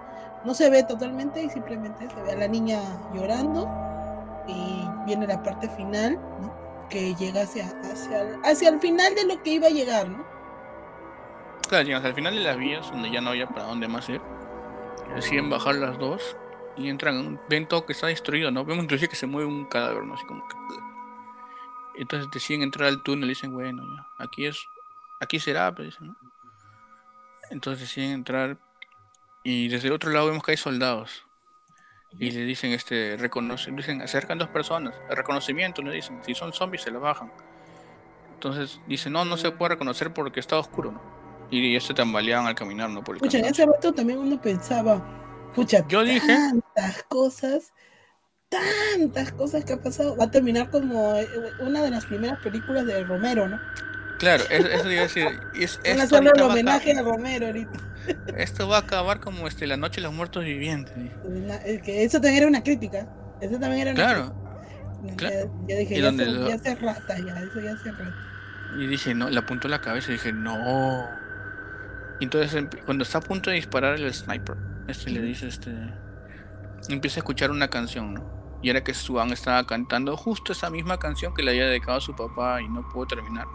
No 0.45 0.53
se 0.53 0.69
ve 0.69 0.83
totalmente 0.83 1.43
y 1.43 1.49
simplemente 1.49 2.07
se 2.09 2.21
ve 2.21 2.31
a 2.31 2.35
la 2.35 2.47
niña 2.47 2.79
llorando 3.13 3.67
y 4.47 4.87
viene 5.05 5.27
la 5.27 5.41
parte 5.43 5.69
final, 5.69 6.13
¿no? 6.41 6.53
Que 6.89 7.13
llega 7.15 7.43
hacia, 7.43 7.71
hacia, 7.83 8.21
el, 8.21 8.35
hacia 8.43 8.69
el 8.69 8.79
final 8.79 9.13
de 9.15 9.25
lo 9.25 9.41
que 9.43 9.51
iba 9.51 9.67
a 9.67 9.71
llegar, 9.71 10.09
¿no? 10.09 10.23
Claro, 11.69 11.85
llegas 11.85 12.03
al 12.05 12.13
final 12.13 12.35
de 12.35 12.41
las 12.41 12.57
vías, 12.57 12.89
donde 12.91 13.09
ya 13.11 13.21
no 13.21 13.29
había 13.31 13.47
para 13.47 13.65
dónde 13.67 13.87
más 13.87 14.07
ir. 14.09 14.21
Deciden 15.15 15.49
bajar 15.49 15.75
las 15.75 15.97
dos 15.97 16.35
y 16.75 16.89
entran, 16.89 17.39
ven 17.49 17.67
todo 17.67 17.85
que 17.85 17.93
está 17.93 18.07
destruido, 18.07 18.51
¿no? 18.51 18.65
Vemos 18.65 18.83
inclusive 18.83 19.09
que 19.09 19.15
se 19.15 19.27
mueve 19.27 19.47
un 19.47 19.65
cadáver, 19.65 20.03
¿no? 20.03 20.15
Así 20.15 20.25
como 20.25 20.47
que... 20.47 20.55
Entonces 21.95 22.29
deciden 22.31 22.63
entrar 22.63 22.89
al 22.89 23.03
túnel 23.03 23.25
y 23.25 23.29
dicen, 23.29 23.53
bueno, 23.53 23.83
ya, 23.83 24.07
aquí 24.23 24.47
es, 24.47 24.65
aquí 25.21 25.39
será, 25.39 25.73
pues, 25.73 25.89
dicen, 25.89 26.07
¿no? 26.07 26.15
Entonces 27.51 27.81
deciden 27.81 28.11
entrar 28.11 28.57
y 29.43 29.67
desde 29.67 29.89
el 29.89 29.93
otro 29.93 30.09
lado 30.09 30.27
vemos 30.27 30.43
que 30.43 30.51
hay 30.51 30.57
soldados. 30.57 31.25
Y 32.19 32.31
le 32.31 32.45
dicen, 32.45 32.71
este, 32.71 33.17
reconocen, 33.17 33.75
dicen, 33.75 34.01
acercan 34.01 34.37
dos 34.37 34.49
personas, 34.49 34.95
el 35.09 35.17
reconocimiento, 35.17 35.81
le 35.81 35.91
dicen, 35.91 36.23
si 36.23 36.35
son 36.35 36.53
zombies 36.53 36.83
se 36.83 36.91
los 36.91 37.01
bajan. 37.01 37.31
Entonces 38.35 38.79
dice, 38.87 39.09
no, 39.09 39.25
no 39.25 39.35
se 39.37 39.51
puede 39.51 39.69
reconocer 39.69 40.13
porque 40.13 40.39
está 40.39 40.57
oscuro, 40.57 40.91
¿no? 40.91 41.01
Y 41.49 41.73
ya 41.73 41.79
se 41.79 41.93
tambaleaban 41.93 42.47
al 42.47 42.55
caminar, 42.55 42.89
¿no? 42.89 43.03
Por 43.03 43.17
el 43.17 43.35
en 43.35 43.45
ese 43.45 43.65
rato 43.65 43.93
también 43.93 44.19
uno 44.19 44.39
pensaba, 44.39 45.01
pucha, 45.53 45.85
Yo 45.87 46.03
dije- 46.03 46.27
tantas 46.27 47.03
cosas, 47.03 47.73
tantas 48.49 49.31
cosas 49.31 49.65
que 49.65 49.73
ha 49.73 49.81
pasado. 49.81 50.15
Va 50.17 50.25
a 50.25 50.31
terminar 50.31 50.69
como 50.69 51.15
eh, 51.15 51.27
una 51.59 51.81
de 51.81 51.89
las 51.91 52.05
primeras 52.05 52.39
películas 52.39 52.85
de 52.85 53.03
Romero, 53.03 53.47
¿no? 53.47 53.59
Claro, 54.19 54.43
eso, 54.49 54.67
eso 54.67 54.91
iba 54.91 55.01
a 55.01 55.03
decir. 55.03 55.39
es- 55.55 55.79
Van 55.85 55.99
a 55.99 56.03
hacerle 56.03 56.31
el 56.35 56.41
a 56.41 56.47
homenaje 56.47 56.91
a 56.97 57.01
Romero 57.01 57.47
ahorita. 57.47 57.79
esto 58.37 58.67
va 58.67 58.77
a 58.77 58.79
acabar 58.81 59.19
como 59.19 59.47
este, 59.47 59.65
la 59.67 59.77
noche 59.77 59.95
de 60.01 60.07
los 60.07 60.13
muertos 60.13 60.43
vivientes. 60.43 60.93
es 61.65 61.81
que 61.81 62.03
eso 62.03 62.19
también 62.21 62.37
era 62.37 62.47
una 62.47 62.63
crítica. 62.63 63.07
Eso 63.41 63.59
también 63.59 63.87
era 63.87 63.91
una 63.91 64.03
Claro, 64.03 64.33
crítica. 65.01 65.17
claro. 65.17 65.51
Ya, 65.67 65.73
ya 65.73 65.79
dije, 65.79 66.01
ya, 66.01 66.11
se, 66.11 66.25
lo- 66.25 66.47
ya 66.49 66.57
se 66.57 66.75
rata, 66.75 67.17
ya, 67.19 67.39
eso 67.39 67.59
ya 67.59 67.75
se 67.77 67.91
rata. 67.91 68.15
y 68.77 68.87
dije, 68.87 69.13
no, 69.13 69.29
le 69.29 69.39
apuntó 69.39 69.67
la 69.67 69.81
cabeza 69.81 70.09
y 70.09 70.13
dije, 70.13 70.31
no. 70.31 71.07
Entonces 72.21 72.53
emp- 72.55 72.81
cuando 72.85 73.03
está 73.03 73.17
a 73.17 73.21
punto 73.21 73.49
de 73.49 73.57
disparar 73.57 73.95
el 73.99 74.13
sniper, 74.13 74.55
este 74.87 75.11
le 75.11 75.21
dice, 75.21 75.47
este, 75.47 75.71
empieza 76.89 77.19
a 77.19 77.21
escuchar 77.21 77.51
una 77.51 77.69
canción, 77.69 78.13
¿no? 78.13 78.25
Y 78.61 78.69
era 78.69 78.83
que 78.83 78.93
Suan 78.93 79.31
estaba 79.31 79.65
cantando 79.65 80.15
justo 80.15 80.53
esa 80.53 80.69
misma 80.69 80.97
canción 80.97 81.33
que 81.33 81.43
le 81.43 81.51
había 81.51 81.67
dedicado 81.67 81.97
a 81.97 82.01
su 82.01 82.15
papá 82.15 82.61
y 82.61 82.69
no 82.69 82.87
pudo 82.89 83.07
terminar. 83.07 83.47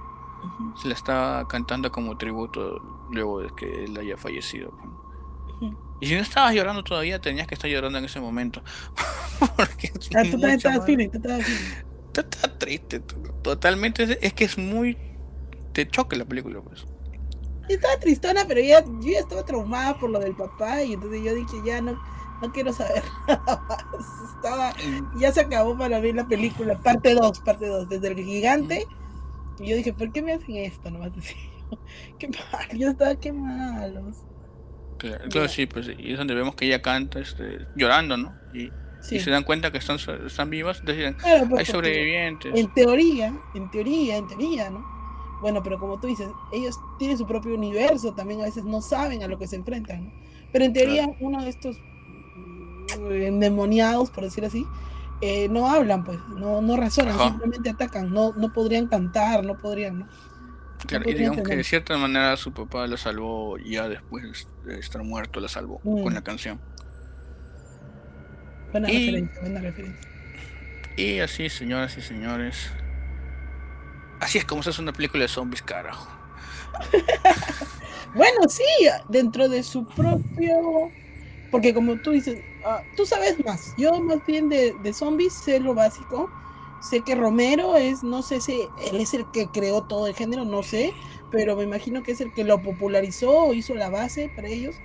Se 0.83 0.89
la 0.89 0.95
estaba 0.95 1.49
cantando 1.49 1.91
como 1.91 2.17
tributo 2.17 2.79
luego 3.11 3.41
de 3.41 3.51
que 3.57 3.85
él 3.85 3.97
haya 3.97 4.17
fallecido. 4.17 4.73
Y 6.01 6.07
si 6.07 6.15
no 6.15 6.21
estabas 6.21 6.55
llorando 6.55 6.85
todavía, 6.85 7.21
tenías 7.21 7.47
que 7.47 7.55
estar 7.55 7.71
llorando 7.71 7.99
en 7.99 8.05
ese 8.05 8.21
momento. 8.21 8.63
Porque 9.57 9.91
Ah, 10.15 10.23
tú 10.31 10.47
estabas 10.47 10.85
feeling, 10.87 11.11
tú 11.11 11.21
triste, 12.59 13.01
totalmente. 13.43 14.03
Es, 14.05 14.19
es 14.21 14.33
que 14.35 14.45
es 14.45 14.59
muy. 14.59 14.97
Te 15.73 15.89
choca 15.89 16.17
la 16.17 16.25
película, 16.25 16.61
pues. 16.61 16.87
Estaba 17.69 17.99
tristona, 17.99 18.45
pero 18.47 18.61
ya, 18.61 18.85
yo 18.85 19.11
ya 19.13 19.21
estaba 19.21 19.45
traumada 19.45 19.99
por 19.99 20.11
lo 20.11 20.19
del 20.19 20.35
papá 20.35 20.83
y 20.83 20.95
entonces 20.95 21.23
yo 21.23 21.35
dije, 21.35 21.57
ya 21.65 21.81
no, 21.81 22.01
no 22.41 22.53
quiero 22.53 22.73
saber 22.73 23.03
nada 23.29 23.67
más. 23.69 24.07
Estaba, 24.37 24.73
ya 25.19 25.33
se 25.33 25.41
acabó 25.41 25.77
para 25.77 26.01
mí 26.01 26.13
la 26.13 26.27
película, 26.27 26.79
parte 26.79 27.15
2, 27.15 27.41
parte 27.41 27.67
2, 27.67 27.89
desde 27.89 28.09
el 28.09 28.25
gigante. 28.25 28.87
Y 29.59 29.69
yo 29.69 29.77
dije, 29.77 29.93
¿por 29.93 30.13
qué 30.13 30.23
me 30.23 30.33
hacen 30.33 30.57
esto? 30.57 30.91
Nomás 30.91 31.15
decía. 31.15 31.37
Qué 32.19 32.29
mal, 32.29 32.79
yo 32.79 32.89
estaba, 32.89 33.15
qué 33.17 33.31
malos. 33.31 34.17
Claro, 34.97 35.49
sí, 35.49 35.67
pues. 35.67 35.91
Y 35.99 36.13
es 36.13 36.19
donde 36.19 36.35
vemos 36.35 36.55
que 36.55 36.65
ella 36.65 36.81
canta 36.81 37.21
este, 37.21 37.67
llorando, 37.77 38.17
¿no? 38.17 38.35
Y, 38.55 38.71
Sí, 39.01 39.17
y 39.17 39.21
se 39.21 39.31
dan 39.31 39.45
cuenta 39.45 39.71
que 39.71 39.79
están, 39.79 39.97
están 40.27 40.51
vivas. 40.51 40.85
Deciden, 40.85 41.15
claro, 41.15 41.49
pues, 41.49 41.61
hay 41.61 41.67
sobrevivientes. 41.67 42.53
En 42.55 42.73
teoría, 42.75 43.33
en 43.55 43.71
teoría, 43.71 44.17
en 44.17 44.27
teoría, 44.27 44.71
¿no? 44.71 44.98
Bueno, 45.41 45.63
pero 45.63 45.79
como 45.79 45.99
tú 46.01 46.07
dices, 46.09 46.29
ellos 46.53 46.79
tienen 46.99 47.17
su 47.19 47.27
propio 47.27 47.55
universo, 47.55 48.13
también 48.15 48.41
a 48.41 48.45
veces 48.45 48.65
no 48.65 48.81
saben 48.81 49.23
a 49.23 49.29
lo 49.29 49.39
que 49.39 49.47
se 49.47 49.57
enfrentan, 49.57 50.05
¿no? 50.07 50.13
Pero 50.53 50.65
en 50.65 50.73
teoría, 50.73 51.09
uno 51.21 51.43
de 51.43 51.51
estos 51.51 51.77
mm, 51.79 53.13
endemoniados, 53.13 54.11
por 54.11 54.25
decir 54.25 54.45
así, 54.45 54.67
eh, 55.21 55.49
no 55.49 55.69
hablan, 55.69 56.05
pues, 56.05 56.19
no, 56.37 56.61
no 56.63 56.77
razonan, 56.77 57.15
Ajá. 57.15 57.29
simplemente 57.31 57.71
atacan, 57.71 58.13
no, 58.13 58.33
no 58.33 58.53
podrían 58.53 58.87
cantar, 58.89 59.45
no 59.45 59.59
podrían, 59.59 60.01
¿no? 60.01 60.09
Claro, 60.87 61.11
y 61.11 61.15
digamos 61.15 61.43
que 61.47 61.57
de 61.57 61.65
cierta 61.65 61.99
manera 61.99 62.37
su 62.37 62.53
papá 62.53 62.87
la 62.87 62.97
salvó 62.97 63.59
ya 63.59 63.89
después 63.89 64.47
de 64.65 64.79
estar 64.79 65.03
muerto, 65.03 65.41
la 65.41 65.49
salvó 65.49 65.81
Mm. 65.83 66.03
con 66.05 66.15
la 66.15 66.23
canción. 66.23 66.61
Buena 68.73 68.91
Y- 68.91 69.07
referencia, 69.07 69.41
buena 69.41 69.61
referencia. 69.61 70.09
Y 70.97 71.19
así, 71.21 71.49
señoras 71.49 71.97
y 71.97 72.01
señores. 72.01 72.71
Así 74.21 74.39
es 74.39 74.45
como 74.45 74.63
se 74.63 74.71
hace 74.71 74.83
una 74.83 74.93
película 74.93 75.23
de 75.23 75.29
zombies, 75.29 75.63
carajo. 75.63 76.09
Bueno, 78.15 78.49
sí, 78.49 78.65
dentro 79.09 79.49
de 79.49 79.63
su 79.63 79.87
propio. 79.87 80.95
Porque 81.51 81.75
como 81.75 82.01
tú 82.01 82.13
dices, 82.13 82.45
ah, 82.65 82.83
tú 82.97 83.07
sabes 83.07 83.43
más. 83.45 83.75
Yo 83.77 84.01
más 84.03 84.25
bien 84.27 84.49
de, 84.49 84.75
de 84.83 84.93
zombies 84.93 85.35
sé 85.35 85.61
lo 85.61 85.75
básico. 85.75 86.31
Sé 86.81 87.03
que 87.03 87.15
Romero 87.15 87.77
es, 87.77 88.03
no 88.05 88.23
sé 88.23 88.41
si 88.41 88.63
él 88.79 89.01
es 89.01 89.15
el 89.15 89.31
que 89.33 89.51
creó 89.51 89.85
todo 89.87 90.07
el 90.07 90.15
género, 90.15 90.45
no 90.45 90.63
sé, 90.63 90.97
pero 91.31 91.57
me 91.57 91.65
imagino 91.65 92.03
que 92.05 92.13
es 92.13 92.21
el 92.21 92.33
que 92.33 92.45
lo 92.45 92.63
popularizó 92.63 93.33
o 93.47 93.55
hizo 93.55 93.75
la 93.75 93.91
base 93.91 94.29
para 94.35 94.49
ellos. 94.49 94.83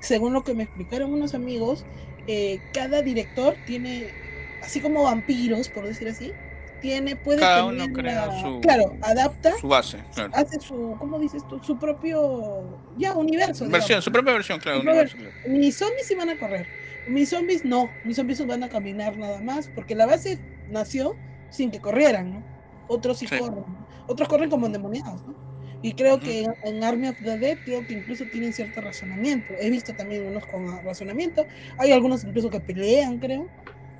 Según 0.00 0.32
lo 0.32 0.44
que 0.44 0.54
me 0.54 0.64
explicaron 0.64 1.12
unos 1.12 1.34
amigos, 1.34 1.86
eh, 2.26 2.60
cada 2.72 3.02
director 3.02 3.58
tiene, 3.64 4.16
así 4.62 4.80
como 4.80 5.04
vampiros, 5.04 5.68
por 5.70 5.86
decir 5.86 6.08
así, 6.08 6.36
tiene, 6.80 7.16
puede 7.16 7.40
Cada 7.40 7.64
uno 7.64 7.78
tener 7.84 7.92
crea 7.92 8.26
la- 8.26 8.40
su- 8.40 8.60
claro, 8.60 8.96
adapta 9.02 9.52
Su 9.60 9.68
base, 9.68 9.98
claro. 10.14 10.30
hace 10.34 10.60
su, 10.60 10.96
¿cómo 10.98 11.18
dices 11.18 11.42
tú? 11.48 11.58
Su 11.62 11.78
propio, 11.78 12.64
ya, 12.96 13.14
universo. 13.14 13.64
Versión, 13.68 13.86
digamos. 13.88 14.04
su 14.04 14.12
propia 14.12 14.32
versión, 14.32 14.58
claro. 14.60 14.80
Universo, 14.80 15.16
claro. 15.16 15.32
Mis 15.48 15.76
zombies 15.76 16.06
sí 16.06 16.14
van 16.14 16.30
a 16.30 16.38
correr. 16.38 16.66
Mis 17.08 17.30
zombies 17.30 17.64
no. 17.64 17.90
Mis 18.04 18.16
zombies 18.16 18.46
van 18.46 18.62
a 18.62 18.68
caminar 18.68 19.16
nada 19.16 19.40
más. 19.40 19.68
Porque 19.74 19.94
la 19.94 20.06
base 20.06 20.38
nació 20.70 21.16
sin 21.50 21.70
que 21.70 21.80
corrieran, 21.80 22.30
¿no? 22.32 22.42
Otros 22.88 23.18
sí, 23.18 23.26
Sí. 23.26 23.38
corren. 23.38 23.64
Otros 24.06 24.28
corren 24.28 24.50
como 24.50 24.66
endemoniados, 24.66 25.26
¿no? 25.26 25.34
Y 25.80 25.92
creo 25.92 26.16
Ujú. 26.16 26.24
que 26.24 26.42
en, 26.42 26.54
en 26.64 26.82
Army 26.84 27.08
of 27.08 27.16
the 27.22 27.38
Dead, 27.38 27.56
creo 27.64 27.86
que 27.86 27.92
incluso 27.94 28.24
tienen 28.32 28.52
cierto 28.52 28.80
razonamiento. 28.80 29.54
He 29.60 29.70
visto 29.70 29.94
también 29.94 30.26
unos 30.26 30.44
con 30.46 30.82
razonamiento. 30.84 31.46
Hay 31.78 31.92
algunos 31.92 32.24
incluso 32.24 32.50
que 32.50 32.58
pelean, 32.60 33.18
creo. 33.18 33.46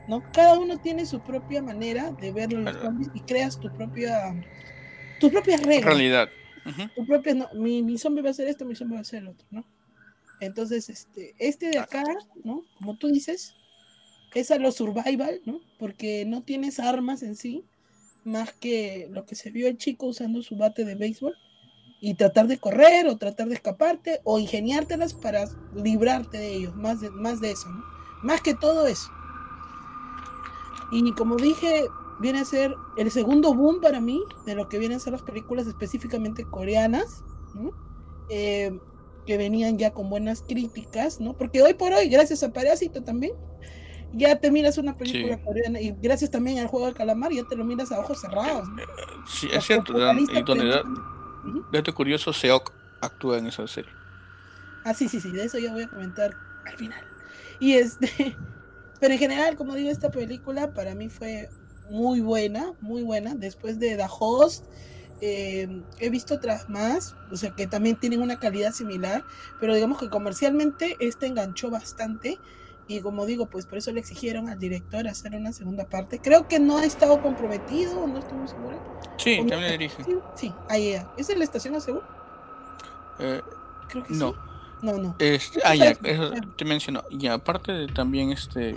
¿No? 0.08 0.22
Cada 0.32 0.58
uno 0.58 0.78
tiene 0.78 1.04
su 1.06 1.20
propia 1.20 1.62
manera 1.62 2.10
de 2.12 2.32
ver 2.32 2.52
los 2.52 2.62
Claro. 2.62 2.80
zombies 2.80 3.10
y 3.14 3.20
creas 3.20 3.60
tu 3.60 3.70
propia. 3.72 4.34
tus 5.20 5.30
propias 5.30 5.62
reglas 5.62 5.84
Realidad. 5.84 6.28
Tu 6.94 7.06
propia, 7.06 7.34
no, 7.34 7.48
mi, 7.54 7.82
mi 7.82 7.98
zombie 7.98 8.22
va 8.22 8.30
a 8.30 8.34
ser 8.34 8.48
esto, 8.48 8.64
mi 8.64 8.74
zombie 8.74 8.96
va 8.96 9.00
a 9.00 9.04
ser 9.04 9.22
el 9.22 9.28
otro, 9.28 9.46
¿no? 9.50 9.64
Entonces, 10.40 10.88
este, 10.88 11.34
este 11.38 11.70
de 11.70 11.78
acá, 11.78 12.04
¿no? 12.44 12.64
Como 12.78 12.96
tú 12.96 13.08
dices, 13.08 13.54
es 14.34 14.50
a 14.50 14.58
lo 14.58 14.70
survival, 14.70 15.40
¿no? 15.44 15.60
Porque 15.78 16.24
no 16.26 16.42
tienes 16.42 16.78
armas 16.78 17.22
en 17.22 17.34
sí, 17.36 17.64
más 18.24 18.52
que 18.52 19.08
lo 19.10 19.24
que 19.24 19.34
se 19.34 19.50
vio 19.50 19.66
el 19.68 19.78
chico 19.78 20.06
usando 20.06 20.42
su 20.42 20.56
bate 20.56 20.84
de 20.84 20.94
béisbol 20.94 21.34
y 22.00 22.14
tratar 22.14 22.46
de 22.46 22.58
correr 22.58 23.06
o 23.08 23.16
tratar 23.16 23.48
de 23.48 23.54
escaparte 23.54 24.20
o 24.24 24.38
ingeniártelas 24.38 25.14
para 25.14 25.46
librarte 25.74 26.38
de 26.38 26.54
ellos, 26.54 26.76
más 26.76 27.00
de, 27.00 27.10
más 27.10 27.40
de 27.40 27.50
eso, 27.50 27.68
¿no? 27.68 27.82
Más 28.22 28.40
que 28.40 28.54
todo 28.54 28.86
eso. 28.86 29.10
Y 30.90 31.12
como 31.12 31.36
dije, 31.36 31.86
viene 32.20 32.40
a 32.40 32.44
ser 32.44 32.74
el 32.96 33.10
segundo 33.10 33.54
boom 33.54 33.80
para 33.80 34.00
mí 34.00 34.22
de 34.46 34.54
lo 34.54 34.68
que 34.68 34.78
vienen 34.78 34.96
a 34.96 35.00
ser 35.00 35.12
las 35.12 35.22
películas 35.22 35.66
específicamente 35.66 36.44
coreanas, 36.44 37.22
¿no? 37.54 37.70
Eh, 38.30 38.78
que 39.26 39.36
venían 39.36 39.76
ya 39.78 39.92
con 39.92 40.08
buenas 40.08 40.42
críticas, 40.42 41.20
¿no? 41.20 41.34
Porque 41.36 41.62
hoy 41.62 41.74
por 41.74 41.92
hoy, 41.92 42.08
gracias 42.08 42.42
a 42.42 42.52
Parásito 42.52 43.02
también, 43.04 43.32
ya 44.14 44.40
te 44.40 44.50
miras 44.50 44.78
una 44.78 44.96
película 44.96 45.36
Sí. 45.36 45.42
coreana 45.44 45.80
y 45.80 45.94
gracias 46.00 46.30
también 46.30 46.58
al 46.58 46.66
juego 46.68 46.86
del 46.86 46.94
calamar, 46.94 47.30
ya 47.32 47.44
te 47.44 47.54
lo 47.54 47.64
miras 47.64 47.92
a 47.92 48.00
ojos 48.00 48.18
cerrados. 48.20 48.66
¿no? 48.70 48.76
Sí, 49.26 49.46
Los 49.48 49.56
es 49.56 49.64
cierto. 49.64 49.92
Dan- 49.98 50.18
y 50.20 50.42
donde 50.42 50.66
da- 50.68 50.82
dato 51.70 51.94
curioso, 51.94 52.32
Seok 52.32 52.72
actúa 53.02 53.36
en 53.38 53.46
esa 53.48 53.66
serie. 53.66 53.90
Ah, 54.84 54.94
sí, 54.94 55.08
sí, 55.10 55.20
sí, 55.20 55.30
de 55.30 55.44
eso 55.44 55.58
ya 55.58 55.72
voy 55.74 55.82
a 55.82 55.88
comentar 55.88 56.34
al 56.66 56.76
final. 56.78 57.04
Y 57.60 57.74
este, 57.74 58.34
pero 59.00 59.14
en 59.14 59.18
general, 59.18 59.56
como 59.56 59.74
digo, 59.74 59.90
esta 59.90 60.10
película 60.10 60.72
para 60.74 60.94
mí 60.94 61.08
fue 61.08 61.48
muy 61.90 62.20
buena, 62.20 62.72
muy 62.80 63.02
buena. 63.02 63.34
Después 63.34 63.78
de 63.78 63.96
The 63.96 64.06
Host, 64.18 64.64
eh, 65.20 65.82
he 65.98 66.10
visto 66.10 66.34
otras 66.34 66.68
más, 66.68 67.16
o 67.32 67.36
sea, 67.36 67.50
que 67.50 67.66
también 67.66 67.96
tienen 67.96 68.22
una 68.22 68.38
calidad 68.38 68.72
similar, 68.72 69.24
pero 69.60 69.74
digamos 69.74 69.98
que 69.98 70.08
comercialmente 70.08 70.96
esta 71.00 71.26
enganchó 71.26 71.70
bastante. 71.70 72.38
Y 72.90 73.00
como 73.00 73.26
digo, 73.26 73.44
pues 73.46 73.66
por 73.66 73.76
eso 73.76 73.92
le 73.92 74.00
exigieron 74.00 74.48
al 74.48 74.58
director 74.58 75.06
hacer 75.08 75.34
una 75.34 75.52
segunda 75.52 75.84
parte. 75.84 76.20
Creo 76.20 76.48
que 76.48 76.58
no 76.58 76.78
ha 76.78 76.86
estado 76.86 77.20
comprometido, 77.20 78.06
no 78.06 78.18
estoy 78.18 78.38
muy 78.38 78.48
segura. 78.48 78.78
Sí, 79.18 79.36
también 79.36 79.60
le 79.60 79.70
dirige. 79.72 80.04
Sí, 80.04 80.16
sí, 80.34 80.54
ahí. 80.70 80.96
¿Es 81.18 81.28
en 81.28 81.38
la 81.38 81.44
estación 81.44 81.74
a? 81.74 82.02
Eh, 83.18 83.42
Creo 83.90 84.04
que 84.04 84.14
no. 84.14 84.30
sí. 84.30 84.36
No, 84.82 84.96
no. 84.98 85.16
Este, 85.18 85.60
ah, 85.64 85.74
ya, 85.74 85.90
eso 86.04 86.32
te 86.56 86.64
menciono. 86.64 87.02
Y 87.10 87.26
aparte 87.26 87.72
de 87.72 87.86
también 87.88 88.30
este, 88.30 88.74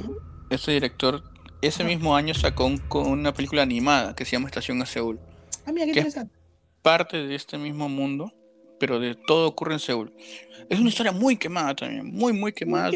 este 0.49 0.71
director, 0.71 1.23
ese 1.61 1.83
mismo 1.83 2.15
año 2.15 2.33
sacó 2.33 2.65
un- 2.65 2.77
con 2.77 3.07
una 3.07 3.33
película 3.33 3.61
animada 3.61 4.15
que 4.15 4.25
se 4.25 4.31
llama 4.31 4.47
Estación 4.47 4.81
a 4.81 4.85
Seúl. 4.85 5.19
Ah, 5.65 5.71
mira, 5.71 5.85
qué 5.85 5.91
interesante. 5.91 6.35
Parte 6.81 7.17
de 7.27 7.35
este 7.35 7.57
mismo 7.59 7.87
mundo, 7.87 8.31
pero 8.79 8.99
de 8.99 9.13
todo 9.27 9.47
ocurre 9.47 9.73
en 9.73 9.79
Seúl. 9.79 10.11
Es 10.69 10.79
una 10.79 10.89
historia 10.89 11.11
muy 11.11 11.37
quemada 11.37 11.75
también, 11.75 12.07
muy, 12.11 12.33
muy 12.33 12.51
quemada. 12.53 12.89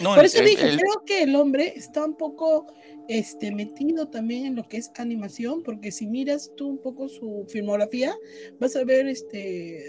No, 0.00 0.14
Por 0.14 0.24
eso 0.26 0.40
el- 0.40 0.46
dije, 0.46 0.68
el- 0.68 0.76
creo 0.76 1.02
que 1.06 1.22
el 1.22 1.34
hombre 1.36 1.72
está 1.74 2.04
un 2.04 2.16
poco 2.16 2.66
este, 3.08 3.50
metido 3.52 4.08
también 4.08 4.46
en 4.46 4.56
lo 4.56 4.68
que 4.68 4.76
es 4.76 4.90
animación, 4.96 5.62
porque 5.62 5.90
si 5.90 6.06
miras 6.06 6.50
tú 6.56 6.68
un 6.68 6.78
poco 6.78 7.08
su 7.08 7.46
filmografía, 7.48 8.14
vas 8.60 8.76
a 8.76 8.84
ver 8.84 9.06
este, 9.08 9.82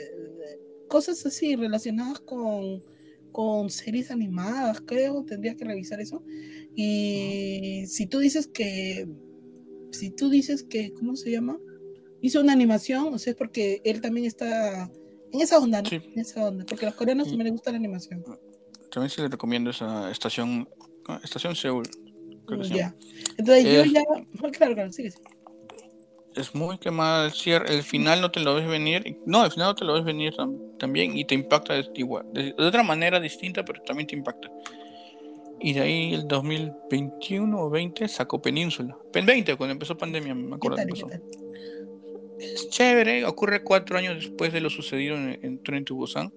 cosas 0.87 1.25
así 1.25 1.55
relacionadas 1.55 2.19
con, 2.19 2.81
con 3.31 3.69
series 3.69 4.11
animadas, 4.11 4.81
creo, 4.81 5.23
tendrías 5.23 5.55
que 5.55 5.65
revisar 5.65 5.99
eso. 6.01 6.23
Y 6.75 7.85
si 7.87 8.05
tú 8.07 8.19
dices 8.19 8.47
que, 8.47 9.07
si 9.91 10.09
tú 10.11 10.29
dices 10.29 10.63
que, 10.63 10.93
¿cómo 10.93 11.15
se 11.15 11.31
llama? 11.31 11.57
Hizo 12.21 12.41
una 12.41 12.53
animación, 12.53 13.13
o 13.13 13.17
sea, 13.19 13.31
es 13.31 13.37
porque 13.37 13.81
él 13.83 14.01
también 14.01 14.25
está 14.25 14.91
en 15.31 15.41
esa 15.41 15.57
onda, 15.59 15.81
¿no? 15.81 15.89
Sí. 15.89 15.95
En 16.13 16.19
esa 16.19 16.47
onda, 16.47 16.65
porque 16.65 16.85
a 16.85 16.89
los 16.89 16.97
coreanos 16.97 17.27
también 17.27 17.45
les 17.45 17.53
gusta 17.53 17.71
la 17.71 17.77
animación. 17.77 18.23
También 18.91 19.09
se 19.09 19.21
le 19.21 19.27
recomiendo 19.27 19.69
esa 19.69 20.09
estación, 20.11 20.67
estación 21.23 21.55
Seúl. 21.55 21.83
creo 22.45 22.59
que 22.61 22.67
se 22.67 22.75
Ya. 22.75 22.77
llama. 22.77 22.95
Entonces 23.37 23.63
yo 23.65 23.81
Es- 23.81 23.91
ya. 23.93 24.01
Claro, 24.57 24.73
claro, 24.75 24.91
sigue. 24.91 25.11
sigue. 25.11 25.23
Es 26.35 26.53
muy 26.53 26.77
quemada 26.77 27.25
el 27.25 27.31
cierre, 27.31 27.73
el 27.73 27.83
final 27.83 28.19
no 28.21 28.29
te 28.31 28.39
lo 28.41 28.55
ves 28.55 28.67
venir. 28.67 29.17
No, 29.25 29.45
el 29.45 29.51
final 29.51 29.69
no 29.69 29.75
te 29.75 29.85
lo 29.85 29.93
ves 29.93 30.03
venir 30.03 30.33
tam- 30.33 30.77
también 30.77 31.17
y 31.17 31.23
te 31.25 31.33
impacta 31.35 31.73
de, 31.75 31.85
igual, 31.95 32.25
de, 32.33 32.53
de 32.53 32.65
otra 32.65 32.83
manera 32.83 33.19
distinta, 33.19 33.63
pero 33.63 33.81
también 33.83 34.07
te 34.07 34.15
impacta. 34.15 34.51
Y 35.61 35.73
de 35.73 35.81
ahí 35.81 36.13
el 36.13 36.27
2021 36.27 37.57
o 37.59 37.69
20 37.69 38.07
sacó 38.09 38.41
Península. 38.41 38.97
Pen 39.13 39.25
20, 39.25 39.55
cuando 39.55 39.71
empezó 39.73 39.97
pandemia, 39.97 40.35
me 40.35 40.49
¿Qué 40.49 40.55
acuerdo. 40.55 40.75
tal? 40.77 40.87
que 40.87 40.93
¿Qué 40.93 40.99
empezó. 41.01 41.23
Es 42.37 42.69
chévere, 42.69 43.23
ocurre 43.25 43.63
cuatro 43.63 43.97
años 43.97 44.15
después 44.15 44.51
de 44.51 44.59
lo 44.59 44.69
sucedido 44.69 45.15
en, 45.15 45.39
en 45.41 45.63
Tren 45.63 45.85
to 45.85 45.95
Busan. 45.95 46.33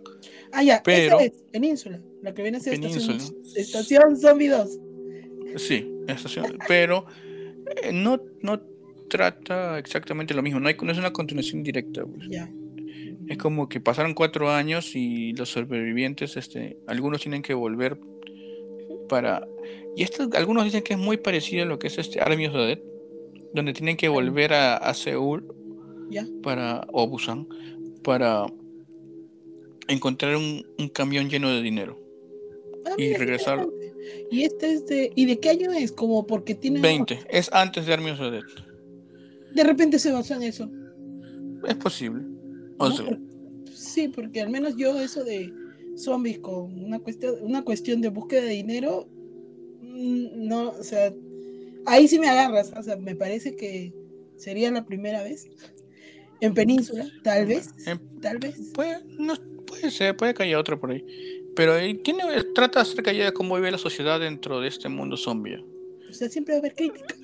Ah, 0.52 0.62
ya, 0.62 0.80
Pero- 0.84 1.18
esa 1.18 1.24
es 1.26 1.32
Península, 1.50 2.00
la 2.22 2.32
que 2.32 2.42
viene 2.42 2.58
a 2.58 2.60
ser 2.60 2.74
estación, 2.74 3.18
estación 3.56 4.16
Zombie 4.16 4.46
2. 4.48 4.78
Sí, 5.56 5.90
estación, 6.06 6.56
pero 6.68 7.06
eh, 7.82 7.90
no, 7.92 8.20
no 8.42 8.60
trata 9.08 9.78
exactamente 9.78 10.34
lo 10.34 10.42
mismo, 10.42 10.60
no, 10.60 10.68
hay, 10.68 10.76
no 10.80 10.92
es 10.92 10.98
una 10.98 11.12
continuación 11.12 11.62
directa. 11.62 12.04
pues. 12.04 12.28
Es 13.28 13.36
como 13.36 13.68
que 13.68 13.80
pasaron 13.80 14.14
cuatro 14.14 14.50
años 14.50 14.94
y 14.94 15.32
los 15.34 15.50
sobrevivientes, 15.50 16.36
este, 16.36 16.78
algunos 16.86 17.20
tienen 17.20 17.42
que 17.42 17.54
volver 17.54 17.98
para... 19.08 19.46
Y 19.96 20.02
esto, 20.02 20.28
algunos 20.34 20.64
dicen 20.64 20.82
que 20.82 20.94
es 20.94 20.98
muy 20.98 21.16
parecido 21.16 21.64
a 21.64 21.66
lo 21.66 21.78
que 21.78 21.88
es 21.88 21.98
este 21.98 22.20
Army 22.20 22.46
of 22.46 22.52
the 22.54 22.58
Dead, 22.58 22.78
donde 23.52 23.72
tienen 23.72 23.96
que 23.96 24.08
volver 24.08 24.52
a, 24.52 24.76
a 24.76 24.94
Seúl 24.94 25.44
para, 26.42 26.86
o 26.92 27.06
Busan 27.06 27.46
para 28.02 28.46
encontrar 29.88 30.36
un, 30.36 30.64
un 30.78 30.88
camión 30.88 31.28
lleno 31.28 31.50
de 31.50 31.62
dinero. 31.62 31.98
Ah, 32.86 32.92
Y 32.96 33.02
mira, 33.02 33.18
regresar-. 33.18 33.66
Y 34.30 34.44
este 34.44 34.72
es 34.72 34.86
de. 34.86 35.12
¿Y 35.14 35.26
de 35.26 35.38
qué 35.38 35.50
año 35.50 35.72
es? 35.72 35.92
Como 35.92 36.26
porque 36.26 36.54
tiene. 36.54 36.80
20, 36.80 37.20
es 37.28 37.50
antes 37.52 37.86
de 37.86 37.92
Army 37.92 38.10
of 38.10 38.18
the 38.18 38.30
Dead. 38.30 38.42
De 39.54 39.64
repente 39.64 39.98
se 39.98 40.12
basó 40.12 40.34
en 40.34 40.42
eso. 40.42 40.70
Es 41.66 41.74
posible. 41.76 42.24
Sí, 43.72 44.08
porque 44.08 44.40
al 44.40 44.50
menos 44.50 44.76
yo 44.76 44.98
eso 45.00 45.24
de 45.24 45.52
zombies 45.96 46.38
con 46.38 46.84
una 46.84 47.00
cuestión, 47.00 47.34
una 47.42 47.62
cuestión 47.62 48.00
de 48.00 48.08
búsqueda 48.08 48.42
de 48.42 48.50
dinero, 48.50 49.08
mm, 49.80 50.46
no, 50.46 50.70
o 50.70 50.82
sea, 50.82 51.12
ahí 51.86 52.06
sí 52.06 52.18
me 52.18 52.28
agarras, 52.28 52.72
o 52.76 52.82
sea, 52.82 52.96
me 52.96 53.16
parece 53.16 53.56
que 53.56 53.92
sería 54.36 54.70
la 54.70 54.84
primera 54.86 55.22
vez 55.22 55.48
en 56.40 56.54
Península, 56.54 57.06
tal 57.24 57.46
vez, 57.46 57.70
tal 58.20 58.38
vez. 58.38 58.56
Puede, 58.74 59.02
no, 59.18 59.34
puede 59.66 59.90
ser, 59.90 60.16
puede 60.16 60.34
que 60.34 60.44
haya 60.44 60.58
otro 60.58 60.78
por 60.78 60.92
ahí. 60.92 61.04
Pero 61.56 61.74
ahí 61.74 61.94
tiene, 61.94 62.22
trata 62.54 62.82
acerca 62.82 63.12
ya 63.12 63.24
de 63.24 63.32
cómo 63.32 63.56
vive 63.56 63.70
la 63.72 63.78
sociedad 63.78 64.20
dentro 64.20 64.60
de 64.60 64.68
este 64.68 64.88
mundo 64.88 65.16
zombie. 65.16 65.64
O 66.08 66.12
sea, 66.12 66.28
siempre 66.28 66.54
va 66.54 66.58
a 66.58 66.60
haber 66.60 66.74
crítica. 66.74 67.14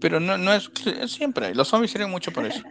Pero 0.00 0.20
no, 0.20 0.36
no 0.38 0.52
es, 0.54 0.70
siempre. 1.06 1.54
Los 1.54 1.68
zombies 1.68 1.90
sirven 1.92 2.10
mucho 2.10 2.32
por 2.32 2.46
eso. 2.46 2.62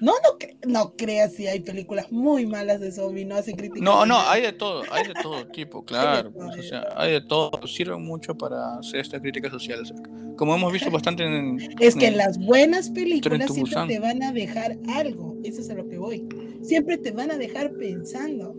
No, 0.00 0.12
no, 0.22 0.38
no 0.70 0.94
creas 0.96 1.32
si 1.34 1.48
hay 1.48 1.58
películas 1.58 2.12
muy 2.12 2.46
malas 2.46 2.78
de 2.80 2.92
zombies, 2.92 3.26
no 3.26 3.34
hacen 3.34 3.56
crítica. 3.56 3.80
No, 3.84 4.06
no, 4.06 4.16
hay 4.20 4.42
de 4.42 4.52
todo, 4.52 4.84
hay 4.92 5.08
de 5.08 5.14
todo 5.14 5.44
tipo, 5.48 5.84
claro. 5.84 6.30
pues, 6.32 6.56
o 6.56 6.62
sea, 6.62 6.86
hay 6.94 7.12
de 7.12 7.20
todo. 7.20 7.50
Sirven 7.66 8.02
mucho 8.04 8.36
para 8.36 8.78
hacer 8.78 9.00
esta 9.00 9.20
crítica 9.20 9.50
social. 9.50 9.82
acerca- 9.82 10.08
Como 10.36 10.54
hemos 10.54 10.72
visto 10.72 10.88
bastante 10.92 11.24
en. 11.24 11.58
Es 11.80 11.96
que 11.96 12.06
en- 12.06 12.16
las 12.16 12.38
buenas 12.38 12.90
películas 12.90 13.52
siempre 13.52 13.74
te 13.88 13.98
van 13.98 14.22
a 14.22 14.30
dejar 14.32 14.76
algo. 14.94 15.36
Eso 15.42 15.60
es 15.62 15.70
a 15.70 15.74
lo 15.74 15.88
que 15.88 15.98
voy. 15.98 16.28
Siempre 16.62 16.96
te 16.98 17.10
van 17.10 17.32
a 17.32 17.36
dejar 17.36 17.72
pensando. 17.72 18.54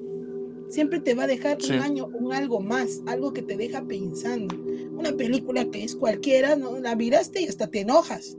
Siempre 0.70 1.00
te 1.00 1.14
va 1.14 1.24
a 1.24 1.28
dejar 1.28 1.62
Sí. 1.62 1.74
un 1.74 1.80
año, 1.80 2.08
un 2.08 2.32
algo 2.34 2.60
más, 2.62 3.02
algo 3.08 3.34
que 3.34 3.42
te 3.42 3.58
deja 3.58 3.84
pensando. 3.86 4.56
Una 4.98 5.12
película 5.14 5.66
que 5.66 5.84
es 5.84 5.96
cualquiera, 5.96 6.56
¿no? 6.56 6.80
La 6.80 6.96
miraste 6.96 7.42
y 7.42 7.48
hasta 7.48 7.68
te 7.68 7.82
enojas. 7.82 8.38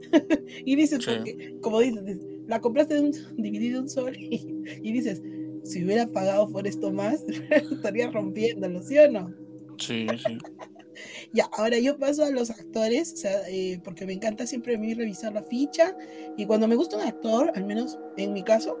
y 0.64 0.76
dices, 0.76 0.98
Sí. 1.04 1.10
porque, 1.10 1.56
como 1.60 1.80
dices, 1.80 2.18
la 2.46 2.60
compraste 2.60 2.94
de 2.94 3.00
un 3.00 3.12
dividido 3.36 3.80
un 3.80 3.88
sol 3.88 4.16
y, 4.16 4.46
y 4.82 4.92
dices, 4.92 5.22
si 5.64 5.84
hubiera 5.84 6.06
pagado 6.06 6.48
por 6.48 6.66
esto 6.66 6.92
más, 6.92 7.24
estaría 7.72 8.10
rompiéndolo, 8.10 8.82
¿sí 8.82 8.98
o 8.98 9.10
no? 9.10 9.34
Sí, 9.78 10.06
sí. 10.24 10.38
Ya, 11.32 11.48
ahora 11.56 11.78
yo 11.78 11.96
paso 11.98 12.22
a 12.22 12.30
los 12.30 12.50
actores, 12.50 13.14
o 13.14 13.16
sea, 13.16 13.48
eh, 13.48 13.80
porque 13.82 14.04
me 14.04 14.12
encanta 14.12 14.46
siempre 14.46 14.74
a 14.76 14.78
mí 14.78 14.92
revisar 14.92 15.32
la 15.32 15.42
ficha 15.42 15.96
y 16.36 16.44
cuando 16.44 16.68
me 16.68 16.74
gusta 16.76 16.96
un 16.98 17.02
actor, 17.04 17.50
al 17.54 17.64
menos 17.64 17.98
en 18.18 18.34
mi 18.34 18.42
caso, 18.44 18.78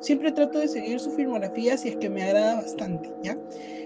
siempre 0.00 0.32
trato 0.32 0.58
de 0.58 0.68
seguir 0.68 1.00
su 1.00 1.10
filmografía 1.12 1.76
si 1.76 1.88
es 1.90 1.96
que 1.96 2.10
me 2.10 2.22
agrada 2.22 2.56
bastante, 2.56 3.10
¿ya? 3.22 3.36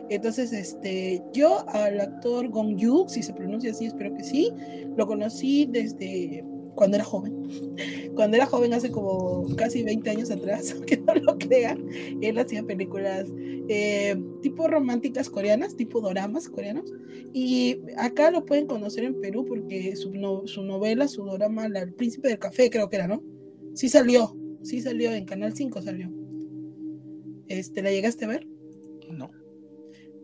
Entonces, 0.08 0.52
este, 0.52 1.22
yo 1.32 1.68
al 1.68 2.00
actor 2.00 2.48
Gong 2.48 2.76
Yu, 2.76 3.04
si 3.08 3.22
se 3.22 3.32
pronuncia 3.34 3.70
así, 3.70 3.86
espero 3.86 4.14
que 4.14 4.24
sí, 4.24 4.52
lo 4.96 5.06
conocí 5.06 5.66
desde 5.70 6.44
cuando 6.74 6.96
era 6.96 7.04
joven. 7.04 7.34
Cuando 8.14 8.36
era 8.36 8.46
joven, 8.46 8.72
hace 8.72 8.90
como 8.90 9.44
casi 9.56 9.82
20 9.84 10.10
años 10.10 10.30
atrás, 10.30 10.72
aunque 10.76 10.96
no 10.96 11.14
lo 11.14 11.38
crean, 11.38 11.86
él 12.20 12.38
hacía 12.38 12.62
películas 12.64 13.26
eh, 13.68 14.16
tipo 14.42 14.66
románticas 14.66 15.30
coreanas, 15.30 15.76
tipo 15.76 16.00
doramas 16.00 16.48
coreanos. 16.48 16.92
Y 17.32 17.78
acá 17.96 18.30
lo 18.30 18.44
pueden 18.44 18.66
conocer 18.66 19.04
en 19.04 19.20
Perú 19.20 19.44
porque 19.46 19.94
su, 19.96 20.10
no- 20.14 20.46
su 20.46 20.62
novela, 20.62 21.06
su 21.08 21.24
drama, 21.26 21.68
la- 21.68 21.80
El 21.82 21.92
Príncipe 21.94 22.28
del 22.28 22.38
Café, 22.38 22.70
creo 22.70 22.88
que 22.88 22.96
era, 22.96 23.06
¿no? 23.08 23.22
Sí 23.74 23.88
salió, 23.88 24.34
sí 24.68 24.80
salió, 24.82 25.12
en 25.12 25.24
Canal 25.24 25.54
5 25.54 25.82
salió. 25.82 26.10
Este, 27.48 27.82
¿La 27.82 27.90
llegaste 27.90 28.26
a 28.26 28.28
ver? 28.28 28.46
No. 29.10 29.30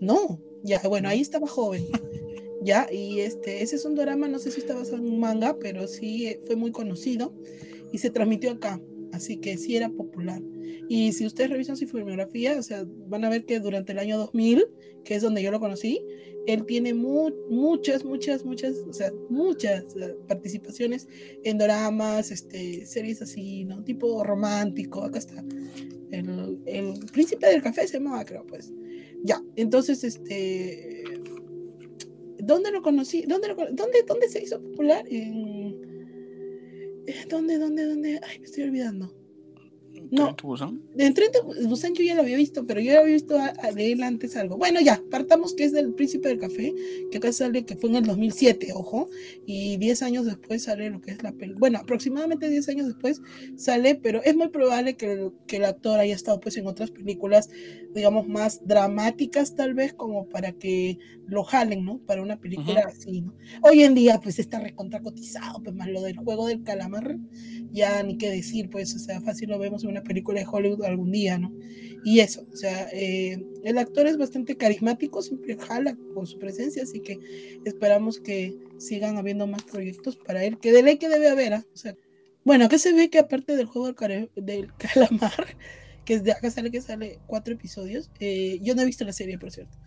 No, 0.01 0.41
ya, 0.63 0.81
bueno, 0.87 1.09
ahí 1.09 1.21
estaba 1.21 1.47
joven. 1.47 1.85
Ya, 2.63 2.87
y 2.91 3.21
este, 3.21 3.63
ese 3.63 3.77
es 3.77 3.85
un 3.85 3.95
drama, 3.95 4.27
no 4.27 4.39
sé 4.39 4.51
si 4.51 4.61
está 4.61 4.75
basado 4.75 4.97
en 4.97 5.05
un 5.05 5.21
manga, 5.21 5.59
pero 5.61 5.87
sí 5.87 6.29
eh, 6.29 6.41
fue 6.47 6.57
muy 6.57 6.73
conocido 6.73 7.35
y 7.93 7.99
se 7.99 8.09
transmitió 8.09 8.53
acá, 8.53 8.81
así 9.13 9.37
que 9.37 9.59
sí 9.59 9.77
era 9.77 9.91
popular. 9.91 10.41
Y 10.89 11.13
si 11.13 11.27
ustedes 11.27 11.51
revisan 11.51 11.77
su 11.77 11.87
filmografía, 11.87 12.59
o 12.59 12.63
sea, 12.63 12.87
van 13.07 13.27
a 13.27 13.29
ver 13.29 13.45
que 13.45 13.61
durante 13.61 13.93
el 13.93 13.99
año 13.99 14.17
2000, 14.17 14.65
que 15.05 15.15
es 15.15 15.21
donde 15.21 15.43
yo 15.43 15.51
lo 15.51 15.61
conocí, 15.61 16.01
él 16.47 16.65
tiene 16.67 16.95
mu- 16.95 17.33
muchas, 17.49 18.05
muchas, 18.05 18.45
muchas, 18.45 18.77
o 18.89 18.93
sea, 18.93 19.13
muchas 19.29 19.85
participaciones 20.29 21.09
en 21.43 21.59
doramas, 21.59 22.31
este, 22.31 22.85
series 22.87 23.23
así, 23.23 23.65
¿no? 23.65 23.83
Tipo 23.85 24.23
romántico, 24.25 25.03
acá 25.03 25.19
está. 25.19 25.45
El, 26.11 26.59
príncipe 27.13 27.47
del 27.49 27.63
café 27.63 27.87
se 27.87 27.95
llamaba, 27.99 28.25
creo, 28.25 28.47
pues. 28.47 28.73
Ya, 29.23 29.43
entonces, 29.57 30.05
este, 30.05 31.05
¿dónde 32.39 32.71
lo 32.71 32.83
conocí? 32.83 33.25
¿Dónde, 33.27 33.49
lo 33.49 33.57
dónde, 33.57 34.05
dónde 34.07 34.29
se 34.29 34.43
hizo 34.43 34.61
popular? 34.61 35.05
¿Dónde, 37.29 37.59
dónde, 37.59 37.85
dónde? 37.85 38.21
Ay, 38.23 38.39
me 38.39 38.45
estoy 38.45 38.65
olvidando. 38.65 39.24
No. 40.11 40.35
¿Tren 40.35 40.49
Busan? 40.49 40.83
En 40.97 41.15
Tren 41.15 41.31
to 41.33 41.45
Busan 41.69 41.95
yo 41.95 42.05
ya 42.05 42.15
lo 42.15 42.23
había 42.23 42.37
visto, 42.37 42.67
pero 42.67 42.81
yo 42.81 42.93
ya 42.93 43.01
había 43.01 43.15
visto 43.15 43.39
a, 43.39 43.53
a 43.63 43.73
de 43.73 43.93
él 43.93 44.03
antes 44.03 44.37
algo. 44.37 44.57
Bueno, 44.57 44.81
ya, 44.81 45.03
partamos 45.11 45.55
que 45.55 45.65
es 45.65 45.73
del 45.73 45.95
Príncipe 45.95 46.29
del 46.29 46.39
Café, 46.39 46.75
que 47.11 47.19
acá 47.19 47.33
sale, 47.33 47.65
que 47.65 47.77
fue 47.77 47.91
en 47.91 47.97
el 47.97 48.05
2007, 48.05 48.73
ojo, 48.75 49.09
y 49.47 49.77
10 49.77 50.03
años 50.03 50.27
después 50.27 50.65
sale 50.65 50.91
lo 50.91 51.01
que 51.01 51.13
es 51.13 51.23
la 51.23 51.33
película. 51.33 51.61
Bueno, 51.61 51.79
aproximadamente 51.79 52.49
10 52.49 52.69
años 52.69 52.87
después 52.87 53.21
sale, 53.57 53.95
pero 53.95 54.23
es 54.23 54.37
muy 54.37 54.49
probable 54.49 54.97
que 54.97 55.13
el, 55.13 55.33
que 55.47 55.57
el 55.57 55.65
actor 55.65 55.99
haya 55.99 56.15
estado 56.15 56.41
pues 56.41 56.57
en 56.57 56.67
otras 56.67 56.91
películas, 56.91 57.51
digamos, 57.95 58.29
más 58.29 58.67
dramáticas 58.67 59.55
tal 59.55 59.75
vez, 59.75 59.95
como 59.95 60.29
para 60.29 60.53
que 60.53 60.99
lo 61.27 61.45
jalen, 61.45 61.85
¿no? 61.85 61.99
Para 61.99 62.23
una 62.23 62.39
película 62.39 62.85
así, 62.87 63.23
¿no? 63.23 63.35
Hoy 63.63 63.83
en 63.83 63.95
día 63.95 64.21
pues 64.23 64.39
está 64.39 64.61
recontra 64.61 65.01
cotizado, 65.01 65.63
pues 65.63 65.75
más 65.75 65.89
lo 65.89 66.03
del 66.03 66.17
juego 66.17 66.47
del 66.47 66.63
calamar, 66.63 67.17
ya 67.73 68.03
ni 68.03 68.17
qué 68.17 68.31
decir, 68.31 68.71
pues, 68.71 68.95
o 68.95 68.99
sea, 68.99 69.21
fácil 69.21 69.51
lo 69.51 69.59
vemos 69.59 69.83
en 69.85 69.91
una 69.91 70.03
película 70.05 70.41
de 70.41 70.47
Hollywood 70.51 70.85
algún 70.85 71.11
día, 71.13 71.39
¿no? 71.39 71.53
Y 72.05 72.21
eso, 72.21 72.47
o 72.53 72.57
sea, 72.57 72.89
eh, 72.93 73.43
el 73.65 73.79
actor 73.79 74.07
es 74.07 74.19
bastante 74.19 74.57
carismático, 74.57 75.23
siempre 75.23 75.57
jala 75.57 75.97
con 76.15 76.27
su 76.27 76.39
presencia, 76.39 76.83
así 76.83 77.01
que 77.01 77.19
esperamos 77.65 78.21
que 78.21 78.55
sigan 78.79 79.17
habiendo 79.17 79.47
más 79.47 79.63
proyectos 79.65 80.17
para 80.17 80.45
él, 80.45 80.59
que 80.59 80.71
de 80.73 80.83
ley 80.83 80.99
que 80.99 81.09
debe 81.09 81.29
haber, 81.31 81.55
¿ah? 81.55 81.67
O 81.73 81.77
sea, 81.77 81.97
bueno, 82.45 82.67
acá 82.67 82.79
se 82.79 82.93
ve 82.93 83.09
que 83.09 83.19
aparte 83.19 83.57
del 83.57 83.67
juego 83.67 83.95
del 84.37 84.73
calamar, 84.77 85.33
que 86.05 86.15
es 86.15 86.25
de 86.25 86.33
acá 86.33 86.51
sale 86.51 86.71
que 86.71 86.83
sale 86.83 87.21
cuatro 87.27 87.55
episodios, 87.55 88.11
eh, 88.21 88.59
yo 88.63 88.75
no 88.75 88.83
he 88.83 88.87
visto 88.87 89.05
la 89.05 89.13
serie, 89.15 89.39
por 89.39 89.51
cierto. 89.51 89.79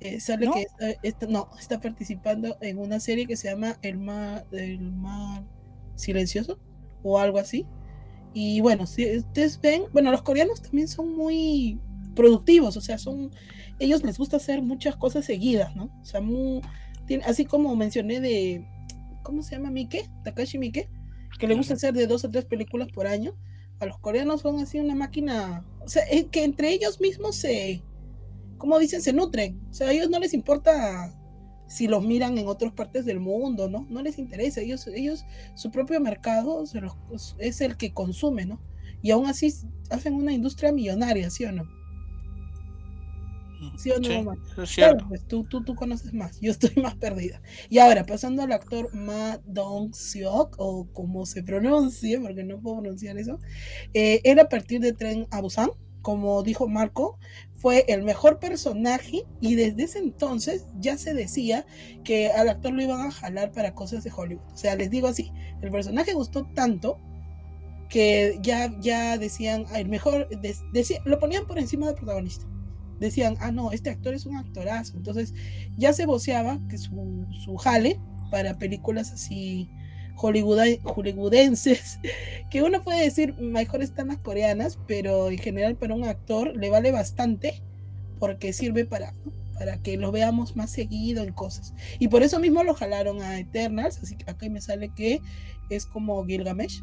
Eh, 0.00 0.20
sale 0.20 0.46
¿No? 0.46 0.52
que 0.52 0.62
está, 0.62 0.90
está- 1.02 1.26
no, 1.26 1.50
está 1.58 1.80
participando 1.80 2.56
en 2.60 2.78
una 2.78 3.00
serie 3.00 3.26
que 3.26 3.36
se 3.36 3.48
llama 3.48 3.78
El 3.82 3.98
Mar, 3.98 4.46
el 4.52 4.80
Mar 4.92 5.44
Silencioso 5.96 6.58
o 7.02 7.18
algo 7.18 7.38
así. 7.38 7.66
Y 8.34 8.60
bueno, 8.60 8.86
si 8.86 9.16
ustedes 9.18 9.60
ven, 9.60 9.82
bueno, 9.92 10.10
los 10.10 10.22
coreanos 10.22 10.62
también 10.62 10.88
son 10.88 11.16
muy 11.16 11.80
productivos, 12.14 12.76
o 12.76 12.80
sea, 12.80 12.98
son, 12.98 13.30
ellos 13.78 14.02
les 14.04 14.18
gusta 14.18 14.36
hacer 14.36 14.62
muchas 14.62 14.96
cosas 14.96 15.24
seguidas, 15.24 15.74
¿no? 15.76 15.84
O 16.00 16.04
sea, 16.04 16.20
mu- 16.20 16.60
tiene- 17.06 17.24
así 17.24 17.44
como 17.44 17.74
mencioné 17.76 18.20
de, 18.20 18.66
¿cómo 19.22 19.42
se 19.42 19.56
llama 19.56 19.70
Mike? 19.70 20.08
Takashi 20.24 20.58
Mike, 20.58 20.88
que 21.38 21.46
le 21.46 21.54
gusta 21.54 21.74
hacer 21.74 21.94
de 21.94 22.06
dos 22.06 22.24
o 22.24 22.30
tres 22.30 22.44
películas 22.44 22.88
por 22.92 23.06
año. 23.06 23.34
A 23.80 23.86
los 23.86 23.98
coreanos 23.98 24.40
son 24.40 24.58
así 24.58 24.78
una 24.80 24.94
máquina, 24.96 25.64
o 25.80 25.88
sea, 25.88 26.02
es 26.04 26.26
que 26.26 26.42
entre 26.44 26.72
ellos 26.72 27.00
mismos 27.00 27.36
se, 27.36 27.82
como 28.58 28.78
dicen, 28.78 29.00
se 29.02 29.12
nutren. 29.12 29.60
O 29.70 29.74
sea, 29.74 29.88
a 29.88 29.92
ellos 29.92 30.10
no 30.10 30.18
les 30.18 30.34
importa 30.34 31.14
si 31.68 31.86
los 31.88 32.02
miran 32.04 32.38
en 32.38 32.48
otras 32.48 32.72
partes 32.72 33.04
del 33.04 33.20
mundo, 33.20 33.68
¿no? 33.68 33.86
No 33.90 34.02
les 34.02 34.18
interesa. 34.18 34.60
Ellos, 34.60 34.86
ellos 34.88 35.24
su 35.54 35.70
propio 35.70 36.00
mercado 36.00 36.66
se 36.66 36.80
los- 36.80 37.36
es 37.38 37.60
el 37.60 37.76
que 37.76 37.92
consume, 37.92 38.46
¿no? 38.46 38.60
Y 39.02 39.12
aún 39.12 39.26
así 39.26 39.52
hacen 39.90 40.14
una 40.14 40.32
industria 40.32 40.72
millonaria, 40.72 41.30
¿sí 41.30 41.44
o 41.44 41.52
no? 41.52 41.64
¿Sí 43.76 43.90
o 43.90 43.98
no, 43.98 44.00
Sí, 44.00 44.14
Claro, 44.82 44.98
pues 45.08 45.26
tú, 45.26 45.44
tú, 45.44 45.64
tú 45.64 45.74
conoces 45.74 46.12
más, 46.14 46.40
yo 46.40 46.50
estoy 46.52 46.70
más 46.82 46.94
perdida. 46.96 47.42
Y 47.68 47.78
ahora, 47.78 48.04
pasando 48.06 48.42
al 48.42 48.52
actor 48.52 48.94
Ma 48.94 49.40
Dong-seok, 49.46 50.54
o 50.58 50.88
como 50.92 51.26
se 51.26 51.42
pronuncie, 51.42 52.20
porque 52.20 52.44
no 52.44 52.60
puedo 52.60 52.80
pronunciar 52.80 53.18
eso, 53.18 53.38
eh, 53.94 54.20
él 54.24 54.38
a 54.38 54.48
partir 54.48 54.80
de 54.80 54.92
Tren 54.92 55.26
a 55.30 55.40
Busan, 55.40 55.70
como 56.08 56.42
dijo 56.42 56.66
Marco, 56.68 57.18
fue 57.52 57.84
el 57.86 58.02
mejor 58.02 58.38
personaje 58.38 59.26
y 59.42 59.56
desde 59.56 59.82
ese 59.82 59.98
entonces 59.98 60.64
ya 60.80 60.96
se 60.96 61.12
decía 61.12 61.66
que 62.02 62.30
al 62.30 62.48
actor 62.48 62.72
lo 62.72 62.80
iban 62.80 63.02
a 63.02 63.10
jalar 63.10 63.52
para 63.52 63.74
cosas 63.74 64.04
de 64.04 64.10
Hollywood. 64.16 64.50
O 64.50 64.56
sea, 64.56 64.74
les 64.74 64.88
digo 64.88 65.06
así, 65.06 65.30
el 65.60 65.70
personaje 65.70 66.14
gustó 66.14 66.46
tanto 66.54 66.98
que 67.90 68.38
ya, 68.40 68.74
ya 68.80 69.18
decían, 69.18 69.66
"Ah, 69.68 69.80
el 69.80 69.90
mejor, 69.90 70.30
lo 71.04 71.18
ponían 71.18 71.46
por 71.46 71.58
encima 71.58 71.88
del 71.88 71.96
protagonista 71.96 72.46
decían, 73.00 73.36
ah, 73.40 73.52
no, 73.52 73.70
este 73.70 73.90
actor 73.90 74.14
es 74.14 74.24
un 74.24 74.38
actorazo. 74.38 74.96
Entonces 74.96 75.34
ya 75.76 75.92
se 75.92 76.06
voceaba 76.06 76.58
que 76.70 76.78
su, 76.78 77.26
su 77.44 77.54
jale 77.58 78.00
para 78.30 78.56
películas 78.58 79.12
así 79.12 79.70
hollywoodenses, 80.18 81.98
que 82.50 82.62
uno 82.62 82.82
puede 82.82 83.02
decir 83.02 83.34
mejor 83.34 83.82
están 83.82 84.08
las 84.08 84.18
coreanas, 84.18 84.78
pero 84.86 85.30
en 85.30 85.38
general 85.38 85.76
para 85.76 85.94
un 85.94 86.04
actor 86.04 86.56
le 86.56 86.70
vale 86.70 86.92
bastante 86.92 87.62
porque 88.18 88.52
sirve 88.52 88.84
para, 88.84 89.14
para 89.58 89.78
que 89.78 89.96
lo 89.96 90.10
veamos 90.12 90.56
más 90.56 90.70
seguido 90.70 91.22
en 91.22 91.32
cosas. 91.32 91.74
Y 91.98 92.08
por 92.08 92.22
eso 92.22 92.40
mismo 92.40 92.64
lo 92.64 92.74
jalaron 92.74 93.22
a 93.22 93.38
Eternals, 93.38 93.98
así 94.02 94.16
que 94.16 94.30
acá 94.30 94.48
me 94.48 94.60
sale 94.60 94.90
que 94.94 95.20
es 95.70 95.86
como 95.86 96.24
Gilgamesh. 96.24 96.82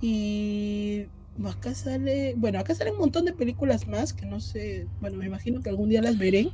Y 0.00 1.06
acá 1.44 1.74
sale, 1.74 2.34
bueno, 2.36 2.58
acá 2.58 2.74
salen 2.74 2.94
un 2.94 3.00
montón 3.00 3.24
de 3.24 3.32
películas 3.32 3.86
más 3.86 4.12
que 4.12 4.26
no 4.26 4.40
sé, 4.40 4.86
bueno, 5.00 5.16
me 5.16 5.26
imagino 5.26 5.60
que 5.60 5.70
algún 5.70 5.88
día 5.88 6.02
las 6.02 6.18
veré 6.18 6.50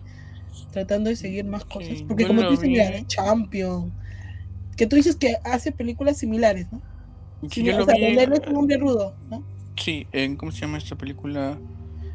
tratando 0.72 1.10
de 1.10 1.16
seguir 1.16 1.44
más 1.44 1.64
cosas, 1.64 2.02
porque 2.06 2.24
yo 2.24 2.28
como 2.28 2.42
tú 2.42 2.50
dices, 2.50 2.68
mira, 2.68 3.06
Champion, 3.06 3.92
que 4.80 4.86
tú 4.86 4.96
dices 4.96 5.16
que 5.16 5.36
hace 5.44 5.72
películas 5.72 6.16
similares, 6.16 6.66
¿no? 6.72 6.80
Sí, 7.50 7.62
yo 7.62 7.74
o 7.74 7.80
lo 7.80 7.84
sea, 7.84 7.94
vi, 7.94 8.00
donde 8.00 8.24
él 8.24 8.32
es 8.32 8.48
un 8.48 8.56
hombre 8.56 8.78
rudo, 8.78 9.14
¿no? 9.30 9.44
Sí, 9.76 10.06
en, 10.12 10.36
¿cómo 10.36 10.50
se 10.52 10.60
llama 10.62 10.78
esta 10.78 10.96
película? 10.96 11.58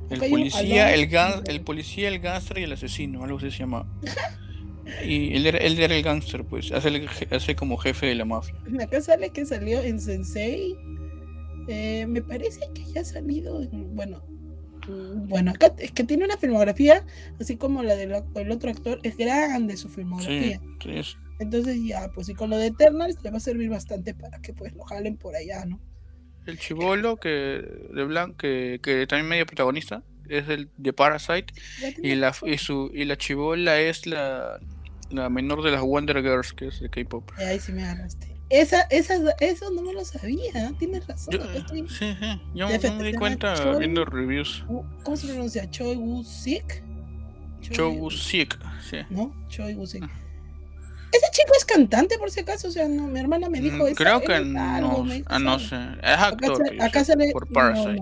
El 0.10 0.20
policía, 0.20 0.92
el, 0.94 1.08
gan- 1.10 1.44
el 1.48 1.62
policía, 1.62 2.08
el 2.08 2.20
gánster 2.20 2.58
y 2.58 2.64
el 2.64 2.74
asesino, 2.74 3.24
algo 3.24 3.38
así 3.38 3.52
se 3.52 3.60
llama. 3.60 3.86
Y 5.06 5.36
él 5.36 5.46
era, 5.48 5.58
él 5.60 5.80
era 5.80 5.96
el 5.96 6.04
gángster, 6.04 6.44
pues, 6.44 6.72
hace, 6.72 6.88
el- 6.90 7.10
hace 7.32 7.56
como 7.56 7.78
jefe 7.78 8.06
de 8.08 8.16
la 8.16 8.26
mafia. 8.26 8.56
Acá 8.82 9.02
sale 9.02 9.30
que 9.30 9.46
salió 9.46 9.82
en 9.82 10.00
Sensei. 10.00 10.76
Eh, 11.68 12.06
me 12.08 12.22
parece 12.22 12.62
que 12.74 12.84
ya 12.94 13.02
ha 13.02 13.06
salido 13.06 13.62
en- 13.62 13.96
bueno. 13.96 14.24
Bueno, 15.28 15.52
acá 15.52 15.74
es 15.80 15.92
que 15.92 16.04
tiene 16.04 16.26
una 16.26 16.38
filmografía, 16.38 17.04
así 17.40 17.58
como 17.58 17.82
la 17.82 17.96
del 17.96 18.14
el 18.36 18.52
otro 18.52 18.70
actor, 18.70 19.00
es 19.02 19.18
grande 19.18 19.76
su 19.78 19.88
Sí, 19.90 19.96
filmografía. 19.96 20.62
sí, 20.84 20.90
es- 20.92 21.18
Entonces 21.40 21.78
ya, 21.84 22.10
pues 22.14 22.30
y 22.30 22.34
con 22.36 22.50
lo 22.50 22.58
de 22.58 22.68
Eternals 22.68 23.18
le 23.24 23.32
va 23.32 23.38
a 23.38 23.40
servir 23.42 23.70
bastante 23.70 24.14
para 24.14 24.40
que 24.42 24.54
pues 24.54 24.74
lo 24.74 24.84
jalen 24.84 25.18
por 25.18 25.36
allá, 25.36 25.66
¿no? 25.66 25.80
el 26.46 26.60
chivolo 26.60 27.18
que 27.18 27.30
de 27.30 28.04
blanco 28.04 28.38
que, 28.38 28.80
que 28.84 29.08
también 29.08 29.28
medio 29.28 29.48
protagonista 29.48 30.04
es 30.30 30.48
el 30.48 30.70
de 30.78 30.94
Parasite 30.94 31.52
y 32.04 32.14
la 32.14 32.36
y 32.46 32.60
su 32.60 32.92
y 32.94 33.06
la 33.06 33.18
chivola 33.18 33.80
es 33.82 34.06
la, 34.06 34.60
la 35.10 35.30
menor 35.30 35.64
de 35.64 35.72
las 35.72 35.82
Wonder 35.82 36.22
Girls 36.22 36.54
que 36.54 36.68
es 36.68 36.80
de 36.82 36.90
K-pop. 36.90 37.32
Eh, 37.40 37.46
Ahí 37.48 37.60
sí 37.60 37.72
me 37.72 37.84
agarraste. 37.84 38.28
Esa, 38.52 38.82
esa, 38.92 39.16
eso 39.40 39.72
no 39.72 39.82
me 39.82 39.92
lo 39.94 40.06
sabía, 40.06 40.72
tienes 40.78 41.08
razón. 41.08 41.34
Yo- 41.34 41.44
estoy- 41.52 41.88
sí, 41.90 42.16
sí, 42.20 42.42
yo 42.54 42.68
me 42.68 43.04
di 43.04 43.14
cuenta 43.16 43.56
Choi. 43.56 43.80
viendo 43.80 44.06
reviews. 44.06 44.64
Uh, 44.68 44.84
¿Cómo 45.04 45.18
se 45.18 45.26
pronuncia? 45.28 45.68
Choi 45.72 45.96
Woo 45.96 46.24
Sik. 46.24 46.84
Chow 47.72 48.12
Sik, 48.12 48.60
sí. 48.88 48.98
¿No? 49.10 49.34
Choi 49.50 49.74
Woo 49.74 49.88
Sik. 49.88 50.04
Ah. 50.04 50.12
Ese 51.16 51.32
chico 51.32 51.54
es 51.58 51.66
cantante, 51.66 52.18
por 52.18 52.30
si 52.32 52.40
acaso. 52.42 52.68
O 52.68 52.72
sea, 52.72 52.88
no, 52.88 53.08
mi 53.08 53.20
hermana 53.20 53.50
me 53.50 53.62
dijo 53.62 53.78
Mm, 53.84 53.88
eso. 53.88 53.96
Creo 53.96 54.22
que 54.22 54.40
no, 54.42 54.60
ah, 55.28 55.40
no 55.40 55.60
sé, 55.60 55.76
es 56.04 56.18
actor. 56.18 56.62
Acá, 56.74 56.86
acá 56.86 57.06
sale. 57.06 57.32
por 57.32 57.48
Parasite. 57.48 58.02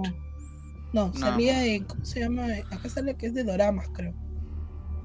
No, 0.93 1.07
no, 1.07 1.07
No. 1.07 1.13
salía 1.13 1.65
en. 1.65 1.83
¿Cómo 1.85 2.05
se 2.05 2.19
llama? 2.21 2.47
Acá 2.71 2.89
sale 2.89 3.15
que 3.15 3.27
es 3.27 3.33
de 3.33 3.43
doramas, 3.43 3.87
creo. 3.93 4.13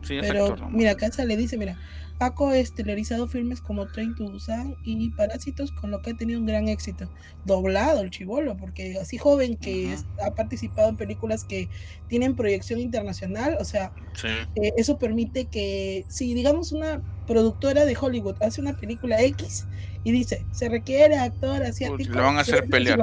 Sí, 0.02 0.16
es 0.16 0.26
Pero 0.26 0.47
actor. 0.47 0.70
mira, 0.70 0.93
acá 0.93 1.10
sale, 1.10 1.36
dice, 1.36 1.56
mira, 1.59 1.78
ha 2.20 2.35
coestelarizado 2.35 3.28
filmes 3.28 3.61
como 3.61 3.86
Train 3.86 4.15
to 4.16 4.31
Busan 4.31 4.74
y 4.82 5.11
Parásitos, 5.11 5.70
con 5.73 5.90
lo 5.90 6.03
que 6.03 6.11
ha 6.11 6.15
tenido 6.16 6.40
un 6.40 6.47
gran 6.47 6.69
éxito. 6.69 7.09
Doblado 7.45 8.01
el 8.01 8.11
chivolo, 8.11 8.57
porque 8.57 8.99
así 9.01 9.19
joven 9.19 9.57
que 9.57 9.97
ha 10.24 10.35
participado 10.35 10.89
en 10.89 10.97
películas 10.97 11.45
que 11.45 11.69
tienen 12.09 12.35
proyección 12.35 12.81
internacional, 12.81 13.57
o 13.61 13.65
sea, 13.65 13.93
Sí. 14.15 14.28
eh, 14.57 14.73
eso 14.77 14.99
permite 14.99 15.45
que 15.45 16.05
si 16.09 16.35
digamos 16.35 16.73
una 16.73 17.03
productora 17.27 17.85
de 17.85 17.97
Hollywood 17.99 18.43
hace 18.43 18.61
una 18.61 18.77
película 18.77 19.23
X 19.23 19.66
y 20.03 20.11
dice, 20.11 20.45
se 20.51 20.69
requiere 20.69 21.16
actor 21.16 21.62
asiático, 21.62 22.15
lo 22.15 22.23
van 22.23 22.39
a 22.39 22.40
hacer 22.40 22.66
pelear, 22.69 23.03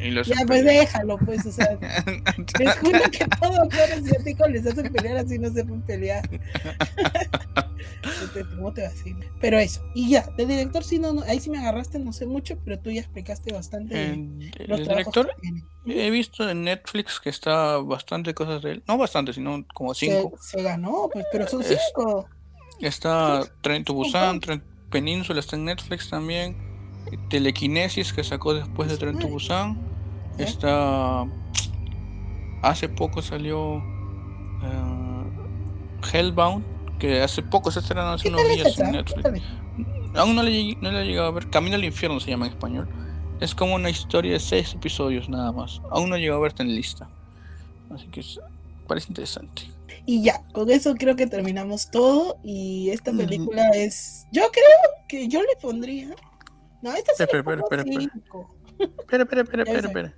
y 0.00 0.10
Ya, 0.28 0.36
pues 0.46 0.60
pelear. 0.62 0.84
déjalo, 0.86 1.18
pues, 1.18 1.44
o 1.46 1.52
sea, 1.52 1.78
les 2.58 2.78
juro 2.78 2.98
que 3.10 3.24
todo 3.40 3.62
actor 3.62 3.92
asiático 3.92 4.46
les 4.48 4.66
hacen 4.66 4.92
pelear 4.92 5.16
así 5.18 5.38
no 5.38 5.50
pelear. 5.82 6.28
Entonces, 8.04 8.46
¿Cómo 8.56 8.72
te 8.72 8.82
va 8.82 8.88
a 8.88 8.90
decir? 8.92 9.16
Pero 9.40 9.58
eso, 9.58 9.84
y 9.94 10.10
ya, 10.10 10.26
de 10.36 10.46
director 10.46 10.84
sí, 10.84 10.98
no, 10.98 11.12
no, 11.12 11.22
ahí 11.22 11.40
sí 11.40 11.50
me 11.50 11.58
agarraste, 11.58 11.98
no 11.98 12.12
sé 12.12 12.26
mucho, 12.26 12.56
pero 12.64 12.78
tú 12.78 12.90
ya 12.90 13.00
explicaste 13.00 13.52
bastante 13.52 13.94
Eh, 14.12 14.50
los 14.66 14.80
el 14.80 14.88
director, 14.88 15.30
he 15.86 16.10
visto 16.10 16.48
en 16.48 16.64
Netflix 16.64 17.20
que 17.20 17.30
está 17.30 17.78
bastante 17.78 18.34
cosas 18.34 18.62
de 18.62 18.72
él. 18.72 18.82
No 18.86 18.98
bastante, 18.98 19.32
sino 19.32 19.64
como 19.74 19.94
Se, 19.94 20.06
cinco. 20.06 20.36
se 20.40 20.62
ganó, 20.62 21.08
pues, 21.12 21.26
pero 21.32 21.46
son 21.48 21.62
Es- 21.62 21.78
cinco. 21.94 22.28
Está 22.80 23.42
Tren 23.60 23.84
Busan. 23.84 24.40
Tren 24.40 24.62
Península 24.90 25.40
está 25.40 25.56
en 25.56 25.64
Netflix 25.66 26.08
también. 26.10 26.56
Telequinesis 27.28 28.12
que 28.12 28.24
sacó 28.24 28.54
después 28.54 28.88
de 28.90 28.96
Tren. 28.96 29.18
Busan. 29.18 29.78
¿Ya? 30.38 30.44
Está. 30.44 31.24
Hace 32.62 32.88
poco 32.88 33.22
salió. 33.22 33.78
eh, 34.62 36.12
Hellbound. 36.12 36.64
Que 36.98 37.20
hace 37.20 37.42
poco 37.42 37.70
se 37.72 37.80
estrenó 37.80 38.02
hace 38.12 38.24
¿Qué 38.24 38.28
unos 38.28 38.48
días 38.48 38.78
en 38.78 38.86
¿Qué 38.86 38.92
Netflix. 38.92 39.42
Aún 40.14 40.36
no 40.36 40.42
le, 40.42 40.76
no 40.80 40.92
le 40.92 41.02
he 41.02 41.04
llegado 41.04 41.28
a 41.28 41.30
ver. 41.32 41.50
Camino 41.50 41.74
al 41.74 41.84
infierno 41.84 42.20
se 42.20 42.30
llama 42.30 42.46
en 42.46 42.52
español. 42.52 42.88
Es 43.40 43.54
como 43.56 43.74
una 43.74 43.90
historia 43.90 44.32
de 44.32 44.40
seis 44.40 44.72
episodios 44.74 45.28
nada 45.28 45.50
más. 45.50 45.82
Aún 45.90 46.10
no 46.10 46.16
he 46.16 46.20
llegado 46.20 46.38
a 46.38 46.42
verte 46.42 46.62
en 46.62 46.74
lista. 46.74 47.08
Así 47.92 48.06
que 48.06 48.22
parece 48.86 49.08
interesante. 49.08 49.62
Y 50.06 50.22
ya, 50.22 50.42
con 50.52 50.70
eso 50.70 50.94
creo 50.94 51.16
que 51.16 51.26
terminamos 51.26 51.90
todo. 51.90 52.36
Y 52.44 52.90
esta 52.90 53.12
película 53.12 53.70
es. 53.70 54.26
Yo 54.30 54.42
creo 54.52 54.66
que 55.08 55.26
yo 55.26 55.40
le 55.40 55.56
pondría. 55.60 56.10
No, 56.82 56.92
Espera, 56.92 57.28
le 57.32 57.42
pongo 57.42 57.62
espera, 57.62 57.82
espera. 57.82 58.12
Espera, 58.78 59.22
espera, 59.22 59.62
espera, 59.62 59.88
espera. 59.88 60.14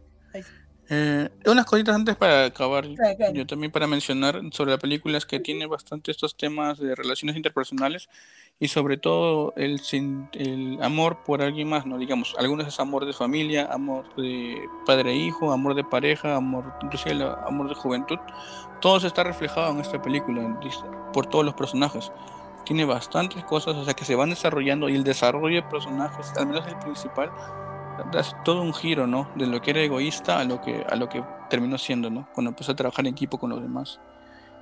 Eh, 0.91 1.31
unas 1.47 1.65
cositas 1.65 1.95
antes 1.95 2.17
para 2.17 2.47
acabar. 2.47 2.85
Claro, 2.95 3.17
claro. 3.17 3.33
Yo 3.35 3.47
también 3.47 3.73
para 3.73 3.87
mencionar 3.87 4.41
sobre 4.51 4.73
la 4.73 4.79
película 4.79 5.17
es 5.17 5.25
que 5.25 5.41
tiene 5.41 5.67
bastante 5.67 6.11
estos 6.11 6.37
temas 6.37 6.79
de 6.79 6.95
relaciones 6.95 7.37
interpersonales 7.37 8.09
y 8.61 8.69
sobre 8.69 8.99
todo 8.99 9.55
el, 9.57 9.81
el 10.33 10.79
amor 10.83 11.25
por 11.25 11.43
alguien 11.43 11.69
más, 11.69 11.87
¿no? 11.87 11.99
Digamos, 11.99 12.35
algunos 12.39 12.69
es 12.69 12.79
amor 12.81 13.07
de 13.07 13.13
familia, 13.13 13.67
amor 13.73 14.15
de 14.17 14.59
padre 14.87 15.13
e 15.13 15.17
hijo, 15.17 15.53
amor 15.53 15.75
de 15.75 15.85
pareja, 15.85 16.37
amor, 16.37 16.75
inclusive 16.83 17.13
el 17.13 17.23
amor 17.23 17.69
de 17.69 17.75
juventud. 17.75 18.19
Todo 18.81 19.01
se 19.01 19.07
está 19.07 19.25
reflejado 19.25 19.73
en 19.73 19.81
esta 19.81 20.01
película 20.03 20.61
por 21.13 21.27
todos 21.27 21.45
los 21.45 21.55
personajes. 21.55 22.13
Tiene 22.65 22.85
bastantes 22.85 23.45
cosas, 23.45 23.77
o 23.77 23.85
sea, 23.85 23.95
que 23.95 24.05
se 24.05 24.15
van 24.15 24.31
desarrollando 24.31 24.89
y 24.89 24.95
el 24.95 25.05
desarrollo 25.05 25.57
de 25.57 25.69
personajes, 25.69 26.33
al 26.37 26.47
menos 26.47 26.67
el 26.67 26.77
principal, 26.79 27.31
das 28.11 28.35
todo 28.45 28.63
un 28.63 28.75
giro, 28.75 29.07
¿no? 29.07 29.29
De 29.35 29.47
lo 29.47 29.61
que 29.61 29.71
era 29.71 29.81
egoísta 29.81 30.39
a 30.39 30.45
lo 30.45 30.61
que, 30.61 30.85
a 30.89 30.97
lo 30.97 31.09
que 31.09 31.23
terminó 31.51 31.79
siendo, 31.79 32.11
¿no? 32.11 32.29
Cuando 32.33 32.51
empezó 32.51 32.73
a 32.73 32.77
trabajar 32.77 33.07
en 33.07 33.13
equipo 33.13 33.39
con 33.39 33.51
los 33.51 33.61
demás. 33.61 34.01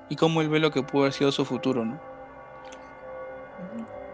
Y 0.09 0.17
cómo 0.17 0.41
él 0.41 0.49
ve 0.49 0.59
lo 0.59 0.71
que 0.71 0.83
pudo 0.83 1.03
haber 1.03 1.13
sido 1.13 1.33
su 1.33 1.45
futuro, 1.45 1.85
¿no? 1.85 2.01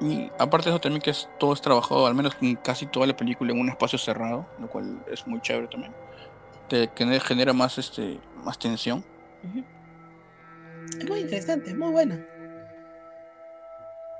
Y 0.01 0.31
aparte 0.39 0.67
de 0.67 0.77
eso 0.77 0.81
también 0.81 1.03
que 1.03 1.11
es, 1.11 1.29
todo 1.39 1.53
es 1.53 1.61
trabajado, 1.61 2.07
al 2.07 2.15
menos 2.15 2.37
en 2.41 2.55
casi 2.57 2.87
toda 2.87 3.07
la 3.07 3.17
película, 3.17 3.53
en 3.53 3.61
un 3.61 3.69
espacio 3.69 3.99
cerrado, 3.99 4.47
lo 4.61 4.69
cual 4.69 5.03
es 5.11 5.27
muy 5.27 5.41
chévere 5.41 5.67
también. 5.69 5.93
Que 6.69 7.21
genera 7.21 7.53
más, 7.53 7.79
este, 7.79 8.21
más 8.45 8.59
tensión. 8.59 9.05
Es 10.99 11.09
muy 11.09 11.21
interesante, 11.21 11.71
es 11.71 11.77
muy 11.77 11.91
buena. 11.91 12.25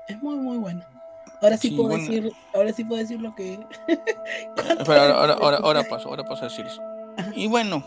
Es 0.09 0.21
muy, 0.21 0.35
muy 0.35 0.57
buena. 0.57 0.85
Ahora 1.41 1.55
sí, 1.57 1.69
Sí, 1.69 1.75
puedo 1.75 1.89
bueno. 1.89 2.03
decir, 2.03 2.33
ahora 2.53 2.73
sí 2.73 2.83
puedo 2.83 3.01
decir 3.01 3.21
lo 3.21 3.33
que. 3.33 3.65
Ahora, 4.85 5.13
ahora, 5.15 5.33
ahora, 5.35 5.57
ahora 5.57 5.83
paso, 5.83 6.09
ahora 6.09 6.23
paso 6.25 6.41
a 6.45 6.49
decir 6.49 6.65
eso. 6.65 6.81
Ajá. 7.17 7.31
Y 7.33 7.47
bueno, 7.47 7.81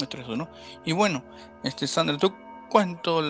esto 0.00 0.16
es 0.16 0.24
eso, 0.24 0.36
¿no? 0.36 0.48
Y 0.84 0.92
bueno, 0.92 1.22
este 1.62 1.86
Sandra, 1.86 2.16
¿tú 2.18 2.32
cuánto 2.68 3.22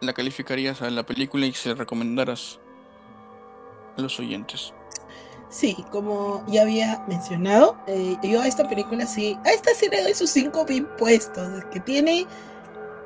la 0.00 0.12
calificarías 0.14 0.80
a 0.82 0.90
la 0.90 1.02
película 1.04 1.44
y 1.46 1.52
se 1.52 1.74
recomendaras 1.74 2.58
a 3.98 4.00
los 4.00 4.18
oyentes? 4.18 4.72
Sí, 5.50 5.76
como 5.90 6.44
ya 6.48 6.62
había 6.62 7.04
mencionado, 7.06 7.76
eh, 7.86 8.16
yo 8.22 8.40
a 8.40 8.46
esta 8.46 8.68
película 8.68 9.06
sí, 9.06 9.38
a 9.44 9.50
esta 9.50 9.70
sí 9.74 9.86
le 9.88 10.02
doy 10.02 10.14
sus 10.14 10.30
cinco 10.30 10.64
bien 10.64 10.88
puestos, 10.98 11.46
es 11.58 11.64
que 11.66 11.78
tiene, 11.80 12.26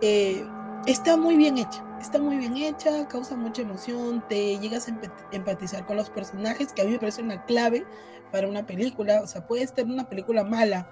eh, 0.01 0.47
está 0.86 1.16
muy 1.16 1.36
bien 1.36 1.59
hecha, 1.59 1.85
está 2.00 2.18
muy 2.18 2.36
bien 2.36 2.56
hecha, 2.56 3.06
causa 3.08 3.36
mucha 3.36 3.62
emoción, 3.62 4.22
te 4.28 4.58
llegas 4.58 4.88
a 4.88 4.96
empatizar 5.32 5.86
con 5.86 5.96
los 5.96 6.10
personajes, 6.10 6.72
que 6.72 6.82
a 6.82 6.84
mí 6.84 6.92
me 6.92 6.98
parece 6.98 7.22
una 7.22 7.44
clave 7.44 7.84
para 8.32 8.48
una 8.48 8.66
película, 8.66 9.22
o 9.22 9.26
sea, 9.26 9.46
puede 9.46 9.62
estar 9.62 9.84
una 9.84 10.08
película 10.08 10.44
mala, 10.44 10.88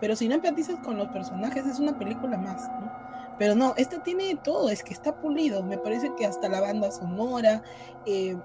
pero 0.00 0.16
si 0.16 0.28
no 0.28 0.36
empatizas 0.36 0.78
con 0.80 0.96
los 0.96 1.08
personajes 1.08 1.66
es 1.66 1.78
una 1.78 1.98
película 1.98 2.36
más, 2.36 2.68
¿no? 2.80 2.92
Pero 3.38 3.54
no, 3.54 3.74
esta 3.76 4.02
tiene 4.02 4.34
todo, 4.42 4.68
es 4.68 4.82
que 4.82 4.92
está 4.92 5.20
pulido, 5.20 5.62
me 5.62 5.78
parece 5.78 6.10
que 6.16 6.26
hasta 6.26 6.48
la 6.48 6.60
banda 6.60 6.90
sonora, 6.90 7.62
eh, 8.04 8.36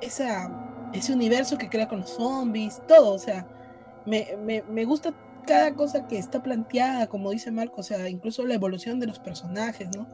esa, 0.00 0.50
ese 0.92 1.12
universo 1.12 1.56
que 1.56 1.68
crea 1.68 1.86
con 1.86 2.00
los 2.00 2.10
zombies, 2.10 2.82
todo, 2.88 3.14
o 3.14 3.18
sea, 3.18 3.46
me, 4.06 4.36
me, 4.44 4.62
me 4.62 4.84
gusta 4.84 5.14
cada 5.46 5.74
cosa 5.74 6.06
que 6.06 6.18
está 6.18 6.42
planteada, 6.42 7.06
como 7.06 7.30
dice 7.30 7.50
Marco, 7.50 7.80
o 7.80 7.84
sea, 7.84 8.08
incluso 8.08 8.44
la 8.44 8.54
evolución 8.54 8.98
de 8.98 9.06
los 9.06 9.18
personajes, 9.18 9.88
¿no? 9.96 10.08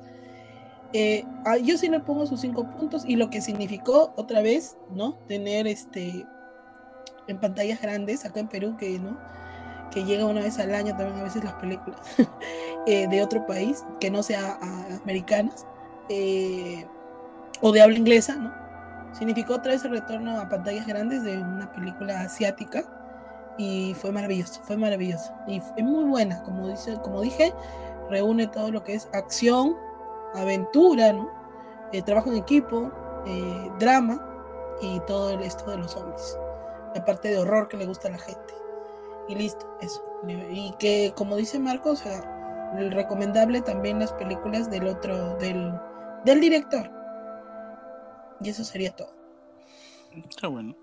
Eh, 0.98 1.26
a- 1.44 1.58
yo 1.58 1.76
sí 1.76 1.88
le 1.90 2.00
pongo 2.00 2.24
sus 2.26 2.40
cinco 2.40 2.64
puntos 2.70 3.04
y 3.06 3.16
lo 3.16 3.28
que 3.28 3.42
significó 3.42 4.14
otra 4.16 4.40
vez, 4.40 4.78
¿no? 4.90 5.12
Tener 5.28 5.66
este 5.66 6.26
en 7.28 7.38
pantallas 7.38 7.82
grandes 7.82 8.24
acá 8.24 8.40
en 8.40 8.48
Perú, 8.48 8.76
que, 8.78 8.98
¿no? 8.98 9.18
Que 9.90 10.04
llega 10.04 10.24
una 10.24 10.40
vez 10.40 10.58
al 10.58 10.74
año 10.74 10.96
también 10.96 11.18
a 11.20 11.24
veces 11.24 11.44
las 11.44 11.52
películas 11.54 12.00
eh, 12.86 13.06
de 13.08 13.22
otro 13.22 13.44
país, 13.46 13.84
que 14.00 14.10
no 14.10 14.22
sea 14.22 14.58
a- 14.62 14.96
americanas, 15.02 15.66
eh, 16.08 16.86
o 17.60 17.72
de 17.72 17.82
habla 17.82 17.98
inglesa, 17.98 18.36
¿no? 18.36 18.54
significó 19.12 19.54
otra 19.56 19.72
vez 19.72 19.84
el 19.84 19.90
retorno 19.90 20.38
a 20.40 20.48
pantallas 20.48 20.86
grandes 20.86 21.22
de 21.24 21.36
una 21.38 21.70
película 21.72 22.20
asiática 22.22 22.84
y 23.58 23.94
fue 24.00 24.12
maravilloso, 24.12 24.60
fue 24.62 24.76
maravilloso 24.78 25.32
y 25.46 25.56
es 25.58 25.84
muy 25.84 26.04
buena, 26.04 26.42
como 26.42 26.68
dice, 26.68 26.96
como 27.02 27.20
dije, 27.22 27.52
reúne 28.10 28.46
todo 28.46 28.70
lo 28.70 28.82
que 28.82 28.94
es 28.94 29.08
acción, 29.12 29.74
aventura, 30.36 31.12
¿no? 31.12 31.28
Eh, 31.92 32.02
trabajo 32.02 32.30
en 32.30 32.38
equipo, 32.38 32.90
eh, 33.26 33.70
drama 33.78 34.20
y 34.80 35.00
todo 35.00 35.30
el 35.30 35.42
esto 35.42 35.70
de 35.70 35.78
los 35.78 35.92
zombies, 35.92 36.38
la 36.94 37.04
parte 37.04 37.28
de 37.28 37.38
horror 37.38 37.68
que 37.68 37.76
le 37.76 37.86
gusta 37.86 38.08
a 38.08 38.12
la 38.12 38.18
gente 38.18 38.54
y 39.28 39.34
listo, 39.34 39.66
eso 39.80 40.02
y 40.50 40.72
que 40.78 41.12
como 41.16 41.36
dice 41.36 41.58
Marcos, 41.58 42.00
o 42.00 42.02
sea, 42.04 42.20
recomendable 42.90 43.60
también 43.60 43.98
las 43.98 44.12
películas 44.12 44.70
del 44.70 44.86
otro 44.88 45.36
del 45.36 45.72
del 46.24 46.40
director 46.40 46.90
Y 48.40 48.50
eso 48.50 48.64
sería 48.64 48.90
todo. 48.90 49.14
Está 50.28 50.48
bueno. 50.48 50.74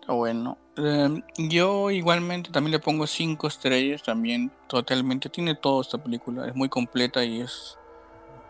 Está 0.00 0.12
bueno. 0.12 0.58
Em, 0.76 1.22
yo 1.36 1.90
igualmente 1.90 2.50
también 2.50 2.72
le 2.72 2.78
pongo 2.80 3.06
cinco 3.06 3.46
estrellas 3.46 4.02
también. 4.02 4.50
Totalmente. 4.66 5.28
Tiene 5.28 5.54
todo 5.54 5.80
esta 5.80 5.98
película. 5.98 6.48
Es 6.48 6.54
muy 6.54 6.68
completa 6.68 7.24
y 7.24 7.40
es, 7.40 7.78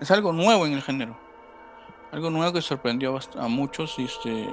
es 0.00 0.10
algo 0.10 0.32
nuevo 0.32 0.66
en 0.66 0.72
el 0.72 0.82
género. 0.82 1.16
Algo 2.12 2.30
nuevo 2.30 2.52
que 2.52 2.62
sorprendió 2.62 3.18
a 3.38 3.48
muchos 3.48 3.98
y 3.98 4.04
este 4.04 4.48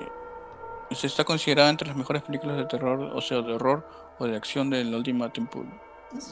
se 0.91 1.07
está 1.07 1.23
considerada 1.23 1.69
entre 1.69 1.87
las 1.87 1.97
mejores 1.97 2.23
películas 2.23 2.57
de 2.57 2.65
terror, 2.65 3.11
o 3.15 3.21
sea, 3.21 3.41
de 3.41 3.53
horror 3.53 3.87
o 4.19 4.27
de 4.27 4.35
acción 4.35 4.69
de 4.69 4.83
la 4.83 4.97
última 4.97 5.29
tiempo, 5.29 5.63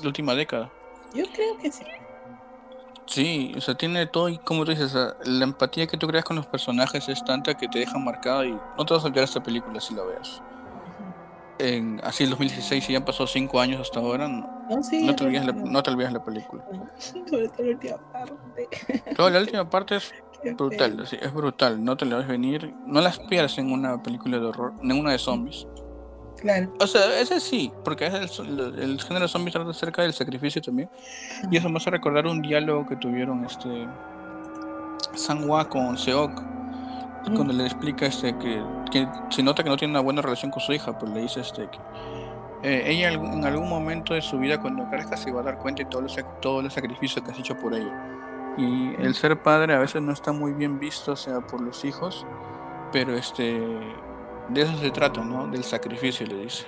la 0.02 0.08
última 0.08 0.36
década. 0.36 0.70
Yo 1.14 1.26
creo 1.34 1.58
que 1.58 1.72
sí. 1.72 1.84
Sí, 3.06 3.54
o 3.58 3.62
sea, 3.62 3.76
tiene 3.76 4.06
todo 4.06 4.30
y 4.30 4.38
como 4.38 4.64
tú 4.64 4.72
dices, 4.72 4.94
la 4.94 5.44
empatía 5.44 5.88
que 5.88 5.98
tú 5.98 6.08
creas 6.08 6.24
con 6.24 6.36
los 6.36 6.46
personajes 6.46 7.10
es 7.10 7.24
tanta 7.26 7.56
que 7.56 7.68
te 7.68 7.80
deja 7.80 7.98
marcada 7.98 8.46
y 8.46 8.52
no 8.52 8.86
te 8.86 8.94
vas 8.94 9.04
a 9.04 9.08
olvidar 9.08 9.26
esta 9.26 9.44
película 9.44 9.80
si 9.82 9.94
la 9.96 10.04
veas. 10.04 10.42
En, 11.64 12.02
así 12.04 12.24
el 12.24 12.32
2016, 12.32 12.84
si 12.84 12.94
ya 12.94 12.98
han 12.98 13.06
pasado 13.06 13.28
5 13.28 13.60
años 13.60 13.80
hasta 13.80 14.00
ahora, 14.00 14.28
no, 14.28 14.48
te, 15.16 15.24
olvides 15.24 15.46
la, 15.46 15.54
no 15.54 15.84
te 15.84 15.92
olvides 15.92 16.12
la 16.12 16.24
película. 16.24 16.66
Sobre 16.98 17.48
todo 17.50 17.64
la 17.64 17.70
última 17.70 17.98
parte. 18.12 19.14
Toda 19.16 19.30
la 19.30 19.40
última 19.40 19.70
parte 19.70 19.96
es 19.98 20.12
brutal, 20.58 21.08
sí, 21.08 21.18
es 21.22 21.32
brutal, 21.32 21.84
no 21.84 21.96
te 21.96 22.06
la 22.06 22.18
ves 22.18 22.28
venir, 22.28 22.74
no 22.88 23.00
la 23.00 23.10
esperas 23.10 23.60
en 23.60 23.72
una 23.72 24.02
película 24.02 24.40
de 24.40 24.46
horror, 24.46 24.74
en 24.82 24.92
una 24.92 25.12
de 25.12 25.20
zombies. 25.20 25.68
Claro. 26.38 26.74
O 26.80 26.88
sea, 26.88 27.20
ese 27.20 27.40
sí, 27.40 27.72
porque 27.84 28.08
es 28.08 28.40
el, 28.40 28.60
el, 28.80 29.00
género 29.00 29.28
zombie 29.28 29.52
trata 29.52 29.70
acerca 29.70 30.02
del 30.02 30.14
sacrificio 30.14 30.60
también. 30.60 30.90
Y 31.52 31.58
eso 31.58 31.70
me 31.70 31.78
hace 31.78 31.92
recordar 31.92 32.26
un 32.26 32.42
diálogo 32.42 32.88
que 32.88 32.96
tuvieron 32.96 33.46
este 33.46 33.88
Sanwa 35.14 35.70
con 35.70 35.98
Seok. 35.98 36.42
Cuando 37.24 37.54
le 37.54 37.66
explica 37.66 38.08
este 38.08 38.36
que, 38.38 38.64
que, 38.92 39.08
se 39.30 39.44
nota 39.44 39.64
que 39.64 39.70
no 39.70 39.78
tiene 39.78 39.94
una 39.94 40.02
buena 40.02 40.22
relación 40.22 40.50
con 40.52 40.62
su 40.62 40.74
hija, 40.74 40.98
pues 40.98 41.12
le 41.12 41.22
dice 41.22 41.42
este 41.42 41.70
que 41.70 41.80
eh, 42.64 42.84
ella 42.86 43.12
en 43.12 43.44
algún 43.44 43.70
momento 43.70 44.14
de 44.14 44.22
su 44.22 44.38
vida 44.38 44.60
cuando 44.62 44.88
crezca 44.90 45.18
se 45.18 45.32
va 45.32 45.42
a 45.42 45.44
dar 45.44 45.58
cuenta 45.58 45.84
de 45.84 45.90
todo, 45.90 46.02
los, 46.02 46.16
todo 46.42 46.60
el 46.60 46.70
sacrificio 46.70 47.24
que 47.24 47.32
has 47.32 47.40
hecho 47.40 47.58
por 47.58 47.74
ella. 47.74 48.56
Y 48.58 48.94
el 49.02 49.16
ser 49.16 49.42
padre 49.42 49.74
a 49.74 49.80
veces 49.80 50.02
no 50.02 50.12
está 50.12 50.32
muy 50.32 50.52
bien 50.54 50.80
visto, 50.80 51.14
o 51.14 51.16
sea, 51.16 51.42
por 51.42 51.62
los 51.62 51.84
hijos, 51.86 52.26
pero 52.92 53.16
este 53.16 53.60
de 54.50 54.62
eso 54.62 54.78
se 54.78 54.92
trata, 54.92 55.24
¿no? 55.24 55.48
Del 55.48 55.64
sacrificio, 55.64 56.28
le 56.28 56.44
dice. 56.44 56.66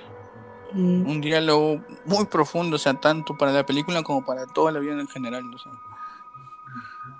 Mm. 0.72 1.06
Un 1.06 1.20
diálogo 1.20 1.84
muy 2.06 2.24
profundo, 2.24 2.76
o 2.76 2.78
sea, 2.78 2.94
tanto 2.94 3.36
para 3.36 3.52
la 3.52 3.66
película 3.66 4.02
como 4.02 4.24
para 4.24 4.46
toda 4.46 4.72
la 4.72 4.80
vida 4.80 4.94
en 4.94 5.06
general, 5.06 5.44
o 5.54 5.58
sea. 5.58 5.72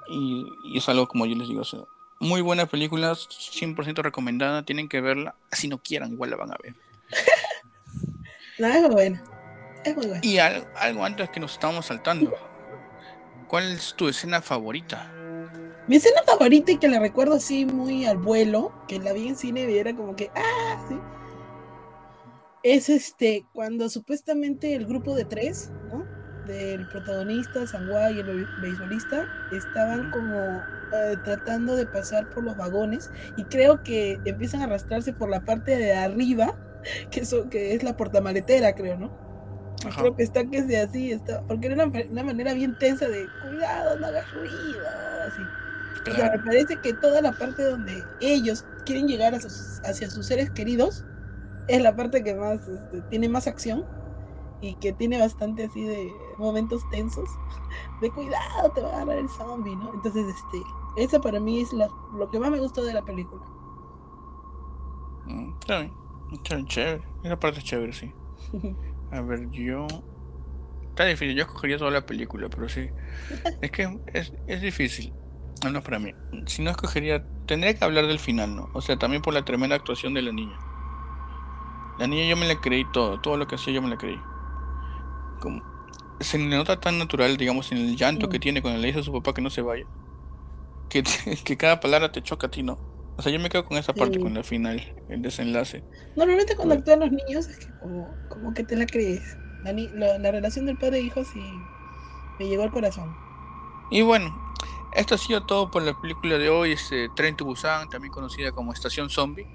y, 0.09 0.77
es 0.77 0.89
algo 0.89 1.07
como 1.07 1.27
yo 1.27 1.37
les 1.37 1.49
digo, 1.49 1.61
o 1.61 1.65
sea, 1.65 1.81
muy 2.25 2.41
buena 2.41 2.67
película, 2.67 3.13
100% 3.13 4.03
recomendada, 4.03 4.65
tienen 4.65 4.89
que 4.89 5.01
verla, 5.01 5.37
si 5.53 5.69
no 5.69 5.79
quieran, 5.79 6.13
igual 6.13 6.31
la 6.31 6.37
van 6.37 6.53
a 6.53 6.57
ver. 6.63 6.75
no, 8.59 8.67
es 8.67 8.81
muy 8.81 8.91
buena, 8.91 9.25
es 9.85 9.97
muy 9.97 10.07
buena. 10.07 10.21
Y 10.25 10.39
algo, 10.39 10.67
algo 10.77 11.05
antes 11.05 11.29
que 11.31 11.39
nos 11.39 11.53
estábamos 11.53 11.87
saltando, 11.87 12.35
¿cuál 13.47 13.73
es 13.73 13.95
tu 13.95 14.09
escena 14.09 14.41
favorita? 14.41 15.11
Mi 15.87 15.97
escena 15.97 16.23
favorita 16.27 16.73
y 16.73 16.79
que 16.79 16.89
la 16.89 16.99
recuerdo 16.99 17.35
así 17.35 17.67
muy 17.67 18.07
al 18.07 18.17
vuelo, 18.17 18.73
que 18.89 18.99
la 18.99 19.13
vi 19.13 19.29
en 19.29 19.37
cine 19.37 19.71
y 19.71 19.79
era 19.79 19.95
como 19.95 20.17
que, 20.17 20.31
ah, 20.35 20.87
sí. 20.89 20.97
Es 22.63 22.89
este, 22.89 23.45
cuando 23.53 23.91
supuestamente 23.91 24.75
el 24.75 24.87
grupo 24.87 25.15
de 25.15 25.27
tres, 25.27 25.71
¿no? 25.93 26.07
Del 26.47 26.89
protagonista, 26.89 27.67
Sangua 27.67 28.11
y 28.11 28.21
el 28.21 28.47
beisbolista, 28.63 29.29
estaban 29.53 30.11
como 30.11 30.63
eh, 30.95 31.17
tratando 31.25 31.77
de 31.77 31.87
pasar 31.87 32.31
por 32.31 32.45
los 32.45 32.57
vagones 32.57 33.11
y 33.37 33.45
creo 33.45 33.83
que 33.83 34.21
empiezan 34.25 34.61
a 34.63 34.65
arrastrarse 34.65 35.13
por 35.13 35.29
la 35.29 35.45
parte 35.45 35.77
de 35.77 35.95
arriba, 35.95 36.55
que, 37.11 37.21
eso, 37.21 37.49
que 37.49 37.75
es 37.75 37.83
la 37.83 37.97
portamaletera, 37.97 38.75
creo, 38.75 38.97
¿no? 38.97 39.25
Creo 39.99 40.17
que 40.17 40.23
está 40.23 40.45
que 40.47 40.63
sea 40.63 40.85
así, 40.85 41.13
está, 41.13 41.43
porque 41.43 41.67
era 41.67 41.85
una, 41.85 42.05
una 42.11 42.23
manera 42.23 42.55
bien 42.55 42.79
tensa 42.79 43.07
de 43.07 43.27
cuidado, 43.43 43.99
no 43.99 44.07
hagas 44.07 44.33
ruido, 44.33 44.81
así. 45.27 45.43
O 46.11 46.15
sea, 46.15 46.31
me 46.31 46.39
parece 46.39 46.77
que 46.77 46.93
toda 46.95 47.21
la 47.23 47.33
parte 47.33 47.63
donde 47.63 48.03
ellos 48.21 48.65
quieren 48.85 49.09
llegar 49.09 49.35
hacia 49.35 50.11
sus 50.11 50.27
seres 50.27 50.51
queridos 50.51 51.05
es 51.69 51.83
la 51.83 51.97
parte 51.97 52.23
que 52.23 52.35
más 52.35 52.69
este, 52.69 53.01
tiene 53.09 53.29
más 53.29 53.47
acción 53.47 53.85
y 54.61 54.75
que 54.77 54.93
tiene 54.93 55.19
bastante 55.19 55.65
así 55.65 55.85
de 55.85 56.13
momentos 56.39 56.83
tensos 56.91 57.29
de 58.01 58.11
cuidado 58.11 58.71
te 58.75 58.83
va 58.83 58.91
a 58.91 58.97
agarrar 58.97 59.19
el 59.19 59.29
zombie 59.29 59.77
no 59.77 59.93
entonces 59.95 60.27
este 60.27 60.59
esa 60.97 61.21
para 61.21 61.41
mí 61.41 61.61
es 61.61 61.73
lo 61.73 62.31
que 62.31 62.39
más 62.39 62.51
me 62.51 62.61
gustó 62.61 62.85
de 62.85 62.95
la 62.95 63.05
película 63.05 63.43
mm, 65.27 65.53
está 65.61 65.79
bien 65.81 65.93
está 66.33 66.65
chévere 66.65 67.03
esa 67.23 67.39
parte 67.39 67.59
es 67.59 67.65
chévere 67.65 67.93
sí 67.93 68.13
a 69.13 69.21
ver 69.21 69.51
yo 69.51 69.87
está 70.89 71.05
difícil 71.05 71.37
yo 71.37 71.43
escogería 71.43 71.79
toda 71.79 71.91
la 71.91 72.07
película 72.07 72.49
pero 72.49 72.69
sí 72.69 72.89
es 73.61 73.71
que 73.71 74.01
es, 74.13 74.33
es 74.47 74.61
difícil 74.61 75.13
no, 75.71 75.83
para 75.83 75.99
mí. 75.99 76.13
Si 76.47 76.63
no 76.63 76.71
escogería, 76.71 77.25
tendría 77.47 77.75
que 77.75 77.85
hablar 77.85 78.07
del 78.07 78.19
final, 78.19 78.55
¿no? 78.55 78.71
O 78.75 78.81
sea, 78.81 78.97
también 78.97 79.23
por 79.23 79.35
la 79.35 79.45
tremenda 79.45 79.77
actuación 79.77 80.15
de 80.15 80.23
la 80.23 80.33
niña. 80.33 80.59
La 81.99 82.07
niña 82.07 82.29
yo 82.29 82.37
me 82.37 82.47
la 82.47 82.61
creí 82.61 82.85
todo, 82.93 83.21
todo 83.21 83.37
lo 83.37 83.47
que 83.47 83.55
hacía 83.55 83.73
yo 83.73 83.83
me 83.83 83.89
la 83.89 83.97
creí. 83.97 84.21
Como, 85.41 85.63
se 86.21 86.39
le 86.39 86.57
nota 86.57 86.81
tan 86.81 86.99
natural, 86.99 87.37
digamos, 87.37 87.73
en 87.73 87.79
el 87.79 87.97
llanto 87.97 88.29
que 88.29 88.39
tiene 88.39 88.63
cuando 88.63 88.81
le 88.81 88.89
dice 88.89 89.01
a 89.01 89.03
su 89.03 89.13
papá 89.13 89.33
que 89.33 89.43
no 89.43 89.51
se 89.51 89.63
vaya. 89.63 89.87
Que, 90.95 91.03
que 91.45 91.57
cada 91.57 91.81
palabra 91.81 92.13
te 92.13 92.23
choca 92.23 92.47
a 92.47 92.51
ti, 92.51 92.63
¿no? 92.63 92.79
O 93.17 93.23
sea, 93.23 93.33
yo 93.33 93.41
me 93.41 93.49
quedo 93.49 93.65
con 93.65 93.77
esa 93.77 93.93
parte, 93.93 94.19
con 94.19 94.37
el 94.37 94.45
final, 94.45 94.81
el 95.09 95.23
desenlace. 95.23 95.85
Normalmente 96.17 96.57
cuando 96.57 96.75
actúan 96.75 97.01
los 97.01 97.11
niños 97.13 97.49
es 97.49 97.59
que 97.59 97.67
como, 97.81 98.55
que 98.55 98.65
te 98.65 98.77
la 98.77 98.87
crees. 98.87 99.37
La, 99.63 100.19
la 100.19 100.31
relación 100.31 100.67
del 100.67 100.77
padre 100.77 100.99
e 100.99 101.03
hijo 101.03 101.25
sí 101.25 101.41
me 102.39 102.47
llegó 102.47 102.65
al 102.65 102.71
corazón. 102.71 103.17
Y 103.91 104.03
bueno, 104.03 104.37
esto 104.95 105.15
ha 105.15 105.19
sido 105.19 105.47
todo 105.47 105.71
por 105.71 105.83
la 105.83 105.99
película 106.01 106.39
de 106.39 106.51
hoy, 106.51 106.73
este 106.73 107.09
Tren 107.17 107.37
to 107.37 107.45
Busan, 107.45 107.89
también 107.89 108.13
conocida 108.13 108.53
como 108.53 108.73
Estación 108.73 109.11
Zombie. 109.11 109.47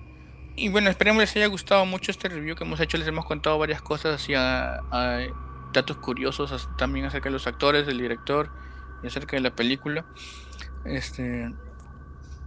Y 0.55 0.69
bueno, 0.69 0.89
esperemos 0.89 1.21
les 1.21 1.35
haya 1.35 1.47
gustado 1.47 1.85
mucho 1.85 2.11
este 2.11 2.27
review 2.27 2.55
que 2.55 2.63
hemos 2.65 2.79
hecho. 2.79 2.97
Les 2.97 3.07
hemos 3.07 3.25
contado 3.25 3.57
varias 3.57 3.81
cosas 3.81 4.27
y 4.29 4.33
datos 4.33 5.97
curiosos 5.97 6.69
también 6.77 7.05
acerca 7.05 7.29
de 7.29 7.33
los 7.33 7.47
actores, 7.47 7.85
del 7.85 7.97
director 7.97 8.51
y 9.03 9.07
acerca 9.07 9.37
de 9.37 9.41
la 9.41 9.55
película. 9.55 10.05
Este, 10.85 11.51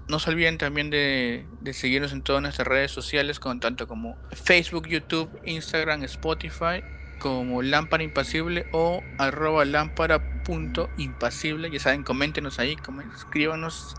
no 0.09 0.19
se 0.19 0.31
olviden 0.31 0.59
también 0.59 0.91
de, 0.91 1.47
de, 1.61 1.73
seguirnos 1.73 2.13
en 2.13 2.23
todas 2.23 2.43
nuestras 2.43 2.67
redes 2.67 2.91
sociales, 2.91 3.41
con 3.41 3.61
tanto 3.61 3.87
como 3.87 4.17
Facebook, 4.33 4.89
YouTube, 4.89 5.31
Instagram, 5.45 6.03
Spotify 6.05 6.83
como 7.23 7.63
lámpara 7.63 8.03
impasible 8.03 8.67
o 8.73 9.01
arroba 9.17 9.65
lámpara 9.65 10.43
punto 10.43 10.91
impasible. 10.97 11.71
Ya 11.71 11.79
saben, 11.79 12.03
coméntenos 12.03 12.59
ahí, 12.59 12.77
escríbanos. 13.15 13.95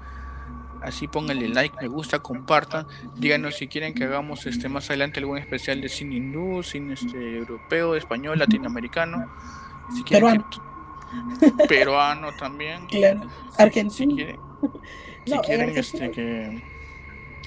Así 0.81 1.07
pónganle 1.07 1.47
like, 1.47 1.73
me 1.81 1.88
gusta, 1.88 2.19
compartan. 2.19 2.85
Díganos 3.15 3.55
si 3.55 3.69
quieren 3.69 3.93
que 3.93 4.03
hagamos 4.03 4.45
este 4.45 4.68
más 4.68 4.89
adelante 4.89 5.22
algún 5.22 5.38
especial 5.38 5.80
de 5.80 5.88
cine 5.88 6.15
hindú, 6.15 6.61
cine 6.61 6.95
este, 6.95 7.38
europeo, 7.38 7.95
español, 7.95 8.38
latinoamericano. 8.38 9.34
Si 9.95 10.03
peruano. 10.03 10.45
Peruano 11.68 12.30
también. 12.38 12.85
Claro. 12.88 13.30
Argentino. 13.57 14.15
Si 15.26 15.31
quieren, 15.40 15.73
si 15.73 15.91
quieren 15.94 16.10
este, 16.10 16.11
que 16.11 16.64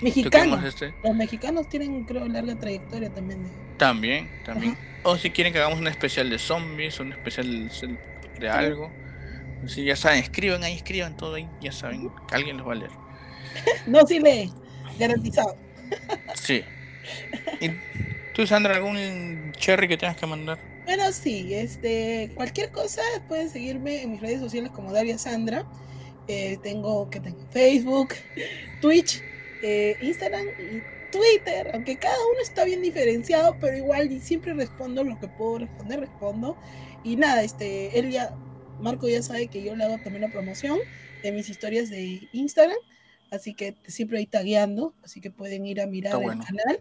Mexicanos. 0.03 0.65
Este. 0.65 0.95
Los 1.03 1.17
mexicanos 1.17 1.69
tienen, 1.69 2.05
creo, 2.05 2.27
larga 2.29 2.57
trayectoria 2.57 3.11
también. 3.11 3.47
También, 3.79 4.31
también. 4.45 4.77
O 5.03 5.17
si 5.17 5.31
quieren 5.31 5.53
que 5.53 5.59
hagamos 5.59 5.79
un 5.79 5.89
especial 5.89 6.29
de 6.29 6.39
zombies, 6.39 7.01
un 7.01 7.13
especial 7.13 7.71
de 8.39 8.49
algo. 8.49 8.91
Si 9.67 9.85
ya 9.85 9.97
saben, 9.97 10.19
escriban 10.19 10.63
ahí, 10.65 10.75
escriban 10.75 11.17
todo 11.17 11.35
ahí, 11.35 11.49
ya 11.61 11.73
saben, 11.73 12.11
que 12.29 12.35
alguien 12.35 12.59
los 12.59 12.69
va 12.69 12.73
a 12.73 12.77
leer. 12.77 12.91
no, 13.87 14.07
sí 14.07 14.19
lee, 14.19 14.53
garantizado. 14.99 15.57
sí. 16.35 16.63
¿Y 17.61 17.71
tú, 18.35 18.47
Sandra, 18.47 18.75
algún 18.77 19.53
cherry 19.57 19.89
que 19.89 19.97
tengas 19.97 20.17
que 20.17 20.27
mandar? 20.27 20.59
Bueno, 20.87 21.11
sí, 21.11 21.53
este, 21.53 22.31
cualquier 22.37 22.71
cosa 22.71 23.03
pueden 23.27 23.51
seguirme 23.51 24.03
en 24.03 24.13
mis 24.13 24.21
redes 24.21 24.39
sociales 24.39 24.71
como 24.71 24.93
Daria 24.93 25.19
Sandra. 25.19 25.67
Eh, 26.29 26.59
tengo 26.63 27.11
que 27.11 27.19
tengo 27.19 27.45
Facebook, 27.51 28.11
Twitch, 28.81 29.21
eh, 29.63 29.97
Instagram 30.01 30.47
y 30.47 30.83
Twitter, 31.11 31.71
aunque 31.75 31.97
cada 31.97 32.17
uno 32.31 32.41
está 32.41 32.65
bien 32.65 32.83
diferenciado, 32.83 33.57
pero 33.61 33.77
igual 33.77 34.21
siempre 34.21 34.55
respondo 34.55 35.03
lo 35.03 35.19
que 35.19 35.27
puedo 35.27 35.59
responder, 35.59 36.01
respondo. 36.01 36.57
Y 37.03 37.17
nada, 37.17 37.43
este, 37.43 37.99
él 37.99 38.13
ya, 38.13 38.37
Marco 38.81 39.09
ya 39.09 39.23
sabe 39.23 39.49
que 39.49 39.65
yo 39.65 39.75
le 39.75 39.85
hago 39.85 39.99
también 39.99 40.23
la 40.23 40.29
promoción 40.31 40.79
de 41.25 41.33
mis 41.33 41.49
historias 41.49 41.91
de 41.91 42.29
Instagram, 42.33 42.79
así 43.33 43.55
que 43.55 43.75
siempre 43.89 44.19
ahí 44.19 44.27
tagueando, 44.27 44.95
así 45.03 45.21
que 45.21 45.33
pueden 45.33 45.67
ir 45.67 45.81
a 45.81 45.87
mirar 45.89 46.23
el 46.23 46.29
canal. 46.29 46.81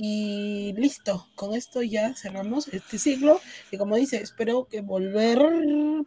Y 0.00 0.74
listo, 0.76 1.26
con 1.34 1.54
esto 1.54 1.82
ya 1.82 2.14
cerramos 2.14 2.68
este 2.68 2.98
ciclo. 2.98 3.40
Y 3.72 3.78
como 3.78 3.96
dice, 3.96 4.18
espero 4.18 4.68
que 4.70 4.80
volver 4.80 5.40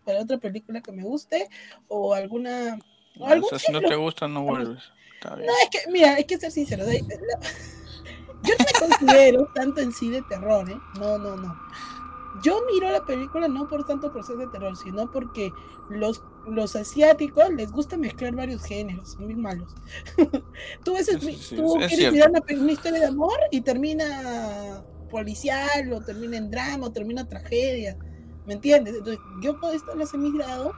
para 0.06 0.22
otra 0.22 0.38
película 0.38 0.80
que 0.82 0.94
me 0.94 1.04
guste 1.04 1.50
o 1.90 2.14
alguna. 2.14 2.80
si 3.60 3.72
no 3.74 3.82
te 3.82 3.96
gusta, 3.96 4.30
no 4.30 4.44
vuelves. 4.44 4.82
Está 5.16 5.36
bien. 5.36 5.48
No, 5.48 5.54
es 5.62 5.70
que, 5.70 5.92
mira, 5.92 6.16
hay 6.16 6.24
que 6.24 6.38
ser 6.38 6.52
sincero. 6.54 6.86
Yo 8.44 8.54
no 8.58 8.66
me 8.66 8.88
considero 8.88 9.52
tanto 9.54 9.82
en 9.82 9.92
sí 9.92 10.10
de 10.10 10.22
terror, 10.24 10.70
¿eh? 10.72 10.78
No, 10.98 11.18
no, 11.18 11.36
no. 11.36 11.54
Yo 12.44 12.62
miro 12.72 12.90
la 12.90 13.06
película 13.06 13.48
no 13.48 13.68
por 13.68 13.84
tanto 13.86 14.12
por 14.12 14.24
ser 14.24 14.38
de 14.38 14.48
terror, 14.48 14.76
sino 14.76 15.10
porque 15.12 15.52
los, 15.90 16.24
los 16.48 16.76
asiáticos 16.76 17.50
les 17.52 17.72
gusta 17.72 17.98
mezclar 17.98 18.34
varios 18.36 18.64
géneros, 18.64 19.12
son 19.12 19.26
muy 19.26 19.36
malos. 19.36 19.74
tú 20.84 20.94
ves, 20.94 21.08
Sí, 21.20 21.34
sí, 21.38 21.56
tú 21.56 21.78
es 21.80 21.88
quieres 21.88 21.98
cierto. 21.98 22.14
mirar 22.14 22.30
una, 22.30 22.62
una 22.64 22.72
historia 22.72 23.00
de 23.00 23.06
amor 23.08 23.38
y 23.52 23.62
termina 23.62 24.84
policial, 25.10 25.92
o 25.94 26.02
termina 26.02 26.38
en 26.38 26.50
drama, 26.50 26.88
o 26.88 26.92
termina 26.92 27.28
tragedia. 27.28 27.98
¿Me 28.46 28.54
entiendes? 28.54 28.96
Entonces, 28.96 29.22
yo 29.42 29.60
por 29.60 29.76
esto 29.76 29.94
las 29.96 30.14
he 30.14 30.18
migrado 30.18 30.74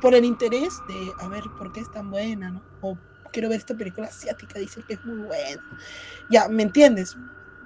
por 0.00 0.14
el 0.14 0.24
interés 0.24 0.80
de 0.88 1.12
a 1.18 1.28
ver 1.28 1.44
por 1.58 1.72
qué 1.72 1.80
es 1.80 1.90
tan 1.92 2.10
buena, 2.10 2.50
¿no? 2.50 2.62
O 2.80 2.98
quiero 3.32 3.48
ver 3.48 3.58
esta 3.58 3.76
película 3.76 4.08
asiática, 4.08 4.58
dicen 4.58 4.82
que 4.88 4.94
es 4.94 5.04
muy 5.04 5.26
buena. 5.26 5.62
Ya, 6.30 6.48
¿me 6.48 6.62
entiendes? 6.62 7.16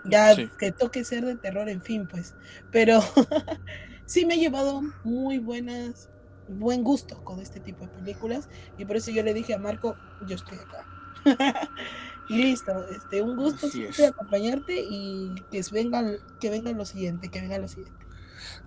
Ya 0.04 0.34
Sí. 0.34 0.50
que 0.58 0.72
toque 0.72 1.04
ser 1.04 1.24
de 1.24 1.36
terror, 1.36 1.68
en 1.68 1.82
fin, 1.82 2.06
pues. 2.06 2.34
Pero 2.70 3.00
sí 4.06 4.26
me 4.26 4.34
he 4.34 4.38
llevado 4.38 4.82
muy 5.02 5.38
buenas, 5.38 6.08
buen 6.48 6.82
gusto 6.84 7.22
con 7.24 7.40
este 7.40 7.60
tipo 7.60 7.86
de 7.86 7.92
películas. 7.92 8.48
Y 8.78 8.84
por 8.84 8.96
eso 8.96 9.10
yo 9.10 9.22
le 9.22 9.34
dije 9.34 9.54
a 9.54 9.58
Marco, 9.58 9.96
yo 10.26 10.36
estoy 10.36 10.58
acá. 10.58 10.86
y 12.28 12.36
listo, 12.36 12.86
este, 12.88 13.22
un 13.22 13.36
gusto 13.36 13.68
siempre 13.68 14.06
acompañarte 14.06 14.74
y 14.78 15.34
que 15.50 15.62
venga, 15.72 16.02
que 16.40 16.50
venga 16.50 16.70
lo 16.72 16.84
siguiente, 16.84 17.30
que 17.30 17.40
venga 17.40 17.58
lo 17.58 17.68
siguiente. 17.68 18.04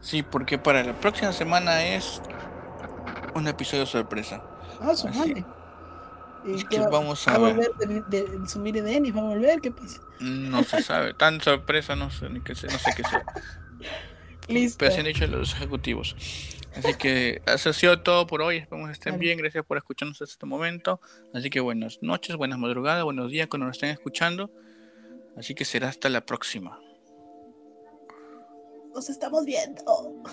Sí, 0.01 0.23
porque 0.23 0.57
para 0.57 0.83
la 0.83 0.99
próxima 0.99 1.31
semana 1.33 1.85
es 1.85 2.21
un 3.35 3.47
episodio 3.47 3.85
sorpresa. 3.85 4.43
Ah, 4.79 4.95
su 4.95 5.07
madre. 5.07 5.45
¿Y 6.47 6.55
es 6.55 6.65
qué 6.65 6.79
va- 6.79 6.89
vamos 6.89 7.25
va 7.27 7.33
a 7.35 7.37
ver. 7.39 7.55
volver 7.55 7.75
de, 8.07 8.21
de, 8.23 8.71
de 8.71 8.81
Denis? 8.81 9.15
¿Va 9.15 9.21
a 9.21 9.23
volver? 9.25 9.59
¿Qué 9.61 9.71
pasa? 9.71 10.01
No 10.19 10.63
se 10.63 10.81
sabe. 10.81 11.13
Tan 11.13 11.41
sorpresa 11.41 11.95
no 11.95 12.09
sé 12.09 12.29
ni 12.29 12.41
qué 12.41 12.55
sé, 12.55 12.67
no 12.67 12.77
sé 12.77 12.91
qué 12.95 13.03
sea. 13.03 13.23
Listo. 14.47 14.77
Pero 14.79 14.91
se 14.91 14.99
han 14.99 15.05
dicho 15.05 15.27
los 15.27 15.53
ejecutivos. 15.53 16.15
Así 16.75 16.93
que 16.93 17.41
eso 17.47 17.71
ha 17.71 17.73
sido 17.73 18.01
todo 18.01 18.27
por 18.27 18.41
hoy. 18.41 18.57
Esperamos 18.57 18.87
que 18.89 18.93
estén 18.93 19.13
Vale. 19.13 19.25
bien. 19.25 19.37
Gracias 19.39 19.65
por 19.65 19.77
escucharnos 19.77 20.21
hasta 20.21 20.31
este 20.31 20.45
momento. 20.45 21.01
Así 21.33 21.49
que 21.49 21.59
buenas 21.59 21.99
noches, 22.01 22.35
buenas 22.35 22.59
madrugadas, 22.59 23.03
buenos 23.03 23.31
días 23.31 23.47
cuando 23.47 23.65
nos 23.67 23.75
estén 23.77 23.89
escuchando. 23.89 24.49
Así 25.35 25.53
que 25.53 25.65
será 25.65 25.89
hasta 25.89 26.07
la 26.09 26.21
próxima. 26.25 26.79
Nos 28.93 29.09
estamos 29.09 29.43
viendo. 29.45 30.23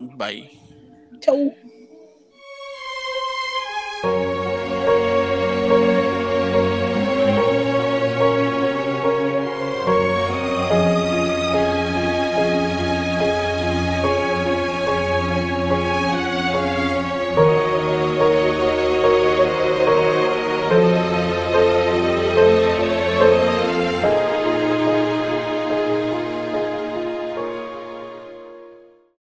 Bye. 0.16 0.50
Chau. 1.20 1.54